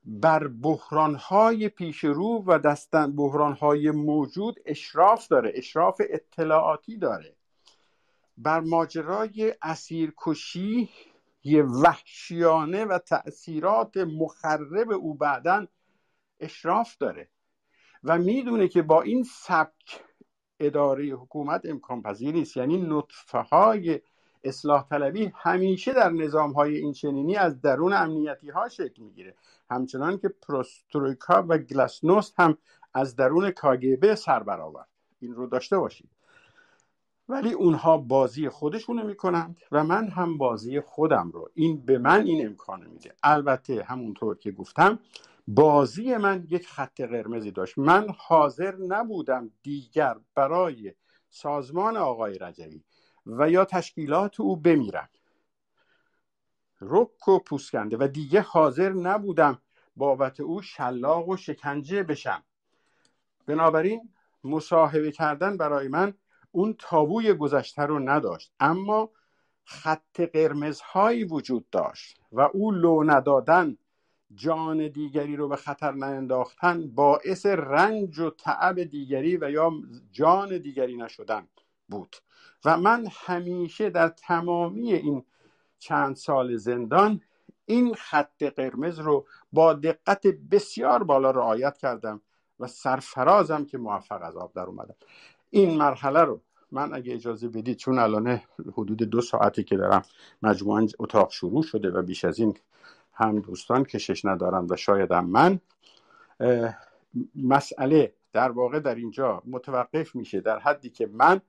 بر 0.04 0.48
بحرانهای 0.48 1.68
پیش 1.68 2.04
رو 2.04 2.44
و 2.46 2.58
دستن 2.58 3.16
بحرانهای 3.16 3.90
موجود 3.90 4.60
اشراف 4.66 5.28
داره 5.28 5.52
اشراف 5.54 6.00
اطلاعاتی 6.10 6.96
داره. 6.96 7.36
بر 8.36 8.60
ماجرای 8.60 9.54
اسیرکشی 9.62 10.90
یه 11.44 11.62
وحشیانه 11.62 12.84
و 12.84 12.98
تأثیرات 12.98 13.96
مخرب 13.96 14.90
او 14.90 15.14
بعدا 15.14 15.66
اشراف 16.40 16.96
داره 16.96 17.28
و 18.04 18.18
می‌دونه 18.18 18.68
که 18.68 18.82
با 18.82 19.02
این 19.02 19.22
سبک 19.22 20.00
اداره 20.60 21.04
حکومت 21.04 21.66
امکان 21.66 22.02
پذیر 22.02 22.34
نیست. 22.34 22.56
یعنی 22.56 22.86
نطفه 22.88 23.38
های 23.38 24.00
اصلاح 24.44 24.88
طلبی 24.88 25.32
همیشه 25.34 25.92
در 25.92 26.10
نظام 26.10 26.52
های 26.52 26.76
این 26.76 26.92
چنینی 26.92 27.36
از 27.36 27.60
درون 27.60 27.92
امنیتی 27.92 28.50
ها 28.50 28.68
شکل 28.68 29.02
می‌گیره. 29.02 29.34
همچنان 29.70 30.18
که 30.18 30.28
پروسترویکا 30.28 31.44
و 31.48 31.58
گلاسنوست 31.58 32.40
هم 32.40 32.58
از 32.94 33.16
درون 33.16 33.50
کاگبه 33.50 34.14
سر 34.14 34.42
برآورد 34.42 34.88
این 35.20 35.34
رو 35.34 35.46
داشته 35.46 35.78
باشید. 35.78 36.10
ولی 37.28 37.52
اونها 37.52 37.98
بازی 37.98 38.48
خودشونو 38.48 39.06
می‌کنند 39.06 39.56
و 39.72 39.84
من 39.84 40.08
هم 40.08 40.38
بازی 40.38 40.80
خودم 40.80 41.30
رو. 41.30 41.50
این 41.54 41.86
به 41.86 41.98
من 41.98 42.24
این 42.26 42.46
امکان 42.46 42.86
میده. 42.86 43.14
البته 43.22 43.82
همونطور 43.82 44.38
که 44.38 44.52
گفتم 44.52 44.98
بازی 45.48 46.16
من 46.16 46.46
یک 46.50 46.66
خط 46.68 47.00
قرمزی 47.00 47.50
داشت. 47.50 47.78
من 47.78 48.06
حاضر 48.18 48.76
نبودم 48.76 49.50
دیگر 49.62 50.16
برای 50.34 50.94
سازمان 51.30 51.96
آقای 51.96 52.38
رجوی 52.38 52.82
و 53.26 53.50
یا 53.50 53.64
تشکیلات 53.64 54.40
او 54.40 54.56
بمیرم 54.56 55.08
رک 56.80 57.28
و 57.28 57.38
پوسکنده 57.38 57.96
و 58.00 58.08
دیگه 58.08 58.40
حاضر 58.40 58.92
نبودم 58.92 59.58
بابت 59.96 60.40
او 60.40 60.62
شلاق 60.62 61.28
و 61.28 61.36
شکنجه 61.36 62.02
بشم. 62.02 62.42
بنابراین 63.46 64.08
مصاحبه 64.44 65.12
کردن 65.12 65.56
برای 65.56 65.88
من 65.88 66.14
اون 66.52 66.74
تابوی 66.78 67.34
گذشته 67.34 67.82
رو 67.82 67.98
نداشت 67.98 68.52
اما 68.60 69.10
خط 69.64 70.20
قرمزهایی 70.20 71.24
وجود 71.24 71.70
داشت 71.70 72.20
و 72.32 72.40
او 72.40 72.70
لو 72.70 73.04
ندادن 73.04 73.76
جان 74.34 74.88
دیگری 74.88 75.36
رو 75.36 75.48
به 75.48 75.56
خطر 75.56 75.92
نانداختن 75.92 76.88
باعث 76.88 77.46
رنج 77.46 78.18
و 78.18 78.30
تعب 78.30 78.82
دیگری 78.82 79.36
و 79.36 79.50
یا 79.50 79.72
جان 80.12 80.58
دیگری 80.58 80.96
نشدن. 80.96 81.48
بود. 81.92 82.16
و 82.64 82.76
من 82.76 83.06
همیشه 83.10 83.90
در 83.90 84.08
تمامی 84.08 84.92
این 84.92 85.24
چند 85.78 86.16
سال 86.16 86.56
زندان 86.56 87.20
این 87.66 87.94
خط 87.94 88.42
قرمز 88.42 88.98
رو 88.98 89.26
با 89.52 89.72
دقت 89.72 90.26
بسیار 90.26 91.04
بالا 91.04 91.30
رعایت 91.30 91.78
کردم 91.78 92.20
و 92.60 92.66
سرفرازم 92.66 93.64
که 93.64 93.78
موفق 93.78 94.22
از 94.22 94.36
آب 94.36 94.52
در 94.54 94.62
اومدم. 94.62 94.94
این 95.50 95.78
مرحله 95.78 96.20
رو 96.20 96.40
من 96.70 96.94
اگه 96.94 97.14
اجازه 97.14 97.48
بدید 97.48 97.76
چون 97.76 97.98
الان 97.98 98.40
حدود 98.72 99.02
دو 99.02 99.20
ساعتی 99.20 99.64
که 99.64 99.76
دارم 99.76 100.02
مجموعا 100.42 100.86
اتاق 100.98 101.30
شروع 101.30 101.62
شده 101.62 101.90
و 101.90 102.02
بیش 102.02 102.24
از 102.24 102.38
این 102.38 102.54
هم 103.12 103.40
دوستان 103.40 103.84
کشش 103.84 104.24
ندارم 104.24 104.66
و 104.70 104.76
شاید 104.76 105.12
هم 105.12 105.26
من 105.26 105.60
مسئله 107.36 108.14
در 108.32 108.50
واقع 108.50 108.80
در 108.80 108.94
اینجا 108.94 109.42
متوقف 109.46 110.14
میشه 110.14 110.40
در 110.40 110.58
حدی 110.58 110.90
که 110.90 111.06
من 111.06 111.40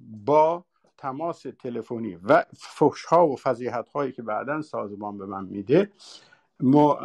با 0.00 0.64
تماس 0.98 1.42
تلفنی 1.58 2.18
و 2.24 2.44
فحش 2.56 3.04
ها 3.04 3.28
و 3.28 3.36
فضیحت 3.36 3.88
هایی 3.88 4.12
که 4.12 4.22
بعدا 4.22 4.62
سازمان 4.62 5.18
به 5.18 5.26
من 5.26 5.44
میده 5.44 5.92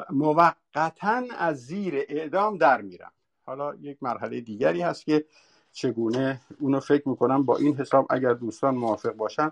موقتا 0.10 1.24
از 1.38 1.66
زیر 1.66 2.06
اعدام 2.10 2.58
در 2.58 2.82
میرم. 2.82 3.12
حالا 3.46 3.76
یک 3.76 3.98
مرحله 4.02 4.42
دیگری 4.42 4.82
هست 4.82 5.06
که 5.06 5.26
چگونه 5.72 6.42
اونو 6.60 6.80
فکر 6.80 7.10
می‌کنم 7.10 7.44
با 7.44 7.58
این 7.58 7.76
حساب 7.76 8.08
اگر 8.10 8.34
دوستان 8.34 8.76
موافق 8.76 9.14
باشن 9.14 9.52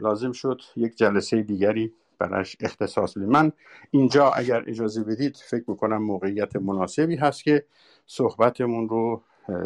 لازم 0.00 0.32
شد 0.32 0.60
یک 0.76 0.96
جلسه 0.96 1.42
دیگری 1.42 1.92
براش 2.18 2.56
اختصاص 2.60 3.16
بدیم. 3.16 3.28
من 3.28 3.52
اینجا 3.90 4.30
اگر 4.30 4.64
اجازه 4.66 5.04
بدید 5.04 5.36
فکر 5.36 5.64
می‌کنم 5.66 6.02
موقعیت 6.02 6.56
مناسبی 6.56 7.16
هست 7.16 7.44
که 7.44 7.66
صحبتمون 8.06 8.88
رو 8.88 9.22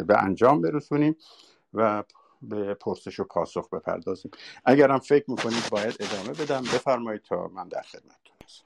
به 0.07 0.23
انجام 0.23 0.61
برسونیم 0.61 1.15
و 1.73 2.03
به 2.41 2.73
پرسش 2.73 3.19
و 3.19 3.23
پاسخ 3.23 3.69
بپردازیم. 3.69 4.31
اگرم 4.65 4.99
فکر 4.99 5.31
می‌کنید 5.31 5.69
باید 5.71 5.95
ادامه 5.99 6.29
بدم 6.29 6.61
بفرمایید 6.61 7.21
تا 7.21 7.47
من 7.47 7.67
در 7.67 7.81
خدمتتون 7.81 8.35
هستم. 8.45 8.63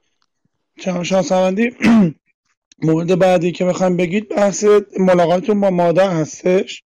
جناب 0.75 1.03
شانسوندی 1.03 1.71
مورد 2.87 3.19
بعدی 3.19 3.51
که 3.51 3.65
می‌خوایم 3.65 3.97
بگید 3.97 4.29
بحث 4.29 4.65
ملاقاتتون 4.99 5.61
با 5.61 5.69
مادر 5.69 6.09
هستش؟ 6.09 6.83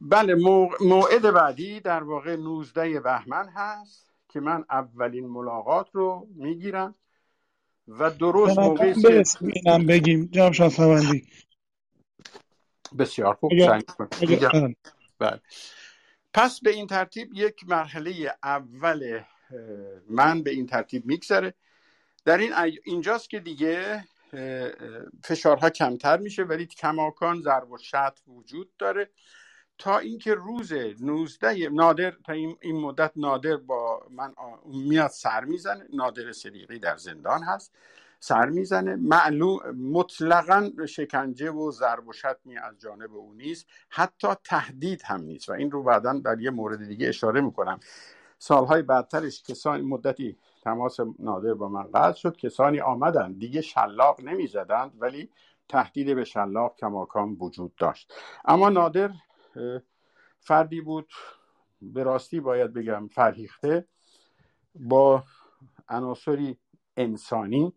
بله 0.00 0.34
موعد 0.80 1.22
بعدی 1.34 1.80
در 1.80 2.02
واقع 2.02 2.36
19 2.36 3.00
بهمن 3.00 3.48
هست 3.48 4.10
که 4.28 4.40
من 4.40 4.64
اولین 4.70 5.26
ملاقات 5.26 5.86
رو 5.92 6.28
می‌گیرم 6.36 6.94
و 7.88 8.10
درست 8.10 8.58
اینم 9.40 9.86
بگیم. 9.86 10.28
جناب 10.32 10.52
شانسوندی 10.52 11.28
بسیار 12.98 13.34
خوب 13.34 13.52
بله. 15.18 15.40
پس 16.34 16.60
به 16.60 16.70
این 16.70 16.86
ترتیب 16.86 17.30
یک 17.34 17.68
مرحله 17.68 18.34
اول 18.42 19.20
من 20.10 20.42
به 20.42 20.50
این 20.50 20.66
ترتیب 20.66 21.06
میگذره. 21.06 21.54
در 22.24 22.38
این 22.38 22.52
اینجاست 22.84 23.30
که 23.30 23.40
دیگه 23.40 24.04
فشارها 25.24 25.70
کمتر 25.70 26.16
میشه 26.16 26.42
ولی 26.42 26.66
کماکان 26.66 27.40
ضرب 27.40 27.70
و 27.70 27.78
شط 27.78 28.18
وجود 28.26 28.76
داره. 28.78 29.10
تا 29.78 29.98
اینکه 29.98 30.34
روز 30.34 30.72
19 30.72 31.68
نادر 31.68 32.10
تا 32.10 32.32
این 32.32 32.80
مدت 32.80 33.12
نادر 33.16 33.56
با 33.56 34.06
من 34.10 34.34
میاد 34.64 35.10
سر 35.10 35.44
می‌زنه. 35.44 35.84
نادر 35.92 36.32
صدیقی 36.32 36.78
در 36.78 36.96
زندان 36.96 37.42
هست. 37.42 37.74
سر 38.20 38.46
می‌زنه. 38.48 38.96
معلوم 38.96 39.58
مطلقا 39.92 40.70
شکنجه 40.88 41.50
و 41.50 41.70
ضرب 41.70 42.08
و 42.08 42.12
شتمی 42.12 42.58
از 42.58 42.78
جانب 42.78 43.14
او 43.14 43.34
نیست. 43.34 43.66
حتی 43.88 44.28
تهدید 44.44 45.02
هم 45.04 45.20
نیست. 45.20 45.48
و 45.48 45.52
این 45.52 45.70
رو 45.70 45.82
بعدا 45.82 46.12
در 46.12 46.40
یه 46.40 46.50
مورد 46.50 46.88
دیگه 46.88 47.08
اشاره 47.08 47.40
می‌کنم. 47.40 47.80
سالهای 48.38 48.82
بعدترش 48.82 49.42
کسانی 49.42 49.82
مدتی 49.82 50.36
تماس 50.62 50.96
نادر 51.18 51.54
با 51.54 51.68
من 51.68 51.82
قطع 51.82 52.18
شد. 52.18 52.36
کسانی 52.36 52.80
آمدن. 52.80 53.32
دیگه 53.32 53.60
شلاق 53.60 54.20
نمی‌زدند 54.20 54.92
ولی 54.98 55.30
تهدید 55.68 56.14
به 56.14 56.24
شلاق 56.24 56.76
کماکان 56.76 57.36
وجود 57.40 57.74
داشت. 57.74 58.12
اما 58.44 58.68
نادر 58.68 59.10
فردی 60.40 60.80
بود. 60.80 61.08
به 61.82 62.02
راستی 62.02 62.40
باید 62.40 62.72
بگم 62.72 63.08
فرهیخته. 63.08 63.88
با 64.74 65.24
عناصری 65.88 66.58
انسانی 66.98 67.72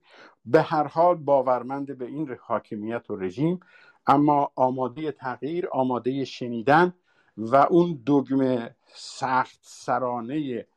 به 0.46 0.62
هر 0.62 0.88
حال 0.88 1.16
باورمند 1.16 1.98
به 1.98 2.06
این 2.06 2.38
حاکمیت 2.42 3.10
و 3.10 3.16
رژیم 3.16 3.60
اما 4.08 4.52
آماده 4.56 5.12
تغییر 5.12 5.68
آماده 5.72 6.26
شنیدن 6.26 6.94
و 7.38 7.56
اون 7.56 8.04
دگم 8.08 8.70
سخت 8.94 9.60
سرانه 9.62 10.68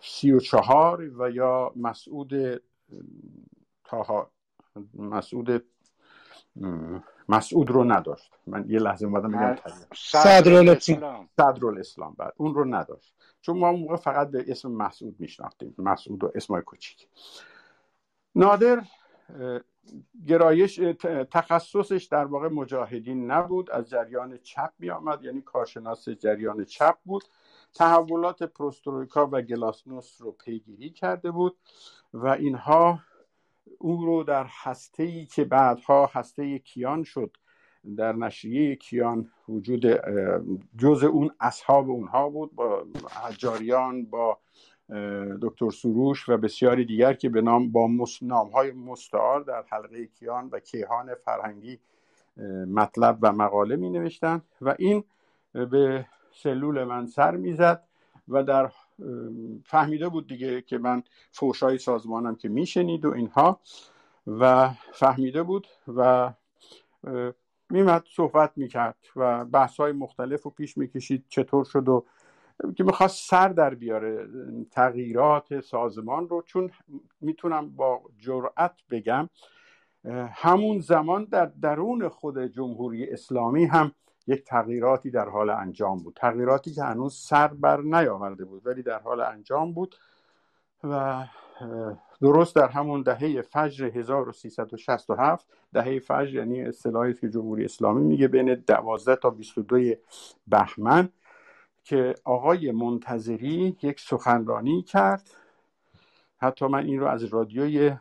سی 0.00 0.32
و 0.32 0.40
چهار 0.40 1.00
و 1.20 1.30
یا 1.30 1.72
مسعود 1.76 2.62
تاها 3.84 4.30
مسعود 4.94 5.64
مسعود 7.28 7.70
رو 7.70 7.84
نداشت. 7.84 8.32
من 8.46 8.64
یه 8.68 8.78
لحظه 8.78 9.06
اومدم 9.06 9.28
بگم 9.28 9.56
صدر 9.94 10.54
الاسلام. 10.54 11.28
صدر 11.36 11.66
الاسلام 11.66 12.14
بعد 12.18 12.32
اون 12.36 12.54
رو 12.54 12.64
نداشت. 12.64 13.14
چون 13.40 13.58
ما 13.58 13.72
موقع 13.72 13.96
فقط 13.96 14.30
به 14.30 14.44
اسم 14.48 14.70
مسعود 14.70 15.16
میشناختیم. 15.18 15.74
مسعود 15.78 16.24
و 16.24 16.32
اسمای 16.34 16.62
کوچیک. 16.62 17.08
نادر 18.34 18.82
گرایش 20.26 20.80
تخصصش 21.30 22.04
در 22.04 22.24
واقع 22.24 22.48
مجاهدین 22.48 23.30
نبود 23.30 23.70
از 23.70 23.90
جریان 23.90 24.38
چپ 24.38 24.72
می 24.78 24.90
آمد 24.90 25.24
یعنی 25.24 25.40
کارشناس 25.40 26.08
جریان 26.08 26.64
چپ 26.64 26.96
بود. 27.04 27.24
تحولات 27.74 28.42
پروسترویکا 28.42 29.28
و 29.32 29.40
گلاسنوس 29.40 30.16
رو 30.20 30.32
پیگیری 30.32 30.90
کرده 30.90 31.30
بود 31.30 31.56
و 32.14 32.26
اینها 32.26 33.00
او 33.78 34.04
رو 34.04 34.24
در 34.24 34.46
هسته 34.48 35.24
که 35.24 35.44
بعدها 35.44 36.10
هسته 36.12 36.58
کیان 36.58 37.04
شد. 37.04 37.36
در 37.96 38.12
نشریه 38.12 38.76
کیان 38.76 39.30
وجود 39.48 39.86
جز 40.78 41.04
اون 41.04 41.30
اصحاب 41.40 41.90
اونها 41.90 42.28
بود 42.28 42.54
با 42.54 42.86
حجاریان 43.24 44.04
با 44.04 44.38
دکتر 45.42 45.70
سروش 45.70 46.28
و 46.28 46.36
بسیاری 46.36 46.84
دیگر 46.84 47.12
که 47.12 47.28
به 47.28 47.40
نام 47.40 47.72
با 47.72 47.88
نام 48.22 48.48
های 48.48 48.72
مستعار 48.72 49.40
در 49.40 49.64
حلقه 49.68 50.06
کیان 50.06 50.48
و 50.52 50.60
کیهان 50.60 51.14
فرهنگی 51.14 51.78
مطلب 52.68 53.18
و 53.22 53.32
مقاله 53.32 53.76
می 53.76 53.90
نوشتن 53.90 54.42
و 54.60 54.74
این 54.78 55.04
به 55.52 56.06
سلول 56.42 56.84
من 56.84 57.06
سر 57.06 57.36
می‌زد 57.36 57.82
و 58.28 58.42
در 58.42 58.70
فهمیده 59.64 60.08
بود 60.08 60.28
دیگه 60.28 60.62
که 60.62 60.78
من 60.78 61.02
فوشای 61.32 61.78
سازمانم 61.78 62.36
که 62.36 62.48
میشنید 62.48 63.04
و 63.04 63.12
اینها. 63.14 63.60
و 64.26 64.70
فهمیده 64.92 65.42
بود 65.42 65.66
و 65.96 66.32
میمد 67.70 68.04
صحبت 68.16 68.52
می‌کرد 68.56 68.96
و 69.16 69.44
بحث 69.44 69.76
های 69.76 69.92
مختلف 69.92 70.42
رو 70.42 70.50
پیش 70.50 70.78
می‌کشید 70.78 71.24
چطور 71.28 71.64
شد 71.64 71.88
و 71.88 72.04
که 72.76 72.84
می‌خواست 72.84 73.30
سر 73.30 73.48
در 73.48 73.74
بیاره 73.74 74.28
تغییرات 74.70 75.60
سازمان 75.60 76.28
رو. 76.28 76.42
چون 76.42 76.70
می‌تونم 77.20 77.76
با 77.76 78.02
جرأت 78.18 78.74
بگم 78.90 79.28
همون 80.30 80.80
زمان 80.80 81.24
در 81.24 81.46
درون 81.46 82.08
خود 82.08 82.38
جمهوری 82.38 83.10
اسلامی 83.10 83.64
هم 83.64 83.92
یک 84.26 84.44
تغییراتی 84.44 85.10
در 85.10 85.28
حال 85.28 85.50
انجام 85.50 85.98
بود. 85.98 86.14
تغییراتی 86.16 86.70
که 86.70 86.82
هنوز 86.82 87.14
سر 87.14 87.48
بر 87.48 87.80
نیاورده 87.80 88.44
بود 88.44 88.66
ولی 88.66 88.82
در 88.82 88.98
حال 88.98 89.20
انجام 89.20 89.72
بود 89.72 89.96
و 90.84 91.24
درست 92.22 92.56
در 92.56 92.68
همون 92.68 93.02
دهه 93.02 93.42
فجر 93.42 93.84
1367 93.84 95.46
دهه 95.72 95.98
فجر 95.98 96.34
یعنی 96.34 96.62
اصطلاحی 96.62 97.14
که 97.14 97.28
جمهوری 97.28 97.64
اسلامی 97.64 98.04
میگه 98.04 98.28
بین 98.28 98.54
12 98.54 99.16
تا 99.16 99.30
22 99.30 99.94
بهمن 100.46 101.08
که 101.84 102.14
آقای 102.24 102.72
منتظری 102.72 103.76
یک 103.82 104.00
سخنرانی 104.00 104.82
کرد. 104.82 105.30
حتی 106.38 106.66
من 106.66 106.86
این 106.86 107.00
رو 107.00 107.06
از 107.06 107.24
رادیوی 107.24 107.92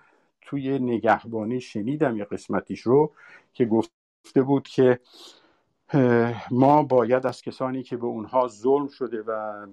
توی 0.41 0.79
نگهبانی 0.79 1.61
شنیدم 1.61 2.17
یه 2.17 2.25
قسمتیش 2.25 2.81
رو 2.81 3.11
که 3.53 3.65
گفته 3.65 4.41
بود 4.45 4.67
که 4.67 4.99
ما 6.51 6.83
باید 6.83 7.27
از 7.27 7.41
کسانی 7.41 7.83
که 7.83 7.97
به 7.97 8.05
اونها 8.05 8.47
ظلم 8.47 8.87
شده 8.87 9.21
و 9.21 9.65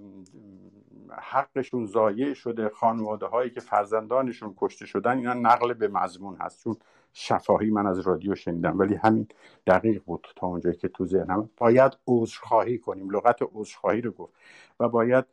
حقشون 1.21 1.85
ضایع 1.85 2.33
شده 2.33 2.69
خانواده 2.69 3.25
هایی 3.25 3.49
که 3.49 3.59
فرزندانشون 3.59 4.53
کشته 4.57 4.85
شدن 4.85 5.17
اینا 5.17 5.33
نقل 5.33 5.73
به 5.73 5.87
مضمون 5.87 6.37
هست. 6.39 6.63
چون 6.63 6.75
شفاهی 7.13 7.69
من 7.69 7.87
از 7.87 7.99
رادیو 7.99 8.35
شنیدم 8.35 8.79
ولی 8.79 8.95
همین 8.95 9.27
دقیق 9.67 10.03
بود 10.03 10.27
تا 10.35 10.47
اونجایی 10.47 10.75
که 10.75 10.87
تو 10.87 11.05
ذهنم. 11.05 11.49
باید 11.57 11.97
عذرخواهی 12.07 12.77
کنیم. 12.77 13.09
لغت 13.09 13.39
عذرخواهی 13.53 14.01
رو 14.01 14.11
گفت. 14.11 14.33
و 14.79 14.89
باید 14.89 15.25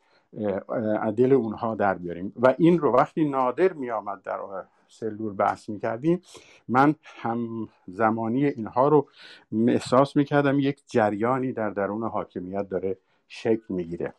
عدل 1.00 1.32
اونها 1.32 1.74
در 1.74 1.94
بیاریم. 1.94 2.32
و 2.36 2.54
این 2.58 2.78
رو 2.78 2.92
وقتی 2.92 3.28
نادر 3.28 3.72
می 3.72 3.90
آمد 3.90 4.22
در 4.22 4.40
سلول 4.90 5.32
بحث 5.32 5.68
می 5.68 5.80
کردیم 5.80 6.22
من 6.68 6.94
هم 7.04 7.68
زمانی 7.86 8.46
اینها 8.46 8.88
رو 8.88 9.08
احساس 9.68 10.16
می 10.16 10.24
کردم 10.24 10.60
یک 10.60 10.82
جریانی 10.86 11.52
در 11.52 11.70
درون 11.70 12.02
حاکمیت 12.02 12.68
داره 12.68 12.98
شکل 13.28 13.64
می‌گیره. 13.68 14.14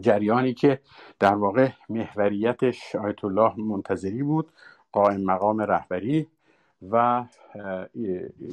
جریانی 0.00 0.54
که 0.54 0.80
در 1.18 1.34
واقع 1.34 1.68
محوریتش 1.88 2.96
آیت 2.96 3.24
الله 3.24 3.60
منتظری 3.60 4.22
بود 4.22 4.52
قائم 4.92 5.20
مقام 5.20 5.60
رهبری 5.60 6.26
و 6.90 7.24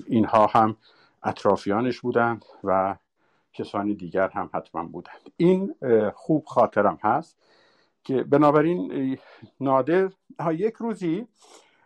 اینها 0.08 0.48
هم 0.48 0.78
اطرافیانش 1.24 2.00
بودند 2.00 2.46
و 2.64 2.96
کسانی 3.54 3.96
دیگر 3.96 4.30
هم 4.30 4.50
حتما 4.54 4.84
بودند. 4.84 5.32
این 5.38 5.76
خوب 6.14 6.46
خاطرم 6.46 7.00
هست. 7.04 7.38
که 8.08 8.24
بنابراین 8.24 9.18
نادر 9.60 10.12
ها 10.40 10.54
یک 10.54 10.74
روزی 10.74 11.28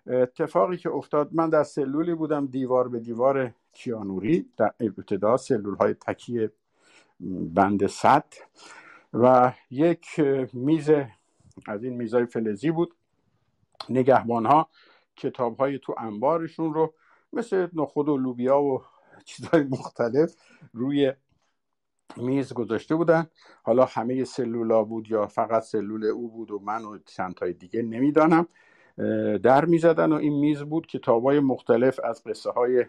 اتفاقی 0.07 0.77
که 0.77 0.89
افتاد 0.89 1.29
من 1.33 1.49
در 1.49 1.63
سلولی 1.63 2.15
بودم 2.15 2.47
دیوار 2.47 2.89
به 2.89 2.99
دیوار 2.99 3.53
کیانوری 3.73 4.49
در 4.57 4.73
ابتدا 4.79 5.37
سلول 5.37 5.75
های 5.75 5.93
تکی 5.93 6.49
بند 7.53 7.87
صد 7.87 8.25
و 9.13 9.53
یک 9.71 10.05
میز 10.53 10.89
از 11.67 11.83
این 11.83 11.93
میزای 11.93 12.25
فلزی 12.25 12.71
بود. 12.71 12.95
نگهبان 13.89 14.45
ها 14.45 14.69
کتاب 15.15 15.57
های 15.57 15.79
تو 15.79 15.95
انبارشون 15.97 16.73
رو 16.73 16.93
مثل 17.33 17.67
نخود 17.73 18.09
و 18.09 18.17
لوبیا 18.17 18.61
و 18.61 18.81
چیزهای 19.25 19.63
مختلف 19.63 20.35
روی 20.73 21.13
میز 22.17 22.53
گذاشته 22.53 22.95
بودن. 22.95 23.27
حالا 23.63 23.85
همه 23.85 24.23
سلولا 24.23 24.83
بود 24.83 25.11
یا 25.11 25.27
فقط 25.27 25.63
سلول 25.63 26.05
او 26.05 26.31
بود 26.31 26.51
و 26.51 26.59
من 26.59 26.85
و 26.85 26.97
چند 27.05 27.33
تای 27.33 27.53
دیگه 27.53 27.81
نمی‌دانم. 27.81 28.47
در 29.43 29.65
می‌زدن 29.65 30.11
و 30.11 30.15
این 30.15 30.39
میز 30.39 30.61
بود 30.61 30.87
کتاب 30.87 31.23
های 31.23 31.39
مختلف 31.39 31.99
از 32.03 32.23
قصه 32.23 32.51
های 32.51 32.85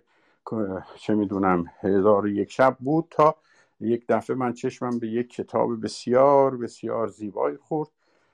چه 0.96 1.14
می‌دونم 1.14 1.64
هزار 1.80 2.28
یک 2.28 2.50
شب 2.50 2.76
بود 2.80 3.06
تا 3.10 3.36
یک 3.80 4.04
دفعه 4.08 4.36
من 4.36 4.52
چشمم 4.52 4.98
به 4.98 5.08
یک 5.08 5.32
کتاب 5.32 5.82
بسیار 5.82 6.56
بسیار 6.56 7.08
زیبایی 7.08 7.56
خورد. 7.56 7.88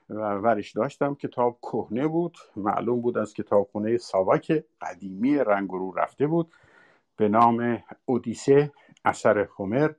و 0.09 0.33
ورش 0.35 0.71
داشتم. 0.71 1.15
کتاب 1.15 1.57
کهنه 1.61 2.07
بود. 2.07 2.37
معلوم 2.55 3.01
بود 3.01 3.17
از 3.17 3.33
کتابخونه 3.33 3.97
ساواک 3.97 4.63
قدیمی 4.81 5.37
رنگ 5.37 5.69
رو 5.69 5.91
رفته 5.91 6.27
بود. 6.27 6.51
به 7.17 7.29
نام 7.29 7.83
اودیسه 8.05 8.71
اثر 9.05 9.39
هومر. 9.39 9.91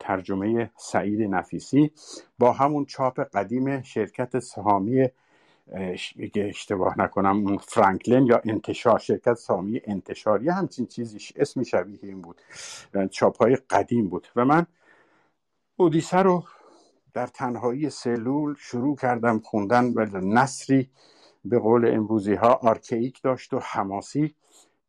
ترجمه 0.00 0.70
سعید 0.76 1.22
نفیسی 1.34 1.90
با 2.38 2.52
همون 2.52 2.84
چاپ 2.84 3.20
قدیم 3.20 3.82
شرکت 3.82 4.38
سهامی 4.38 5.08
اشتباه 6.34 7.00
نکنم 7.00 7.58
فرانکلین 7.58 8.26
یا 8.26 8.40
انتشار 8.44 8.98
شرکت 8.98 9.34
سامی 9.34 9.80
انتشاری 9.84 10.48
همچین 10.48 10.86
چیزی 10.86 11.18
اسم 11.36 11.62
شبیه 11.62 11.98
این 12.02 12.22
بود. 12.22 12.40
چاپ 13.10 13.42
های 13.42 13.56
قدیم 13.56 14.08
بود. 14.08 14.28
و 14.36 14.44
من 14.44 14.66
اودیسه 15.76 16.16
رو 16.16 16.44
در 17.14 17.26
تنهایی 17.26 17.90
سلول 17.90 18.54
شروع 18.58 18.96
کردم 18.96 19.38
خوندن 19.38 19.84
و 19.84 20.20
نصری 20.20 20.90
به 21.44 21.58
قول 21.58 21.94
امروزی 21.94 22.34
ها 22.34 22.52
آرکیک 22.52 23.22
داشت 23.22 23.54
و 23.54 23.58
حماسی. 23.58 24.34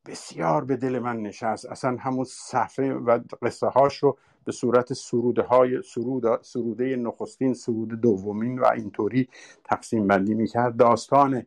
بسیار 0.05 0.65
به 0.65 0.77
دل 0.77 0.99
من 0.99 1.17
نشست. 1.17 1.65
اصلا 1.65 1.97
همون 1.99 2.25
صفحه 2.25 2.93
و 2.93 3.19
قصه 3.41 3.67
هاش 3.67 3.97
رو 3.97 4.17
به 4.49 4.53
صورت 4.53 4.93
سروده 4.93 5.41
های 5.41 5.81
سرود 5.81 6.41
سروده 6.41 6.95
نخستین 6.95 7.53
سرود 7.53 8.01
دومین 8.01 8.59
و 8.59 8.65
اینطوری 8.65 9.29
تقسیم 9.63 10.07
بندی 10.07 10.33
می‌کرد. 10.33 10.77
داستان 10.77 11.45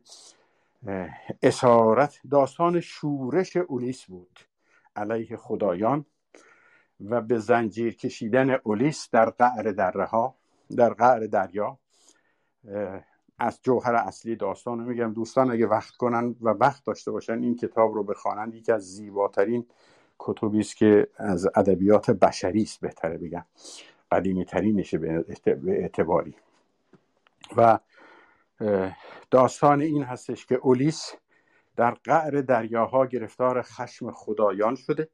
اسارت 1.43 2.19
داستان 2.31 2.79
شورش 2.79 3.57
اولیس 3.57 4.05
بود. 4.05 4.39
علیه 4.95 5.37
خدایان 5.37 6.05
و 7.01 7.21
به 7.21 7.39
زنجیر 7.39 7.95
کشیدن 7.95 8.49
اولیس 8.49 9.09
در 9.11 9.29
قعر 9.29 9.71
دره 9.71 10.05
ها 10.05 10.35
در 10.75 10.93
قعر 10.93 11.19
دریا. 11.19 11.77
از 13.39 13.59
جوهر 13.61 13.95
اصلی 13.95 14.35
داستان 14.35 14.79
رو 14.79 14.85
میگم. 14.85 15.13
دوستان 15.13 15.51
اگه 15.51 15.67
وقت 15.67 15.95
کنن 15.95 16.35
و 16.41 16.49
وقت 16.49 16.85
داشته 16.85 17.11
باشن 17.11 17.43
این 17.43 17.55
کتاب 17.55 17.93
رو 17.93 18.03
بخوانند. 18.03 18.55
یکی 18.55 18.71
از 18.71 18.83
زیباترین 18.83 19.65
کتبی 20.25 20.59
است 20.59 20.75
که 20.75 21.07
از 21.17 21.47
ادبیات 21.55 22.11
بشری 22.11 22.61
است 22.61 22.81
بهتره 22.81 23.17
بگم. 23.17 23.45
قدیمی 24.11 24.45
ترینشه 24.45 24.97
به 24.97 25.25
اعتباری. 25.67 26.35
و 27.57 27.79
داستان 29.31 29.81
این 29.81 30.03
هستش 30.03 30.45
که 30.45 30.59
اولیس 30.63 31.11
در 31.75 31.91
قعر 31.91 32.41
دریاها 32.41 33.05
گرفتار 33.05 33.61
خشم 33.61 34.11
خدایان 34.11 34.75
شده 34.75 35.09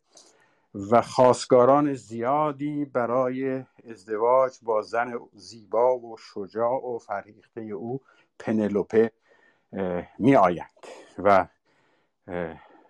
و 0.92 1.02
خواستگاران 1.02 1.94
زیادی 1.94 2.86
برای 2.86 3.64
ازدواج 3.90 4.58
با 4.62 4.82
زن 4.82 5.20
زیبا 5.34 6.00
و 6.00 6.18
شجاع 6.18 6.86
و 6.86 7.00
فریخته 7.00 7.62
او 7.62 8.02
پنلوپه 8.40 9.12
می 10.20 10.36
آیند 10.36 10.88
و 11.18 11.48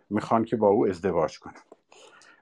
می‌خوان 0.09 0.45
که 0.45 0.55
با 0.55 0.67
او 0.67 0.87
ازدواج 0.87 1.39
کنند. 1.39 1.78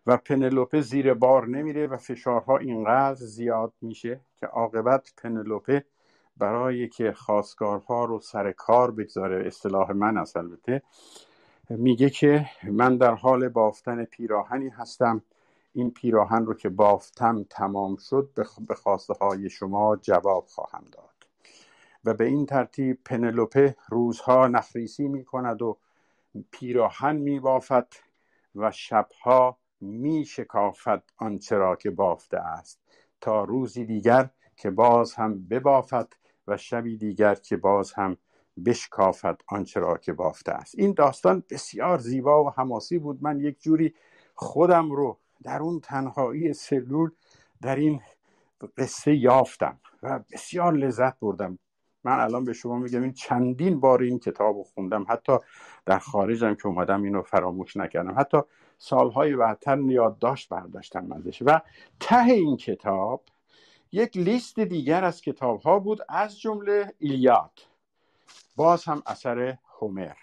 و 0.07 0.17
پنلوپه 0.17 0.81
زیر 0.81 1.13
بار 1.13 1.47
نمیره 1.47 1.87
و 1.87 1.97
فشارها 1.97 2.57
اینقدر 2.57 3.15
زیاد 3.15 3.73
میشه 3.81 4.19
که 4.35 4.47
عاقبت 4.47 5.13
پنلوپه 5.17 5.85
برای 6.37 6.87
که 6.87 7.11
خواستگارها 7.11 8.05
رو 8.05 8.19
سر 8.19 8.51
کار 8.51 8.91
بگذاره. 8.91 9.47
اصطلاح 9.47 9.91
من 9.91 10.17
است 10.17 10.37
البته. 10.37 10.81
میگه 11.69 12.09
که 12.09 12.45
من 12.63 12.97
در 12.97 13.13
حال 13.13 13.49
بافتن 13.49 14.05
پیراهنی 14.05 14.69
هستم. 14.69 15.23
این 15.73 15.91
پیراهن 15.91 16.45
رو 16.45 16.53
که 16.53 16.69
بافتم 16.69 17.45
تمام 17.49 17.95
شد 17.95 18.29
به 18.67 18.75
خواسته 18.75 19.13
های 19.13 19.49
شما 19.49 19.95
جواب 19.95 20.45
خواهم 20.47 20.83
داد. 20.91 21.09
و 22.05 22.13
به 22.13 22.25
این 22.25 22.45
ترتیب 22.45 22.99
پنلوپه 23.05 23.75
روزها 23.89 24.47
نفریسی 24.47 25.07
می 25.07 25.23
کند 25.25 25.61
و 25.61 25.77
پیراهن 26.51 27.15
می 27.15 27.39
بافد 27.39 27.87
و 28.55 28.71
شبها 28.71 29.57
می 29.81 30.25
شکافد 30.25 31.03
آنچه 31.17 31.55
را 31.55 31.75
که 31.75 31.91
بافته 31.91 32.37
است 32.37 32.79
تا 33.21 33.43
روزی 33.43 33.85
دیگر 33.85 34.29
که 34.55 34.69
باز 34.69 35.13
هم 35.13 35.47
ببافد 35.47 36.07
و 36.47 36.57
شبی 36.57 36.97
دیگر 36.97 37.35
که 37.35 37.57
باز 37.57 37.93
هم 37.93 38.17
بشکافد 38.65 39.41
آنچه 39.47 39.79
را 39.79 39.97
که 39.97 40.13
بافته 40.13 40.51
است. 40.51 40.75
این 40.77 40.93
داستان 40.93 41.43
بسیار 41.49 41.97
زیبا 41.97 42.43
و 42.43 42.49
حماسی 42.49 42.99
بود. 42.99 43.19
من 43.21 43.39
یک 43.39 43.61
جوری 43.61 43.93
خودم 44.35 44.91
رو 44.91 45.17
در 45.43 45.59
اون 45.59 45.79
تنهایی 45.79 46.53
سلول 46.53 47.11
در 47.61 47.75
این 47.75 48.01
قصه 48.77 49.15
یافتم 49.15 49.79
و 50.03 50.19
بسیار 50.31 50.73
لذت 50.73 51.19
بردم. 51.19 51.59
من 52.03 52.19
الان 52.19 52.45
به 52.45 52.53
شما 52.53 52.77
میگم 52.77 53.01
این 53.01 53.13
چندین 53.13 53.79
بار 53.79 54.01
این 54.01 54.19
کتاب 54.19 54.57
رو 54.57 54.63
خوندم. 54.63 55.05
حتی 55.09 55.37
در 55.85 55.99
خارجم 55.99 56.55
که 56.55 56.67
اومدم 56.67 57.03
اینو 57.03 57.21
فراموش 57.21 57.77
نکردم. 57.77 58.19
حتی 58.19 58.37
سالهای 58.77 59.35
بعدتر 59.35 59.79
یادداشت 59.79 60.49
برداشتم 60.49 61.11
ازش. 61.11 61.41
و 61.41 61.61
ته 61.99 62.25
این 62.25 62.57
کتاب 62.57 63.23
یک 63.91 64.17
لیست 64.17 64.59
دیگر 64.59 65.03
از 65.03 65.21
کتاب 65.21 65.61
ها 65.61 65.79
بود 65.79 65.99
از 66.09 66.39
جمله 66.39 66.93
ایلیاد. 66.99 67.59
باز 68.55 68.85
هم 68.85 69.03
اثر 69.05 69.57
هومر. 69.79 70.15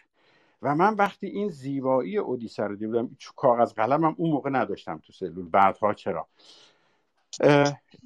و 0.63 0.75
من 0.75 0.95
وقتی 0.95 1.27
این 1.27 1.49
زیبایی 1.49 2.19
اودیسه 2.19 2.63
رو 2.63 2.77
دیدم 2.77 3.17
کاغذ 3.37 3.73
قلمم 3.73 4.15
اون 4.19 4.31
موقع 4.31 4.51
نداشتم 4.51 4.99
تو 4.99 5.13
سلول. 5.13 5.49
بعدها 5.49 5.95
چرا؟ 5.95 6.27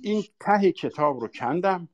این 0.02 0.24
ته 0.40 0.72
کتاب 0.72 1.20
رو 1.20 1.28
کندم. 1.28 1.88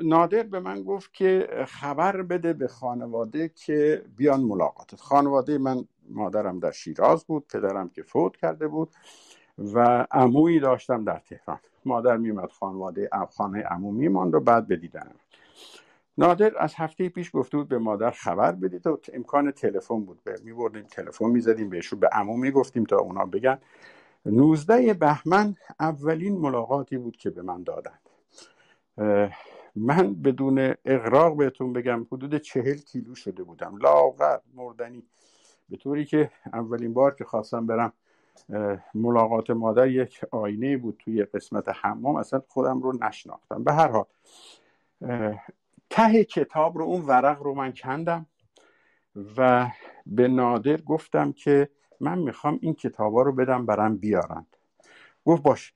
نادر 0.00 0.42
به 0.42 0.60
من 0.60 0.82
گفت 0.82 1.14
که 1.14 1.48
خبر 1.68 2.22
بده 2.22 2.52
به 2.52 2.68
خانواده 2.68 3.48
که 3.48 4.04
بیان 4.16 4.40
ملاقاتت. 4.40 5.00
خانواده 5.00 5.58
من 5.58 5.84
مادرم 6.08 6.58
در 6.58 6.70
شیراز 6.70 7.24
بود 7.24 7.46
پدرم 7.48 7.88
که 7.88 8.02
فوت 8.02 8.36
کرده 8.36 8.68
بود 8.68 8.90
و 9.58 10.06
عمویی 10.10 10.60
داشتم 10.60 11.04
در 11.04 11.18
تهران. 11.18 11.58
مادر 11.84 12.16
میمد 12.16 12.52
خانواده 12.52 13.10
خانه 13.36 13.62
عمو 13.62 13.92
میماند 13.92 14.34
و 14.34 14.40
بعد 14.40 14.68
بدیدنم 14.68 15.14
نادر 16.18 16.52
از 16.58 16.74
هفته 16.76 17.08
پیش 17.08 17.30
گفته 17.34 17.56
بود 17.56 17.68
به 17.68 17.78
مادر 17.78 18.10
خبر 18.10 18.52
بدید 18.52 18.86
و 18.86 19.00
امکان 19.12 19.50
تلفن 19.50 20.00
بود. 20.04 20.20
می 20.44 20.52
بردیم 20.52 20.82
تلفن 20.82 21.26
می‌زدیم 21.26 21.70
بهشون 21.70 22.00
به 22.00 22.08
عمو 22.12 22.36
می‌گفتیم 22.36 22.84
تا 22.84 22.98
اونا 22.98 23.26
بگن. 23.26 23.58
19 24.26 24.94
بهمن 24.94 25.56
اولین 25.80 26.38
ملاقاتی 26.38 26.98
بود 26.98 27.16
که 27.16 27.30
به 27.30 27.42
من 27.42 27.62
دادند. 27.62 28.09
من 29.76 30.14
بدون 30.14 30.74
اغراق 30.84 31.36
بهتون 31.36 31.72
بگم 31.72 32.06
حدود 32.12 32.36
چهل 32.36 32.76
کیلو 32.76 33.14
شده 33.14 33.42
بودم. 33.42 33.76
لاغر 33.76 34.38
مردنی. 34.54 35.02
به 35.68 35.76
طوری 35.76 36.04
که 36.04 36.30
اولین 36.52 36.94
بار 36.94 37.14
که 37.14 37.24
خواستم 37.24 37.66
برم 37.66 37.92
ملاقات 38.94 39.50
مادر 39.50 39.88
یک 39.88 40.20
آینه 40.30 40.76
بود 40.76 40.96
توی 40.98 41.24
قسمت 41.24 41.68
حمام 41.68 42.16
اصلا 42.16 42.42
خودم 42.48 42.80
رو 42.82 42.92
نشناختم. 43.04 43.64
به 43.64 43.72
هر 43.72 43.88
حال 43.88 44.04
ته 45.90 46.24
کتاب 46.24 46.78
رو 46.78 46.84
اون 46.84 47.02
ورق 47.02 47.42
رو 47.42 47.54
من 47.54 47.72
کندم 47.72 48.26
و 49.36 49.70
به 50.06 50.28
نادر 50.28 50.80
گفتم 50.80 51.32
که 51.32 51.68
من 52.00 52.18
می‌خوام 52.18 52.58
این 52.62 52.74
کتابا 52.74 53.22
رو 53.22 53.32
بدم 53.32 53.66
برم 53.66 53.96
بیارن. 53.96 54.46
گفت 55.24 55.42
باش 55.42 55.74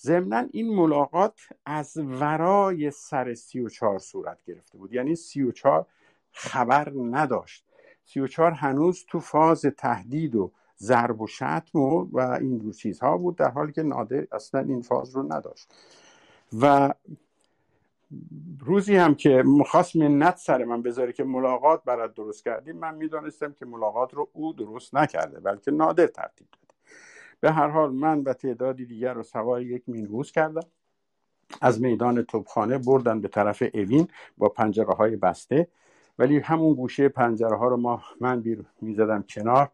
ضمنا 0.00 0.46
این 0.52 0.74
ملاقات 0.74 1.40
از 1.66 1.96
ورای 1.96 2.90
سر 2.90 3.34
سی 3.34 3.60
و 3.60 3.68
چهار 3.68 3.98
صورت 3.98 4.44
گرفته 4.44 4.78
بود. 4.78 4.92
یعنی 4.92 5.14
سی 5.14 5.42
و 5.42 5.52
چهار 5.52 5.86
خبر 6.32 6.92
نداشت. 7.10 7.64
سی 8.04 8.20
و 8.20 8.26
چهار 8.26 8.50
هنوز 8.50 9.04
تو 9.08 9.20
فاز 9.20 9.62
تهدید 9.62 10.36
و 10.36 10.52
ضرب 10.78 11.20
و 11.20 11.26
شتم 11.26 11.78
و, 11.78 12.08
و 12.12 12.18
این 12.40 12.72
چیزها 12.72 13.16
بود 13.16 13.36
در 13.36 13.50
حالی 13.50 13.72
که 13.72 13.82
نادر 13.82 14.26
اصلا 14.32 14.60
این 14.60 14.82
فاز 14.82 15.16
رو 15.16 15.32
نداشت. 15.32 15.74
و 16.60 16.94
روزی 18.60 18.96
هم 18.96 19.14
که 19.14 19.42
مخواست 19.46 19.96
منت 19.96 20.36
سر 20.36 20.64
من 20.64 20.82
بذاره 20.82 21.12
که 21.12 21.24
ملاقات 21.24 21.84
برات 21.84 22.14
درست 22.14 22.44
کردیم 22.44 22.76
من 22.76 22.94
می‌دانستم 22.94 23.52
که 23.52 23.66
ملاقات 23.66 24.14
رو 24.14 24.28
او 24.32 24.52
درست 24.52 24.94
نکرده 24.94 25.40
بلکه 25.40 25.70
نادر 25.70 26.06
ترتیب 26.06 26.46
به 27.40 27.52
هر 27.52 27.68
حال 27.68 27.92
من 27.92 28.20
و 28.20 28.32
تعدادی 28.32 28.86
دیگر 28.86 29.14
رو 29.14 29.22
سوار 29.22 29.62
یک 29.62 29.82
مینبوس 29.86 30.32
کردم. 30.32 30.66
از 31.60 31.80
میدان 31.80 32.22
توبخانه 32.22 32.78
بردن 32.78 33.20
به 33.20 33.28
طرف 33.28 33.62
اوین 33.74 34.08
با 34.38 34.48
پنجره 34.48 34.94
های 34.94 35.16
بسته. 35.16 35.68
ولی 36.18 36.38
همون 36.38 36.74
گوشه 36.74 37.08
پنجره 37.08 37.56
ها 37.56 37.68
رو 37.68 37.76
ما 37.76 38.02
من 38.20 38.40
بیر 38.40 38.64
می‌زدم 38.80 39.24
کنار. 39.28 39.70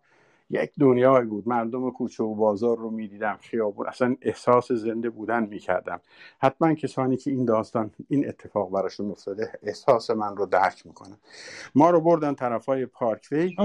یک 0.51 0.70
دنیایی 0.81 1.27
بود. 1.27 1.48
مردم 1.48 1.90
کوچه 1.90 2.24
و 2.24 2.35
بازار 2.35 2.78
رو 2.78 2.90
می‌دیدم 2.90 3.39
خیابون 3.40 3.86
اصلا 3.86 4.16
احساس 4.23 4.73
زنده 4.73 5.10
بودن 5.10 5.47
می‌کردم. 5.47 6.01
حتما 6.39 6.74
کسانی 6.74 7.16
که 7.16 7.31
این 7.31 7.44
داستان 7.44 7.90
این 8.09 8.28
اتفاق 8.28 8.70
براشون 8.70 9.10
افتاده 9.10 9.52
احساس 9.62 10.10
من 10.10 10.36
رو 10.36 10.47
درک 10.47 10.86
می‌کنن 10.86 11.16
ما 11.74 11.90
رو 11.90 12.01
بردن 12.01 12.35
طرف 12.35 12.66
های 12.66 12.86
پارکوی 12.86 13.56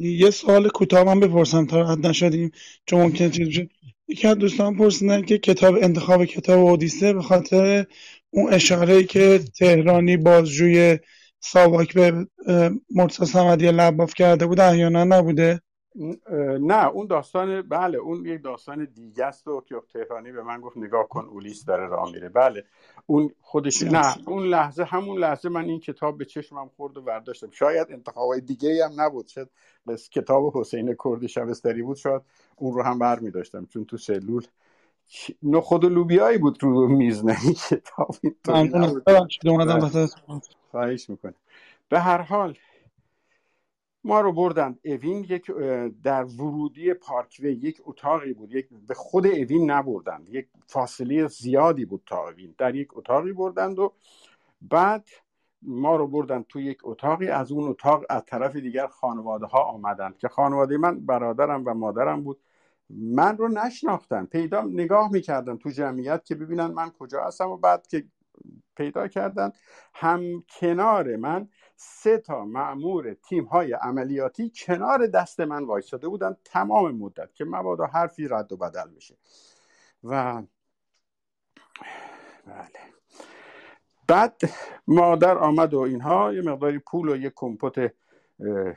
یه 0.00 0.30
سوال 0.30 0.68
کوتاه 0.68 1.04
من 1.04 1.20
بپرسم 1.20 1.66
تا 1.66 1.80
رد 1.80 2.06
نشدیم. 2.06 2.50
چون 2.86 3.02
ممکن 3.02 3.30
چیز 3.30 3.66
یکی 4.08 4.28
از 4.28 4.38
دوستان 4.38 4.76
پرسیدن 4.76 5.22
که 5.22 5.38
کتاب 5.38 5.74
انتخاب 5.82 6.24
کتاب 6.24 6.64
اودیسه 6.64 7.12
به 7.12 7.22
خاطر 7.22 7.86
اون 8.30 8.52
اشاره 8.52 9.04
که 9.04 9.40
تهرانی 9.58 10.16
بازجوی 10.16 10.98
ساواک 11.40 11.94
به 11.94 12.26
مرتضی 12.94 13.26
صمدی 13.26 13.70
لباف 13.70 14.14
کرده 14.14 14.46
بود 14.46 14.60
احیانا 14.60 15.04
نبوده. 15.04 15.60
نه 16.60 16.88
اون 16.88 17.06
داستان 17.06 17.62
بله 17.62 17.98
اون 17.98 18.26
یک 18.26 18.42
داستان 18.42 18.84
دیگه 18.94 19.24
است 19.24 19.48
و 19.48 19.60
که 19.60 19.74
تهرانی 19.92 20.32
به 20.32 20.42
من 20.42 20.60
گفت 20.60 20.76
نگاه 20.76 21.08
کن 21.08 21.24
اولیس 21.24 21.64
داره 21.64 21.86
راه 21.86 22.12
میره. 22.12 22.28
بله 22.28 22.64
اون 23.06 23.30
خودش 23.40 23.82
نه 23.82 24.14
اون 24.26 24.46
لحظه 24.46 24.84
همون 24.84 25.18
لحظه 25.18 25.48
من 25.48 25.64
این 25.64 25.80
کتاب 25.80 26.18
به 26.18 26.24
چشمم 26.24 26.70
خورد 26.76 26.96
و 26.96 27.02
برداشتم 27.02 27.50
شاید 27.50 27.86
انتخابای 27.90 28.40
دیگه 28.40 28.84
هم 28.84 29.00
نبود 29.00 29.26
شد 29.26 29.50
بس 29.86 30.10
کتاب 30.10 30.56
حسین 30.56 30.96
کردی 31.04 31.28
شبستری 31.28 31.82
بود 31.82 31.96
شاید 31.96 32.22
اون 32.56 32.74
رو 32.74 32.82
هم 32.82 32.98
بر 32.98 33.18
می 33.18 33.30
داشتم 33.30 33.66
چون 33.66 33.84
تو 33.84 33.96
سلول 33.96 34.42
خود 35.62 35.84
و 35.84 35.88
لوبیایی 35.88 36.38
بود 36.38 36.62
رو 36.62 36.88
میز 36.88 37.24
نه 37.24 37.36
کتاب 37.70 38.16
خواهش 40.70 41.10
می‌کنه 41.10 41.34
به 41.88 42.00
هر 42.00 42.22
حال 42.22 42.54
ما 44.06 44.20
رو 44.20 44.32
بردن. 44.32 44.78
اوین 44.84 45.26
یک 45.28 45.50
در 46.02 46.24
ورودی 46.24 46.94
پارکوی 46.94 47.52
یک 47.52 47.82
اتاقی 47.84 48.32
بود. 48.32 48.52
یک 48.52 48.68
به 48.88 48.94
خود 48.94 49.26
اوین 49.26 49.70
نبردند 49.70 50.28
یک 50.28 50.48
فاصله 50.66 51.28
زیادی 51.28 51.84
بود 51.84 52.02
تا 52.06 52.28
اوین. 52.28 52.54
در 52.58 52.74
یک 52.74 52.88
اتاقی 52.96 53.32
بردند 53.32 53.78
و 53.78 53.92
بعد 54.62 55.08
ما 55.62 55.96
رو 55.96 56.06
بردن 56.06 56.44
تو 56.48 56.60
یک 56.60 56.78
اتاقی. 56.84 57.28
از 57.28 57.52
اون 57.52 57.68
اتاق 57.68 58.04
از 58.10 58.24
طرف 58.26 58.56
دیگر 58.56 58.86
خانواده 58.86 59.46
ها 59.46 59.62
آمدند 59.62 60.18
که 60.18 60.28
خانواده 60.28 60.76
من 60.76 61.06
برادرم 61.06 61.62
و 61.66 61.74
مادرم 61.74 62.22
بود. 62.22 62.40
من 62.90 63.36
رو 63.36 63.48
نشناختن. 63.48 64.24
پیدا 64.24 64.62
نگاه 64.62 65.12
می‌کردن 65.12 65.56
تو 65.56 65.70
جمعیت 65.70 66.24
که 66.24 66.34
ببینن 66.34 66.66
من 66.66 66.90
کجا 66.90 67.24
هستم 67.24 67.48
و 67.48 67.56
بعد 67.56 67.86
که 67.86 68.04
پیدا 68.76 69.08
کردن 69.08 69.52
هم 69.94 70.42
کنار 70.60 71.16
من 71.16 71.48
سه 71.76 72.18
تا 72.18 72.44
معمور 72.44 73.14
تیم 73.14 73.44
های 73.44 73.72
عملیاتی 73.72 74.52
کنار 74.56 75.06
دست 75.06 75.40
من 75.40 75.64
وایستاده 75.64 76.08
بودن 76.08 76.36
تمام 76.44 76.96
مدت 76.96 77.34
که 77.34 77.44
مبادا 77.44 77.86
حرفی 77.86 78.28
رد 78.28 78.52
و 78.52 78.56
بدل 78.56 78.90
بشه 78.96 79.16
و 80.04 80.42
بله. 82.46 82.96
بعد 84.08 84.40
مادر 84.86 85.38
آمد 85.38 85.74
و 85.74 85.78
اینها 85.78 86.32
یه 86.32 86.42
مقداری 86.42 86.78
پول 86.78 87.08
و 87.08 87.16
یه 87.16 87.32
کمپوت 87.34 87.92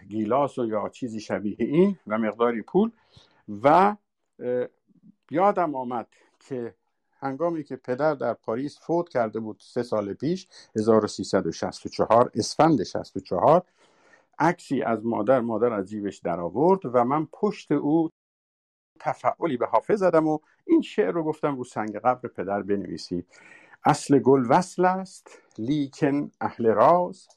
گیلاس 0.10 0.58
و 0.58 0.66
یا 0.66 0.90
چیزی 0.90 1.20
شبیه 1.20 1.56
این 1.60 2.00
و 2.08 2.18
مقداری 2.18 2.62
پول. 2.62 2.92
و 3.64 3.96
یادم 5.32 5.76
آمد 5.76 6.08
که 6.40 6.76
هنگامی 7.22 7.64
که 7.64 7.76
پدر 7.76 8.14
در 8.14 8.34
پاریس 8.34 8.80
فوت 8.82 9.10
کرده 9.10 9.40
بود 9.40 9.58
سه 9.60 9.84
سال 9.84 10.14
پیش 10.14 10.48
1364 10.76 12.32
اسفند 12.36 12.84
64 12.84 13.64
عکسی 14.40 14.82
از 14.82 15.06
مادر 15.06 15.40
مادر 15.40 15.74
از 15.74 15.90
جیبش 15.90 16.18
در 16.18 16.40
آورد 16.40 16.80
و 16.84 17.04
من 17.04 17.28
پشت 17.34 17.72
او 17.72 18.10
تفعلی 19.00 19.58
به 19.58 19.66
حافظ 19.66 20.00
زدم 20.00 20.28
و 20.28 20.40
این 20.66 20.82
شعر 20.82 21.12
رو 21.12 21.24
گفتم 21.24 21.58
رو 21.58 21.64
سنگ 21.64 21.96
قبر 21.96 22.30
پدر 22.30 22.62
بنویسید 22.62 23.28
اصل 23.86 24.20
گل 24.20 24.46
وصل 24.50 24.86
است 24.86 25.42
لیکن 25.58 26.32
اهل 26.42 26.68
راز 26.68 27.28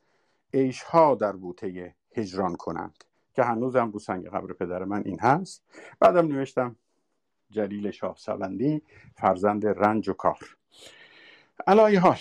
عیشها 0.55 1.15
در 1.15 1.33
بوته 1.33 1.95
هجران 2.17 2.57
کنند 2.57 3.05
که 3.35 3.43
هنوزم 3.43 3.91
رو 3.91 3.99
سنگ 3.99 4.29
قبر 4.29 4.53
پدر 4.53 4.85
من 4.85 5.03
این 5.05 5.21
هست. 5.21 5.65
بعدم 6.01 6.27
نوشتم 6.27 6.77
جلیل 7.53 7.91
شاه 7.91 8.17
سوندی 8.17 8.83
فرزند 9.17 9.67
رنج 9.67 10.09
و 10.09 10.13
کار. 10.13 10.57
علای 11.67 11.97
حال 11.97 12.19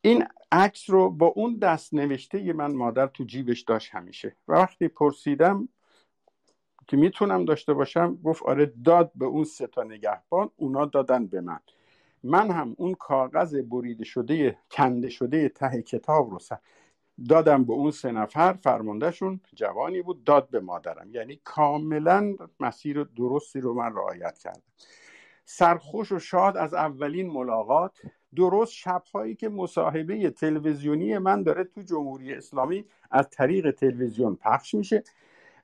این 0.00 0.24
عکس 0.52 0.90
رو 0.90 1.10
با 1.10 1.26
اون 1.26 1.56
دست 1.56 1.94
نوشته 1.94 2.52
من 2.52 2.74
مادر 2.74 3.06
تو 3.06 3.24
جیبش 3.24 3.60
داشت 3.60 3.94
همیشه. 3.94 4.36
و 4.48 4.52
وقتی 4.52 4.88
پرسیدم 4.88 5.68
که 6.86 6.96
می‌تونم 6.96 7.44
داشته 7.44 7.74
باشم 7.74 8.18
گفت 8.24 8.42
آره 8.42 8.72
داد 8.84 9.12
به 9.14 9.24
اون 9.24 9.44
سه 9.44 9.66
تا 9.66 9.82
نگهبان 9.82 10.50
اونا 10.56 10.84
دادن 10.84 11.26
به 11.26 11.40
من. 11.40 11.60
من 12.22 12.50
هم 12.50 12.74
اون 12.78 12.94
کاغذ 12.94 13.56
بریده 13.56 14.04
شده 14.04 14.58
کنده 14.70 15.08
شده 15.08 15.48
ته 15.48 15.82
کتاب 15.82 16.30
رو 16.30 16.38
دادم 17.28 17.64
به 17.64 17.72
اون 17.72 17.90
سه 17.90 18.12
نفر 18.12 18.52
فرماندهشون 18.52 19.40
جوانی 19.54 20.02
بود 20.02 20.24
داد 20.24 20.50
به 20.50 20.60
مادرم. 20.60 21.10
یعنی 21.10 21.40
کاملا 21.44 22.36
مسیر 22.60 23.04
درستی 23.04 23.60
رو 23.60 23.74
من 23.74 23.92
رعایت 23.96 24.38
کردم. 24.38 24.62
سرخوش 25.44 26.12
و 26.12 26.18
شاد 26.18 26.56
از 26.56 26.74
اولین 26.74 27.30
ملاقات 27.30 27.98
درست 28.36 28.72
شبهایی 28.72 29.34
که 29.34 29.48
مصاحبه 29.48 30.30
تلویزیونی 30.30 31.18
من 31.18 31.42
داره 31.42 31.64
تو 31.64 31.82
جمهوری 31.82 32.34
اسلامی 32.34 32.84
از 33.10 33.30
طریق 33.30 33.70
تلویزیون 33.70 34.36
پخش 34.36 34.74
میشه 34.74 35.04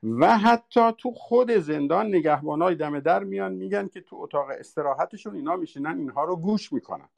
و 0.03 0.37
حتی 0.37 0.91
تو 0.97 1.11
خود 1.11 1.51
زندان 1.51 2.07
نگهبانای 2.07 2.75
دم 2.75 2.99
در 2.99 3.23
میان 3.23 3.53
میگن 3.53 3.87
که 3.87 4.01
تو 4.01 4.15
اتاق 4.15 4.47
استراحتشون 4.59 5.35
اینا 5.35 5.55
میشینن 5.55 5.97
اینها 5.97 6.23
رو 6.23 6.35
گوش 6.35 6.73
می‌کنن. 6.73 7.09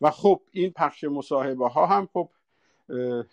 و 0.00 0.10
خب 0.10 0.40
این 0.50 0.70
پخش 0.70 1.04
مصاحبه 1.04 1.68
ها 1.68 1.86
هم 1.86 2.08
خب 2.12 2.30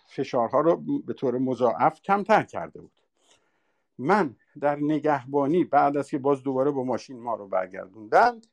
فشارها 0.06 0.60
رو 0.60 0.76
به 1.06 1.14
طور 1.14 1.38
مضاعف 1.38 2.02
کمتر 2.02 2.42
کرده 2.42 2.80
بود. 2.80 2.92
من 3.98 4.36
در 4.60 4.76
نگهبانی 4.76 5.64
بعد 5.64 5.96
از 5.96 6.10
که 6.10 6.18
باز 6.18 6.42
دوباره 6.42 6.70
با 6.70 6.84
ماشین 6.84 7.20
ما 7.20 7.34
رو 7.34 7.48
برگردوندند 7.48 8.46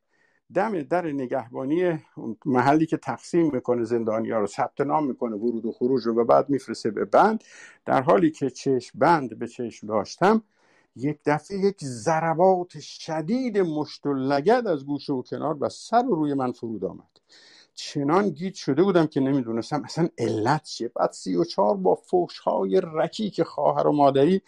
دم 0.54 0.82
در 0.82 1.06
نگهبانی 1.06 2.00
محلی 2.46 2.86
که 2.86 2.98
تقسیم 2.98 3.52
می‌کنه 3.54 3.84
زندانیا 3.84 4.40
رو 4.40 4.48
ثبت 4.48 4.82
نام 4.82 5.08
می‌کنه 5.08 5.36
ورود 5.36 5.66
و 5.66 5.72
خروج 5.72 6.08
رو 6.08 6.22
و 6.22 6.24
بعد 6.24 6.50
میفرسته 6.50 6.92
به 6.92 7.06
بند. 7.06 7.44
در 7.86 8.02
حالی 8.02 8.32
که 8.32 8.50
چشم 8.50 9.00
بند 9.00 9.40
به 9.40 9.48
چشم 9.48 9.88
داشتم 9.88 10.44
یک 10.96 11.20
دفعه 11.26 11.58
یک 11.58 11.84
ضربات 11.84 12.80
شدید 12.80 13.58
مشت 13.58 14.06
و 14.06 14.14
لگد 14.14 14.68
از 14.68 14.86
گوشه 14.86 15.14
و 15.14 15.22
کنار 15.22 15.58
و 15.60 15.70
سر 15.70 16.06
و 16.06 16.16
روی 16.16 16.34
من 16.34 16.52
فرود 16.52 16.86
آمد. 16.86 17.20
چنان 17.80 18.30
گیت 18.30 18.54
شده 18.54 18.84
بودم 18.84 19.08
که 19.08 19.20
نمی‌دونستم 19.20 19.84
اصلا 19.84 20.10
علت 20.18 20.64
چیه. 20.64 20.88
بعد 20.88 21.12
سی 21.12 21.36
و 21.36 21.44
چهار 21.44 21.78
با 21.78 21.96
فوش 21.96 22.40
های 22.40 22.82
رکی 22.84 23.44
خواهر 23.44 23.88
و 23.88 23.92
مادری 23.92 24.42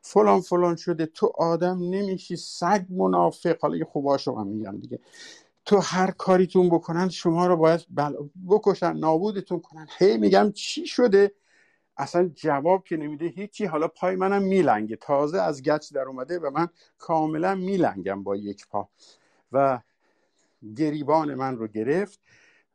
فلان 0.00 0.40
فلان 0.40 0.76
شده 0.76 1.06
تو 1.06 1.32
آدم 1.38 1.78
نمیشی 1.78 2.36
سگ 2.36 2.84
منافق. 2.90 3.56
حالا 3.60 3.76
یه 3.76 3.84
خوباشو 3.84 4.34
هم 4.34 4.46
میگم 4.46 4.78
دیگه. 4.80 4.98
تو 5.64 5.78
هر 5.78 6.10
کاریتون 6.10 6.68
بکنن 6.68 7.08
شما 7.08 7.46
رو 7.46 7.56
باید 7.56 7.86
بل... 7.90 8.12
بکشن 8.48 8.96
نابودتون 8.96 9.60
کنن. 9.60 9.86
هی 9.98 10.16
میگم 10.18 10.52
چی 10.52 10.86
شده؟ 10.86 11.34
اصلا 11.96 12.30
جواب 12.34 12.84
که 12.84 12.96
نمیده 12.96 13.26
هیچی. 13.26 13.64
حالا 13.64 13.88
پای 13.88 14.16
منم 14.16 14.42
میلنگه. 14.42 14.96
تازه 14.96 15.40
از 15.40 15.62
گچ 15.62 15.92
در 15.92 16.02
اومده 16.02 16.38
و 16.38 16.50
من 16.50 16.68
کاملا 16.98 17.54
میلنگم 17.54 18.22
با 18.22 18.36
یک 18.36 18.68
پا. 18.68 18.88
و 19.52 19.80
گریبان 20.76 21.34
من 21.34 21.56
رو 21.56 21.68
گرفت. 21.68 22.20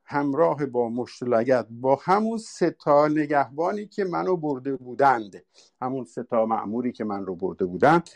همراه 0.05 0.65
با 0.65 0.89
مشت 0.89 1.23
با 1.69 1.99
همون 2.03 2.37
ستا 2.37 3.07
نگهبانی 3.07 3.85
که 3.87 4.03
منو 4.03 4.37
برده 4.37 4.75
بودند 4.75 5.43
همون 5.81 6.05
ستا 6.05 6.45
معموری 6.45 6.91
که 6.91 7.03
من 7.03 7.25
رو 7.25 7.35
برده 7.35 7.65
بودند 7.65 8.09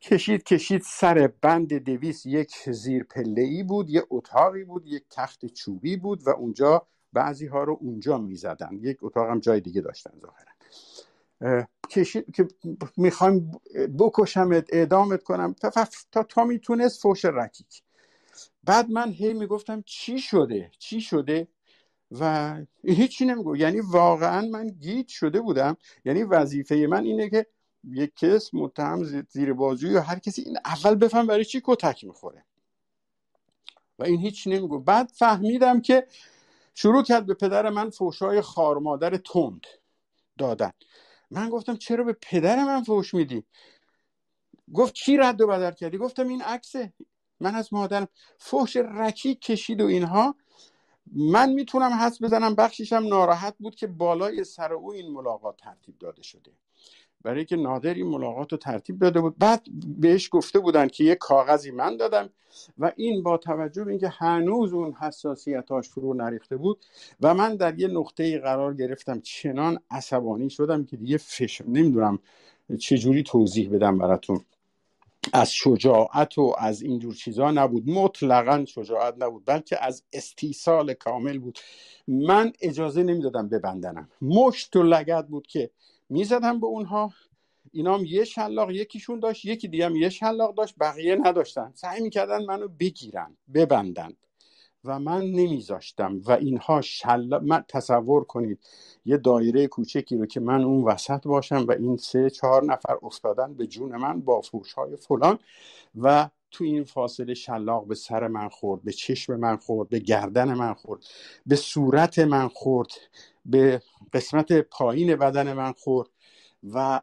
کشید 0.00 0.42
کشید 0.42 0.82
سر 0.84 1.32
بند 1.40 1.74
دویست. 1.74 2.26
یک 2.26 2.70
زیر 2.70 3.04
پله 3.04 3.42
ای 3.42 3.62
بود 3.62 3.90
یه 3.90 4.06
اتاقی 4.10 4.64
بود 4.64 4.86
یک 4.86 5.04
تخت 5.10 5.46
چوبی 5.46 5.96
بود 5.96 6.26
و 6.26 6.30
اونجا 6.30 6.86
بعضی 7.12 7.46
ها 7.46 7.64
رو 7.64 7.78
اونجا 7.80 8.18
می‌زدن. 8.18 8.70
یک 8.72 8.98
اتاق 9.02 9.30
هم 9.30 9.40
جای 9.40 9.60
دیگه 9.60 9.80
داشتن 9.80 10.10
ظاهرا. 10.20 11.66
کشید 11.90 12.34
که 12.34 12.48
می‌خوایم 12.96 13.60
بکشمت 13.98 14.66
اعدامت 14.72 15.22
کنم. 15.22 15.52
تا, 15.52 15.70
تا, 16.12 16.22
تا 16.22 16.44
می‌تونست 16.44 17.02
فوش 17.02 17.24
رکیک. 17.24 17.82
بعد 18.64 18.90
من 18.90 19.12
هی 19.12 19.32
می‌گفتم 19.32 19.82
چی 19.86 20.18
شده؟ 20.18 20.70
چی 20.78 21.00
شده؟ 21.00 21.48
و 22.20 22.56
هیچی 22.84 23.24
نمیگو 23.24 23.56
یعنی 23.56 23.80
واقعا 23.80 24.48
من 24.48 24.66
گیت 24.66 25.08
شده 25.08 25.40
بودم. 25.40 25.76
یعنی 26.04 26.22
وظیفه 26.22 26.86
من 26.90 27.04
اینه 27.04 27.30
که 27.30 27.46
یک 27.84 28.16
کس 28.16 28.54
متهم 28.54 29.04
زیر 29.28 29.52
بازوی 29.52 29.90
یا 29.90 30.00
هر 30.00 30.18
کسی 30.18 30.42
این 30.42 30.58
اول 30.64 30.94
بفهم 30.94 31.26
برای 31.26 31.44
چی 31.44 31.62
کتک 31.64 32.04
می‌خوره. 32.04 32.44
و 33.98 34.04
این 34.04 34.20
هیچ 34.20 34.46
نمیگو 34.46 34.78
بعد 34.78 35.10
فهمیدم 35.14 35.80
که 35.80 36.06
شروع 36.74 37.02
کرد 37.02 37.26
به 37.26 37.34
پدر 37.34 37.70
من 37.70 37.90
فوشای 37.90 38.40
خارمادر 38.40 39.16
تند 39.16 39.66
دادن. 40.38 40.72
من 41.30 41.48
گفتم 41.48 41.76
چرا 41.76 42.04
به 42.04 42.12
پدر 42.12 42.64
من 42.64 42.82
فوش 42.82 43.14
میدی؟ 43.14 43.44
گفت 44.74 44.94
چی 44.94 45.16
رد 45.16 45.40
و 45.40 45.46
بدل 45.46 45.72
کردی؟ 45.72 45.98
گفتم 45.98 46.28
این 46.28 46.42
عکسه. 46.42 46.92
من 47.40 47.54
از 47.54 47.72
مادرم 47.72 48.08
فوش 48.38 48.76
رکی 48.76 49.34
کشید 49.34 49.80
و 49.80 49.86
اینها. 49.86 50.34
من 51.12 51.52
می‌تونم 51.52 51.92
حس 51.92 52.22
بزنم 52.22 52.54
بخشیشم 52.54 53.04
ناراحت 53.08 53.54
بود 53.58 53.74
که 53.74 53.86
بالای 53.86 54.44
سر 54.44 54.72
او 54.72 54.92
این 54.92 55.12
ملاقات 55.12 55.56
ترتیب 55.56 55.98
داده 55.98 56.22
شده. 56.22 56.50
برای 57.22 57.44
که 57.44 57.56
نادر 57.56 57.94
این 57.94 58.06
ملاقات 58.06 58.52
رو 58.52 58.58
ترتیب 58.58 58.98
داده 58.98 59.20
بود. 59.20 59.38
بعد 59.38 59.62
بهش 60.00 60.28
گفته 60.32 60.58
بودن 60.58 60.88
که 60.88 61.04
یه 61.04 61.14
کاغذی 61.14 61.70
من 61.70 61.96
دادم 61.96 62.30
و 62.78 62.92
این 62.96 63.22
با 63.22 63.36
توجه 63.36 63.84
به 63.84 63.90
اینکه 63.90 64.08
هنوز 64.08 64.72
اون 64.72 64.92
حساسیتاش 64.92 65.88
فرو 65.88 66.14
نریخته 66.14 66.56
بود 66.56 66.84
و 67.20 67.34
من 67.34 67.56
در 67.56 67.78
یه 67.78 67.88
نقطه 67.88 68.38
قرار 68.38 68.74
گرفتم 68.74 69.20
چنان 69.20 69.78
عصبانی 69.90 70.50
شدم 70.50 70.84
که 70.84 70.96
دیگه 70.96 71.16
فش 71.16 71.60
نمی‌دونم 71.60 72.18
چجوری 72.78 73.22
توضیح 73.22 73.70
بدم 73.70 73.98
براتون. 73.98 74.40
از 75.32 75.52
شجاعت 75.52 76.38
و 76.38 76.54
از 76.58 76.82
اینجور 76.82 77.14
چیزا 77.14 77.50
نبود. 77.50 77.90
مطلقا 77.90 78.64
شجاعت 78.64 79.14
نبود 79.18 79.44
بلکه 79.46 79.84
از 79.84 80.04
استیصال 80.12 80.94
کامل 80.94 81.38
بود. 81.38 81.58
من 82.08 82.52
اجازه 82.60 83.02
نمی‌دادم 83.02 83.48
ببندنم. 83.48 84.08
مشت 84.22 84.76
و 84.76 84.82
لگت 84.82 85.26
بود 85.26 85.46
که 85.46 85.70
می‌زدم 86.08 86.60
به 86.60 86.66
اونها. 86.66 87.12
اینا 87.72 87.98
هم 87.98 88.04
یه 88.04 88.24
شلاق 88.24 88.70
یکیشون 88.70 89.20
داشت 89.20 89.44
یکی 89.44 89.68
دیگه 89.68 89.86
هم 89.86 89.96
یه 89.96 90.08
شلاق 90.08 90.54
داشت 90.54 90.74
بقیه 90.80 91.16
نداشتن. 91.16 91.72
سعی 91.74 92.00
می‌کردن 92.00 92.44
منو 92.44 92.68
بگیرن 92.68 93.36
ببندن. 93.54 94.12
و 94.84 94.98
من 94.98 95.20
نمیذاشتم 95.20 96.20
و 96.26 96.32
اینها 96.32 96.80
شلاق 96.80 97.42
من 97.42 97.64
تصور 97.68 98.24
کنید 98.24 98.58
یه 99.04 99.16
دایره 99.16 99.66
کوچکی 99.66 100.16
رو 100.16 100.26
که 100.26 100.40
من 100.40 100.64
اون 100.64 100.84
وسط 100.84 101.26
باشم 101.26 101.64
و 101.68 101.72
این 101.72 101.96
سه 101.96 102.30
چهار 102.30 102.64
نفر 102.64 102.98
افتادن 103.02 103.54
به 103.54 103.66
جون 103.66 103.96
من 103.96 104.20
با 104.20 104.40
فوش 104.40 104.72
های 104.72 104.96
فلان 104.96 105.38
و 106.00 106.28
تو 106.50 106.64
این 106.64 106.84
فاصله 106.84 107.34
شلاق 107.34 107.86
به 107.86 107.94
سر 107.94 108.26
من 108.28 108.48
خورد 108.48 108.82
به 108.82 108.92
چشم 108.92 109.36
من 109.36 109.56
خورد 109.56 109.88
به 109.88 109.98
گردن 109.98 110.54
من 110.54 110.74
خورد 110.74 111.00
به 111.46 111.56
صورت 111.56 112.18
من 112.18 112.48
خورد 112.48 112.88
به 113.46 113.82
قسمت 114.12 114.52
پایین 114.52 115.16
بدن 115.16 115.52
من 115.52 115.72
خورد 115.72 116.08
و 116.72 117.00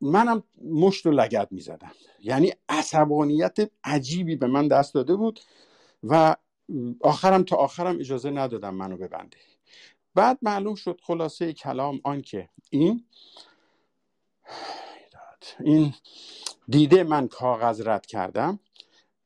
منم 0.00 0.42
مشت 0.64 1.06
و 1.06 1.10
لگت 1.10 1.48
می 1.50 1.60
زدم 1.60 1.92
یعنی 2.22 2.52
عصبانیت 2.68 3.56
عجیبی 3.84 4.36
به 4.36 4.46
من 4.46 4.68
دست 4.68 4.94
داده 4.94 5.16
بود 5.16 5.40
و 6.04 6.36
آخرم 7.00 7.42
تا 7.42 7.56
آخرم 7.56 7.98
اجازه 7.98 8.30
ندادم 8.30 8.74
منو 8.74 8.96
ببنده. 8.96 9.36
بعد 10.14 10.38
معلوم 10.42 10.74
شد 10.74 11.00
خلاصه 11.02 11.52
کلام 11.52 12.00
آن 12.04 12.22
که 12.22 12.48
این 12.70 13.04
این 15.60 15.94
دیده 16.68 17.04
من 17.04 17.28
کاغذ 17.28 17.82
رد 17.86 18.06
کردم. 18.06 18.58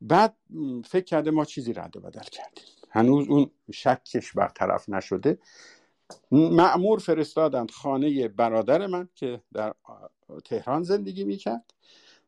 بعد 0.00 0.36
فکر 0.84 1.04
کرده 1.04 1.30
ما 1.30 1.44
چیزی 1.44 1.72
رد 1.72 1.96
و 1.96 2.00
بدل 2.00 2.22
کردیم. 2.22 2.64
هنوز 2.90 3.28
اون 3.28 3.50
شکش 3.72 4.32
برطرف 4.32 4.88
نشده. 4.88 5.38
معمور 6.30 6.98
فرستادند 6.98 7.70
خانه 7.70 8.28
برادر 8.28 8.86
من 8.86 9.08
که 9.14 9.40
در 9.54 9.74
تهران 10.44 10.82
زندگی 10.82 11.24
می‌کرد. 11.24 11.74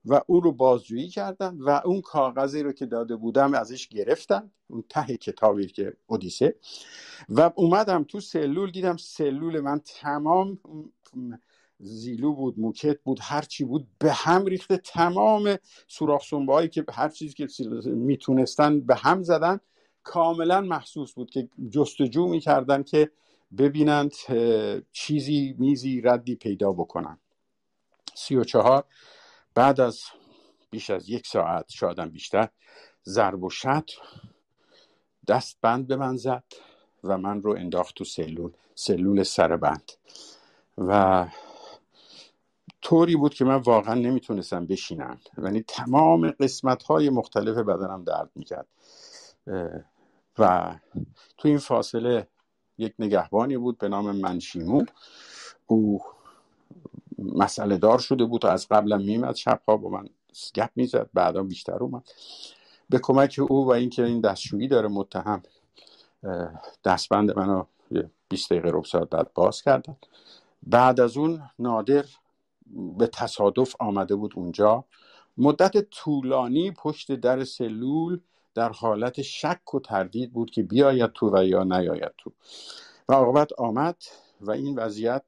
و 0.09 0.20
او 0.27 0.41
رو 0.41 0.53
بازجویی 0.53 1.09
کردن 1.09 1.57
و 1.61 1.81
اون 1.85 2.01
کاغذی 2.01 2.62
رو 2.62 2.73
که 2.73 2.87
داده 2.87 3.17
بودم 3.17 3.55
ازش 3.55 3.89
گرفتن 3.89 4.51
اون 4.69 4.85
ته 4.89 5.17
کتابی 5.17 5.67
که 5.67 5.97
اودیسه. 6.07 6.55
و 7.28 7.51
اومدم 7.55 8.05
تو 8.05 8.20
سلول 8.20 8.70
دیدم 8.70 8.97
سلول 8.97 9.61
من 9.61 9.81
تمام 10.01 10.59
زیلو 11.81 12.33
بود 12.33 12.59
موکت 12.59 13.01
بود 13.03 13.19
هر 13.23 13.43
چی 13.43 13.65
بود 13.65 13.87
به 13.99 14.12
هم 14.12 14.45
ریخته 14.45 14.77
تمام 14.77 15.57
سوراخ 15.89 16.33
هایی 16.33 16.69
که 16.69 16.85
هر 16.91 17.09
چیزی 17.09 17.35
که 17.35 17.47
می‌تونستن 17.85 18.81
به 18.81 18.95
هم 18.95 19.23
زدن. 19.23 19.61
کاملا 20.03 20.61
محسوس 20.61 21.12
بود 21.12 21.31
که 21.31 21.49
جستجو 21.70 22.27
می‌کردن 22.27 22.83
که 22.83 23.11
ببینند 23.59 24.12
چیزی 24.93 25.55
میزی 25.59 26.01
ردی 26.01 26.35
پیدا 26.35 26.73
بکنن. 26.73 27.19
سی 28.15 28.37
و 28.37 28.45
چهار 28.45 28.85
بعد 29.59 29.81
از 29.81 30.01
بیش 30.70 30.91
از 30.91 31.09
یک 31.09 31.27
ساعت 31.27 31.70
شادم 31.70 32.11
بیشتر 32.11 32.49
ضرب 33.07 33.43
و 33.43 33.51
شد 33.51 33.91
دست 35.28 35.59
بند 35.61 35.87
به 35.87 35.97
من 35.97 36.17
زد 36.17 36.45
و 37.05 37.19
من 37.19 37.43
رو 37.43 37.57
انداخت 37.57 37.95
تو 37.95 38.05
سلول 38.05 38.53
سلول 38.75 39.23
سر 39.23 39.57
بند. 39.57 39.93
و 40.78 41.27
طوری 42.83 43.17
بود 43.17 43.35
که 43.35 43.45
من 43.45 43.57
واقعا 43.57 43.95
نمی‌تونستم 43.95 44.67
بشینم. 44.67 45.20
یعنی 45.43 45.62
تمام 45.62 46.31
قسمت 46.31 46.83
های 46.83 47.11
مختلف 47.11 47.57
بدنم 47.57 48.05
درد 48.05 48.31
می‌کرد. 48.35 48.67
و 50.39 50.75
تو 51.39 51.49
این 51.49 51.59
فاصله 51.59 52.28
یک 52.78 52.95
نگهبانی 52.99 53.57
بود 53.57 53.78
به 53.78 53.89
نام 53.89 54.17
منشیمو. 54.17 54.85
او 55.67 56.03
مسئله 57.19 57.77
دار 57.77 57.99
شده 57.99 58.25
بود 58.25 58.45
و 58.45 58.49
از 58.49 58.69
قبلم 58.69 59.01
میمد 59.01 59.37
شبها 59.37 59.77
با 59.77 59.89
من 59.89 60.09
گپ 60.55 60.71
می‌زد 60.77 61.11
بعدا 61.15 61.43
بیشتر 61.43 61.77
اومد. 61.77 62.03
به 62.91 62.99
کمک 62.99 63.41
او 63.49 63.67
و 63.67 63.71
اینکه 63.71 64.05
این 64.05 64.21
دستشویی 64.21 64.69
داره 64.69 64.89
متهم 64.89 65.43
دستبند 66.85 67.39
منو 67.39 67.65
20 68.29 68.53
دقیقه 68.53 68.71
رب 68.73 68.85
ساعت 68.85 69.11
بعد 69.11 69.33
باز 69.35 69.63
کردن. 69.63 69.97
بعد 70.63 71.01
از 71.01 71.17
اون 71.17 71.43
نادر 71.59 72.05
به 72.99 73.07
تصادف 73.07 73.75
آمده 73.79 74.15
بود 74.15 74.33
اونجا. 74.37 74.85
مدت 75.39 75.91
طولانی 75.91 76.71
پشت 76.71 77.13
در 77.13 77.45
سلول 77.45 78.21
در 78.55 78.73
حالت 78.73 79.23
شک 79.23 79.75
و 79.75 79.81
تردید 79.81 80.33
بود 80.33 80.51
که 80.51 80.63
بیاید 80.63 81.13
تو 81.13 81.31
و 81.37 81.45
یا 81.45 81.65
نیاید 81.65 82.13
تو. 82.19 82.33
و 83.09 83.13
عاقبت 83.13 83.53
آمد 83.53 83.97
و 84.41 84.51
این 84.51 84.79
وضعیت 84.79 85.25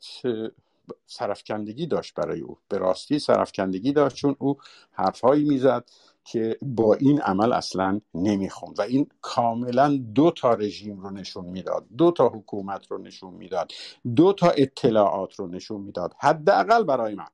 سرفکندگی 1.06 1.86
داشت 1.86 2.14
برای 2.14 2.40
او. 2.40 2.58
به 2.68 2.78
راستی 2.78 3.18
سرفکندگی 3.18 3.92
داشت 3.92 4.16
چون 4.16 4.36
او 4.38 4.56
حرفهایی 4.92 5.44
می‌زد 5.44 5.90
که 6.24 6.58
با 6.62 6.94
این 6.94 7.20
عمل 7.20 7.52
اصلا 7.52 8.00
نمی‌خوند 8.14 8.78
و 8.78 8.82
این 8.82 9.08
کاملا 9.22 9.96
دو 10.14 10.30
تا 10.30 10.54
رژیم 10.54 11.00
رو 11.00 11.10
نشون 11.10 11.44
می‌داد 11.46 11.86
دو 11.98 12.10
تا 12.12 12.28
حکومت 12.28 12.86
رو 12.92 12.98
نشون 12.98 13.34
می‌داد 13.34 13.72
دو 14.16 14.32
تا 14.32 14.50
اطلاعات 14.50 15.34
رو 15.34 15.46
نشون 15.46 15.80
می‌داد 15.80 16.14
حداقل 16.18 16.84
برای 16.84 17.14
من. 17.14 17.26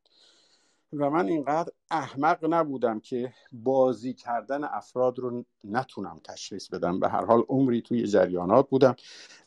و 0.92 1.10
من 1.10 1.28
اینقدر 1.28 1.72
احمق 1.90 2.38
نبودم 2.48 3.00
که 3.00 3.32
بازی 3.52 4.14
کردن 4.14 4.64
افراد 4.64 5.18
رو 5.18 5.44
نتونم 5.64 6.20
تشخیص 6.24 6.68
بدم. 6.68 7.00
به 7.00 7.08
هر 7.08 7.24
حال 7.24 7.42
عمری 7.48 7.82
توی 7.82 8.06
جریانات 8.06 8.68
بودم 8.68 8.96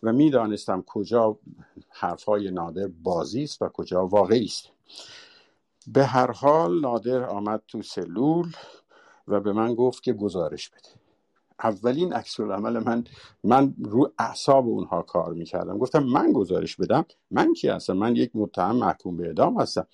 و 0.03 0.13
می‌دانستم 0.13 0.83
کجا 0.87 1.39
حرفهای 1.89 2.51
نادر 2.51 2.87
بازی 2.87 3.43
است 3.43 3.61
و 3.61 3.69
کجا 3.69 4.07
واقعی 4.07 4.45
است. 4.45 4.65
به 5.87 6.05
هر 6.05 6.31
حال 6.31 6.81
نادر 6.81 7.23
آمد 7.23 7.63
تو 7.67 7.81
سلول 7.81 8.51
و 9.27 9.39
به 9.39 9.53
من 9.53 9.75
گفت 9.75 10.03
که 10.03 10.13
گزارش 10.13 10.69
بده. 10.69 10.89
اولین 11.63 12.13
عکس 12.13 12.39
عمل 12.39 12.83
من 12.83 13.03
من 13.43 13.75
رو 13.83 14.13
اعصاب 14.19 14.67
اونها 14.67 15.01
کار 15.01 15.33
می‌کردم. 15.33 15.77
گفتم 15.77 16.03
من 16.03 16.33
گزارش 16.33 16.75
بدم؟ 16.75 17.05
من 17.31 17.53
کی 17.53 17.67
هستم؟ 17.67 17.93
من 17.93 18.15
یک 18.15 18.31
متهم 18.33 18.75
محکوم 18.75 19.17
به 19.17 19.27
اعدام 19.27 19.61
هستم. 19.61 19.87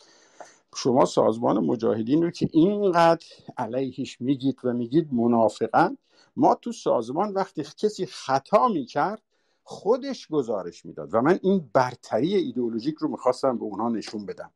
شما 0.76 1.06
سازمان 1.06 1.60
مجاهدین 1.60 2.24
رو 2.24 2.32
که 2.32 2.50
اینقدر 2.52 3.26
علیهش 3.58 4.22
میگید 4.22 4.60
و 4.64 4.74
میگید 4.74 5.14
منافقن 5.14 5.98
ما 6.36 6.56
تو 6.56 6.72
سازمان 6.72 7.34
وقتی 7.34 7.64
کسی 7.78 8.06
خطا 8.06 8.68
می‌کرد 8.68 9.22
خودش 9.64 10.28
گزارش 10.28 10.86
می‌داد 10.86 11.14
و 11.14 11.22
من 11.22 11.40
این 11.44 11.70
برتری 11.74 12.36
ایدئولوژیک 12.36 12.96
رو 12.96 13.08
می‌خواستم 13.08 13.58
به 13.58 13.64
اونها 13.64 13.90
نشون 13.90 14.26
بدم. 14.26 14.52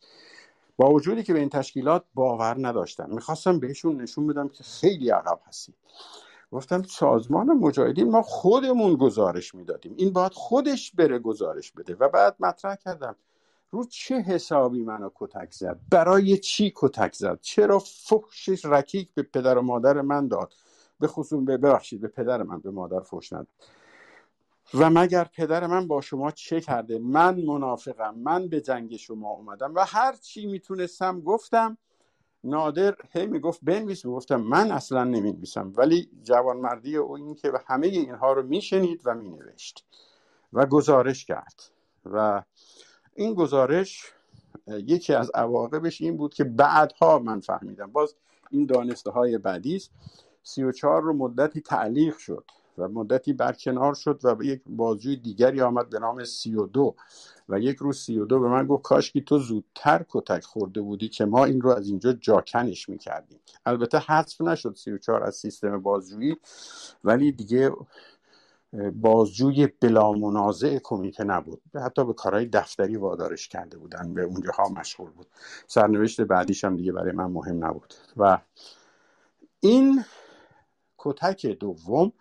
با 0.78 0.92
وجودی 0.92 1.24
که 1.24 1.34
به 1.34 1.40
این 1.40 1.50
تشکیلات 1.50 2.04
باور 2.14 2.68
نداشتم 2.68 3.10
می‌خواستم 3.10 3.60
بهشون 3.60 4.02
نشون 4.02 4.28
بدم 4.28 4.48
که 4.48 4.64
خیلی 4.64 5.10
عقب 5.10 5.40
هستید. 5.48 5.76
گفتم 6.52 6.84
سازمان 6.84 7.48
مجاهدین 7.48 8.12
ما 8.12 8.22
خودمون 8.22 8.96
گزارش 8.96 9.56
می‌دادیم. 9.56 9.94
این 9.98 10.14
باید 10.14 10.34
خودش 10.34 10.92
بره 10.92 11.20
گزارش 11.20 11.72
بده. 11.72 11.96
و 12.00 12.10
بعد 12.10 12.36
مطرح 12.40 12.76
کردم 12.76 13.16
رو 13.72 13.86
چه 13.86 14.16
حسابی 14.16 14.84
منو 14.84 15.10
کتک 15.16 15.52
زد؟ 15.52 15.80
برای 15.92 16.38
چی 16.38 16.74
کتک 16.76 17.16
زد؟ 17.16 17.40
چرا 17.42 17.80
فحشش 17.80 18.66
رکیک 18.66 19.14
به 19.14 19.24
پدر 19.24 19.58
و 19.58 19.62
مادر 19.62 20.02
من 20.02 20.28
داد؟ 20.28 20.54
به 21.00 21.08
خصوص 21.08 21.40
ببخشید 21.40 22.02
به 22.02 22.08
پدر 22.08 22.44
من 22.44 22.60
به 22.60 22.72
مادر 22.72 23.00
فحش 23.00 23.34
نداد. 23.34 23.48
و 24.74 24.90
مگر 24.90 25.24
پدر 25.24 25.68
من 25.68 25.88
با 25.88 26.02
شما 26.02 26.32
چه 26.32 26.62
کرده؟ 26.62 27.00
من 27.00 27.42
منافقم 27.42 28.16
من 28.16 28.48
به 28.48 28.62
جنگ 28.62 28.96
شما 28.96 29.30
اومدم 29.30 29.76
و 29.76 29.86
هر 29.88 30.16
چی 30.16 30.46
می‌تونستم 30.46 31.22
گفتم 31.22 31.78
نادر 32.44 32.96
هی 33.12 33.26
می‌گفت 33.26 33.60
بنویس 33.64 34.06
می‌گفتم 34.06 34.42
من 34.42 34.72
اصلا 34.72 35.04
نمی‌نویسم 35.04 35.74
ولی 35.76 36.10
جوانمردی 36.24 36.98
او 36.98 37.16
این 37.16 37.36
که 37.36 37.52
همه 37.68 37.88
اینها 37.88 38.34
رو 38.34 38.44
میشنید 38.44 39.02
و 39.06 39.16
مینوشت 39.16 39.86
و 40.54 40.66
گزارش 40.66 41.26
کرد. 41.26 41.64
و 42.06 42.44
این 43.20 43.34
گزارش 43.34 44.04
یکی 44.68 45.14
از 45.14 45.32
عواقبش 45.34 46.02
این 46.02 46.18
بود 46.18 46.34
که 46.34 46.44
بعدها 46.44 47.20
من 47.20 47.40
فهمیدم. 47.40 47.92
باز 47.92 48.16
این 48.50 48.66
دانسته 48.66 49.12
های 49.12 49.38
بعدی 49.38 49.76
است. 49.76 49.92
سی 50.44 50.64
و 50.64 50.72
چهار 50.72 51.02
رو 51.02 51.14
مدتی 51.14 51.62
تعلیق 51.62 52.18
شد 52.18 52.44
و 52.78 52.88
مدتی 52.88 53.34
برکنار 53.34 53.94
شد 53.94 54.20
و 54.24 54.44
یک 54.44 54.62
بازجوی 54.68 55.16
دیگری 55.16 55.62
آمد 55.62 55.90
به 55.90 56.00
نام 56.00 56.24
سی 56.24 56.56
و 56.56 56.66
دو. 56.66 56.96
و 57.50 57.60
یک 57.60 57.78
روز 57.78 57.98
سی 57.98 58.20
و 58.20 58.26
دو 58.26 58.40
به 58.40 58.48
من 58.48 58.68
گفت 58.68 58.84
کاش 58.84 59.12
که 59.12 59.22
تو 59.22 59.40
زودتر 59.40 60.06
کتک 60.10 60.44
خورده 60.44 60.82
بودی 60.82 61.10
که 61.10 61.26
ما 61.26 61.46
این 61.46 61.62
رو 61.62 61.70
از 61.70 61.88
اینجا 61.88 62.14
جاکنش 62.14 62.90
می‌کردیم. 62.90 63.40
البته 63.66 64.00
حذف 64.00 64.42
نشد 64.42 64.76
سی 64.76 64.92
و 64.92 64.98
چهار 64.98 65.24
از 65.24 65.36
سیستم 65.36 65.82
بازجویی 65.82 66.38
ولی 67.04 67.32
دیگه 67.32 67.72
بازجوی 68.94 69.68
بلا 69.68 70.12
منازع 70.12 70.80
کمیته 70.84 71.24
نبود. 71.24 71.62
حتی 71.86 72.06
به 72.06 72.14
کارهای 72.14 72.46
دفتری 72.46 72.98
وادارش 72.98 73.48
کرده 73.48 73.78
بودن 73.78 74.14
به 74.14 74.22
اونجاها 74.24 74.70
مشغول 74.70 75.10
بود. 75.10 75.28
سرنوشت 75.68 76.22
بعدیش 76.22 76.64
هم 76.64 76.76
دیگه 76.76 76.92
برای 76.92 77.12
من 77.12 77.26
مهم 77.26 77.66
نبود. 77.66 77.94
و 78.18 78.38
این 79.60 80.04
کتک 80.98 81.46
دوم 81.46 82.12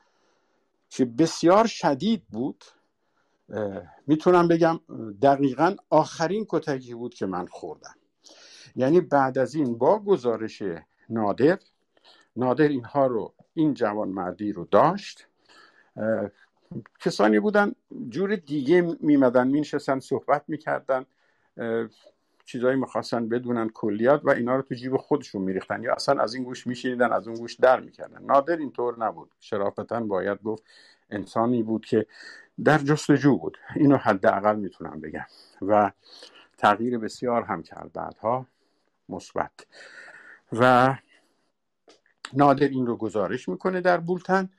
که 0.91 1.05
بسیار 1.05 1.67
شدید 1.67 2.25
بود 2.29 2.65
می‌تونم 4.07 4.49
بگم 4.49 4.81
دقیقا 5.23 5.77
آخرین 5.91 6.47
کتکی 6.49 6.95
بود 6.95 7.15
که 7.15 7.27
من 7.27 7.47
خوردم. 7.47 7.95
یعنی 8.77 9.01
بعد 9.01 9.39
از 9.39 9.55
این 9.55 9.79
با 9.79 9.99
گزارش 9.99 10.63
نادر 11.09 11.59
نادر 12.37 12.69
اینها 12.69 13.07
رو 13.07 13.35
این 13.55 13.75
جوان 13.75 14.09
مردی 14.09 14.53
رو 14.53 14.65
داشت. 14.65 15.28
کسانی 17.01 17.41
بودن 17.41 17.73
جور 18.09 18.37
دیگه 18.37 18.97
میمدن 19.01 19.49
مینشستن 19.49 20.01
صحبت 20.01 20.45
می‌کردن 20.49 21.07
چیزایی 22.45 22.77
می‌خواستن 22.77 23.29
بدونن 23.29 23.69
کلیات 23.69 24.21
و 24.25 24.31
اینا 24.31 24.57
رو 24.57 24.63
تو 24.63 24.75
جیب 24.75 24.97
خودشون 24.97 25.43
میریختن 25.43 25.83
یا 25.83 25.95
اصلا 25.95 26.23
از 26.23 26.35
این 26.35 26.45
گوش 26.45 26.67
میشینیدن 26.67 27.13
از 27.13 27.29
اون 27.29 27.37
گوش 27.37 27.55
در 27.55 27.81
می‌کردن. 27.81 28.25
نادر 28.25 28.57
اینطور 28.57 28.99
نبود. 28.99 29.31
شرافتا 29.41 30.01
باید 30.01 30.43
گفت 30.43 30.65
انسانی 31.11 31.63
بود 31.63 31.87
که 31.87 32.07
در 32.65 32.79
جستجو 32.79 33.39
بود. 33.39 33.59
اینو 33.77 33.97
حداقل 33.97 34.57
می‌تونم 34.57 35.01
بگم 35.01 35.27
و 35.63 35.93
تغییر 36.59 36.99
بسیار 36.99 37.43
هم 37.43 37.63
کرد 37.63 37.93
بعدها 37.93 38.47
مثبت. 39.09 39.67
و 40.53 40.95
نادر 42.33 42.69
این 42.69 42.87
رو 42.87 42.97
گزارش 42.97 43.49
می‌کنه 43.49 43.81
در 43.81 43.97
بولتن. 43.97 44.51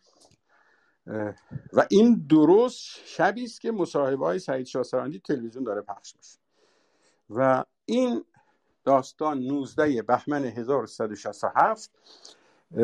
و 1.74 1.86
این 1.90 2.26
درست 2.30 2.80
شبی 3.06 3.44
است 3.44 3.62
که 3.62 3.72
مصاحبه 3.72 4.26
های 4.26 4.40
سعید 4.40 4.66
شاسرانی 4.66 5.20
تلویزیون 5.20 5.64
داره 5.64 5.82
پخش 5.82 6.16
میشه. 6.16 6.40
و 7.30 7.64
این 7.86 8.26
داستان 8.84 9.40
19 9.40 10.02
بهمن 10.02 10.46
1167 10.46 11.92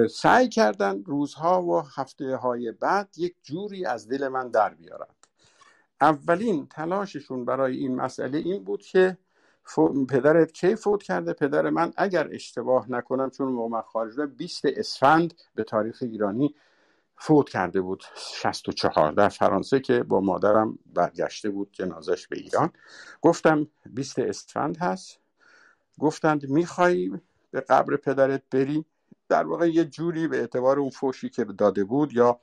سعی 0.10 0.50
کردن 0.50 1.04
روزها 1.04 1.64
و 1.64 1.82
هفته 1.96 2.36
های 2.36 2.72
بعد 2.72 3.10
یک 3.18 3.36
جوری 3.44 3.86
از 3.86 4.08
دل 4.08 4.28
من 4.28 4.50
در 4.50 4.74
بیارند 4.74 5.16
اولین 6.02 6.68
تلاششون 6.68 7.46
برای 7.46 7.78
این 7.78 7.96
مسئله 7.96 8.38
این 8.38 8.64
بود 8.64 8.82
که 8.82 9.18
پدرت 10.10 10.52
کی 10.52 10.76
فوت 10.76 11.04
کرده؟ 11.04 11.34
پدر 11.34 11.70
من 11.70 11.94
اگر 11.98 12.28
اشتباه 12.32 12.92
نکنم 12.92 13.30
چون 13.30 13.48
موقع 13.48 13.82
خارج 13.82 14.20
20 14.38 14.66
اسفند 14.66 15.34
به 15.56 15.64
تاریخ 15.64 15.98
ایرانی 16.02 16.56
فوت 17.18 17.50
کرده 17.50 17.82
بود 17.82 18.04
64 18.18 19.12
در 19.12 19.30
فرانسه 19.30 19.80
که 19.80 20.04
با 20.04 20.20
مادرم 20.20 20.80
برگشته 20.94 21.50
بود 21.50 21.70
جنازش 21.72 22.28
به 22.28 22.38
ایران. 22.38 22.72
گفتم 23.22 23.68
20 23.86 24.20
اسفند 24.20 24.78
هست. 24.78 25.20
گفتند 26.00 26.50
می‌خوای 26.50 27.12
به 27.52 27.62
قبر 27.62 27.96
پدرت 27.96 28.44
بری؟ 28.52 28.86
در 29.30 29.48
واقع 29.48 29.70
یه 29.70 29.86
جوری 29.86 30.28
به 30.28 30.38
اعتبار 30.38 30.80
اون 30.80 30.90
فوشی 30.90 31.30
که 31.30 31.44
داده 31.44 31.84
بود 31.84 32.14
یا 32.14 32.40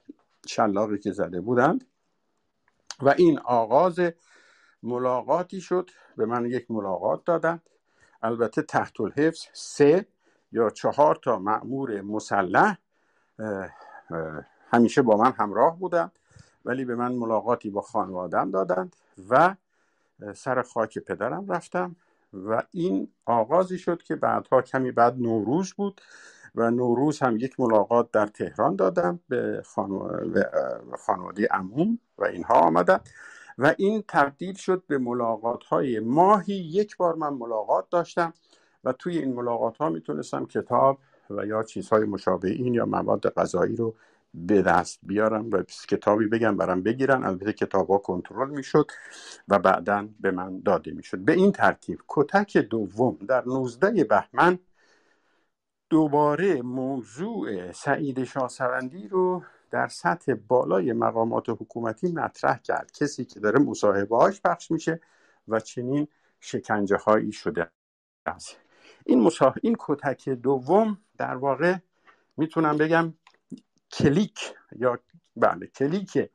شلاقی 0.46 0.98
که 0.98 1.12
زده 1.12 1.40
بودند. 1.40 1.86
و 3.02 3.14
این 3.18 3.38
آغاز 3.38 4.00
ملاقاتی 4.82 5.60
شد. 5.60 5.90
به 6.16 6.26
من 6.26 6.46
یک 6.46 6.70
ملاقات 6.70 7.24
دادند. 7.24 7.62
البته 8.22 8.62
تحت 8.62 9.00
الحفظ 9.00 9.46
سه 9.52 10.06
یا 10.52 10.70
چهار 10.70 11.16
تا 11.16 11.38
معمور 11.38 12.00
مسلح 12.00 12.78
همیشه 14.72 15.02
با 15.02 15.16
من 15.16 15.32
همراه 15.32 15.78
بودند 15.78 16.12
ولی 16.64 16.84
به 16.84 16.94
من 16.94 17.12
ملاقاتی 17.12 17.70
با 17.70 17.80
خانوادم 17.80 18.50
دادند 18.50 18.96
و 19.30 19.54
سر 20.34 20.62
خاک 20.62 20.98
پدرم 20.98 21.52
رفتم 21.52 21.96
و 22.32 22.62
این 22.70 23.08
آغازی 23.26 23.78
شد 23.78 24.02
که 24.02 24.16
بعدها 24.16 24.62
کمی 24.62 24.92
بعد 24.92 25.18
نوروز 25.18 25.72
بود 25.72 26.00
و 26.54 26.70
نوروز 26.70 27.18
هم 27.18 27.36
یک 27.36 27.60
ملاقات 27.60 28.10
در 28.10 28.26
تهران 28.26 28.76
دادم 28.76 29.20
به 29.28 29.62
خانواده 30.98 31.48
عموم 31.50 31.98
و 32.18 32.24
اینها 32.24 32.54
آمدن 32.54 33.00
و 33.58 33.74
این 33.78 34.04
تبدیل 34.08 34.54
شد 34.54 34.82
به 34.86 34.98
ملاقات 34.98 35.64
های 35.64 36.00
ماهی. 36.00 36.54
یک 36.54 36.96
بار 36.96 37.14
من 37.14 37.28
ملاقات 37.28 37.90
داشتم 37.90 38.32
و 38.84 38.92
توی 38.92 39.18
این 39.18 39.34
ملاقات 39.34 39.76
ها 39.76 39.88
می‌تونستم 39.88 40.46
کتاب 40.46 40.98
و 41.30 41.46
یا 41.46 41.62
چیزهای 41.62 42.04
مشابه 42.04 42.50
این 42.50 42.74
یا 42.74 42.86
مواد 42.86 43.34
غذایی 43.34 43.76
رو 43.76 43.94
به 44.34 44.62
دست 44.62 44.98
بیارم 45.02 45.50
و 45.50 45.62
کتابی 45.88 46.26
بگم 46.26 46.56
برم 46.56 46.82
بگیرن. 46.82 47.24
البته 47.24 47.52
کتاب 47.52 47.90
ها 47.90 47.98
کنترل 47.98 48.50
می‌شد 48.50 48.86
و 49.48 49.58
بعدا 49.58 50.08
به 50.20 50.30
من 50.30 50.60
داده 50.60 50.92
می‌شد. 50.92 51.18
به 51.18 51.32
این 51.32 51.52
ترتیب 51.52 51.98
کتک 52.08 52.56
دوم 52.56 53.18
در 53.28 53.44
19 53.46 54.04
بهمن 54.04 54.58
دوباره 55.90 56.62
موضوع 56.62 57.72
سعید 57.72 58.24
شاهسوندی 58.24 59.08
رو 59.08 59.42
در 59.70 59.88
سطح 59.88 60.34
بالای 60.34 60.92
مقامات 60.92 61.48
حکومتی 61.48 62.12
مطرح 62.12 62.58
کرد. 62.58 62.92
کسی 62.92 63.24
که 63.24 63.40
داره 63.40 63.58
مصاحبه 63.58 64.16
هاش 64.16 64.40
پخش 64.40 64.70
میشه 64.70 65.00
و 65.48 65.60
چنین 65.60 66.08
شکنجه 66.40 66.96
هایی 66.96 67.32
شده 67.32 67.70
است. 68.26 68.56
این, 69.06 69.20
مصاح... 69.20 69.54
این 69.62 69.76
کتک 69.78 70.28
دوم 70.28 70.98
در 71.18 71.34
واقع 71.34 71.76
می‌تونم 72.36 72.76
بگم 72.76 73.14
کلیک 73.92 74.54
یا 74.78 74.98
بله 75.36 75.66
کلیک 75.66 76.30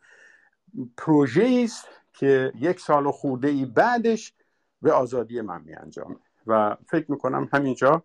پروژه 0.98 1.62
است 1.64 1.88
که 2.14 2.52
یک 2.56 2.80
سال 2.80 3.06
و 3.06 3.12
خورده 3.12 3.48
ای 3.48 3.66
بعدش 3.66 4.34
به 4.82 4.92
آزادی 4.92 5.42
من 5.42 5.62
می 5.62 5.76
انجامه 5.76 6.16
و 6.48 6.78
فکر 6.88 7.12
می‌کنم 7.12 7.50
همینجا 7.54 8.04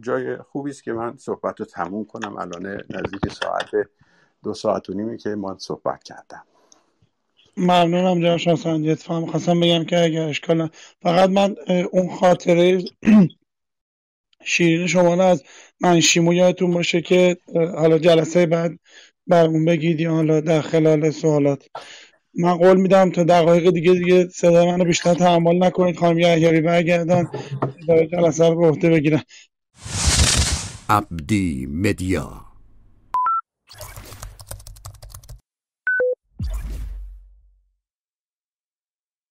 جای 0.00 0.36
خوبی 0.36 0.70
است 0.70 0.82
که 0.82 0.92
من 0.92 1.16
صحبت 1.16 1.60
رو 1.60 1.66
تموم 1.66 2.04
کنم. 2.04 2.36
الان 2.36 2.66
نزدیک 2.66 3.32
ساعت 3.32 3.70
دو 4.42 4.54
ساعت 4.54 4.90
و 4.90 4.94
نیمی 4.94 5.18
که 5.18 5.34
من 5.34 5.58
صحبت 5.58 6.02
کردم. 6.02 6.42
ممنونم 7.56 8.20
جناب 8.20 8.36
شاسان 8.36 8.94
فهم 8.94 9.26
خواستم 9.26 9.60
بگم 9.60 9.84
که 9.84 10.04
اگر 10.04 10.28
اشکال 10.28 10.70
فقط 11.02 11.30
من 11.30 11.56
اون 11.92 12.16
خاطره 12.16 12.82
شیرین 14.44 14.86
شما 14.86 15.24
از 15.24 15.44
منشیمو 15.82 16.34
یادتون 16.34 16.70
باشه 16.70 17.00
که 17.00 17.36
حالا 17.54 17.98
جلسه 17.98 18.46
بعد 18.46 18.78
برمون 19.26 19.64
بگید 19.64 20.00
یا 20.00 20.12
حالا 20.12 20.40
در 20.40 20.60
خلال 20.60 21.10
سوالات. 21.10 21.64
من 22.34 22.56
قول 22.56 22.76
میدم 22.76 23.10
تا 23.10 23.24
دقایق 23.24 23.70
دیگه 23.70 23.92
دیگه 23.92 24.28
صدا 24.28 24.66
منو 24.66 24.84
بیشتر 24.84 25.14
تحمل 25.14 25.64
نکنید. 25.64 25.96
خانم 25.96 26.18
یحیی 26.18 26.60
برگردن 26.60 27.26
جلسه 28.12 28.48
رو 28.48 28.56
به 28.56 28.66
عهده 28.66 28.90
بگیرن. 28.90 29.22
مدیا 31.68 32.51